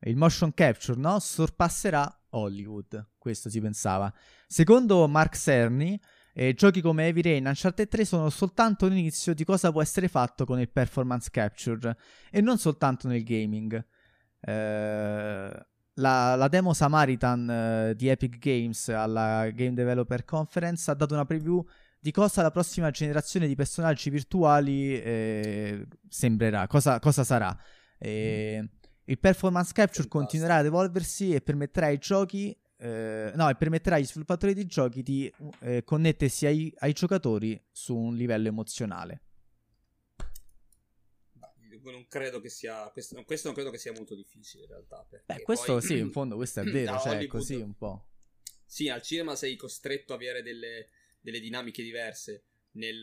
il 0.00 0.16
motion 0.16 0.54
capture, 0.54 0.98
no? 0.98 1.18
Sorpasserà 1.18 2.22
Hollywood, 2.30 3.10
questo 3.18 3.50
si 3.50 3.60
pensava. 3.60 4.12
Secondo 4.46 5.06
Mark 5.06 5.36
Cerny, 5.36 6.00
eh, 6.36 6.52
giochi 6.52 6.80
come 6.80 7.04
Heavy 7.04 7.22
Rain 7.22 7.46
e 7.46 7.48
Uncharted 7.48 7.88
3 7.88 8.04
sono 8.04 8.28
soltanto 8.28 8.88
l'inizio 8.88 9.34
di 9.34 9.44
cosa 9.44 9.70
può 9.70 9.80
essere 9.80 10.08
fatto 10.08 10.44
con 10.44 10.58
il 10.58 10.68
performance 10.68 11.30
capture 11.30 11.96
e 12.30 12.40
non 12.40 12.58
soltanto 12.58 13.06
nel 13.06 13.22
gaming. 13.22 13.82
Eh, 14.40 15.66
la, 15.96 16.34
la, 16.34 16.48
demo 16.48 16.72
Samaritan 16.72 17.48
eh, 17.48 17.94
di 17.94 18.08
Epic 18.08 18.38
Games 18.38 18.88
alla 18.88 19.48
Game 19.50 19.74
Developer 19.74 20.24
Conference 20.24 20.90
ha 20.90 20.94
dato 20.94 21.14
una 21.14 21.24
preview 21.24 21.64
di 22.00 22.10
cosa 22.10 22.42
la 22.42 22.50
prossima 22.50 22.90
generazione 22.90 23.46
di 23.46 23.54
personaggi 23.54 24.10
virtuali 24.10 25.00
eh, 25.00 25.86
sembrerà, 26.08 26.66
cosa, 26.66 26.98
cosa 26.98 27.22
sarà. 27.22 27.56
Mm. 28.06 28.64
Il 29.06 29.18
performance 29.18 29.72
capture 29.72 30.08
continuerà 30.08 30.56
ad 30.56 30.66
evolversi 30.66 31.32
e 31.32 31.40
permetterà 31.40 31.86
ai 31.86 31.98
giochi 31.98 32.54
eh, 32.76 33.32
no, 33.34 33.48
e 33.48 33.54
permetterà 33.54 33.96
agli 33.96 34.04
sviluppatori 34.04 34.52
di 34.54 34.66
giochi 34.66 35.02
di 35.02 35.32
eh, 35.60 35.84
connettersi 35.84 36.46
ai, 36.46 36.72
ai, 36.78 36.92
giocatori 36.92 37.60
su 37.70 37.96
un 37.96 38.14
livello 38.16 38.48
emozionale. 38.48 39.22
Non 41.82 42.06
credo 42.08 42.40
che 42.40 42.48
sia. 42.48 42.88
Questo, 42.90 43.22
questo, 43.24 43.48
non 43.48 43.54
credo 43.54 43.70
che 43.70 43.78
sia 43.78 43.92
molto 43.92 44.14
difficile 44.14 44.62
in 44.62 44.68
realtà. 44.70 45.06
Beh, 45.26 45.42
questo 45.42 45.74
poi, 45.74 45.82
sì, 45.82 45.98
in 45.98 46.10
fondo 46.12 46.34
questo 46.36 46.60
è 46.60 46.64
vero, 46.64 46.98
cioè 46.98 47.12
Hollywood, 47.12 47.28
così 47.28 47.56
un 47.56 47.76
po'. 47.76 48.08
Sì, 48.64 48.88
al 48.88 49.02
cinema 49.02 49.36
sei 49.36 49.54
costretto 49.56 50.12
a 50.12 50.16
avere 50.16 50.42
delle, 50.42 50.88
delle 51.20 51.40
dinamiche 51.40 51.82
diverse. 51.82 52.44
Nel, 52.72 53.00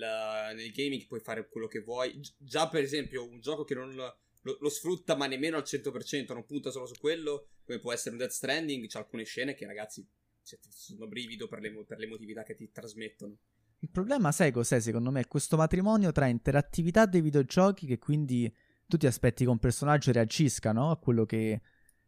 nel, 0.55 0.71
gaming 0.71 1.05
puoi 1.05 1.19
fare 1.19 1.47
quello 1.47 1.67
che 1.67 1.79
vuoi. 1.79 2.19
Già, 2.37 2.67
per 2.67 2.83
esempio, 2.83 3.23
un 3.23 3.39
gioco 3.39 3.63
che 3.63 3.75
non 3.75 3.95
lo, 4.41 4.57
lo, 4.59 4.69
sfrutta, 4.69 5.15
ma 5.15 5.27
nemmeno 5.27 5.57
al 5.57 5.63
100%, 5.63 6.33
non 6.33 6.45
punta 6.45 6.71
solo 6.71 6.85
su 6.85 6.95
quello 6.99 7.49
come 7.63 7.79
può 7.79 7.93
essere 7.93 8.11
un 8.11 8.17
Death 8.17 8.31
Stranding, 8.31 8.87
c'è 8.87 8.99
alcune 8.99 9.23
scene 9.23 9.53
che 9.53 9.65
ragazzi 9.65 10.05
sono 10.41 11.07
brivido 11.07 11.47
per 11.47 11.59
le, 11.59 11.71
per 11.85 11.99
l'emotività 11.99 12.43
che 12.43 12.55
ti 12.55 12.69
trasmettono. 12.71 13.37
Il 13.79 13.89
problema, 13.89 14.31
sai 14.31 14.51
cos'è 14.51 14.79
secondo 14.79 15.11
me? 15.11 15.25
Questo 15.27 15.57
matrimonio 15.57 16.11
tra 16.11 16.27
interattività 16.27 17.05
dei 17.05 17.21
videogiochi 17.21 17.87
che 17.87 17.97
quindi 17.97 18.53
tu 18.87 18.97
ti 18.97 19.07
aspetti 19.07 19.43
che 19.43 19.49
un 19.49 19.57
personaggio 19.57 20.11
reagisca 20.11 20.71
no? 20.71 20.91
a 20.91 20.97
quello 20.97 21.25
che, 21.25 21.61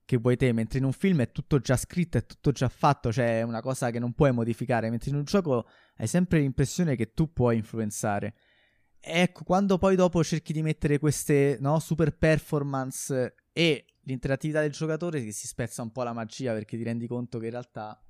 che 0.05 0.17
vuoi 0.17 0.37
te, 0.37 0.51
mentre 0.51 0.79
in 0.79 0.85
un 0.85 0.91
film 0.91 1.21
è 1.21 1.31
tutto 1.31 1.59
già 1.59 1.77
scritto, 1.77 2.17
è 2.17 2.25
tutto 2.25 2.51
già 2.51 2.69
fatto, 2.69 3.11
cioè 3.11 3.39
è 3.39 3.41
una 3.41 3.61
cosa 3.61 3.89
che 3.89 3.99
non 3.99 4.13
puoi 4.13 4.31
modificare, 4.31 4.89
mentre 4.89 5.09
in 5.09 5.15
un 5.15 5.23
gioco 5.23 5.67
hai 5.97 6.07
sempre 6.07 6.39
l'impressione 6.39 6.95
che 6.95 7.13
tu 7.13 7.31
puoi 7.31 7.57
influenzare. 7.57 8.35
Ecco, 9.05 9.43
quando 9.43 9.77
poi 9.77 9.97
dopo 9.97 10.23
cerchi 10.23 10.53
di 10.53 10.61
mettere 10.61 10.97
queste 10.97 11.57
no, 11.59 11.77
super 11.79 12.15
performance 12.15 13.35
e 13.51 13.85
l'interattività 14.03 14.61
del 14.61 14.71
giocatore 14.71 15.19
si 15.31 15.45
spezza 15.45 15.81
un 15.81 15.91
po' 15.91 16.03
la 16.03 16.13
magia 16.13 16.53
perché 16.53 16.77
ti 16.77 16.83
rendi 16.83 17.05
conto 17.05 17.37
che 17.37 17.45
in 17.45 17.51
realtà 17.51 18.01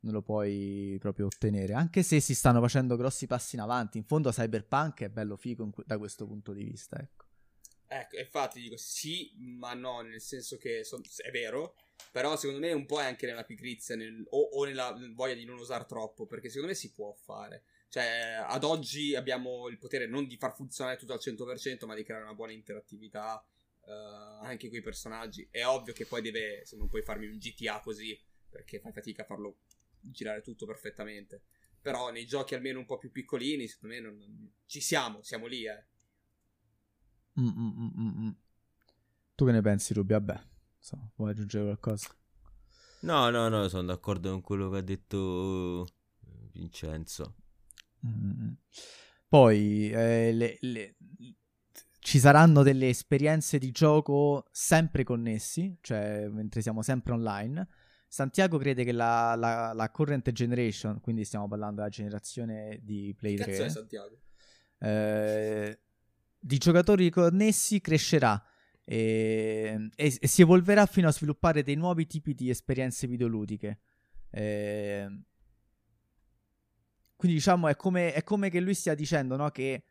non 0.00 0.12
lo 0.12 0.22
puoi 0.22 0.96
proprio 0.98 1.26
ottenere. 1.26 1.74
Anche 1.74 2.02
se 2.02 2.18
si 2.18 2.34
stanno 2.34 2.60
facendo 2.60 2.96
grossi 2.96 3.28
passi 3.28 3.54
in 3.54 3.60
avanti. 3.60 3.98
In 3.98 4.04
fondo 4.04 4.32
Cyberpunk 4.32 5.02
è 5.02 5.08
bello 5.10 5.36
figo 5.36 5.70
da 5.84 5.96
questo 5.96 6.26
punto 6.26 6.52
di 6.52 6.64
vista, 6.64 6.98
ecco. 6.98 7.24
Ecco, 7.86 8.18
infatti 8.18 8.60
dico 8.60 8.76
sì, 8.76 9.30
ma 9.36 9.74
no, 9.74 10.00
nel 10.00 10.20
senso 10.20 10.56
che 10.56 10.82
son, 10.82 11.02
è 11.24 11.30
vero, 11.30 11.76
però 12.10 12.36
secondo 12.36 12.66
me 12.66 12.72
un 12.72 12.84
po' 12.84 13.00
è 13.00 13.04
anche 13.04 13.26
nella 13.26 13.44
pigrizia 13.44 13.94
nel, 13.94 14.26
o, 14.30 14.40
o, 14.40 14.64
nella 14.64 14.92
voglia 15.14 15.34
di 15.34 15.44
non 15.44 15.56
usare 15.56 15.86
troppo, 15.86 16.26
perché 16.26 16.48
secondo 16.48 16.68
me 16.68 16.74
si 16.74 16.90
può 16.90 17.12
fare. 17.12 17.62
Cioè, 17.88 18.44
ad 18.46 18.64
oggi 18.64 19.14
abbiamo 19.14 19.68
il 19.68 19.78
potere 19.78 20.06
non 20.06 20.26
di 20.26 20.36
far 20.36 20.54
funzionare 20.54 20.96
tutto 20.96 21.12
al 21.12 21.20
100%, 21.20 21.86
ma 21.86 21.94
di 21.94 22.02
creare 22.02 22.24
una 22.24 22.34
buona 22.34 22.52
interattività 22.52 23.44
uh, 23.82 24.44
anche 24.44 24.68
con 24.68 24.78
i 24.78 24.82
personaggi. 24.82 25.48
È 25.50 25.64
ovvio 25.64 25.92
che 25.92 26.06
poi 26.06 26.22
deve, 26.22 26.62
se 26.64 26.76
non 26.76 26.88
puoi 26.88 27.02
farmi 27.02 27.26
un 27.26 27.38
GTA 27.38 27.80
così, 27.80 28.18
perché 28.48 28.80
fai 28.80 28.92
fatica 28.92 29.22
a 29.22 29.26
farlo 29.26 29.58
girare 30.00 30.42
tutto 30.42 30.66
perfettamente. 30.66 31.42
Però 31.80 32.10
nei 32.10 32.26
giochi 32.26 32.54
almeno 32.54 32.80
un 32.80 32.86
po' 32.86 32.98
più 32.98 33.10
piccolini, 33.10 33.68
secondo 33.68 33.94
me 33.94 34.00
non, 34.00 34.16
non... 34.16 34.52
ci 34.66 34.80
siamo, 34.80 35.22
siamo 35.22 35.46
lì, 35.46 35.66
eh. 35.66 35.86
Mm, 37.38 37.48
mm, 37.48 37.90
mm, 37.98 38.30
tu 39.34 39.44
che 39.44 39.52
ne 39.52 39.60
pensi, 39.60 39.92
Ruby? 39.92 40.14
Vabbè, 40.14 40.40
so, 40.78 41.12
vuoi 41.16 41.30
aggiungere 41.30 41.64
qualcosa? 41.64 42.08
No, 43.00 43.28
no, 43.28 43.48
no, 43.48 43.68
sono 43.68 43.84
d'accordo 43.84 44.30
con 44.30 44.40
quello 44.40 44.70
che 44.70 44.78
ha 44.78 44.82
detto 44.82 45.86
Vincenzo. 46.52 47.34
Poi 49.28 49.90
eh, 49.90 50.32
le, 50.32 50.56
le, 50.60 50.94
ci 51.98 52.18
saranno 52.18 52.62
delle 52.62 52.88
esperienze 52.88 53.58
di 53.58 53.70
gioco 53.72 54.46
sempre 54.52 55.02
connessi, 55.02 55.76
cioè 55.80 56.28
mentre 56.28 56.62
siamo 56.62 56.82
sempre 56.82 57.12
online. 57.12 57.66
Santiago 58.08 58.58
crede 58.58 58.84
che 58.84 58.92
la, 58.92 59.34
la, 59.34 59.72
la 59.72 59.90
current 59.90 60.30
generation, 60.30 61.00
quindi 61.00 61.24
stiamo 61.24 61.48
parlando 61.48 61.76
della 61.76 61.88
generazione 61.88 62.78
di 62.82 63.12
Play 63.18 63.36
3, 63.36 63.56
è 63.56 63.68
Santiago? 63.68 64.20
Eh, 64.78 65.80
di 66.38 66.58
giocatori 66.58 67.10
connessi 67.10 67.80
crescerà 67.80 68.40
e, 68.84 69.90
e, 69.96 70.16
e, 70.20 70.28
si 70.28 70.42
evolverà 70.42 70.86
fino 70.86 71.08
a 71.08 71.12
sviluppare 71.12 71.64
dei 71.64 71.74
nuovi 71.74 72.06
tipi 72.06 72.34
di 72.34 72.50
esperienze 72.50 73.08
videoludiche. 73.08 73.80
Eh, 74.30 75.08
quindi 77.16 77.38
diciamo 77.38 77.68
è 77.68 77.76
come, 77.76 78.12
è 78.12 78.22
come 78.22 78.50
che 78.50 78.60
lui 78.60 78.74
stia 78.74 78.94
dicendo 78.94 79.36
no? 79.36 79.50
che 79.50 79.84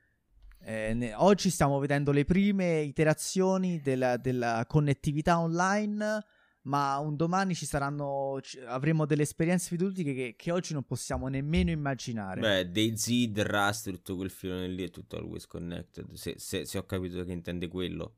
eh, 0.65 0.93
ne, 0.93 1.13
oggi 1.13 1.49
stiamo 1.49 1.79
vedendo 1.79 2.11
le 2.11 2.25
prime 2.25 2.79
iterazioni 2.79 3.81
della, 3.81 4.17
della, 4.17 4.65
connettività 4.67 5.39
online, 5.39 6.25
ma 6.63 6.97
un 6.97 7.15
domani 7.15 7.53
ci 7.53 7.67
saranno, 7.67 8.39
ci, 8.41 8.59
avremo 8.59 9.05
delle 9.05 9.21
esperienze 9.21 9.69
videoludiche 9.71 10.13
che, 10.13 10.35
che, 10.35 10.51
oggi 10.51 10.73
non 10.73 10.83
possiamo 10.83 11.27
nemmeno 11.27 11.69
immaginare. 11.69 12.41
Beh, 12.41 12.71
DayZ, 12.71 13.31
The 13.31 13.43
Rust, 13.43 13.91
tutto 13.91 14.15
quel 14.15 14.31
filone 14.31 14.67
lì 14.67 14.83
è 14.83 14.89
tutto 14.89 15.17
always 15.17 15.45
connected, 15.45 16.11
se, 16.13 16.35
se, 16.37 16.65
se 16.65 16.77
ho 16.79 16.83
capito 16.85 17.23
che 17.23 17.31
intende 17.31 17.67
quello. 17.67 18.17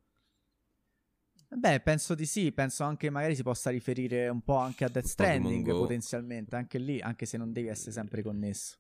Beh, 1.50 1.80
penso 1.82 2.14
di 2.14 2.26
sì, 2.26 2.52
penso 2.52 2.84
anche 2.84 3.10
magari 3.10 3.36
si 3.36 3.44
possa 3.44 3.70
riferire 3.70 4.28
un 4.28 4.42
po' 4.42 4.58
anche 4.58 4.84
a 4.84 4.90
Death 4.90 5.06
Stranding 5.06 5.70
potenzialmente, 5.70 6.56
anche 6.56 6.78
lì, 6.78 7.00
anche 7.00 7.26
se 7.26 7.38
non 7.38 7.52
devi 7.52 7.68
essere 7.68 7.92
sempre 7.92 8.22
connesso. 8.22 8.78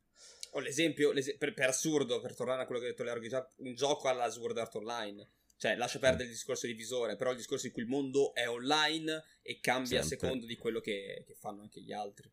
O 0.57 0.59
l'esempio, 0.59 1.11
l'esempio 1.11 1.37
per, 1.37 1.53
per, 1.53 1.69
assurdo, 1.69 2.19
per 2.19 2.35
tornare 2.35 2.63
a 2.63 2.65
quello 2.65 2.81
che 2.81 2.87
ha 2.87 2.89
detto 2.89 3.03
Leo 3.03 3.19
già, 3.27 3.47
un 3.57 3.75
gioco 3.75 4.07
alla 4.07 4.27
Sword 4.27 4.57
Art 4.57 4.73
Online. 4.73 5.27
Cioè, 5.55 5.75
lascia 5.75 5.99
perdere 5.99 6.23
il 6.23 6.31
discorso 6.31 6.65
di 6.65 6.73
visore, 6.73 7.15
però 7.15 7.29
il 7.29 7.37
discorso 7.37 7.67
in 7.67 7.73
cui 7.73 7.83
il 7.83 7.87
mondo 7.87 8.33
è 8.33 8.49
online 8.49 9.23
e 9.43 9.59
cambia 9.59 10.01
Sempre. 10.01 10.15
a 10.15 10.19
secondo 10.19 10.45
di 10.47 10.57
quello 10.57 10.79
che, 10.79 11.23
che, 11.27 11.35
fanno 11.35 11.61
anche 11.61 11.81
gli 11.81 11.91
altri. 11.91 12.31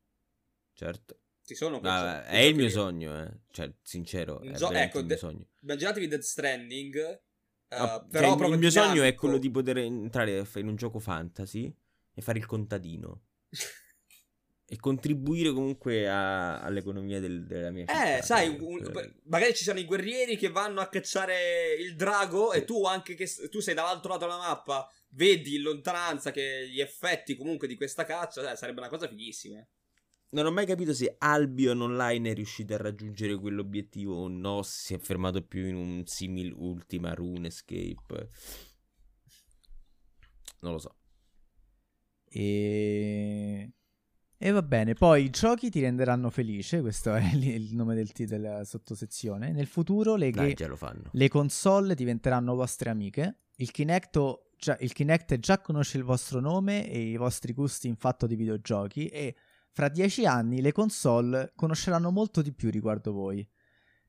Certo. 0.72 1.18
Ci 1.44 1.54
sono 1.54 1.80
ah, 1.82 2.24
È 2.24 2.38
il 2.38 2.54
mio 2.54 2.70
sogno, 2.70 3.22
eh. 3.22 3.30
Cioè, 3.50 3.70
sincero, 3.82 4.40
è 4.40 4.52
gio- 4.52 4.72
ecco, 4.72 5.00
il 5.00 5.04
mio 5.04 5.18
sogno. 5.18 5.46
Immaginatevi 5.60 6.08
Dead 6.08 6.22
Stranding, 6.22 7.20
uh, 7.68 7.76
no, 7.76 8.06
però 8.10 8.38
cioè, 8.38 8.48
il 8.48 8.58
mio 8.58 8.70
sogno 8.70 9.02
è 9.02 9.14
quello 9.14 9.36
di 9.36 9.50
poter 9.50 9.76
entrare 9.78 10.46
in 10.54 10.68
un 10.68 10.76
gioco 10.76 10.98
fantasy 10.98 11.70
e 12.14 12.22
fare 12.22 12.38
il 12.38 12.46
contadino. 12.46 13.24
e 14.66 14.76
contribuire 14.76 15.52
comunque 15.52 16.08
a, 16.08 16.60
all'economia 16.60 17.20
del, 17.20 17.44
della 17.44 17.70
mia 17.70 17.84
città. 17.84 18.18
Eh, 18.18 18.22
sai, 18.22 18.48
un, 18.48 18.80
magari 19.24 19.54
ci 19.54 19.62
sono 19.62 19.78
i 19.78 19.84
guerrieri 19.84 20.36
che 20.36 20.48
vanno 20.48 20.80
a 20.80 20.88
cacciare 20.88 21.74
il 21.78 21.94
drago 21.96 22.52
e 22.52 22.64
tu 22.64 22.84
anche 22.86 23.14
che 23.14 23.28
tu 23.50 23.60
sei 23.60 23.74
dall'altro 23.74 24.12
lato 24.12 24.24
della 24.24 24.38
mappa, 24.38 24.90
vedi 25.10 25.56
in 25.56 25.62
lontananza 25.62 26.30
che 26.30 26.68
gli 26.68 26.80
effetti 26.80 27.36
comunque 27.36 27.68
di 27.68 27.76
questa 27.76 28.04
caccia, 28.04 28.50
eh, 28.50 28.56
sarebbe 28.56 28.80
una 28.80 28.88
cosa 28.88 29.06
fighissima. 29.06 29.66
Non 30.30 30.46
ho 30.46 30.50
mai 30.50 30.66
capito 30.66 30.92
se 30.94 31.14
Albion 31.18 31.82
Online 31.82 32.30
è 32.30 32.34
riuscito 32.34 32.74
a 32.74 32.78
raggiungere 32.78 33.38
quell'obiettivo 33.38 34.16
o 34.16 34.28
no, 34.28 34.62
se 34.62 34.80
si 34.80 34.94
è 34.94 34.98
fermato 34.98 35.42
più 35.42 35.66
in 35.66 35.76
un 35.76 36.06
simil 36.06 36.52
Ultima 36.52 37.14
RuneScape. 37.14 38.28
Non 40.60 40.72
lo 40.72 40.78
so. 40.78 40.96
E 42.30 43.72
e 44.36 44.50
va 44.50 44.62
bene, 44.62 44.94
poi 44.94 45.24
i 45.24 45.30
giochi 45.30 45.70
ti 45.70 45.80
renderanno 45.80 46.28
felice, 46.28 46.80
questo 46.80 47.14
è 47.14 47.22
il 47.34 47.74
nome 47.74 47.94
del 47.94 48.12
t- 48.12 48.24
della 48.24 48.64
sottosezione. 48.64 49.52
Nel 49.52 49.66
futuro 49.66 50.16
le, 50.16 50.30
Dai, 50.30 50.54
lo 50.66 50.76
le 51.12 51.28
console 51.28 51.94
diventeranno 51.94 52.54
vostre 52.54 52.90
amiche. 52.90 53.38
Il 53.56 53.70
Kinect, 53.70 54.18
già, 54.58 54.76
il 54.80 54.92
Kinect 54.92 55.38
già 55.38 55.60
conosce 55.60 55.98
il 55.98 56.04
vostro 56.04 56.40
nome 56.40 56.90
e 56.90 57.00
i 57.00 57.16
vostri 57.16 57.52
gusti 57.52 57.88
in 57.88 57.96
fatto 57.96 58.26
di 58.26 58.34
videogiochi 58.34 59.06
e 59.06 59.34
fra 59.70 59.88
dieci 59.88 60.26
anni 60.26 60.60
le 60.60 60.72
console 60.72 61.52
conosceranno 61.54 62.10
molto 62.10 62.42
di 62.42 62.52
più 62.52 62.70
riguardo 62.70 63.12
voi. 63.12 63.46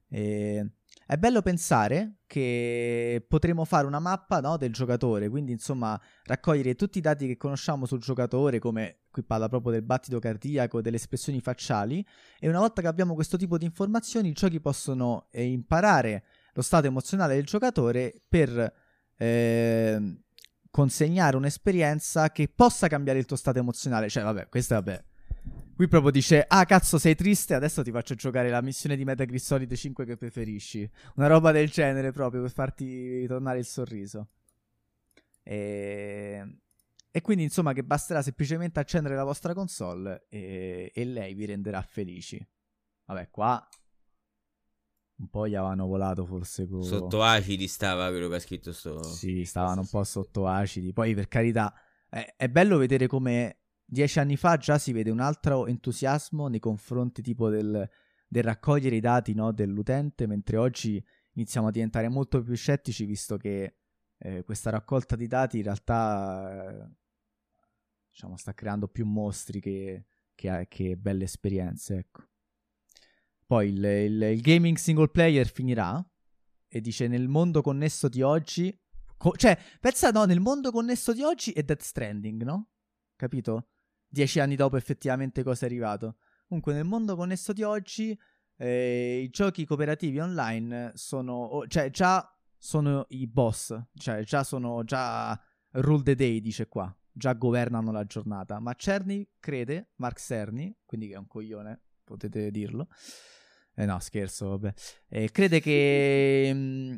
E 0.08 0.72
è 1.08 1.18
bello 1.18 1.42
pensare 1.42 2.18
che 2.26 3.24
potremo 3.28 3.64
fare 3.64 3.86
una 3.86 4.00
mappa 4.00 4.40
no, 4.40 4.58
del 4.58 4.74
giocatore, 4.74 5.30
quindi 5.30 5.52
insomma 5.52 6.00
raccogliere 6.24 6.74
tutti 6.76 6.98
i 6.98 7.02
dati 7.02 7.28
che 7.28 7.38
conosciamo 7.38 7.86
sul 7.86 8.00
giocatore, 8.00 8.58
come 8.58 9.02
qui 9.12 9.24
parla 9.24 9.48
proprio 9.48 9.74
del 9.74 9.84
battito 9.84 10.18
cardiaco, 10.18 10.82
delle 10.82 10.96
espressioni 10.96 11.42
facciali, 11.42 12.06
e 12.40 12.50
una 12.50 12.60
volta 12.60 12.82
che 12.82 12.88
abbiamo 12.88 13.14
questo 13.14 13.38
tipo 13.38 13.58
di 13.60 13.66
informazioni 13.66 14.30
i 14.30 14.34
giochi 14.34 14.60
possono 14.60 15.28
eh, 15.30 15.44
imparare 15.44 16.24
lo 16.54 16.64
stato 16.64 16.88
emozionale 16.88 17.36
del 17.36 17.46
giocatore 17.46 18.22
per 18.28 18.74
eh, 19.18 20.22
consegnare 20.72 21.38
un'esperienza 21.38 22.32
che 22.32 22.48
possa 22.54 22.88
cambiare 22.88 23.20
il 23.20 23.26
tuo 23.26 23.38
stato 23.38 23.60
emozionale. 23.60 24.10
Cioè, 24.10 24.24
vabbè, 24.24 24.50
questo 24.50 24.74
vabbè. 24.74 25.04
Qui 25.76 25.90
proprio 25.90 26.10
dice, 26.10 26.46
ah 26.48 26.64
cazzo 26.64 26.98
sei 26.98 27.16
triste, 27.16 27.54
adesso 27.54 27.84
ti 27.84 27.92
faccio 27.92 28.16
giocare 28.16 28.50
la 28.50 28.62
missione 28.62 28.96
di 28.96 29.04
Metal 29.04 29.28
Solid 29.38 29.74
5 29.74 30.06
che 30.06 30.16
preferisci. 30.16 30.90
Una 31.16 31.28
roba 31.28 31.52
del 31.52 31.70
genere 31.70 32.14
proprio 32.14 32.42
per 32.42 32.52
farti 32.52 33.20
ritornare 33.20 33.60
il 33.60 33.66
sorriso. 33.66 34.30
E... 35.44 36.60
e 37.12 37.22
quindi 37.22 37.44
insomma 37.44 37.74
che 37.74 37.84
basterà 37.84 38.22
semplicemente 38.22 38.80
accendere 38.80 39.16
la 39.16 39.26
vostra 39.26 39.54
console 39.54 40.28
e, 40.30 40.94
e 40.96 41.04
lei 41.04 41.34
vi 41.34 41.46
renderà 41.46 41.82
felici. 41.82 42.44
Vabbè, 43.08 43.30
qua 43.30 43.68
un 45.18 45.30
po' 45.30 45.48
gli 45.48 45.56
avevano 45.56 45.88
volato 45.88 46.26
forse 46.26 46.68
con... 46.68 46.84
Sotto 46.84 47.22
acidi 47.22 47.68
stava 47.68 48.08
quello 48.10 48.30
che 48.30 48.36
ha 48.36 48.40
scritto 48.40 48.72
sto... 48.72 49.04
Sì, 49.04 49.44
stavano 49.44 49.82
un 49.82 49.88
po' 49.90 50.06
sotto 50.06 50.48
acidi. 50.48 50.94
Poi 50.94 51.14
per 51.14 51.28
carità, 51.28 51.74
è, 52.10 52.34
è 52.38 52.50
bello 52.50 52.78
vedere 52.78 53.08
come 53.08 53.60
dieci 53.86 54.20
anni 54.20 54.36
fa 54.36 54.58
già 54.58 54.78
si 54.78 54.92
vede 54.92 55.12
un 55.12 55.20
altro 55.20 55.68
entusiasmo 55.68 56.48
nei 56.48 56.60
confronti 56.60 57.22
tipo 57.22 57.50
del, 57.50 57.88
del 58.28 58.44
raccogliere 58.44 58.96
i 58.96 59.00
dati 59.00 59.34
no, 59.34 59.52
dell'utente, 59.52 60.28
mentre 60.28 60.58
oggi 60.58 61.04
iniziamo 61.34 61.68
a 61.68 61.72
diventare 61.72 62.10
molto 62.10 62.42
più 62.42 62.56
scettici 62.56 63.06
visto 63.06 63.38
che 63.38 63.76
eh, 64.18 64.44
questa 64.44 64.70
raccolta 64.70 65.16
di 65.16 65.28
dati 65.28 65.58
in 65.58 65.64
realtà 65.64 66.84
eh, 66.84 66.90
diciamo, 68.10 68.38
sta 68.38 68.54
creando 68.54 68.88
più 68.88 69.06
mostri 69.06 69.60
che, 69.60 70.06
che, 70.34 70.66
che 70.70 70.98
belle 70.98 71.26
esperienze. 71.26 71.98
Ecco. 71.98 72.24
Poi 73.46 73.70
il, 73.70 73.84
il, 73.84 74.22
il, 74.22 74.42
gaming 74.42 74.78
single 74.78 75.10
player 75.10 75.48
finirà 75.48 76.04
e 76.68 76.82
dice 76.82 77.08
nel 77.08 77.28
mondo 77.28 77.62
connesso 77.62 78.08
di 78.08 78.22
oggi... 78.22 78.76
Co- 79.18 79.36
cioè, 79.36 79.58
pensa 79.80 80.10
no, 80.12 80.26
nel 80.26 80.40
mondo 80.40 80.72
connesso 80.72 81.14
di 81.14 81.22
oggi 81.22 81.52
è 81.52 81.64
Death 81.64 81.82
Stranding, 81.82 82.44
no? 82.44 82.70
Capito? 83.16 83.70
Dieci 84.16 84.40
anni 84.40 84.56
dopo 84.56 84.78
effettivamente 84.78 85.44
cosa 85.44 85.66
è 85.66 85.68
arrivato. 85.68 86.16
Comunque 86.48 86.74
nel 86.74 86.86
mondo 86.86 87.18
connesso 87.18 87.52
di 87.52 87.64
oggi 87.64 88.18
eh, 88.58 89.20
i 89.24 89.30
giochi 89.30 89.66
cooperativi 89.66 90.20
online 90.20 90.94
sono, 90.96 91.66
cioè 91.68 91.90
già 91.90 92.26
sono 92.58 93.06
i 93.10 93.28
boss, 93.28 93.78
cioè 93.96 94.24
già 94.24 94.46
sono 94.46 94.86
già 94.86 95.38
rule 95.72 96.04
the 96.04 96.16
day 96.16 96.40
dice 96.40 96.68
qua, 96.68 96.96
già 97.12 97.34
governano 97.34 97.92
la 97.92 98.06
giornata, 98.06 98.60
ma 98.60 98.74
Cerny 98.74 99.28
crede, 99.38 99.92
Mark 99.96 100.20
Cerny, 100.20 100.74
quindi 100.86 101.10
che 101.10 101.16
è 101.16 101.18
un 101.18 101.28
coglione, 101.28 101.82
potete 102.06 102.50
dirlo. 102.52 102.88
Eh 103.76 103.86
no, 103.86 104.00
scherzo, 104.00 104.50
vabbè. 104.50 104.74
Eh, 105.10 105.32
crede 105.32 105.60
che 105.60 106.52
mh, 106.54 106.58
mm, 106.58 106.96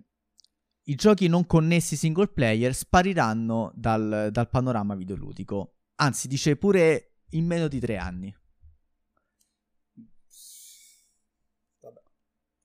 i 0.84 0.96
giochi 0.96 1.28
non 1.28 1.48
connessi 1.48 1.96
single 1.96 2.28
player 2.28 2.76
spariranno 2.76 3.72
dal, 3.74 4.30
dal 4.32 4.50
panorama 4.50 4.94
videoludico 4.94 5.77
Anzi, 6.00 6.28
dice 6.28 6.56
pure 6.58 7.14
in 7.32 7.46
meno 7.46 7.68
di 7.68 7.80
tre 7.80 7.98
anni. 7.98 8.36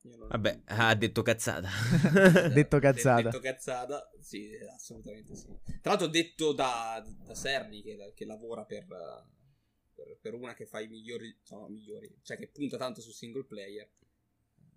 Vabbè, 0.03 0.63
ha 0.67 0.95
detto 0.95 1.23
cazzata. 1.23 1.69
detto 2.53 2.79
cazzata. 2.79 3.23
detto 3.23 3.41
cazzata, 3.41 4.11
sì, 4.21 4.51
assolutamente 4.75 5.35
sì. 5.35 5.47
Tra 5.81 5.93
l'altro 5.93 6.09
detto 6.09 6.53
da, 6.53 7.03
da 7.25 7.35
Serni 7.35 7.83
che, 7.83 8.13
che 8.15 8.25
lavora 8.25 8.65
per, 8.65 8.87
per, 8.87 10.19
per, 10.21 10.35
una 10.35 10.55
che 10.55 10.67
fa 10.67 10.81
i 10.81 10.89
migliori, 10.89 11.35
no, 11.51 11.69
migliori, 11.69 12.19
cioè 12.23 12.37
che 12.37 12.49
punta 12.49 12.77
tanto 12.77 13.01
su 13.01 13.13
single 13.13 13.45
player. 13.45 13.91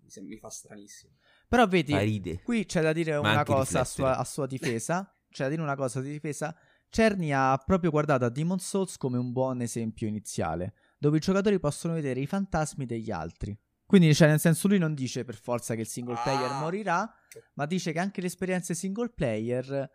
Mi, 0.02 0.10
sembra, 0.10 0.34
mi 0.34 0.40
fa 0.40 0.48
stranissimo. 0.48 1.16
Però 1.48 1.66
vedi, 1.66 2.40
qui 2.42 2.64
c'è 2.64 2.80
da 2.80 2.92
dire 2.92 3.16
una 3.16 3.44
cosa 3.44 3.80
a 3.80 3.84
sua, 3.84 4.16
a 4.16 4.24
sua 4.24 4.46
difesa. 4.46 5.14
c'è 5.28 5.44
da 5.44 5.50
dire 5.50 5.62
una 5.62 5.76
cosa 5.76 6.00
di 6.00 6.10
difesa 6.10 6.56
Cerny 6.88 7.32
ha 7.32 7.62
proprio 7.64 7.90
guardato 7.90 8.24
a 8.24 8.30
Demon 8.30 8.58
Souls 8.58 8.96
come 8.96 9.18
un 9.18 9.32
buon 9.32 9.60
esempio 9.60 10.06
iniziale, 10.06 10.74
dove 10.98 11.18
i 11.18 11.20
giocatori 11.20 11.58
possono 11.58 11.94
vedere 11.94 12.20
i 12.20 12.26
fantasmi 12.26 12.86
degli 12.86 13.10
altri. 13.10 13.56
Quindi, 13.86 14.12
cioè, 14.14 14.28
nel 14.28 14.40
senso, 14.40 14.66
lui 14.66 14.78
non 14.78 14.94
dice 14.94 15.24
per 15.24 15.36
forza 15.36 15.74
che 15.74 15.82
il 15.82 15.86
single 15.86 16.18
player 16.22 16.50
ah. 16.50 16.58
morirà, 16.58 17.14
ma 17.54 17.66
dice 17.66 17.92
che 17.92 18.00
anche 18.00 18.20
le 18.20 18.26
esperienze 18.26 18.74
single 18.74 19.10
player 19.10 19.94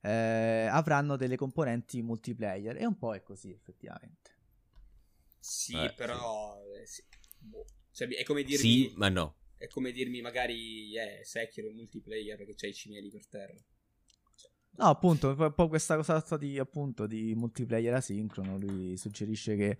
eh, 0.00 0.68
avranno 0.70 1.16
delle 1.16 1.36
componenti 1.36 2.00
multiplayer. 2.00 2.76
E 2.78 2.86
un 2.86 2.96
po' 2.96 3.14
è 3.14 3.22
così, 3.22 3.52
effettivamente. 3.52 4.36
Sì, 5.38 5.76
eh, 5.76 5.92
però. 5.92 6.58
Eh, 6.74 6.86
sì. 6.86 7.02
Boh. 7.38 7.66
Cioè, 7.90 8.08
è 8.08 8.24
come 8.24 8.42
dirmi. 8.44 8.56
Sì, 8.58 8.92
ma 8.96 9.10
no. 9.10 9.36
È 9.58 9.66
come 9.66 9.92
dirmi, 9.92 10.22
magari, 10.22 10.96
eh, 10.96 11.22
Sekiro 11.22 11.68
in 11.68 11.76
multiplayer 11.76 12.38
che 12.44 12.54
c'hai 12.54 12.70
i 12.70 12.74
cimeli 12.74 13.10
per 13.10 13.26
terra. 13.26 13.56
No, 14.78 14.84
appunto, 14.84 15.34
un 15.36 15.52
po' 15.54 15.66
questa 15.66 15.96
cosa 15.96 16.36
di, 16.36 16.56
appunto, 16.56 17.08
di 17.08 17.34
multiplayer 17.34 17.94
asincrono, 17.94 18.56
lui 18.56 18.96
suggerisce 18.96 19.56
che 19.56 19.76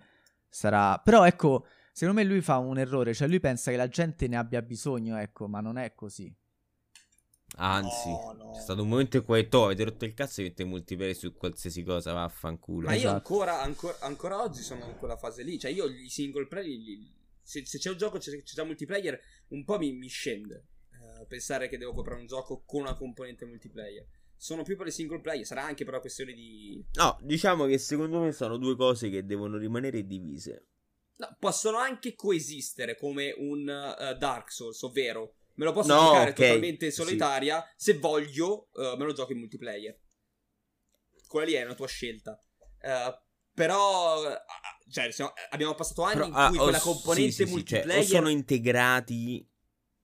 sarà... 0.49 0.99
Però 0.99 1.25
ecco, 1.25 1.67
secondo 1.93 2.19
me 2.19 2.27
lui 2.27 2.41
fa 2.41 2.57
un 2.57 2.77
errore, 2.77 3.13
cioè 3.13 3.29
lui 3.29 3.39
pensa 3.39 3.71
che 3.71 3.77
la 3.77 3.87
gente 3.87 4.27
ne 4.27 4.35
abbia 4.35 4.61
bisogno, 4.61 5.17
ecco, 5.17 5.47
ma 5.47 5.61
non 5.61 5.77
è 5.77 5.95
così. 5.95 6.35
Anzi, 7.55 8.09
no, 8.09 8.33
no. 8.33 8.57
è 8.57 8.59
stato 8.59 8.81
un 8.81 8.89
momento 8.89 9.15
in 9.15 9.23
cui 9.23 9.47
tu 9.47 9.57
avete 9.57 9.85
rotto 9.85 10.03
il 10.03 10.13
cazzo 10.13 10.41
e 10.41 10.43
mette 10.43 10.65
multiplayer 10.65 11.15
su 11.15 11.33
qualsiasi 11.33 11.81
cosa, 11.83 12.11
vaffanculo. 12.11 12.87
Ma 12.87 12.93
io 12.93 12.99
esatto. 12.99 13.15
ancora, 13.15 13.61
ancora, 13.61 13.97
ancora, 14.01 14.43
oggi 14.43 14.61
sono 14.61 14.85
in 14.85 14.97
quella 14.97 15.15
fase 15.15 15.43
lì, 15.43 15.57
cioè 15.57 15.71
io 15.71 15.85
i 15.85 16.09
single 16.09 16.45
player, 16.47 16.77
li, 16.77 17.09
se, 17.41 17.65
se, 17.65 17.77
c'è 17.77 17.89
un 17.89 17.97
gioco, 17.97 18.17
c'è, 18.17 18.31
c'è 18.31 18.53
già 18.53 18.65
multiplayer, 18.65 19.17
un 19.47 19.63
po' 19.63 19.77
mi, 19.77 19.93
mi 19.93 20.09
scende. 20.09 20.65
Uh, 20.91 21.25
pensare 21.25 21.69
che 21.69 21.77
devo 21.77 21.93
comprare 21.93 22.19
un 22.19 22.27
gioco 22.27 22.63
con 22.65 22.81
una 22.81 22.95
componente 22.95 23.45
multiplayer 23.45 24.05
sono 24.41 24.63
più 24.63 24.77
per 24.77 24.85
le 24.85 24.91
single 24.91 25.19
player, 25.19 25.45
sarà 25.45 25.65
anche 25.65 25.83
per 25.83 25.91
una 25.91 26.01
questione 26.01 26.31
di... 26.31 26.81
No, 26.93 27.17
diciamo 27.21 27.65
che 27.65 27.77
secondo 27.77 28.21
me 28.21 28.31
sono 28.31 28.55
due 28.55 28.77
cose 28.77 29.09
che 29.09 29.25
devono 29.25 29.57
rimanere 29.57 30.05
divise. 30.05 30.67
No, 31.17 31.35
possono 31.37 31.77
anche 31.77 32.15
coesistere 32.15 32.97
come 32.97 33.35
un 33.37 33.63
uh, 33.63 34.17
Dark 34.17 34.49
Souls, 34.49 34.81
ovvero 34.83 35.35
me 35.55 35.65
lo 35.65 35.73
posso 35.73 35.93
no, 35.93 35.99
giocare 35.99 36.29
okay. 36.29 36.47
totalmente 36.47 36.89
solitaria, 36.89 37.61
sì. 37.75 37.91
se 37.91 37.99
voglio 37.99 38.69
uh, 38.71 38.95
me 38.95 39.03
lo 39.03 39.11
gioco 39.11 39.33
in 39.33 39.39
multiplayer. 39.39 39.99
Quella 41.27 41.45
lì 41.45 41.53
è 41.53 41.63
una 41.65 41.75
tua 41.75 41.87
scelta. 41.87 42.41
Uh, 42.81 43.13
però 43.53 44.21
cioè, 44.89 45.11
siamo, 45.11 45.33
abbiamo 45.49 45.75
passato 45.75 46.03
anni 46.03 46.13
però, 46.13 46.27
in 46.27 46.31
cui 46.31 46.57
ah, 46.59 46.61
quella 46.61 46.79
componente 46.79 47.31
sì, 47.31 47.45
sì, 47.45 47.51
multiplayer... 47.51 47.89
Cioè, 47.89 47.99
o 47.99 48.21
sono 48.21 48.29
integrati 48.29 49.45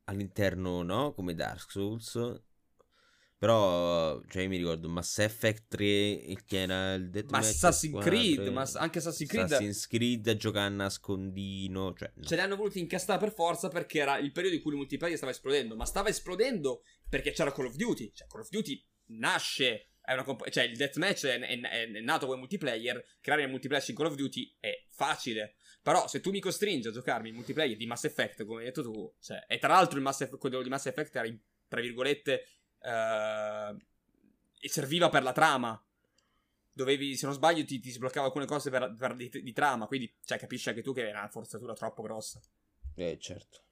all'interno, 0.03 0.81
no? 0.83 1.13
Come 1.13 1.35
Dark 1.35 1.71
Souls 1.71 2.43
però, 3.37 4.21
cioè, 4.29 4.43
io 4.43 4.49
mi 4.49 4.57
ricordo 4.57 4.87
Mass 4.87 5.19
Effect 5.19 5.65
3, 5.67 5.85
il 5.85 6.45
che 6.45 6.61
era 6.61 6.93
il 6.93 7.09
Death 7.09 7.31
Ma 7.31 7.39
Assassin's 7.39 8.01
Creed, 8.01 8.47
ma 8.47 8.65
anche 8.75 8.99
Assassin's 8.99 9.29
Creed. 9.29 9.45
Assassin's 9.45 9.87
Creed 9.87 10.27
a 10.27 10.35
giocare 10.37 10.67
a 10.67 10.69
nascondino. 10.69 11.93
Cioè, 11.93 12.11
no. 12.15 12.23
Ce 12.23 12.35
li 12.35 12.41
hanno 12.41 12.55
voluti 12.55 12.79
incastare 12.79 13.19
per 13.19 13.33
forza 13.33 13.67
perché 13.67 13.99
era 13.99 14.17
il 14.17 14.31
periodo 14.31 14.55
in 14.55 14.61
cui 14.61 14.71
il 14.71 14.77
multiplayer 14.77 15.17
stava 15.17 15.33
esplodendo. 15.33 15.75
Ma 15.75 15.85
stava 15.85 16.07
esplodendo 16.09 16.83
perché 17.09 17.31
c'era 17.31 17.51
Call 17.51 17.65
of 17.65 17.75
Duty. 17.75 18.11
Cioè, 18.13 18.27
Call 18.27 18.41
of 18.41 18.49
Duty 18.49 18.85
nasce. 19.07 19.89
Comp- 20.23 20.49
cioè, 20.49 20.63
il 20.63 20.77
deathmatch 20.77 21.25
è, 21.25 21.39
è, 21.39 21.59
è, 21.59 21.91
è 21.91 21.99
nato 21.99 22.27
come 22.27 22.37
multiplayer. 22.37 23.03
Creare 23.19 23.43
il 23.43 23.49
multiplayer 23.49 23.83
in 23.89 23.95
Call 23.95 24.07
of 24.07 24.15
Duty 24.15 24.55
è 24.59 24.85
facile. 24.91 25.55
Però 25.81 26.07
se 26.07 26.21
tu 26.21 26.31
mi 26.31 26.39
costringi 26.39 26.87
a 26.87 26.91
giocarmi 26.91 27.29
il 27.29 27.35
multiplayer 27.35 27.75
di 27.75 27.85
Mass 27.85 28.05
Effect, 28.05 28.45
come 28.45 28.61
hai 28.61 28.65
detto 28.65 28.81
tu, 28.81 29.13
cioè, 29.19 29.43
e 29.47 29.59
tra 29.59 29.67
l'altro 29.67 29.97
il 29.97 30.03
Mass 30.03 30.21
Effect, 30.21 30.39
quello 30.39 30.63
di 30.63 30.69
Mass 30.69 30.87
Effect 30.87 31.15
era, 31.15 31.27
tra 31.67 31.79
virgolette, 31.79 32.43
Uh, 32.85 33.75
e 34.59 34.69
serviva 34.69 35.09
per 35.09 35.23
la 35.23 35.31
trama. 35.31 35.81
Dovevi, 36.71 37.15
se 37.15 37.25
non 37.25 37.33
sbaglio, 37.33 37.65
ti, 37.65 37.79
ti 37.79 37.89
sbloccava 37.89 38.27
alcune 38.27 38.45
cose 38.45 38.69
per, 38.69 38.93
per 38.97 39.15
di, 39.15 39.29
di, 39.29 39.53
trama. 39.53 39.87
Quindi, 39.87 40.13
cioè, 40.23 40.37
capisci 40.37 40.69
anche 40.69 40.81
tu 40.81 40.93
che 40.93 41.07
era 41.07 41.19
una 41.19 41.29
forzatura 41.29 41.73
troppo 41.73 42.01
grossa. 42.03 42.39
Eh, 42.95 43.17
certo. 43.19 43.64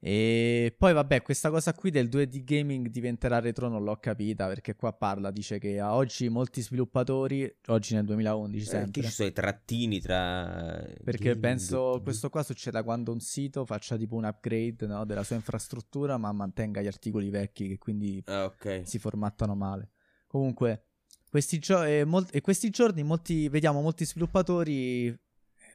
E 0.00 0.74
poi 0.78 0.92
vabbè, 0.92 1.22
questa 1.22 1.50
cosa 1.50 1.74
qui 1.74 1.90
del 1.90 2.08
2D 2.08 2.44
gaming 2.44 2.88
diventerà 2.88 3.40
retro 3.40 3.68
non 3.68 3.82
l'ho 3.82 3.96
capita 3.96 4.46
perché 4.46 4.76
qua 4.76 4.92
parla, 4.92 5.32
dice 5.32 5.58
che 5.58 5.80
a 5.80 5.96
oggi 5.96 6.28
molti 6.28 6.62
sviluppatori, 6.62 7.52
oggi 7.66 7.94
nel 7.94 8.04
2011 8.04 8.62
eh, 8.62 8.68
sempre. 8.68 9.02
ci 9.02 9.10
sono 9.10 9.28
i 9.28 9.32
trattini 9.32 10.00
tra... 10.00 10.86
Perché 11.02 11.24
gaming, 11.24 11.40
penso 11.40 12.00
questo 12.02 12.30
qua 12.30 12.44
succeda 12.44 12.84
quando 12.84 13.10
un 13.10 13.18
sito 13.18 13.64
faccia 13.64 13.96
tipo 13.96 14.14
un 14.14 14.24
upgrade 14.24 14.86
no, 14.86 15.04
della 15.04 15.24
sua 15.24 15.34
infrastruttura 15.34 16.16
ma 16.16 16.30
mantenga 16.30 16.80
gli 16.80 16.86
articoli 16.86 17.28
vecchi 17.28 17.66
che 17.66 17.78
quindi 17.78 18.22
ah, 18.26 18.44
okay. 18.44 18.86
si 18.86 19.00
formattano 19.00 19.56
male. 19.56 19.90
Comunque, 20.28 20.84
questi, 21.28 21.58
gio- 21.58 21.82
e, 21.82 22.04
mol- 22.04 22.28
e 22.30 22.40
questi 22.40 22.70
giorni 22.70 23.02
molti, 23.02 23.48
vediamo 23.48 23.80
molti 23.80 24.04
sviluppatori 24.04 25.12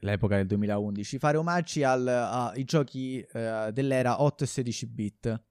l'epoca 0.04 0.36
del 0.36 0.46
2011, 0.46 1.18
fare 1.18 1.36
omaggi 1.38 1.82
al, 1.82 2.06
ai 2.06 2.64
giochi 2.64 3.24
uh, 3.32 3.70
dell'era 3.70 4.22
8 4.22 4.44
e 4.44 4.46
16 4.46 4.86
bit. 4.86 5.44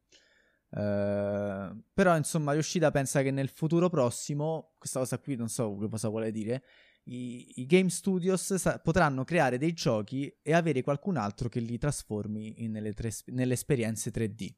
Uh, 0.69 1.83
però 1.93 2.15
insomma 2.15 2.53
Yoshida 2.53 2.89
pensa 2.89 3.21
che 3.21 3.31
nel 3.31 3.49
futuro 3.49 3.89
prossimo, 3.89 4.73
questa 4.77 4.99
cosa 4.99 5.19
qui 5.19 5.35
non 5.35 5.49
so 5.49 5.75
cosa 5.89 6.07
vuole 6.07 6.31
dire, 6.31 6.63
i, 7.05 7.61
i 7.61 7.65
game 7.65 7.89
studios 7.89 8.53
sa- 8.55 8.79
potranno 8.79 9.23
creare 9.23 9.57
dei 9.57 9.73
giochi 9.73 10.33
e 10.41 10.53
avere 10.53 10.81
qualcun 10.81 11.17
altro 11.17 11.49
che 11.49 11.59
li 11.59 11.77
trasformi 11.77 12.55
nelle, 12.67 12.93
tre, 12.93 13.11
nelle 13.27 13.53
esperienze 13.53 14.11
3D. 14.11 14.53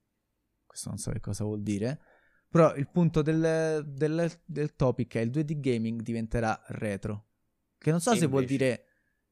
Questo 0.65 0.89
non 0.89 0.97
so 0.97 1.11
che 1.11 1.21
cosa 1.21 1.43
vuol 1.45 1.63
dire. 1.63 1.99
Però 2.49 2.75
il 2.75 2.89
punto 2.89 3.21
del, 3.21 3.83
del, 3.85 4.31
del 4.45 4.75
topic 4.75 5.15
è 5.15 5.19
il 5.19 5.29
2D 5.29 5.59
gaming 5.59 6.01
diventerà 6.01 6.61
retro. 6.67 7.27
Che 7.77 7.91
non 7.91 7.99
so 7.99 8.11
E 8.11 8.17
se 8.17 8.27
vuol 8.27 8.43
invece? 8.43 8.57
dire 8.57 8.85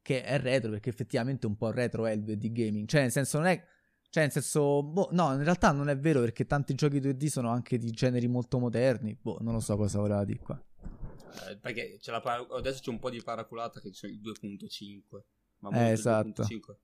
che 0.03 0.23
è 0.23 0.39
retro, 0.39 0.69
perché 0.69 0.89
effettivamente 0.91 1.47
un 1.47 1.55
po' 1.55 1.71
retro 1.71 2.05
è 2.05 2.11
il 2.11 2.21
2D 2.21 2.51
gaming. 2.51 2.87
Cioè, 2.87 3.01
nel 3.01 3.11
senso, 3.11 3.39
non 3.39 3.47
è. 3.47 3.65
Cioè, 4.11 4.21
nel 4.23 4.31
senso, 4.31 4.83
boh, 4.83 5.07
no, 5.13 5.33
in 5.33 5.43
realtà 5.43 5.71
non 5.71 5.89
è 5.89 5.97
vero 5.97 6.19
perché 6.19 6.45
tanti 6.45 6.75
giochi 6.75 6.99
2D 6.99 7.25
sono 7.25 7.49
anche 7.49 7.79
di 7.79 7.89
generi 7.89 8.27
molto 8.27 8.59
moderni. 8.59 9.17
Boh, 9.19 9.39
non 9.41 9.53
lo 9.53 9.59
so 9.59 9.75
cosa 9.75 9.97
voleva 9.97 10.23
dire 10.23 10.37
qua. 10.39 10.63
Eh, 11.49 11.57
perché 11.57 11.97
c'è 11.99 12.11
la 12.11 12.21
para- 12.21 12.45
adesso 12.51 12.81
c'è 12.83 12.91
un 12.91 12.99
po' 12.99 13.09
di 13.09 13.23
paraculata 13.23 13.79
che 13.79 13.91
sono 13.91 14.11
il 14.11 14.19
2.5. 14.21 15.23
Ma 15.59 15.69
Eh, 15.71 15.91
esatto. 15.93 16.43
2.5. 16.43 16.77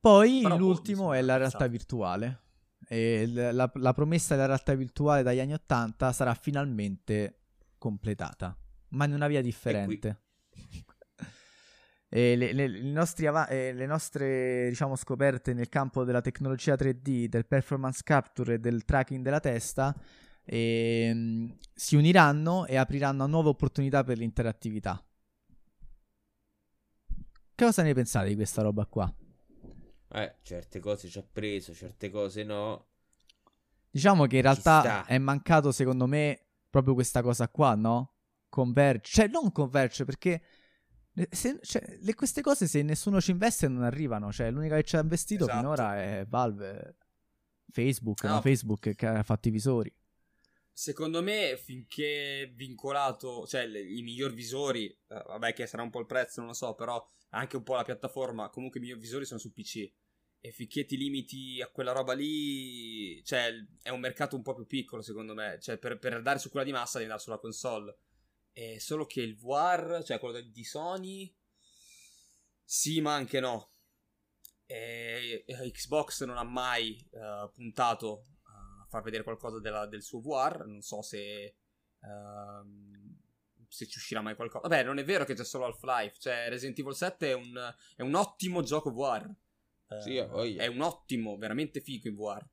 Poi 0.00 0.40
Però, 0.42 0.56
boh, 0.58 0.60
l'ultimo 0.66 1.10
mi 1.10 1.16
è 1.16 1.22
la 1.22 1.36
realtà 1.36 1.58
pensato. 1.58 1.70
virtuale. 1.70 2.40
E 2.88 3.26
la, 3.28 3.70
la 3.72 3.92
promessa 3.94 4.34
della 4.34 4.48
realtà 4.48 4.74
virtuale 4.74 5.22
dagli 5.22 5.38
anni 5.38 5.52
80 5.54 6.12
sarà 6.12 6.34
finalmente 6.34 7.38
completata, 7.78 8.54
ma 8.88 9.04
in 9.06 9.12
una 9.14 9.28
via 9.28 9.40
differente. 9.40 10.20
E 12.14 12.36
le, 12.36 12.52
le- 12.52 12.68
nostri 12.82 13.26
ava- 13.26 13.48
eh, 13.48 13.72
le 13.72 13.86
nostre 13.86 14.68
diciamo, 14.68 14.96
scoperte 14.96 15.54
nel 15.54 15.70
campo 15.70 16.04
della 16.04 16.20
tecnologia 16.20 16.74
3D, 16.76 17.26
del 17.26 17.46
performance 17.46 18.02
capture 18.04 18.54
e 18.54 18.58
del 18.58 18.84
tracking 18.84 19.22
della 19.24 19.40
testa 19.40 19.96
ehm, 20.44 21.56
si 21.74 21.96
uniranno 21.96 22.66
e 22.66 22.76
apriranno 22.76 23.24
a 23.24 23.26
nuove 23.26 23.48
opportunità 23.48 24.04
per 24.04 24.18
l'interattività. 24.18 25.02
Che 27.54 27.64
cosa 27.64 27.82
ne 27.82 27.94
pensate 27.94 28.28
di 28.28 28.34
questa 28.34 28.60
roba 28.62 28.84
qua? 28.86 29.12
Eh, 30.14 30.36
certe 30.42 30.78
cose 30.80 31.08
ci 31.08 31.18
ha 31.18 31.24
preso, 31.30 31.72
certe 31.72 32.10
cose 32.10 32.44
no. 32.44 32.86
Diciamo 33.90 34.26
che 34.26 34.36
in 34.36 34.42
realtà 34.42 35.04
è 35.04 35.18
mancato 35.18 35.70
secondo 35.70 36.06
me 36.06 36.46
proprio 36.70 36.94
questa 36.94 37.22
cosa 37.22 37.48
qua, 37.48 37.74
no? 37.74 38.14
Converge, 38.48 39.10
cioè 39.10 39.28
non 39.28 39.52
converge 39.52 40.04
perché 40.04 40.30
le- 40.30 40.42
se- 41.30 41.58
cioè, 41.62 41.98
le- 42.00 42.14
queste 42.14 42.40
cose 42.40 42.66
se 42.66 42.82
nessuno 42.82 43.20
ci 43.20 43.30
investe 43.32 43.68
non 43.68 43.82
arrivano, 43.82 44.32
cioè 44.32 44.50
l'unica 44.50 44.76
che 44.76 44.84
ci 44.84 44.96
ha 44.96 45.00
investito 45.00 45.44
Esatto. 45.44 45.58
finora 45.58 45.96
è 46.02 46.26
Valve, 46.26 46.96
Facebook, 47.70 48.22
No. 48.24 48.34
no, 48.34 48.40
Facebook 48.40 48.94
che 48.94 49.06
ha 49.06 49.22
fatto 49.22 49.48
i 49.48 49.50
visori. 49.50 49.94
Secondo 50.74 51.22
me, 51.22 51.58
finché 51.62 52.50
vincolato, 52.54 53.46
cioè 53.46 53.66
le- 53.66 53.82
i 53.82 54.00
miglior 54.02 54.32
visori, 54.32 54.86
eh, 54.86 55.22
vabbè 55.26 55.52
che 55.52 55.66
sarà 55.66 55.82
un 55.82 55.90
po' 55.90 56.00
il 56.00 56.06
prezzo, 56.06 56.40
non 56.40 56.48
lo 56.50 56.54
so, 56.54 56.74
però 56.74 57.06
anche 57.30 57.56
un 57.56 57.62
po' 57.62 57.74
la 57.74 57.84
piattaforma, 57.84 58.48
comunque 58.48 58.78
i 58.80 58.82
miglior 58.82 58.98
visori 58.98 59.24
sono 59.26 59.38
su 59.38 59.52
PC. 59.52 59.90
E 60.44 60.50
finché 60.50 60.84
ti 60.86 60.96
limiti 60.96 61.60
a 61.62 61.68
quella 61.68 61.92
roba 61.92 62.14
lì, 62.14 63.22
cioè 63.24 63.52
è 63.82 63.90
un 63.90 64.00
mercato 64.00 64.34
un 64.34 64.42
po' 64.42 64.54
più 64.54 64.66
piccolo 64.66 65.00
secondo 65.02 65.34
me, 65.34 65.58
cioè 65.60 65.78
per, 65.78 65.98
per 65.98 66.14
andare 66.14 66.38
su 66.40 66.50
quella 66.50 66.64
di 66.66 66.72
massa 66.72 66.94
devi 66.98 67.04
andare 67.04 67.22
sulla 67.22 67.38
console. 67.38 67.96
È 68.52 68.78
solo 68.78 69.06
che 69.06 69.22
il 69.22 69.36
VR, 69.36 70.02
cioè 70.04 70.18
quello 70.18 70.40
di 70.40 70.64
Sony, 70.64 71.34
sì 72.62 73.00
ma 73.00 73.14
anche 73.14 73.40
no. 73.40 73.70
E, 74.66 75.44
e 75.46 75.70
Xbox 75.70 76.24
non 76.24 76.36
ha 76.38 76.44
mai 76.44 76.96
eh, 77.12 77.50
puntato 77.52 78.26
a 78.44 78.86
far 78.88 79.02
vedere 79.02 79.22
qualcosa 79.22 79.58
della- 79.60 79.86
del 79.86 80.02
suo 80.02 80.20
VR. 80.20 80.64
Non 80.66 80.80
so 80.82 81.02
se. 81.02 81.56
ehm, 82.00 83.18
se 83.68 83.86
ci 83.86 83.96
uscirà 83.96 84.20
mai 84.20 84.34
qualcosa. 84.34 84.68
Vabbè, 84.68 84.82
non 84.84 84.98
è 84.98 85.04
vero 85.04 85.24
che 85.24 85.32
c'è 85.34 85.44
solo 85.44 85.64
Half-Life. 85.64 86.16
Cioè, 86.18 86.48
Resident 86.50 86.78
Evil 86.78 86.94
7 86.94 87.30
è 87.30 87.32
un, 87.32 87.74
è 87.96 88.02
un 88.02 88.14
ottimo 88.14 88.60
gioco 88.62 88.90
VR. 88.92 89.30
Eh, 89.88 90.00
Sì, 90.02 90.18
ha 90.18 90.26
voglia. 90.26 90.62
è 90.62 90.66
un 90.66 90.82
ottimo, 90.82 91.38
veramente 91.38 91.80
figo 91.80 92.06
in 92.08 92.14
VR. 92.14 92.44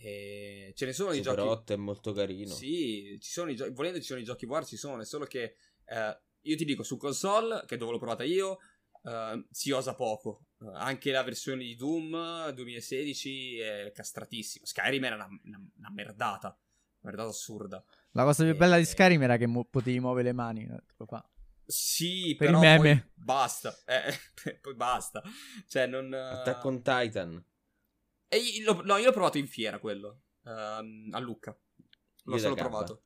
E 0.00 0.72
ce 0.76 0.86
ne 0.86 0.92
sono 0.92 1.10
di 1.12 1.18
Super 1.18 1.34
giochi. 1.36 1.48
8 1.48 1.72
è 1.72 1.76
molto 1.76 2.12
carino. 2.12 2.52
Sì, 2.54 3.18
ci 3.20 3.30
sono 3.30 3.50
i 3.50 3.56
giochi. 3.56 3.72
Volendo, 3.72 3.98
ci 3.98 4.04
sono 4.06 4.20
i 4.20 4.24
giochi 4.24 4.46
VR, 4.46 4.64
ci 4.64 4.76
sono. 4.76 5.00
È 5.02 5.04
solo 5.04 5.24
che 5.24 5.56
eh, 5.86 6.20
io 6.42 6.56
ti 6.56 6.64
dico 6.64 6.82
su 6.82 6.96
console, 6.96 7.64
che 7.66 7.76
dove 7.76 7.92
l'ho 7.92 7.98
provata 7.98 8.22
io, 8.24 8.58
eh, 9.02 9.44
si 9.50 9.70
osa 9.72 9.94
poco. 9.94 10.46
Eh, 10.60 10.66
anche 10.74 11.10
la 11.10 11.22
versione 11.24 11.64
di 11.64 11.74
Doom 11.74 12.50
2016 12.50 13.58
è 13.58 13.92
castratissima. 13.92 14.64
Skyrim 14.66 15.04
era 15.04 15.14
una, 15.16 15.28
una- 15.44 15.60
una 15.78 15.90
merdata. 15.90 16.48
Una 17.00 17.10
merdata 17.10 17.28
assurda. 17.30 17.84
La 18.12 18.24
cosa 18.24 18.44
più 18.44 18.52
Eh, 18.52 18.56
bella 18.56 18.76
di 18.76 18.84
Skyrim 18.84 19.22
era 19.22 19.36
che 19.36 19.46
mo- 19.46 19.64
potevi 19.64 19.98
muovere 20.00 20.28
le 20.28 20.32
mani. 20.34 20.68
Tipo 20.86 21.06
qua. 21.06 21.28
Sì, 21.66 22.34
Per 22.38 22.46
però 22.46 22.60
meme. 22.60 22.78
poi 23.14 23.24
basta. 23.24 23.76
Eh, 23.84 24.12
poi 24.62 24.74
basta. 24.74 25.22
Cioè, 25.66 25.86
non. 25.86 26.12
eh, 26.14 26.18
Attack 26.18 26.64
on 26.64 26.82
Titan. 26.82 27.44
E 28.28 28.36
io, 28.36 28.82
no, 28.82 28.96
io 28.96 29.06
l'ho 29.06 29.12
provato 29.12 29.38
in 29.38 29.46
fiera 29.48 29.78
quello. 29.78 30.22
ehm, 30.44 31.08
a 31.12 31.18
Lucca. 31.18 31.58
L'ho 32.24 32.38
solo 32.38 32.54
provato. 32.54 33.02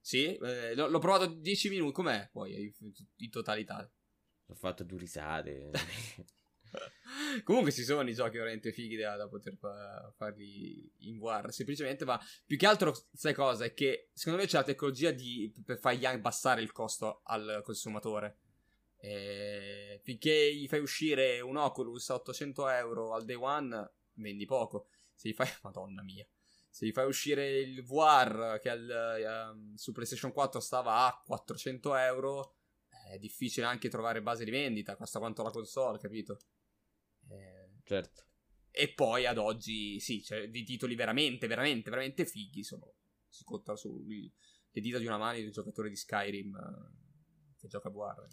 Sì, 0.00 0.36
eh, 0.36 0.74
l'ho, 0.74 0.88
l'ho 0.88 0.98
provato 0.98 1.26
10 1.26 1.68
minuti. 1.70 1.92
Com'è 1.92 2.28
poi 2.30 2.74
in, 2.80 2.92
in 3.16 3.30
totalità? 3.30 3.90
Ho 4.48 4.54
fatto 4.54 4.84
due 4.84 4.98
risate. 4.98 5.70
Comunque 7.44 7.72
ci 7.72 7.82
sono 7.82 8.08
i 8.08 8.14
giochi 8.14 8.36
veramente 8.36 8.72
fighi 8.72 8.96
da, 8.96 9.16
da 9.16 9.28
poter 9.28 9.56
fa- 9.56 10.12
farli 10.16 10.90
in 10.98 11.18
VR. 11.18 11.50
Semplicemente, 11.50 12.04
ma 12.04 12.20
più 12.44 12.56
che 12.56 12.66
altro, 12.66 12.94
sai 13.12 13.32
cosa? 13.34 13.64
È 13.64 13.72
che 13.72 14.10
secondo 14.12 14.40
me 14.40 14.46
c'è 14.46 14.58
la 14.58 14.64
tecnologia 14.64 15.10
di, 15.10 15.52
per 15.64 15.78
fargli 15.78 16.04
abbassare 16.04 16.60
il 16.60 16.72
costo 16.72 17.22
al 17.24 17.62
consumatore. 17.64 18.38
E 18.98 20.00
finché 20.02 20.54
gli 20.54 20.66
fai 20.68 20.80
uscire 20.80 21.40
un 21.40 21.56
Oculus 21.56 22.10
a 22.10 22.14
800 22.14 22.68
euro 22.68 23.14
al 23.14 23.24
day 23.24 23.36
one, 23.36 23.92
vendi 24.16 24.44
poco. 24.44 24.88
Se 25.14 25.28
gli 25.28 25.32
fai, 25.32 25.48
madonna 25.62 26.02
mia, 26.02 26.26
se 26.68 26.86
gli 26.86 26.92
fai 26.92 27.06
uscire 27.06 27.58
il 27.58 27.82
VR 27.82 28.58
che 28.60 28.70
al, 28.70 28.90
ehm, 28.90 29.74
su 29.74 29.92
PlayStation 29.92 30.32
4 30.32 30.60
stava 30.60 31.06
a 31.06 31.22
400 31.24 31.94
euro, 31.96 32.56
è 33.10 33.18
difficile 33.18 33.66
anche 33.66 33.88
trovare 33.88 34.20
base 34.22 34.44
di 34.44 34.50
vendita. 34.50 34.96
Costa 34.96 35.18
quanto 35.18 35.42
la 35.42 35.50
console, 35.50 35.98
capito? 35.98 36.38
Eh, 37.28 37.70
certo. 37.82 38.24
e 38.70 38.92
poi 38.92 39.26
ad 39.26 39.38
oggi, 39.38 39.98
sì, 40.00 40.22
cioè, 40.22 40.48
di 40.48 40.62
titoli 40.64 40.94
veramente, 40.94 41.46
veramente, 41.46 41.90
veramente 41.90 42.26
fighi 42.26 42.62
sono. 42.62 42.94
Si 43.28 43.42
contano 43.42 43.76
su 43.76 44.04
le 44.06 44.80
dita 44.80 44.98
di 44.98 45.06
una 45.06 45.16
mano 45.16 45.38
di 45.38 45.44
un 45.44 45.50
giocatore 45.50 45.88
di 45.88 45.96
Skyrim 45.96 46.54
eh, 46.54 47.56
che 47.56 47.68
gioca 47.68 47.88
a 47.88 47.90
VR. 47.90 48.26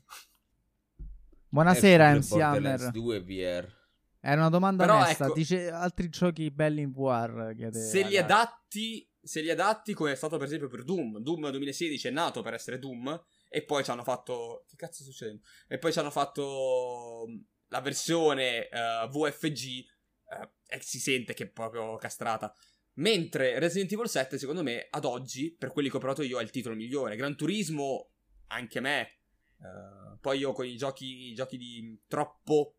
Buonasera, 1.47 2.11
Eh, 2.11 2.15
MC 2.15 2.30
Borderlands 2.30 2.81
Hammer. 2.81 2.91
2 2.91 3.22
VR. 3.22 3.82
Era 4.26 4.40
una 4.40 4.50
domanda 4.50 4.86
Però, 4.86 5.00
onesta. 5.02 5.26
ecco- 5.26 5.34
Dice 5.34 5.70
altri 5.70 6.08
giochi 6.08 6.50
belli 6.50 6.80
in 6.80 6.91
VR. 6.94 7.54
chiede 7.54 7.78
Se 7.78 8.04
li 8.04 8.18
adatti, 8.18 9.06
se 9.22 9.41
li 9.41 9.50
adatti 9.50 9.94
come 9.94 10.14
è 10.14 10.16
stato 10.16 10.38
per 10.38 10.48
esempio 10.48 10.70
per 10.70 10.86
Doom. 10.86 11.20
Doom 11.20 11.50
2016 11.50 12.08
è 12.08 12.12
nato 12.12 12.41
per 12.41 12.54
essere 12.54 12.80
Doom 12.80 13.22
e 13.50 13.66
poi 13.66 13.84
ci 13.84 13.91
hanno 13.91 14.04
fatto... 14.04 14.64
Che 14.66 14.78
cazzo 14.78 15.04
sta 15.04 15.12
succedendo? 15.12 15.41
E 15.68 15.78
poi 15.78 15.91
ci 15.91 16.00
hanno 16.00 16.10
fatto 16.10 17.26
mh, 17.28 17.45
la 17.68 17.82
versione 17.82 18.70
eh, 18.70 19.08
VFG 19.10 19.66
eh, 19.66 20.52
e 20.68 20.80
si 20.82 21.00
sente 21.00 21.34
che 21.34 21.44
è 21.44 21.50
proprio 21.50 21.98
castrata. 21.98 22.54
Mentre 22.94 23.60
Resident 23.60 23.91
Evil 23.91 24.08
7, 24.08 24.38
secondo 24.38 24.64
me, 24.64 24.88
ad 24.90 25.04
oggi, 25.04 25.54
per 25.54 25.74
quelli 25.74 25.90
che 25.90 25.98
ho 25.98 26.00
provato 26.00 26.22
io, 26.22 26.40
è 26.40 26.44
il 26.44 26.50
titolo 26.50 26.76
migliore. 26.76 27.18
Gran 27.18 27.36
Turismo, 27.36 28.12
anche 28.48 28.80
me. 28.80 29.02
Eh, 29.02 30.18
poi 30.22 30.38
io 30.40 30.54
con 30.54 30.66
i 30.66 30.78
giochi, 30.78 31.32
i 31.32 31.34
giochi 31.34 31.58
di 31.58 32.02
troppo, 32.08 32.76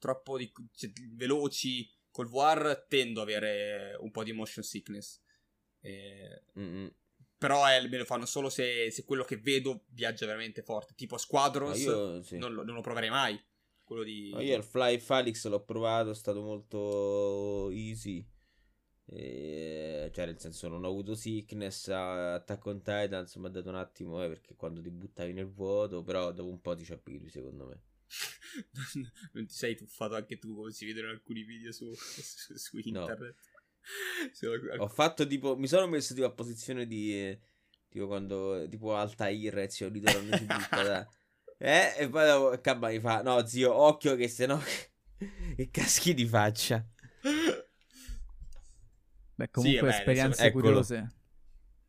troppo 0.00 0.36
di- 0.36 0.52
cioè, 0.72 0.90
veloci 1.12 1.88
col 2.10 2.26
VR 2.28 2.86
tendo 2.88 3.20
ad 3.22 3.28
avere 3.28 3.96
un 4.00 4.10
po' 4.10 4.24
di 4.24 4.32
motion 4.32 4.64
sickness. 4.64 5.22
Eh, 5.80 6.42
Mm-mm. 6.58 6.92
però 7.38 7.64
è- 7.66 7.86
me 7.86 7.98
lo 7.98 8.04
fanno 8.04 8.26
solo 8.26 8.48
se, 8.50 8.90
se 8.90 9.04
quello 9.04 9.22
che 9.22 9.36
vedo 9.36 9.84
viaggia 9.90 10.26
veramente 10.26 10.62
forte. 10.62 10.94
Tipo 10.96 11.14
Ma 11.14 11.20
Squadrons, 11.20 11.78
io, 11.80 12.22
sì. 12.22 12.36
non, 12.38 12.52
lo, 12.52 12.64
non 12.64 12.74
lo 12.74 12.80
proverei 12.80 13.10
mai. 13.10 13.40
Quello 13.84 14.02
di... 14.02 14.30
Ma 14.32 14.40
io 14.42 14.56
il 14.56 14.62
Fly 14.64 14.98
Falix 14.98 15.46
l'ho 15.46 15.62
provato, 15.64 16.10
è 16.10 16.14
stato 16.14 16.42
molto 16.42 17.70
easy. 17.70 18.26
E- 19.06 20.10
cioè, 20.12 20.26
nel 20.26 20.38
senso, 20.38 20.68
non 20.68 20.84
ho 20.84 20.88
avuto 20.88 21.14
sickness. 21.14 21.88
Attack 21.88 22.66
on 22.66 22.78
Titan 22.78 23.26
mi 23.36 23.46
ha 23.46 23.48
dato 23.48 23.68
un 23.68 23.74
attimo, 23.76 24.22
eh, 24.22 24.28
perché 24.28 24.54
quando 24.54 24.80
ti 24.80 24.90
buttavi 24.90 25.32
nel 25.32 25.50
vuoto, 25.50 26.02
però 26.02 26.30
dopo 26.32 26.48
un 26.48 26.60
po' 26.60 26.74
ti 26.76 26.84
ci 26.84 26.92
abitui, 26.92 27.28
secondo 27.28 27.66
me. 27.66 27.82
non 29.32 29.46
ti 29.46 29.54
sei 29.54 29.76
tuffato 29.76 30.14
anche 30.14 30.38
tu, 30.38 30.54
come 30.54 30.72
si 30.72 30.86
vedono 30.86 31.08
alcuni 31.10 31.42
video 31.42 31.72
su, 31.72 31.92
su, 31.94 32.56
su 32.56 32.76
No. 32.76 33.00
internet. 33.00 33.36
Alc- 34.42 34.80
Ho 34.80 34.88
fatto 34.88 35.26
tipo, 35.26 35.56
mi 35.56 35.66
sono 35.66 35.86
messo 35.86 36.14
tipo 36.14 36.26
a 36.26 36.32
posizione 36.32 36.86
di, 36.86 37.14
eh, 37.14 37.40
tipo 37.88 38.06
quando, 38.06 38.66
tipo 38.68 38.94
Altair, 38.94 39.58
e 39.58 39.70
zio 39.70 39.88
Lidorano 39.88 40.36
si 40.36 40.44
butta 40.44 40.82
da... 40.82 41.08
Eh, 41.62 41.94
e 41.98 42.08
poi 42.08 42.26
dopo 42.26 42.58
Cabba 42.62 42.88
mi 42.88 43.00
fa, 43.00 43.20
no 43.20 43.44
zio, 43.46 43.74
occhio 43.74 44.16
che 44.16 44.28
se 44.28 44.46
no 44.46 44.62
che 45.54 45.68
caschi 45.70 46.14
di 46.14 46.26
faccia. 46.26 46.82
Beh, 49.34 49.50
comunque 49.50 49.80
vabbè, 49.82 49.94
esperienze 49.94 50.46
eccolo. 50.46 50.82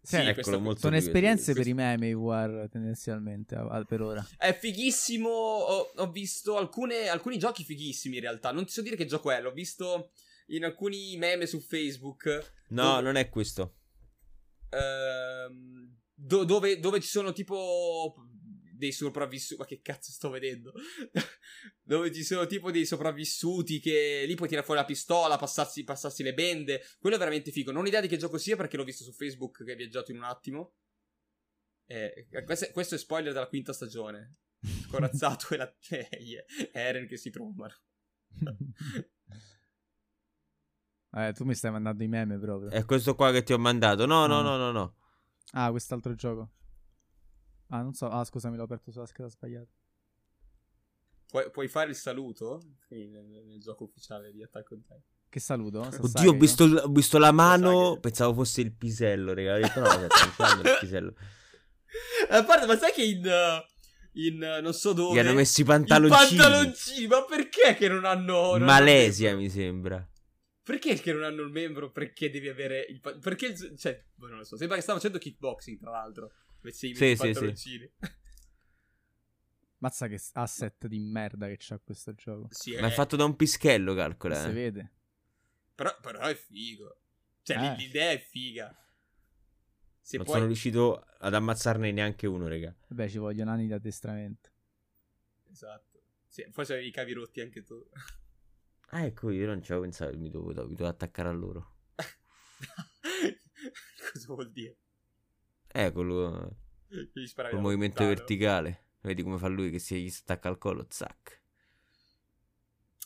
Sì, 0.04 0.16
Sì, 0.16 0.24
questo- 0.24 0.40
Eccolo, 0.42 0.60
molto 0.60 0.80
Sono 0.80 0.96
esperienze 0.96 1.54
questo- 1.54 1.62
per 1.62 1.68
i 1.68 1.74
meme 1.74 2.08
i 2.08 2.14
VR 2.16 2.68
tendenzialmente 2.72 3.54
a- 3.56 3.84
per 3.84 4.02
ora. 4.02 4.28
È 4.38 4.52
fighissimo. 4.52 5.30
Ho, 5.30 5.92
ho 5.96 6.12
visto 6.12 6.58
alcune- 6.58 7.08
alcuni 7.08 7.38
giochi 7.38 7.64
fighissimi 7.64 8.16
in 8.16 8.22
realtà. 8.22 8.52
Non 8.52 8.66
ti 8.66 8.72
so 8.72 8.82
dire 8.82 8.96
che 8.96 9.06
gioco 9.06 9.30
è. 9.30 9.40
L'ho 9.42 9.52
visto 9.52 10.12
in 10.48 10.66
alcuni 10.66 11.16
meme 11.18 11.46
su 11.46 11.60
Facebook. 11.60 12.26
No, 12.70 12.84
Dove- 12.84 13.02
non 13.02 13.16
è 13.16 13.30
questo. 13.30 13.76
ehm, 14.70 15.98
do- 16.14 16.46
dove, 16.46 16.80
dove 16.80 17.00
ci 17.00 17.08
sono 17.08 17.32
tipo 17.34 18.16
dei 18.82 18.92
sopravvissuti. 18.92 19.60
Ma 19.60 19.66
che 19.66 19.82
cazzo 19.82 20.12
sto 20.12 20.30
vedendo? 20.30 20.74
dove 21.84 22.12
ci 22.12 22.24
sono 22.24 22.48
tipo 22.48 22.72
dei 22.72 22.86
sopravvissuti 22.86 23.80
che 23.80 24.24
lì 24.26 24.34
puoi 24.34 24.48
tirare 24.48 24.66
fuori 24.66 24.82
la 24.82 24.88
pistola, 24.88 25.38
passarsi, 25.38 25.84
passarsi 25.84 26.24
le 26.24 26.34
bende. 26.34 26.82
Quello 27.00 27.16
è 27.16 27.20
veramente 27.20 27.52
figo. 27.52 27.72
Non 27.72 27.84
ho 27.84 27.88
idea 27.88 28.02
di 28.02 28.08
che 28.08 28.18
gioco 28.18 28.40
sia 28.40 28.56
perché 28.56 28.78
l'ho 28.78 28.84
visto 28.84 29.04
su 29.04 29.14
Facebook 29.14 29.64
che 29.64 29.72
hai 29.72 29.78
viaggiato 29.78 30.12
in 30.12 30.18
un 30.18 30.24
attimo. 30.24 30.74
Eh, 31.86 32.28
questo, 32.44 32.66
è, 32.66 32.72
questo, 32.72 32.96
è, 32.96 32.98
spoiler 32.98 33.34
della 33.34 33.48
quinta 33.48 33.72
stagione. 33.72 34.38
Corazzato 34.90 35.54
e 35.54 35.58
la 35.58 35.72
e 35.90 36.46
Eren 36.72 37.08
che 37.08 37.18
si 37.18 37.30
trombano. 37.30 37.76
eh, 41.14 41.34
tu 41.34 41.46
mi 41.46 41.54
stai 41.54 41.72
mandando 41.72 42.04
i 42.04 42.08
meme 42.08 42.40
proprio. 42.40 42.72
È 42.72 42.84
questo 42.84 43.14
qua 43.14 43.32
che 43.32 43.44
ti 43.44 43.54
ho 43.54 43.60
mandato. 43.60 44.08
No, 44.08 44.26
no, 44.26 44.42
no, 44.42 44.58
no, 44.58 44.72
no. 44.72 44.96
Ah, 45.52 45.70
quest'altro 45.70 46.16
gioco. 46.16 46.54
Ah, 47.72 47.82
non 47.82 47.94
so. 47.94 48.10
Ah, 48.10 48.24
scusami, 48.24 48.58
l'ho 48.58 48.64
aperto 48.64 48.92
sulla 48.92 49.06
scheda 49.06 49.30
sbagliata. 49.30 49.70
Puoi, 51.30 51.50
puoi, 51.50 51.68
fare 51.70 51.90
il 51.90 51.96
saluto 51.96 52.62
nel, 52.90 53.08
nel, 53.08 53.60
gioco 53.60 53.86
ufficiale 53.86 54.32
di 54.32 54.44
Attack 54.44 54.72
on 54.72 54.82
Titan. 54.82 55.02
Che 55.30 55.40
saluto? 55.40 55.80
Oddio, 55.80 56.32
ho 56.32 56.34
visto, 56.34 56.66
ho 56.66 56.90
visto, 56.90 57.18
la 57.18 57.32
mano. 57.32 57.98
Pensavo 58.02 58.34
fosse 58.34 58.60
il 58.60 58.74
pisello, 58.74 59.34
raga. 59.34 59.56
Ho 59.56 59.60
detto 59.60 59.80
no, 59.80 59.86
aspetta, 59.86 60.70
il 60.70 60.78
pisello. 60.82 61.14
A 62.30 62.44
parte, 62.44 62.66
ma 62.66 62.78
sai 62.78 62.92
che 62.92 63.04
in. 63.04 63.30
In 64.16 64.60
non 64.62 64.74
so 64.74 64.92
dove. 64.92 65.16
Gli 65.16 65.20
hanno 65.20 65.34
messo 65.34 65.62
i 65.62 65.64
pantaloncini. 65.64 66.34
I 66.34 66.36
pantaloncini, 66.36 67.08
ma 67.08 67.24
perché 67.24 67.76
che 67.76 67.88
non 67.88 68.04
hanno. 68.04 68.58
Non 68.58 68.64
Malesia, 68.64 69.30
hanno 69.30 69.40
mi 69.40 69.50
sembra. 69.50 70.06
Perché 70.64 70.96
che 70.96 71.14
non 71.14 71.24
hanno 71.24 71.44
il 71.44 71.50
membro? 71.50 71.92
Perché 71.92 72.30
devi 72.30 72.50
avere 72.50 72.86
il. 72.90 73.00
Perché 73.00 73.46
il. 73.46 73.78
Cioè, 73.78 74.04
boh, 74.14 74.28
non 74.28 74.40
lo 74.40 74.44
so. 74.44 74.58
Sembra 74.58 74.76
che 74.76 74.84
stava 74.84 74.98
facendo 74.98 75.18
kickboxing, 75.18 75.80
tra 75.80 75.92
l'altro. 75.92 76.34
Invece 76.62 76.88
i 76.88 76.96
sì, 76.96 77.16
pantaloncini. 77.16 77.92
Sì, 78.00 78.00
sì. 78.00 78.12
Mazza 79.80 80.08
che 80.08 80.22
asset 80.34 80.88
di 80.88 81.00
merda 81.00 81.48
che 81.48 81.56
c'ha 81.58 81.80
questo 81.80 82.14
gioco. 82.14 82.48
Sì, 82.52 82.76
Ma 82.76 82.88
è... 82.88 82.92
fatto 82.92 83.16
da 83.16 83.26
un 83.26 83.36
pischello, 83.36 83.96
calcola. 83.96 84.36
Si 84.36 84.50
eh. 84.50 84.52
vede. 84.52 84.92
Però, 85.74 85.98
però, 86.00 86.20
è 86.20 86.36
figo. 86.36 87.02
Cioè, 87.42 87.58
eh. 87.58 87.76
l'idea 87.78 88.12
è 88.12 88.20
figa. 88.20 88.76
Se 90.00 90.18
non 90.18 90.26
poi... 90.26 90.36
sono 90.36 90.46
riuscito 90.46 91.04
ad 91.18 91.34
ammazzarne 91.34 91.92
neanche 91.92 92.28
uno, 92.28 92.48
raga. 92.48 92.76
Beh, 92.88 93.10
ci 93.10 93.18
vogliono 93.18 93.50
anni 93.52 93.66
di 93.66 93.74
addestramento. 93.74 94.52
Esatto. 95.50 96.04
Sì, 96.28 96.46
forse 96.52 96.74
avevi 96.74 96.90
i 96.90 96.92
cavi 96.92 97.14
rotti 97.14 97.42
anche 97.42 97.64
tu. 97.64 97.84
Ah, 98.90 99.06
ecco, 99.06 99.32
io 99.32 99.48
non 99.48 99.64
ci 99.64 99.72
avevo 99.72 99.86
pensato, 99.86 100.16
mi 100.18 100.30
dovevo, 100.30 100.68
mi 100.68 100.76
dovevo 100.76 100.90
attaccare 100.90 101.30
a 101.30 101.32
loro. 101.32 101.78
Cosa 104.14 104.28
vuol 104.28 104.52
dire? 104.52 104.78
Eh, 105.74 105.92
quello... 105.92 106.58
Il 106.90 107.60
movimento 107.60 108.06
verticale. 108.06 108.88
Vedi 109.02 109.24
come 109.24 109.38
fa 109.38 109.48
lui 109.48 109.72
che 109.72 109.80
si 109.80 110.04
gli 110.04 110.10
stacca 110.10 110.50
al 110.50 110.58
collo, 110.58 110.86
zac. 110.90 111.42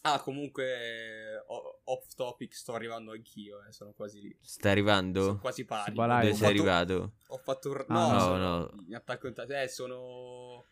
Ah, 0.02 0.20
comunque 0.20 1.44
off 1.86 2.14
topic 2.16 2.54
sto 2.54 2.74
arrivando 2.74 3.12
anch'io, 3.12 3.64
eh, 3.64 3.72
sono 3.72 3.94
quasi 3.94 4.22
lì. 4.22 4.38
Stai 4.42 4.72
arrivando? 4.72 5.22
Sono 5.22 5.40
quasi 5.40 5.66
pari. 5.66 5.94
Dove 5.94 6.34
sei 6.34 6.48
arrivato? 6.48 7.14
Ho 7.28 7.38
fatto 7.38 7.70
un... 7.70 7.86
No, 7.88 8.10
ah, 8.10 8.28
no, 8.28 8.38
no. 8.38 8.84
In 8.88 8.96
attacco 8.96 9.28
in 9.28 9.34
Eh, 9.50 9.68
sono... 9.68 10.66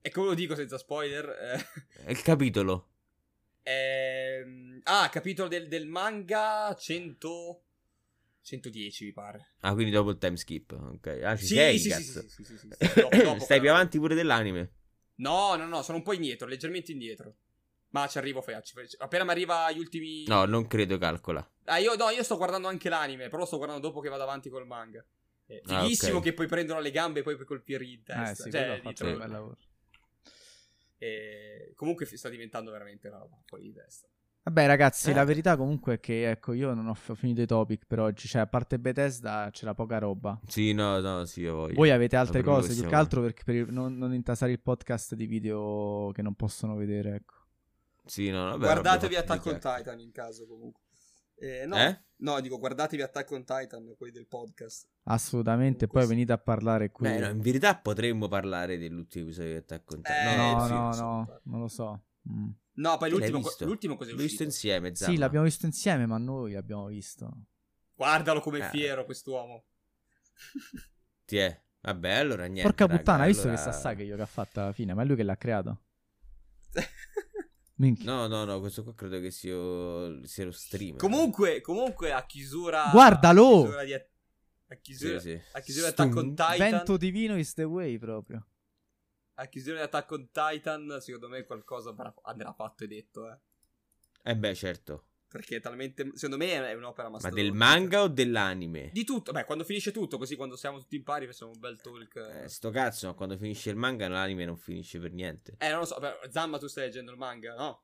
E 0.00 0.10
come 0.10 0.28
lo 0.28 0.34
dico 0.34 0.54
senza 0.54 0.78
spoiler? 0.78 1.28
Eh... 1.28 2.04
È 2.04 2.10
il 2.10 2.22
capitolo. 2.22 2.88
Eh... 3.62 4.80
Ah, 4.84 5.08
capitolo 5.08 5.48
del, 5.48 5.68
del 5.68 5.86
manga 5.86 6.74
100... 6.74 7.62
110 8.42 9.04
mi 9.04 9.12
pare. 9.12 9.54
Ah, 9.60 9.72
quindi 9.72 9.92
dopo 9.92 10.10
il 10.10 10.18
time 10.18 10.36
skip. 10.36 10.72
Ok. 10.72 11.20
Ah, 11.22 11.36
ci 11.36 11.46
sì, 11.46 11.54
sei, 11.54 11.78
sì, 11.78 11.88
cazzo. 11.88 12.20
Sì, 12.22 12.28
sì, 12.28 12.44
sì, 12.44 12.58
sì, 12.58 12.68
sì, 12.70 13.00
dopo, 13.00 13.16
dopo 13.16 13.38
Stai 13.40 13.60
più 13.60 13.70
avanti 13.70 13.98
pure 13.98 14.14
dell'anime. 14.14 14.72
No, 15.16 15.54
no, 15.56 15.66
no, 15.66 15.82
sono 15.82 15.98
un 15.98 16.02
po' 16.02 16.12
indietro, 16.12 16.46
leggermente 16.46 16.92
indietro. 16.92 17.36
Ma 17.90 18.06
ci 18.08 18.18
arrivo, 18.18 18.40
Feacci. 18.40 18.74
Appena 18.98 19.24
mi 19.24 19.30
arriva 19.30 19.70
gli 19.70 19.78
ultimi. 19.78 20.24
No, 20.26 20.44
non 20.44 20.66
credo, 20.66 20.98
calcola. 20.98 21.46
Ah, 21.64 21.78
io, 21.78 21.94
no, 21.94 22.08
io 22.10 22.22
sto 22.22 22.36
guardando 22.36 22.68
anche 22.68 22.88
l'anime, 22.88 23.26
però 23.26 23.38
lo 23.38 23.44
sto 23.44 23.58
guardando 23.58 23.86
dopo 23.86 24.00
che 24.00 24.08
vado 24.08 24.22
avanti 24.22 24.48
col 24.48 24.66
manga. 24.66 25.04
È 25.44 25.60
fighissimo 25.62 26.14
ah, 26.14 26.18
okay. 26.18 26.30
che 26.30 26.34
poi 26.34 26.46
prendono 26.46 26.80
le 26.80 26.90
gambe 26.90 27.20
e 27.20 27.22
poi 27.22 27.34
puoi 27.34 27.46
colpirli 27.46 27.92
in 27.92 28.02
testa. 28.02 28.30
Eh, 28.30 28.34
sì, 28.34 28.50
cioè, 28.50 28.80
fatto 28.82 29.04
un 29.04 29.18
bel 29.18 29.30
lavoro. 29.30 29.58
E... 30.96 31.72
Comunque 31.74 32.06
sta 32.06 32.28
diventando 32.30 32.70
veramente 32.70 33.08
una 33.08 33.18
roba 33.18 33.38
fuori 33.44 33.64
di 33.64 33.72
testa. 33.74 34.08
Vabbè, 34.44 34.66
ragazzi, 34.66 35.10
eh. 35.10 35.14
la 35.14 35.24
verità 35.24 35.56
comunque 35.56 35.94
è 35.94 36.00
che, 36.00 36.28
ecco, 36.28 36.52
io 36.52 36.74
non 36.74 36.88
ho 36.88 36.94
finito 36.94 37.42
i 37.42 37.46
topic 37.46 37.84
per 37.86 38.00
oggi. 38.00 38.26
Cioè, 38.26 38.42
a 38.42 38.46
parte 38.46 38.80
Bethesda, 38.80 39.48
c'era 39.52 39.72
poca 39.72 39.98
roba. 39.98 40.40
Sì, 40.46 40.72
no, 40.72 40.98
no, 40.98 41.24
sì, 41.26 41.42
io 41.42 41.54
voglio. 41.54 41.74
Voi 41.74 41.90
avete 41.90 42.16
altre 42.16 42.42
cose, 42.42 42.74
più 42.74 42.88
che 42.88 42.94
altro 42.94 43.20
perché 43.20 43.44
per 43.44 43.70
non, 43.70 43.96
non 43.96 44.12
intasare 44.12 44.50
il 44.50 44.60
podcast 44.60 45.14
di 45.14 45.26
video 45.26 46.10
che 46.12 46.22
non 46.22 46.34
possono 46.34 46.74
vedere, 46.74 47.14
ecco. 47.14 47.34
Sì, 48.04 48.30
no, 48.30 48.46
vabbè, 48.46 48.58
Guardatevi 48.58 49.14
Attack 49.14 49.46
on 49.46 49.60
Titan 49.60 50.00
in 50.00 50.10
caso 50.10 50.46
comunque. 50.46 50.80
Eh, 51.36 51.66
no, 51.66 51.76
eh? 51.76 52.00
no, 52.16 52.40
dico 52.40 52.58
guardatevi 52.58 53.02
Attack 53.02 53.30
on 53.30 53.44
Titan, 53.44 53.94
quelli 53.96 54.12
del 54.12 54.26
podcast. 54.26 54.88
Assolutamente, 55.04 55.86
poi 55.86 56.06
venite 56.06 56.32
a 56.32 56.38
parlare 56.38 56.90
qui. 56.90 57.08
Beh, 57.08 57.18
no, 57.18 57.28
in 57.28 57.40
verità 57.40 57.76
potremmo 57.76 58.26
parlare 58.26 58.76
dell'ultimo 58.76 59.26
episodio 59.26 59.52
di 59.52 59.58
Attack 59.58 59.90
on 59.90 60.02
Titan. 60.02 60.16
Eh, 60.16 60.36
no, 60.36 60.66
no, 60.66 60.66
no, 60.66 60.94
no, 60.94 61.40
non 61.44 61.60
lo 61.60 61.68
so. 61.68 62.02
Mm. 62.28 62.50
No, 62.74 62.96
poi 62.96 63.10
l'ultimo, 63.10 63.42
l'ultimo 63.60 63.96
cos'è 63.96 64.12
L'ho 64.12 64.16
visto 64.16 64.42
insieme, 64.42 64.94
Zamma. 64.94 65.12
Sì, 65.12 65.18
l'abbiamo 65.18 65.44
visto 65.44 65.66
insieme, 65.66 66.06
ma 66.06 66.16
noi 66.16 66.52
l'abbiamo 66.52 66.86
visto. 66.86 67.30
Guardalo 67.94 68.40
come 68.40 68.60
è 68.60 68.64
eh. 68.64 68.68
fiero 68.70 69.04
quest'uomo. 69.04 69.64
Ti 71.26 71.36
è. 71.36 71.62
Vabbè, 71.82 72.12
allora 72.12 72.44
niente. 72.44 72.62
Porca 72.62 72.86
raga, 72.86 72.96
puttana, 72.96 73.22
hai 73.24 73.28
visto 73.28 73.48
che 73.50 73.56
sa 73.56 73.94
che 73.94 74.04
io 74.04 74.16
che 74.16 74.22
ha 74.22 74.26
fatto 74.26 74.60
alla 74.60 74.72
fine? 74.72 74.94
Ma 74.94 75.02
è 75.02 75.04
lui 75.04 75.16
che 75.16 75.22
l'ha 75.22 75.36
creato. 75.36 75.82
Minchia. 77.76 78.10
No, 78.10 78.26
no, 78.28 78.44
no, 78.44 78.60
questo 78.60 78.84
qua 78.84 78.94
credo 78.94 79.18
che 79.20 79.30
sia, 79.30 79.56
sia 80.22 80.44
lo 80.44 80.52
stream. 80.52 80.96
Comunque, 80.96 81.60
comunque 81.60 82.12
a 82.12 82.24
chiusura... 82.24 82.88
Guardalo! 82.90 83.42
A 83.42 83.62
chiusura 83.62 83.84
di, 83.84 83.92
a 83.94 84.76
chiusura, 84.80 85.18
sì, 85.18 85.30
sì. 85.30 85.42
A 85.52 85.60
chiusura 85.60 85.86
di 85.86 85.92
Attack 85.92 86.16
on 86.16 86.34
Titan... 86.34 86.56
Vento 86.58 86.96
divino 86.96 87.36
is 87.36 87.52
the 87.54 87.64
way 87.64 87.98
proprio. 87.98 88.46
A 89.42 89.46
chiusura 89.46 89.78
di 89.78 89.82
Attack 89.82 90.08
on 90.12 90.30
Titan, 90.30 90.98
secondo 91.00 91.28
me 91.28 91.42
qualcosa 91.42 91.92
andrà 92.22 92.52
fatto 92.52 92.84
e 92.84 92.86
detto, 92.86 93.28
eh. 93.28 93.38
Eh 94.22 94.36
beh, 94.36 94.54
certo. 94.54 95.06
Perché 95.26 95.56
è 95.56 95.60
talmente. 95.60 96.12
Secondo 96.14 96.36
me 96.36 96.52
è 96.52 96.74
un'opera 96.74 97.08
Ma 97.08 97.18
del 97.28 97.52
manga 97.52 98.02
o 98.02 98.08
dell'anime? 98.08 98.90
Di 98.92 99.02
tutto. 99.02 99.32
Beh, 99.32 99.44
quando 99.44 99.64
finisce 99.64 99.90
tutto, 99.90 100.16
così 100.16 100.36
quando 100.36 100.54
siamo 100.54 100.78
tutti 100.78 100.94
in 100.94 101.02
pari 101.02 101.26
facciamo 101.26 101.50
un 101.50 101.58
bel 101.58 101.80
talk. 101.80 102.42
Eh, 102.44 102.48
sto 102.48 102.70
cazzo, 102.70 103.08
ma 103.08 103.14
quando 103.14 103.36
finisce 103.36 103.70
il 103.70 103.76
manga 103.76 104.06
l'anime 104.06 104.44
non 104.44 104.56
finisce 104.56 105.00
per 105.00 105.12
niente. 105.12 105.56
Eh, 105.58 105.70
non 105.70 105.80
lo 105.80 105.86
so. 105.86 105.98
Beh, 105.98 106.20
Zamma, 106.30 106.58
tu 106.58 106.68
stai 106.68 106.84
leggendo 106.84 107.10
il 107.10 107.16
manga, 107.16 107.54
no? 107.56 107.82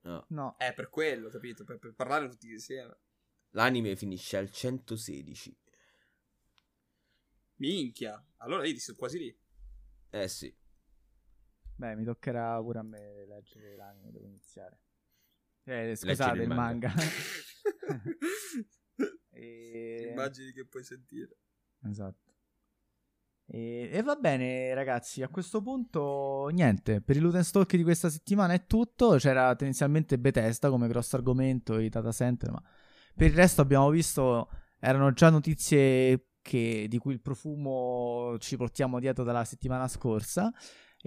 No. 0.00 0.24
no. 0.30 0.56
È 0.58 0.72
per 0.72 0.88
quello, 0.88 1.28
capito? 1.28 1.62
Per, 1.62 1.78
per 1.78 1.94
parlare 1.94 2.28
tutti 2.28 2.50
insieme. 2.50 2.96
L'anime 3.50 3.94
finisce 3.94 4.36
al 4.36 4.50
116. 4.50 5.56
Minchia. 7.56 8.20
Allora 8.38 8.66
io 8.66 8.76
sono 8.78 8.96
quasi 8.96 9.18
lì. 9.18 9.38
Eh 10.10 10.26
sì. 10.26 10.52
Beh, 11.78 11.94
mi 11.94 12.04
toccherà 12.04 12.60
pure 12.60 12.80
a 12.80 12.82
me 12.82 13.24
leggere 13.24 13.76
l'anime, 13.76 14.10
devo 14.10 14.26
iniziare. 14.26 14.80
Eh, 15.62 15.94
scusate, 15.94 16.42
il 16.42 16.48
manga. 16.48 16.88
manga. 16.88 17.02
e... 19.30 20.08
Immagini 20.10 20.52
che 20.52 20.66
puoi 20.66 20.82
sentire. 20.82 21.36
Esatto. 21.84 22.34
E, 23.46 23.90
e, 23.92 24.02
va 24.02 24.16
bene, 24.16 24.74
ragazzi. 24.74 25.22
A 25.22 25.28
questo 25.28 25.62
punto, 25.62 26.48
niente. 26.52 27.00
Per 27.00 27.14
il 27.14 27.22
Luten 27.22 27.44
Stalk 27.44 27.76
di 27.76 27.84
questa 27.84 28.10
settimana 28.10 28.54
è 28.54 28.66
tutto. 28.66 29.16
C'era 29.16 29.54
tendenzialmente 29.54 30.18
Bethesda 30.18 30.70
come 30.70 30.88
grosso 30.88 31.14
argomento 31.14 31.78
i 31.78 31.88
data 31.88 32.10
center, 32.10 32.50
ma 32.50 32.62
per 33.14 33.28
il 33.28 33.34
resto 33.34 33.60
abbiamo 33.60 33.88
visto. 33.90 34.50
Erano 34.80 35.12
già 35.12 35.30
notizie 35.30 36.30
che, 36.42 36.86
di 36.88 36.98
cui 36.98 37.12
il 37.12 37.20
profumo 37.20 38.36
ci 38.38 38.56
portiamo 38.56 38.98
dietro 38.98 39.22
dalla 39.22 39.44
settimana 39.44 39.86
scorsa. 39.86 40.52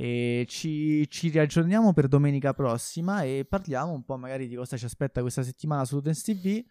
E 0.01 0.47
ci, 0.47 1.07
ci 1.11 1.29
riaggiorniamo 1.29 1.93
per 1.93 2.07
domenica 2.07 2.55
prossima 2.55 3.21
e 3.21 3.45
parliamo 3.47 3.91
un 3.91 4.03
po' 4.03 4.17
magari 4.17 4.47
di 4.47 4.55
cosa 4.55 4.75
ci 4.75 4.85
aspetta 4.85 5.21
questa 5.21 5.43
settimana 5.43 5.85
su 5.85 5.93
Ludens 5.93 6.23
TV. 6.23 6.65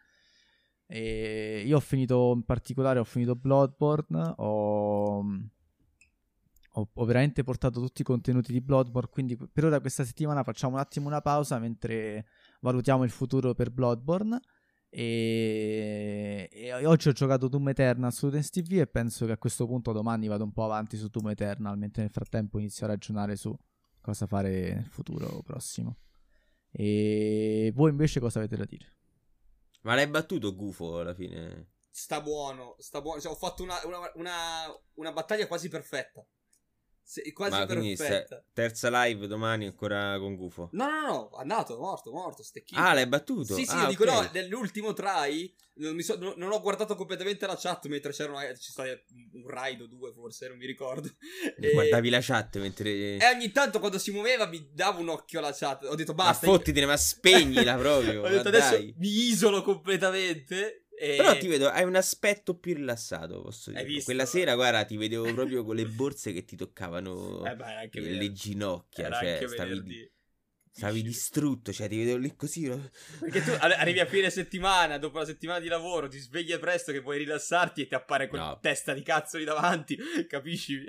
E 0.85 1.63
io 1.65 1.77
ho 1.77 1.81
finito 1.81 2.33
in 2.35 2.43
particolare, 2.43 2.99
ho 2.99 3.05
finito 3.05 3.37
Bloodborne, 3.37 4.35
ho, 4.39 5.19
ho, 6.73 6.89
ho, 6.93 7.05
veramente 7.05 7.45
portato 7.45 7.79
tutti 7.79 8.01
i 8.01 8.05
contenuti 8.05 8.51
di 8.51 8.61
Bloodborne, 8.61 9.11
quindi 9.13 9.37
per 9.37 9.65
ora 9.65 9.79
questa 9.79 10.05
settimana 10.05 10.43
facciamo 10.43 10.75
un 10.75 10.81
attimo 10.81 11.07
una 11.07 11.21
pausa 11.21 11.61
mentre 11.61 12.27
valutiamo 12.63 13.05
il 13.05 13.11
futuro 13.11 13.55
per 13.55 13.71
Bloodborne. 13.71 14.41
E... 14.91 16.49
e, 16.53 16.85
oggi 16.85 17.09
ho 17.09 17.13
giocato 17.13 17.49
Doom 17.49 17.69
Eternal 17.69 18.13
su 18.13 18.29
Dance 18.29 18.51
TV 18.51 18.81
e 18.81 18.87
penso 18.87 19.25
che 19.25 19.33
a 19.33 19.39
questo 19.39 19.67
punto 19.67 19.93
domani 19.93 20.27
vado 20.27 20.45
un 20.45 20.53
po' 20.53 20.65
avanti 20.65 20.97
su 20.97 21.09
Doom 21.09 21.31
Eternal, 21.31 21.79
mentre 21.79 22.03
nel 22.03 22.11
frattempo 22.11 22.59
inizio 22.59 22.87
a 22.87 22.91
ragionare 22.91 23.37
su 23.37 23.57
cosa 24.01 24.27
fare 24.27 24.75
nel 24.75 24.91
futuro 24.91 25.43
prossimo. 25.43 25.99
E 26.73 27.73
voi 27.75 27.91
invece 27.91 28.21
cosa 28.21 28.39
avete 28.39 28.57
da 28.57 28.65
dire? 28.65 28.97
Ma 29.83 29.95
l'hai 29.95 30.09
battuto 30.09 30.55
Gufo 30.55 30.99
alla 30.99 31.15
fine? 31.15 31.69
sta 31.91 32.21
buono, 32.21 32.77
sta 32.79 33.01
buono. 33.01 33.21
Cioè, 33.21 33.33
ho 33.33 33.37
fatto 33.37 33.63
una, 33.63 33.79
una, 33.85 33.99
una, 34.15 34.81
una 34.95 35.13
battaglia 35.13 35.47
quasi 35.47 35.69
perfetta. 35.69 36.25
Se, 37.11 37.33
quasi 37.33 37.59
Ma 37.59 37.67
perfetta. 37.67 38.45
terza 38.53 38.89
live 39.03 39.27
domani 39.27 39.67
ancora 39.67 40.17
con 40.21 40.37
Gufo. 40.37 40.69
No, 40.75 40.89
no, 40.89 41.01
no, 41.07 41.31
andato, 41.39 41.77
morto, 41.77 42.13
morto, 42.13 42.45
stecchito. 42.45 42.81
Ah, 42.81 42.95
l'hai 42.95 43.09
battuto? 43.09 43.53
Sì, 43.57 43.65
sì, 43.65 43.75
Ah, 43.75 43.83
io 43.83 43.89
dico 43.89 44.05
ok. 44.05 44.09
no, 44.11 44.31
nell'ultimo 44.33 44.93
try 44.93 45.53
non, 45.81 45.97
mi 45.97 46.03
so- 46.03 46.17
non- 46.19 46.41
ho 46.53 46.61
guardato 46.61 46.95
completamente 46.95 47.47
la 47.47 47.57
chat 47.57 47.87
mentre 47.89 48.13
c'era 48.13 48.31
una, 48.31 48.55
ci 48.55 48.71
stava 48.71 48.91
un 49.33 49.49
raid 49.49 49.81
o 49.81 49.87
due 49.89 50.13
forse, 50.13 50.47
non 50.47 50.57
mi 50.57 50.67
ricordo. 50.67 51.09
E, 51.61 51.73
Guardavi 51.73 52.11
la 52.11 52.21
chat 52.21 52.59
mentre... 52.59 52.91
e 53.17 53.27
ogni 53.35 53.51
tanto 53.51 53.81
quando 53.81 53.99
si 53.99 54.13
muoveva 54.13 54.47
mi 54.47 54.71
davo 54.73 55.01
un 55.01 55.09
occhio 55.09 55.41
alla 55.41 55.53
chat. 55.53 55.87
Ho 55.87 55.97
detto 55.97 56.15
ma 56.15 56.25
basta. 56.27 56.47
fottitene, 56.47 56.87
ma 56.87 56.97
spegnila 56.97 57.75
proprio. 57.77 58.23
Ho 58.23 58.29
detto 58.29 58.51
ma 58.51 58.57
adesso 58.57 58.77
dai. 58.77 58.95
mi 58.99 59.09
isolo 59.09 59.63
completamente. 59.63 60.85
E... 61.01 61.17
Però 61.17 61.39
ti 61.39 61.47
vedo, 61.49 61.69
hai 61.69 61.85
un 61.85 61.97
aspetto 61.97 62.59
più 62.59 62.75
rilassato, 62.75 63.41
posso 63.41 63.71
dire. 63.71 63.85
visto? 63.85 64.05
Quella 64.05 64.27
sera, 64.27 64.55
guarda, 64.55 64.85
ti 64.85 64.99
vedevo 64.99 65.25
proprio 65.33 65.65
con 65.65 65.75
le 65.77 65.87
borse 65.87 66.33
che 66.35 66.45
ti 66.45 66.57
toccavano 66.57 67.43
Eh 67.47 67.57
beh, 67.57 67.89
le 67.91 68.01
venerdì. 68.03 68.33
ginocchia. 68.35 69.07
Era 69.07 69.19
cioè, 69.19 69.47
stavi, 69.49 69.71
venerdì. 69.73 70.11
stavi 70.73 71.03
distrutto, 71.03 71.73
cioè 71.73 71.89
ti 71.89 71.97
vedevo 71.97 72.19
lì 72.19 72.37
così. 72.37 72.69
Perché 73.19 73.43
tu 73.43 73.51
arri- 73.59 73.75
arrivi 73.77 74.01
a 74.01 74.07
fine 74.07 74.29
settimana, 74.29 74.99
dopo 74.99 75.19
la 75.19 75.25
settimana 75.25 75.59
di 75.59 75.69
lavoro, 75.69 76.07
ti 76.07 76.19
svegli 76.19 76.55
presto 76.59 76.93
che 76.93 77.01
vuoi 77.01 77.17
rilassarti 77.19 77.81
e 77.81 77.87
ti 77.87 77.95
appare 77.95 78.29
quel 78.29 78.43
No. 78.43 78.59
testa 78.61 78.93
di 78.93 79.03
cazzo 79.03 79.39
lì 79.39 79.45
davanti, 79.45 79.97
capisci? 80.29 80.85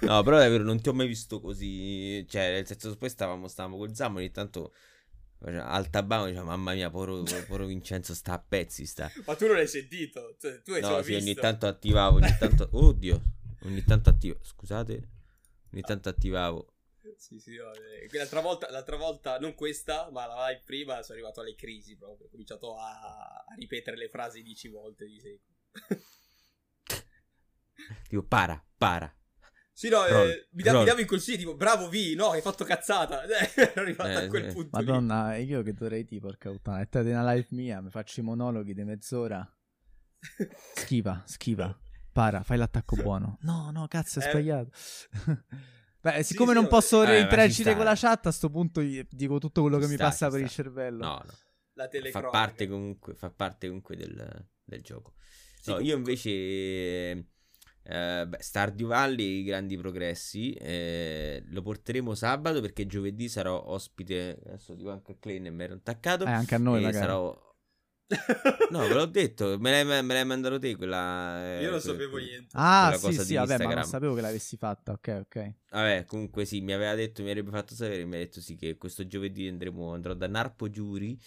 No, 0.00 0.22
però 0.22 0.38
davvero 0.38 0.64
non 0.64 0.80
ti 0.80 0.88
ho 0.88 0.92
mai 0.94 1.06
visto 1.06 1.40
così. 1.40 2.24
Cioè, 2.28 2.50
nel 2.52 2.66
senso, 2.66 2.96
poi 2.96 3.08
stavamo, 3.10 3.48
stavamo 3.48 3.76
col 3.76 3.94
Zammo, 3.94 4.18
ogni 4.18 4.30
tanto 4.30 4.72
al 5.40 5.88
tabano 5.90 6.26
diceva, 6.26 6.44
mamma 6.44 6.72
mia, 6.74 6.90
povero, 6.90 7.22
povero 7.22 7.66
Vincenzo 7.66 8.14
sta 8.14 8.32
a 8.34 8.38
pezzi, 8.38 8.86
sta. 8.86 9.10
Ma 9.24 9.36
tu 9.36 9.46
non 9.46 9.56
l'hai 9.56 9.68
sentito? 9.68 10.36
Cioè, 10.38 10.62
tu 10.62 10.72
hai 10.72 10.80
No, 10.80 11.00
sì, 11.02 11.14
ogni 11.14 11.24
visto. 11.26 11.40
tanto 11.40 11.66
attivavo, 11.66 12.16
ogni 12.16 12.36
tanto... 12.38 12.68
Oddio, 12.72 13.22
ogni 13.62 13.84
tanto 13.84 14.10
attivo... 14.10 14.38
Scusate, 14.42 15.08
ogni 15.72 15.82
tanto 15.82 16.08
attivavo. 16.08 16.72
Sì, 17.16 17.40
sì, 17.40 17.56
no, 17.56 17.72
eh, 17.72 18.08
l'altra, 18.12 18.40
volta, 18.40 18.70
l'altra 18.70 18.96
volta, 18.96 19.38
non 19.38 19.54
questa, 19.54 20.08
ma 20.10 20.26
la 20.26 20.48
live 20.48 20.62
prima, 20.64 21.02
sono 21.02 21.18
arrivato 21.18 21.40
alle 21.40 21.54
crisi 21.54 21.96
proprio. 21.96 22.26
Ho 22.26 22.30
cominciato 22.30 22.76
a, 22.76 23.44
a 23.46 23.54
ripetere 23.56 23.96
le 23.96 24.08
frasi 24.08 24.42
10 24.42 24.68
volte 24.68 25.06
di 25.06 25.20
seguito. 25.20 25.56
Tipo, 28.08 28.22
para, 28.22 28.62
para. 28.76 29.14
Sì, 29.78 29.88
no, 29.90 30.04
eh, 30.04 30.10
Roll, 30.10 30.48
mi, 30.54 30.62
da- 30.64 30.76
mi 30.80 30.84
davi 30.84 31.02
il 31.02 31.06
consiglio, 31.06 31.36
tipo, 31.36 31.54
bravo 31.54 31.88
V, 31.88 31.94
no, 32.16 32.30
hai 32.32 32.40
fatto 32.40 32.64
cazzata. 32.64 33.22
Eh, 33.22 33.48
ero 33.70 33.80
arrivato 33.82 34.08
Eh, 34.10 34.24
a 34.24 34.26
quel 34.26 34.48
sì. 34.48 34.52
punto 34.56 34.76
lì. 34.80 34.84
Madonna, 34.84 35.36
io 35.36 35.62
che 35.62 35.72
dovrei 35.72 36.04
tipo, 36.04 36.26
porca 36.26 36.50
puttana. 36.50 36.78
Mettere 36.78 37.12
una 37.12 37.32
live 37.32 37.46
mia, 37.50 37.80
mi 37.80 37.88
faccio 37.88 38.18
i 38.18 38.24
monologhi 38.24 38.74
di 38.74 38.82
mezz'ora. 38.82 39.48
Schiva, 40.74 41.22
schiva. 41.26 41.78
Para, 42.10 42.42
fai 42.42 42.58
l'attacco 42.58 42.96
buono. 43.00 43.38
No, 43.42 43.70
no, 43.70 43.86
cazzo, 43.86 44.18
è 44.18 44.26
Eh. 44.26 44.30
sbagliato. 44.30 44.70
Beh, 46.00 46.24
siccome 46.24 46.48
sì, 46.54 46.54
non 46.58 46.66
posso 46.66 47.04
Eh, 47.04 47.06
ci 47.06 47.20
interagire 47.22 47.76
con 47.76 47.84
la 47.84 47.94
chat, 47.94 48.26
a 48.26 48.32
sto 48.32 48.50
punto 48.50 48.80
dico 48.80 49.38
tutto 49.38 49.60
quello 49.60 49.76
Ci 49.76 49.82
che 49.82 49.88
mi 49.90 49.94
sta, 49.94 50.04
passa 50.06 50.26
ci 50.26 50.32
per 50.32 50.40
il 50.40 50.48
sta. 50.50 50.62
cervello. 50.62 51.04
No, 51.04 51.22
no. 51.24 51.32
La 51.74 51.84
Fa 51.84 51.88
telecronaca. 51.90 52.30
parte 52.30 52.66
comunque, 52.66 53.14
fa 53.14 53.30
parte 53.30 53.68
comunque 53.68 53.94
del, 53.94 54.48
del 54.64 54.80
gioco. 54.82 55.14
Sì, 55.60 55.70
No, 55.70 55.78
io 55.78 55.92
comunque. 55.92 56.12
invece... 56.12 57.30
eh, 57.88 58.26
beh, 58.28 58.38
Stardew 58.40 58.86
Valley, 58.88 59.40
i 59.40 59.44
grandi 59.44 59.76
progressi. 59.76 60.52
eh, 60.52 61.42
lo 61.48 61.62
porteremo 61.62 62.14
sabato 62.14 62.60
perché 62.60 62.86
giovedì 62.86 63.28
sarò 63.28 63.62
ospite. 63.66 64.38
Adesso 64.46 64.74
dico 64.74 64.90
anche 64.90 65.12
a 65.12 65.16
Clay, 65.18 65.38
ne 65.38 65.50
mi 65.50 65.64
ero 65.64 65.74
attaccato. 65.74 66.24
Eh, 66.24 66.30
anche 66.30 66.54
a 66.54 66.58
noi, 66.58 66.80
e 66.80 66.84
magari. 66.84 67.04
sarò... 67.04 67.46
No, 68.70 68.86
ve 68.86 68.94
l'ho 68.94 69.04
detto, 69.06 69.58
me 69.58 69.70
l'hai, 69.70 69.84
me 70.02 70.14
l'hai 70.14 70.24
mandato 70.24 70.58
te 70.58 70.76
quella... 70.76 71.58
eh, 71.58 71.62
Io 71.62 71.70
non 71.70 71.80
sapevo 71.80 72.16
niente. 72.16 72.48
Ah, 72.52 72.94
sì, 72.98 73.12
sì, 73.12 73.34
vabbè, 73.34 73.34
ma 73.34 73.56
non 73.56 73.60
Instagram. 73.60 73.84
sapevo 73.84 74.14
che 74.14 74.20
l'avessi 74.22 74.56
fatta. 74.56 74.92
Ok, 74.92 75.24
ok. 75.26 75.54
Vabbè, 75.70 76.04
comunque 76.06 76.44
sì, 76.46 76.60
mi 76.62 76.72
aveva 76.72 76.94
detto, 76.94 77.22
mi 77.22 77.28
avrebbe 77.30 77.50
fatto 77.50 77.74
sapere, 77.74 78.04
mi 78.06 78.16
ha 78.16 78.18
detto 78.18 78.40
sì 78.40 78.56
che 78.56 78.76
questo 78.78 79.06
giovedì 79.06 79.46
andremo, 79.48 79.92
andrò 79.92 80.14
da 80.14 80.26
Narpo 80.26 80.70
Giuri 80.70 81.18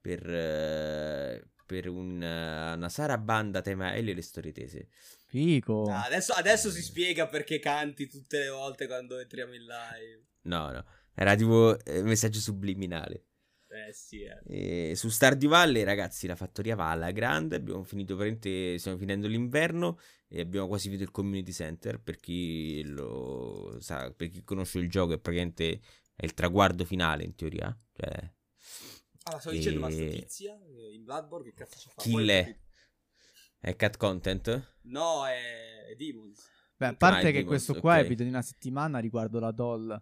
per, 0.00 0.28
eh, 0.32 1.44
per 1.66 1.88
un, 1.88 2.22
eh, 2.22 2.72
una 2.74 2.88
sarabanda 2.88 3.60
tema 3.60 3.94
Elio 3.96 4.12
e 4.12 4.14
le 4.14 4.22
storie 4.22 4.52
tese. 4.52 4.88
Fico. 5.28 5.84
Ah, 5.90 6.04
adesso, 6.04 6.32
adesso 6.32 6.70
si 6.70 6.82
spiega 6.82 7.28
perché 7.28 7.58
canti 7.58 8.08
tutte 8.08 8.38
le 8.38 8.48
volte 8.48 8.86
quando 8.86 9.18
entriamo 9.18 9.54
in 9.54 9.62
live. 9.62 10.26
No, 10.42 10.70
no, 10.72 10.84
era 11.14 11.36
tipo 11.36 11.78
eh, 11.84 12.02
messaggio 12.02 12.40
subliminale. 12.40 13.26
Eh 13.68 13.92
sì, 13.92 14.22
eh. 14.22 14.90
E 14.90 14.96
su 14.96 15.10
Stardew 15.10 15.50
Valley, 15.50 15.82
ragazzi, 15.82 16.26
la 16.26 16.34
fattoria 16.36 16.74
va 16.74 16.90
alla 16.90 17.10
grande. 17.10 17.56
Abbiamo 17.56 17.84
finito, 17.84 18.16
praticamente, 18.16 18.78
stiamo 18.78 18.96
finendo 18.96 19.26
l'inverno 19.26 19.98
e 20.26 20.40
abbiamo 20.40 20.66
quasi 20.66 20.86
finito 20.86 21.04
il 21.04 21.10
community 21.10 21.52
center. 21.52 22.00
Per 22.00 22.16
chi 22.16 22.82
lo 22.84 23.76
sa, 23.80 24.10
per 24.10 24.30
chi 24.30 24.42
conosce 24.42 24.78
il 24.78 24.88
gioco, 24.88 25.12
è 25.12 25.18
praticamente 25.18 25.80
è 26.14 26.24
il 26.24 26.32
traguardo 26.32 26.86
finale 26.86 27.24
in 27.24 27.34
teoria. 27.34 27.76
Cioè, 27.92 28.32
Ah, 29.30 29.38
stavo 29.38 29.54
dicendo, 29.54 29.80
ma 29.80 29.90
sta 29.90 30.04
tizia 30.04 30.58
eh, 30.58 30.94
in 30.94 31.04
Bloodborne 31.04 31.50
che 31.50 31.54
cazzo 31.54 31.78
ci 31.78 31.88
fa? 31.90 32.00
Capito. 32.00 32.66
È 33.60 33.76
cat 33.76 33.96
content. 33.96 34.76
No, 34.82 35.26
è 35.26 35.94
Demons. 35.96 36.46
Beh, 36.76 36.86
a 36.86 36.88
Ah, 36.90 36.94
parte 36.94 37.26
il 37.26 37.32
che 37.32 37.32
Demons, 37.42 37.48
questo 37.48 37.80
qua 37.80 37.96
è 37.98 38.02
ok. 38.02 38.06
video 38.08 38.24
di 38.24 38.30
una 38.30 38.42
settimana 38.42 38.98
riguardo 38.98 39.38
la 39.40 39.50
doll. 39.50 40.00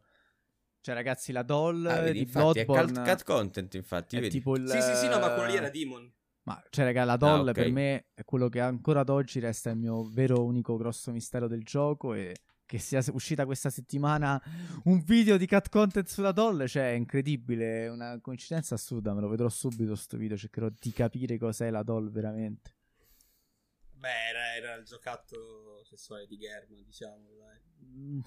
Cioè, 0.81 0.95
ragazzi, 0.95 1.33
la 1.33 1.43
doll 1.43 1.85
Ah, 1.87 2.01
vedi, 2.01 2.19
di 2.19 2.25
infatti, 2.25 2.61
è 2.61 2.65
Bloodborne 2.65 2.93
cat, 2.93 3.05
cat 3.05 3.25
content, 3.25 3.75
infatti, 3.75 4.17
è 4.17 4.21
vedi. 4.21 4.33
tipo 4.33 4.57
il... 4.57 4.69
Sì, 4.69 4.81
sì, 4.81 4.95
sì, 4.95 5.09
no, 5.09 5.19
ma 5.19 5.33
quello 5.33 5.49
lì 5.49 5.57
era 5.57 5.69
Demon. 5.71 6.13
Ma, 6.43 6.63
cioè, 6.71 6.85
raga, 6.85 7.03
la 7.05 7.17
doll 7.17 7.49
Ah, 7.49 7.51
ok. 7.51 7.53
per 7.53 7.71
me 7.73 8.07
è 8.15 8.23
quello 8.25 8.49
che 8.49 8.61
ancora 8.61 9.01
ad 9.01 9.09
oggi 9.09 9.41
resta 9.41 9.71
il 9.71 9.79
mio 9.79 10.05
vero 10.05 10.45
unico 10.45 10.77
grosso 10.77 11.11
mistero 11.11 11.49
del 11.49 11.65
gioco 11.65 12.15
e 12.15 12.37
che 12.65 12.79
sia 12.79 13.03
uscita 13.13 13.45
questa 13.47 13.71
settimana 13.71 14.41
un 14.85 15.01
video 15.01 15.37
di 15.37 15.47
cat 15.47 15.69
content 15.69 16.07
sulla 16.07 16.31
doll, 16.33 16.67
cioè 16.67 16.91
è 16.93 16.95
incredibile, 16.95 17.85
è 17.87 17.91
una 17.91 18.21
coincidenza 18.21 18.75
assurda, 18.77 19.13
me 19.13 19.21
lo 19.23 19.29
vedrò 19.29 19.49
subito 19.49 19.97
sto 19.97 20.17
video, 20.17 20.37
cercherò 20.37 20.69
di 20.69 20.93
capire 20.93 21.37
cos'è 21.37 21.69
la 21.71 21.83
doll 21.83 22.11
veramente. 22.13 22.75
Beh, 24.07 24.29
era, 24.29 24.55
era 24.55 24.75
il 24.75 24.85
giocattolo 24.85 25.83
sessuale 25.85 26.29
di 26.29 26.37
Germa, 26.39 26.81
diciamo, 26.81 27.27
dai. 27.37 27.61
Mm, 27.85 28.21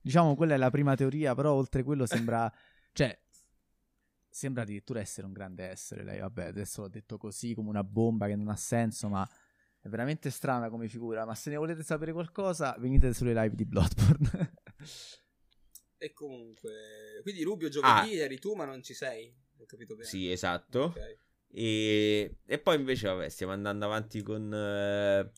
Diciamo, 0.00 0.34
quella 0.34 0.54
è 0.54 0.56
la 0.56 0.70
prima 0.70 0.96
teoria, 0.96 1.32
però 1.36 1.52
oltre 1.52 1.84
quello 1.84 2.06
sembra, 2.06 2.52
cioè, 2.92 3.16
sembra 4.28 4.62
addirittura 4.62 4.98
essere 4.98 5.28
un 5.28 5.32
grande 5.32 5.68
essere 5.68 6.02
lei, 6.02 6.18
vabbè, 6.18 6.46
adesso 6.46 6.80
l'ho 6.82 6.88
detto 6.88 7.18
così 7.18 7.54
come 7.54 7.68
una 7.68 7.84
bomba 7.84 8.26
che 8.26 8.34
non 8.34 8.48
ha 8.48 8.56
senso, 8.56 9.08
ma 9.08 9.24
è 9.80 9.88
veramente 9.88 10.28
strana 10.30 10.68
come 10.70 10.88
figura, 10.88 11.24
ma 11.24 11.36
se 11.36 11.50
ne 11.50 11.56
volete 11.56 11.84
sapere 11.84 12.12
qualcosa, 12.12 12.74
venite 12.80 13.12
sulle 13.14 13.32
live 13.32 13.54
di 13.54 13.64
Bloodborne. 13.64 14.54
E 15.98 16.12
comunque, 16.12 17.20
quindi 17.22 17.44
Rubio 17.44 17.68
giovedì 17.68 18.18
Ah. 18.18 18.22
eri 18.24 18.40
tu, 18.40 18.54
ma 18.54 18.64
non 18.64 18.82
ci 18.82 18.92
sei. 18.92 19.32
Ho 19.58 19.66
capito 19.66 19.94
bene. 19.94 20.08
Sì, 20.08 20.32
esatto. 20.32 20.86
Ok. 20.86 21.18
E, 21.54 22.38
e 22.46 22.58
poi 22.58 22.76
invece, 22.76 23.08
vabbè, 23.08 23.28
stiamo 23.28 23.52
andando 23.52 23.84
avanti 23.84 24.22
con 24.22 24.52
eh, 24.54 25.30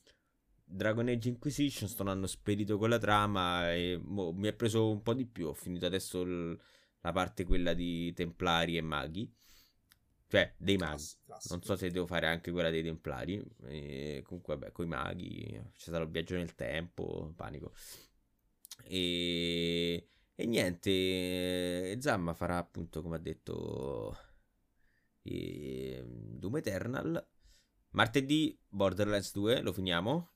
Dragon 0.64 1.08
Age 1.08 1.28
Inquisition. 1.28 1.88
Sto 1.88 2.04
hanno 2.04 2.26
spedito 2.26 2.78
con 2.78 2.88
la 2.90 2.98
trama 2.98 3.72
e 3.72 3.98
mo 4.02 4.32
mi 4.32 4.48
è 4.48 4.52
preso 4.54 4.90
un 4.90 5.02
po' 5.02 5.14
di 5.14 5.26
più. 5.26 5.48
Ho 5.48 5.54
finito 5.54 5.86
adesso 5.86 6.20
il- 6.22 6.58
la 7.00 7.12
parte 7.12 7.44
quella 7.44 7.74
di 7.74 8.12
Templari 8.14 8.76
e 8.76 8.80
Maghi. 8.82 9.30
Cioè, 10.26 10.54
dei 10.58 10.76
maghi. 10.76 11.04
Non 11.50 11.62
so 11.62 11.76
se 11.76 11.90
devo 11.90 12.06
fare 12.06 12.26
anche 12.26 12.50
quella 12.50 12.70
dei 12.70 12.82
Templari. 12.82 13.42
E 13.66 14.22
comunque, 14.24 14.56
vabbè, 14.56 14.72
con 14.72 14.84
i 14.86 14.88
maghi. 14.88 15.44
C'è 15.76 15.88
stato 15.90 16.02
il 16.04 16.10
viaggio 16.10 16.36
nel 16.36 16.54
tempo. 16.54 17.32
Panico. 17.36 17.72
E, 18.86 20.06
e 20.34 20.46
niente. 20.46 21.96
Zamma 22.00 22.34
farà 22.34 22.58
appunto, 22.58 23.02
come 23.02 23.16
ha 23.16 23.18
detto, 23.18 24.16
e, 25.24 26.02
Doom 26.06 26.56
Eternal. 26.58 27.28
Martedì 27.90 28.58
Borderlands 28.68 29.32
2 29.32 29.60
lo 29.62 29.72
finiamo. 29.72 30.30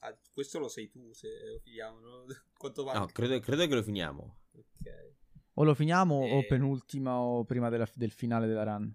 Ah, 0.00 0.18
questo 0.32 0.58
lo 0.58 0.68
sai 0.68 0.88
tu, 0.88 1.12
se 1.12 1.28
lo 1.46 1.58
finiamo, 1.60 2.00
no? 2.00 2.26
Quanto 2.56 2.84
manca? 2.84 2.98
No, 3.00 3.06
credo, 3.06 3.38
credo 3.40 3.66
che 3.68 3.74
lo 3.74 3.82
finiamo. 3.82 4.40
Ok. 4.52 5.14
o 5.54 5.64
lo 5.64 5.74
finiamo 5.74 6.14
o 6.14 6.38
Eh. 6.40 6.46
penultima 6.46 7.18
o 7.18 7.44
prima 7.44 7.68
della- 7.68 7.90
del 7.94 8.10
finale 8.10 8.46
della 8.46 8.64
run. 8.64 8.92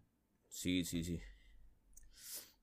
Sì, 0.48 0.84
sì, 0.84 1.04
sì. 1.04 1.20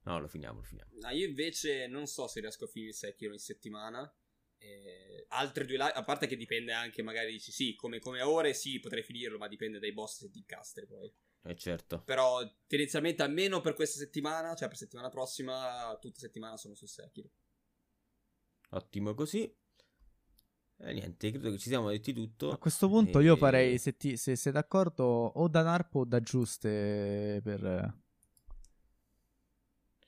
No, 0.02 0.18
lo 0.18 0.26
finiamo, 0.28 0.58
lo 0.58 0.64
finiamo. 0.64 0.90
No, 1.00 1.08
io 1.10 1.26
invece 1.26 1.86
non 1.86 2.06
so 2.06 2.26
se 2.26 2.40
riesco 2.40 2.64
a 2.64 2.68
finire 2.68 2.90
il 2.90 2.96
Sekiro 2.96 3.32
in 3.32 3.38
settimana. 3.38 4.12
Eh, 4.58 5.26
altre 5.28 5.64
due 5.64 5.76
live, 5.76 5.92
a 5.92 6.02
parte 6.04 6.26
che 6.26 6.36
dipende 6.36 6.72
anche, 6.72 7.02
magari 7.02 7.32
dici 7.32 7.52
sì, 7.52 7.74
come, 7.74 7.98
come 8.00 8.20
ore 8.20 8.52
sì, 8.52 8.80
potrei 8.80 9.02
finirlo, 9.02 9.38
ma 9.38 9.48
dipende 9.48 9.78
dai 9.78 9.92
boss 9.92 10.22
e 10.22 10.30
di 10.30 10.38
incastri 10.38 10.86
poi. 10.86 11.10
Eh 11.46 11.56
certo. 11.56 12.02
Però 12.04 12.40
tendenzialmente 12.66 13.22
almeno 13.22 13.60
per 13.60 13.74
questa 13.74 13.98
settimana, 13.98 14.54
cioè 14.54 14.68
per 14.68 14.78
settimana 14.78 15.10
prossima, 15.10 15.96
tutta 16.00 16.18
settimana 16.18 16.56
sono 16.56 16.74
su 16.74 16.86
Sekiro. 16.86 17.28
Ottimo 18.70 19.14
così. 19.14 19.54
E 20.76 20.92
niente, 20.92 21.30
credo 21.30 21.50
che 21.50 21.58
ci 21.58 21.68
siamo 21.68 21.90
detti 21.90 22.12
tutto. 22.12 22.50
A 22.50 22.56
questo 22.56 22.88
punto 22.88 23.20
io 23.20 23.34
E- 23.34 23.38
farei, 23.38 23.78
se, 23.78 23.96
ti- 23.96 24.16
se 24.16 24.36
sei 24.36 24.52
d'accordo, 24.52 25.04
o 25.04 25.48
da 25.48 25.62
Narpo 25.62 26.00
o 26.00 26.04
da 26.04 26.20
Giuste 26.20 27.40
per... 27.42 28.02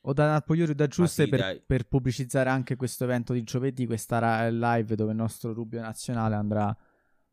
O 0.08 0.12
da 0.12 0.26
Napogliori 0.30 0.70
o 0.70 0.74
da 0.74 0.86
Giuste 0.86 1.24
sì, 1.24 1.28
per, 1.28 1.62
per 1.66 1.86
pubblicizzare 1.86 2.48
anche 2.48 2.76
questo 2.76 3.04
evento 3.04 3.32
di 3.32 3.42
giovedì, 3.42 3.86
questa 3.86 4.48
live 4.48 4.94
dove 4.94 5.10
il 5.10 5.16
nostro 5.16 5.52
Rubio 5.52 5.80
Nazionale 5.80 6.36
andrà 6.36 6.76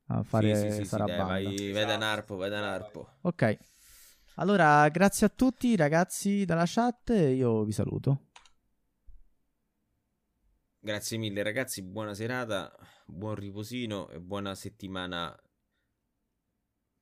a 0.07 0.23
fare 0.23 0.55
Sì, 0.55 0.69
sì, 0.69 0.83
sì, 0.83 0.89
sì, 0.89 0.97
dai, 0.97 1.43
vai, 1.43 1.71
vai 1.71 1.71
da 1.71 1.81
Esatto. 1.81 1.97
Narpo, 1.97 2.35
vai 2.35 2.49
da 2.49 2.59
Narpo. 2.59 3.09
Ok. 3.21 3.57
Allora, 4.35 4.89
grazie 4.89 5.27
a 5.27 5.29
tutti 5.29 5.75
ragazzi 5.75 6.43
dalla 6.43 6.65
chat 6.65 7.11
e 7.11 7.33
io 7.33 7.63
vi 7.63 7.71
saluto. 7.71 8.29
Grazie 10.79 11.17
mille 11.17 11.43
ragazzi, 11.43 11.83
buona 11.83 12.15
serata, 12.15 12.75
buon 13.05 13.35
riposino 13.35 14.09
e 14.09 14.19
buona 14.19 14.55
settimana. 14.55 15.33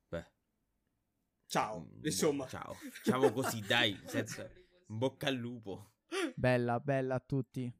Beh, 0.08 0.26
Ciao, 1.46 1.80
mm, 1.80 2.04
insomma. 2.04 2.46
Ciao, 2.46 2.74
facciamo 2.74 3.32
così, 3.32 3.60
dai, 3.60 3.98
senza... 4.06 4.48
bocca 4.86 5.28
al 5.28 5.34
lupo. 5.34 5.94
Bella, 6.36 6.80
bella 6.80 7.14
a 7.14 7.20
tutti. 7.20 7.74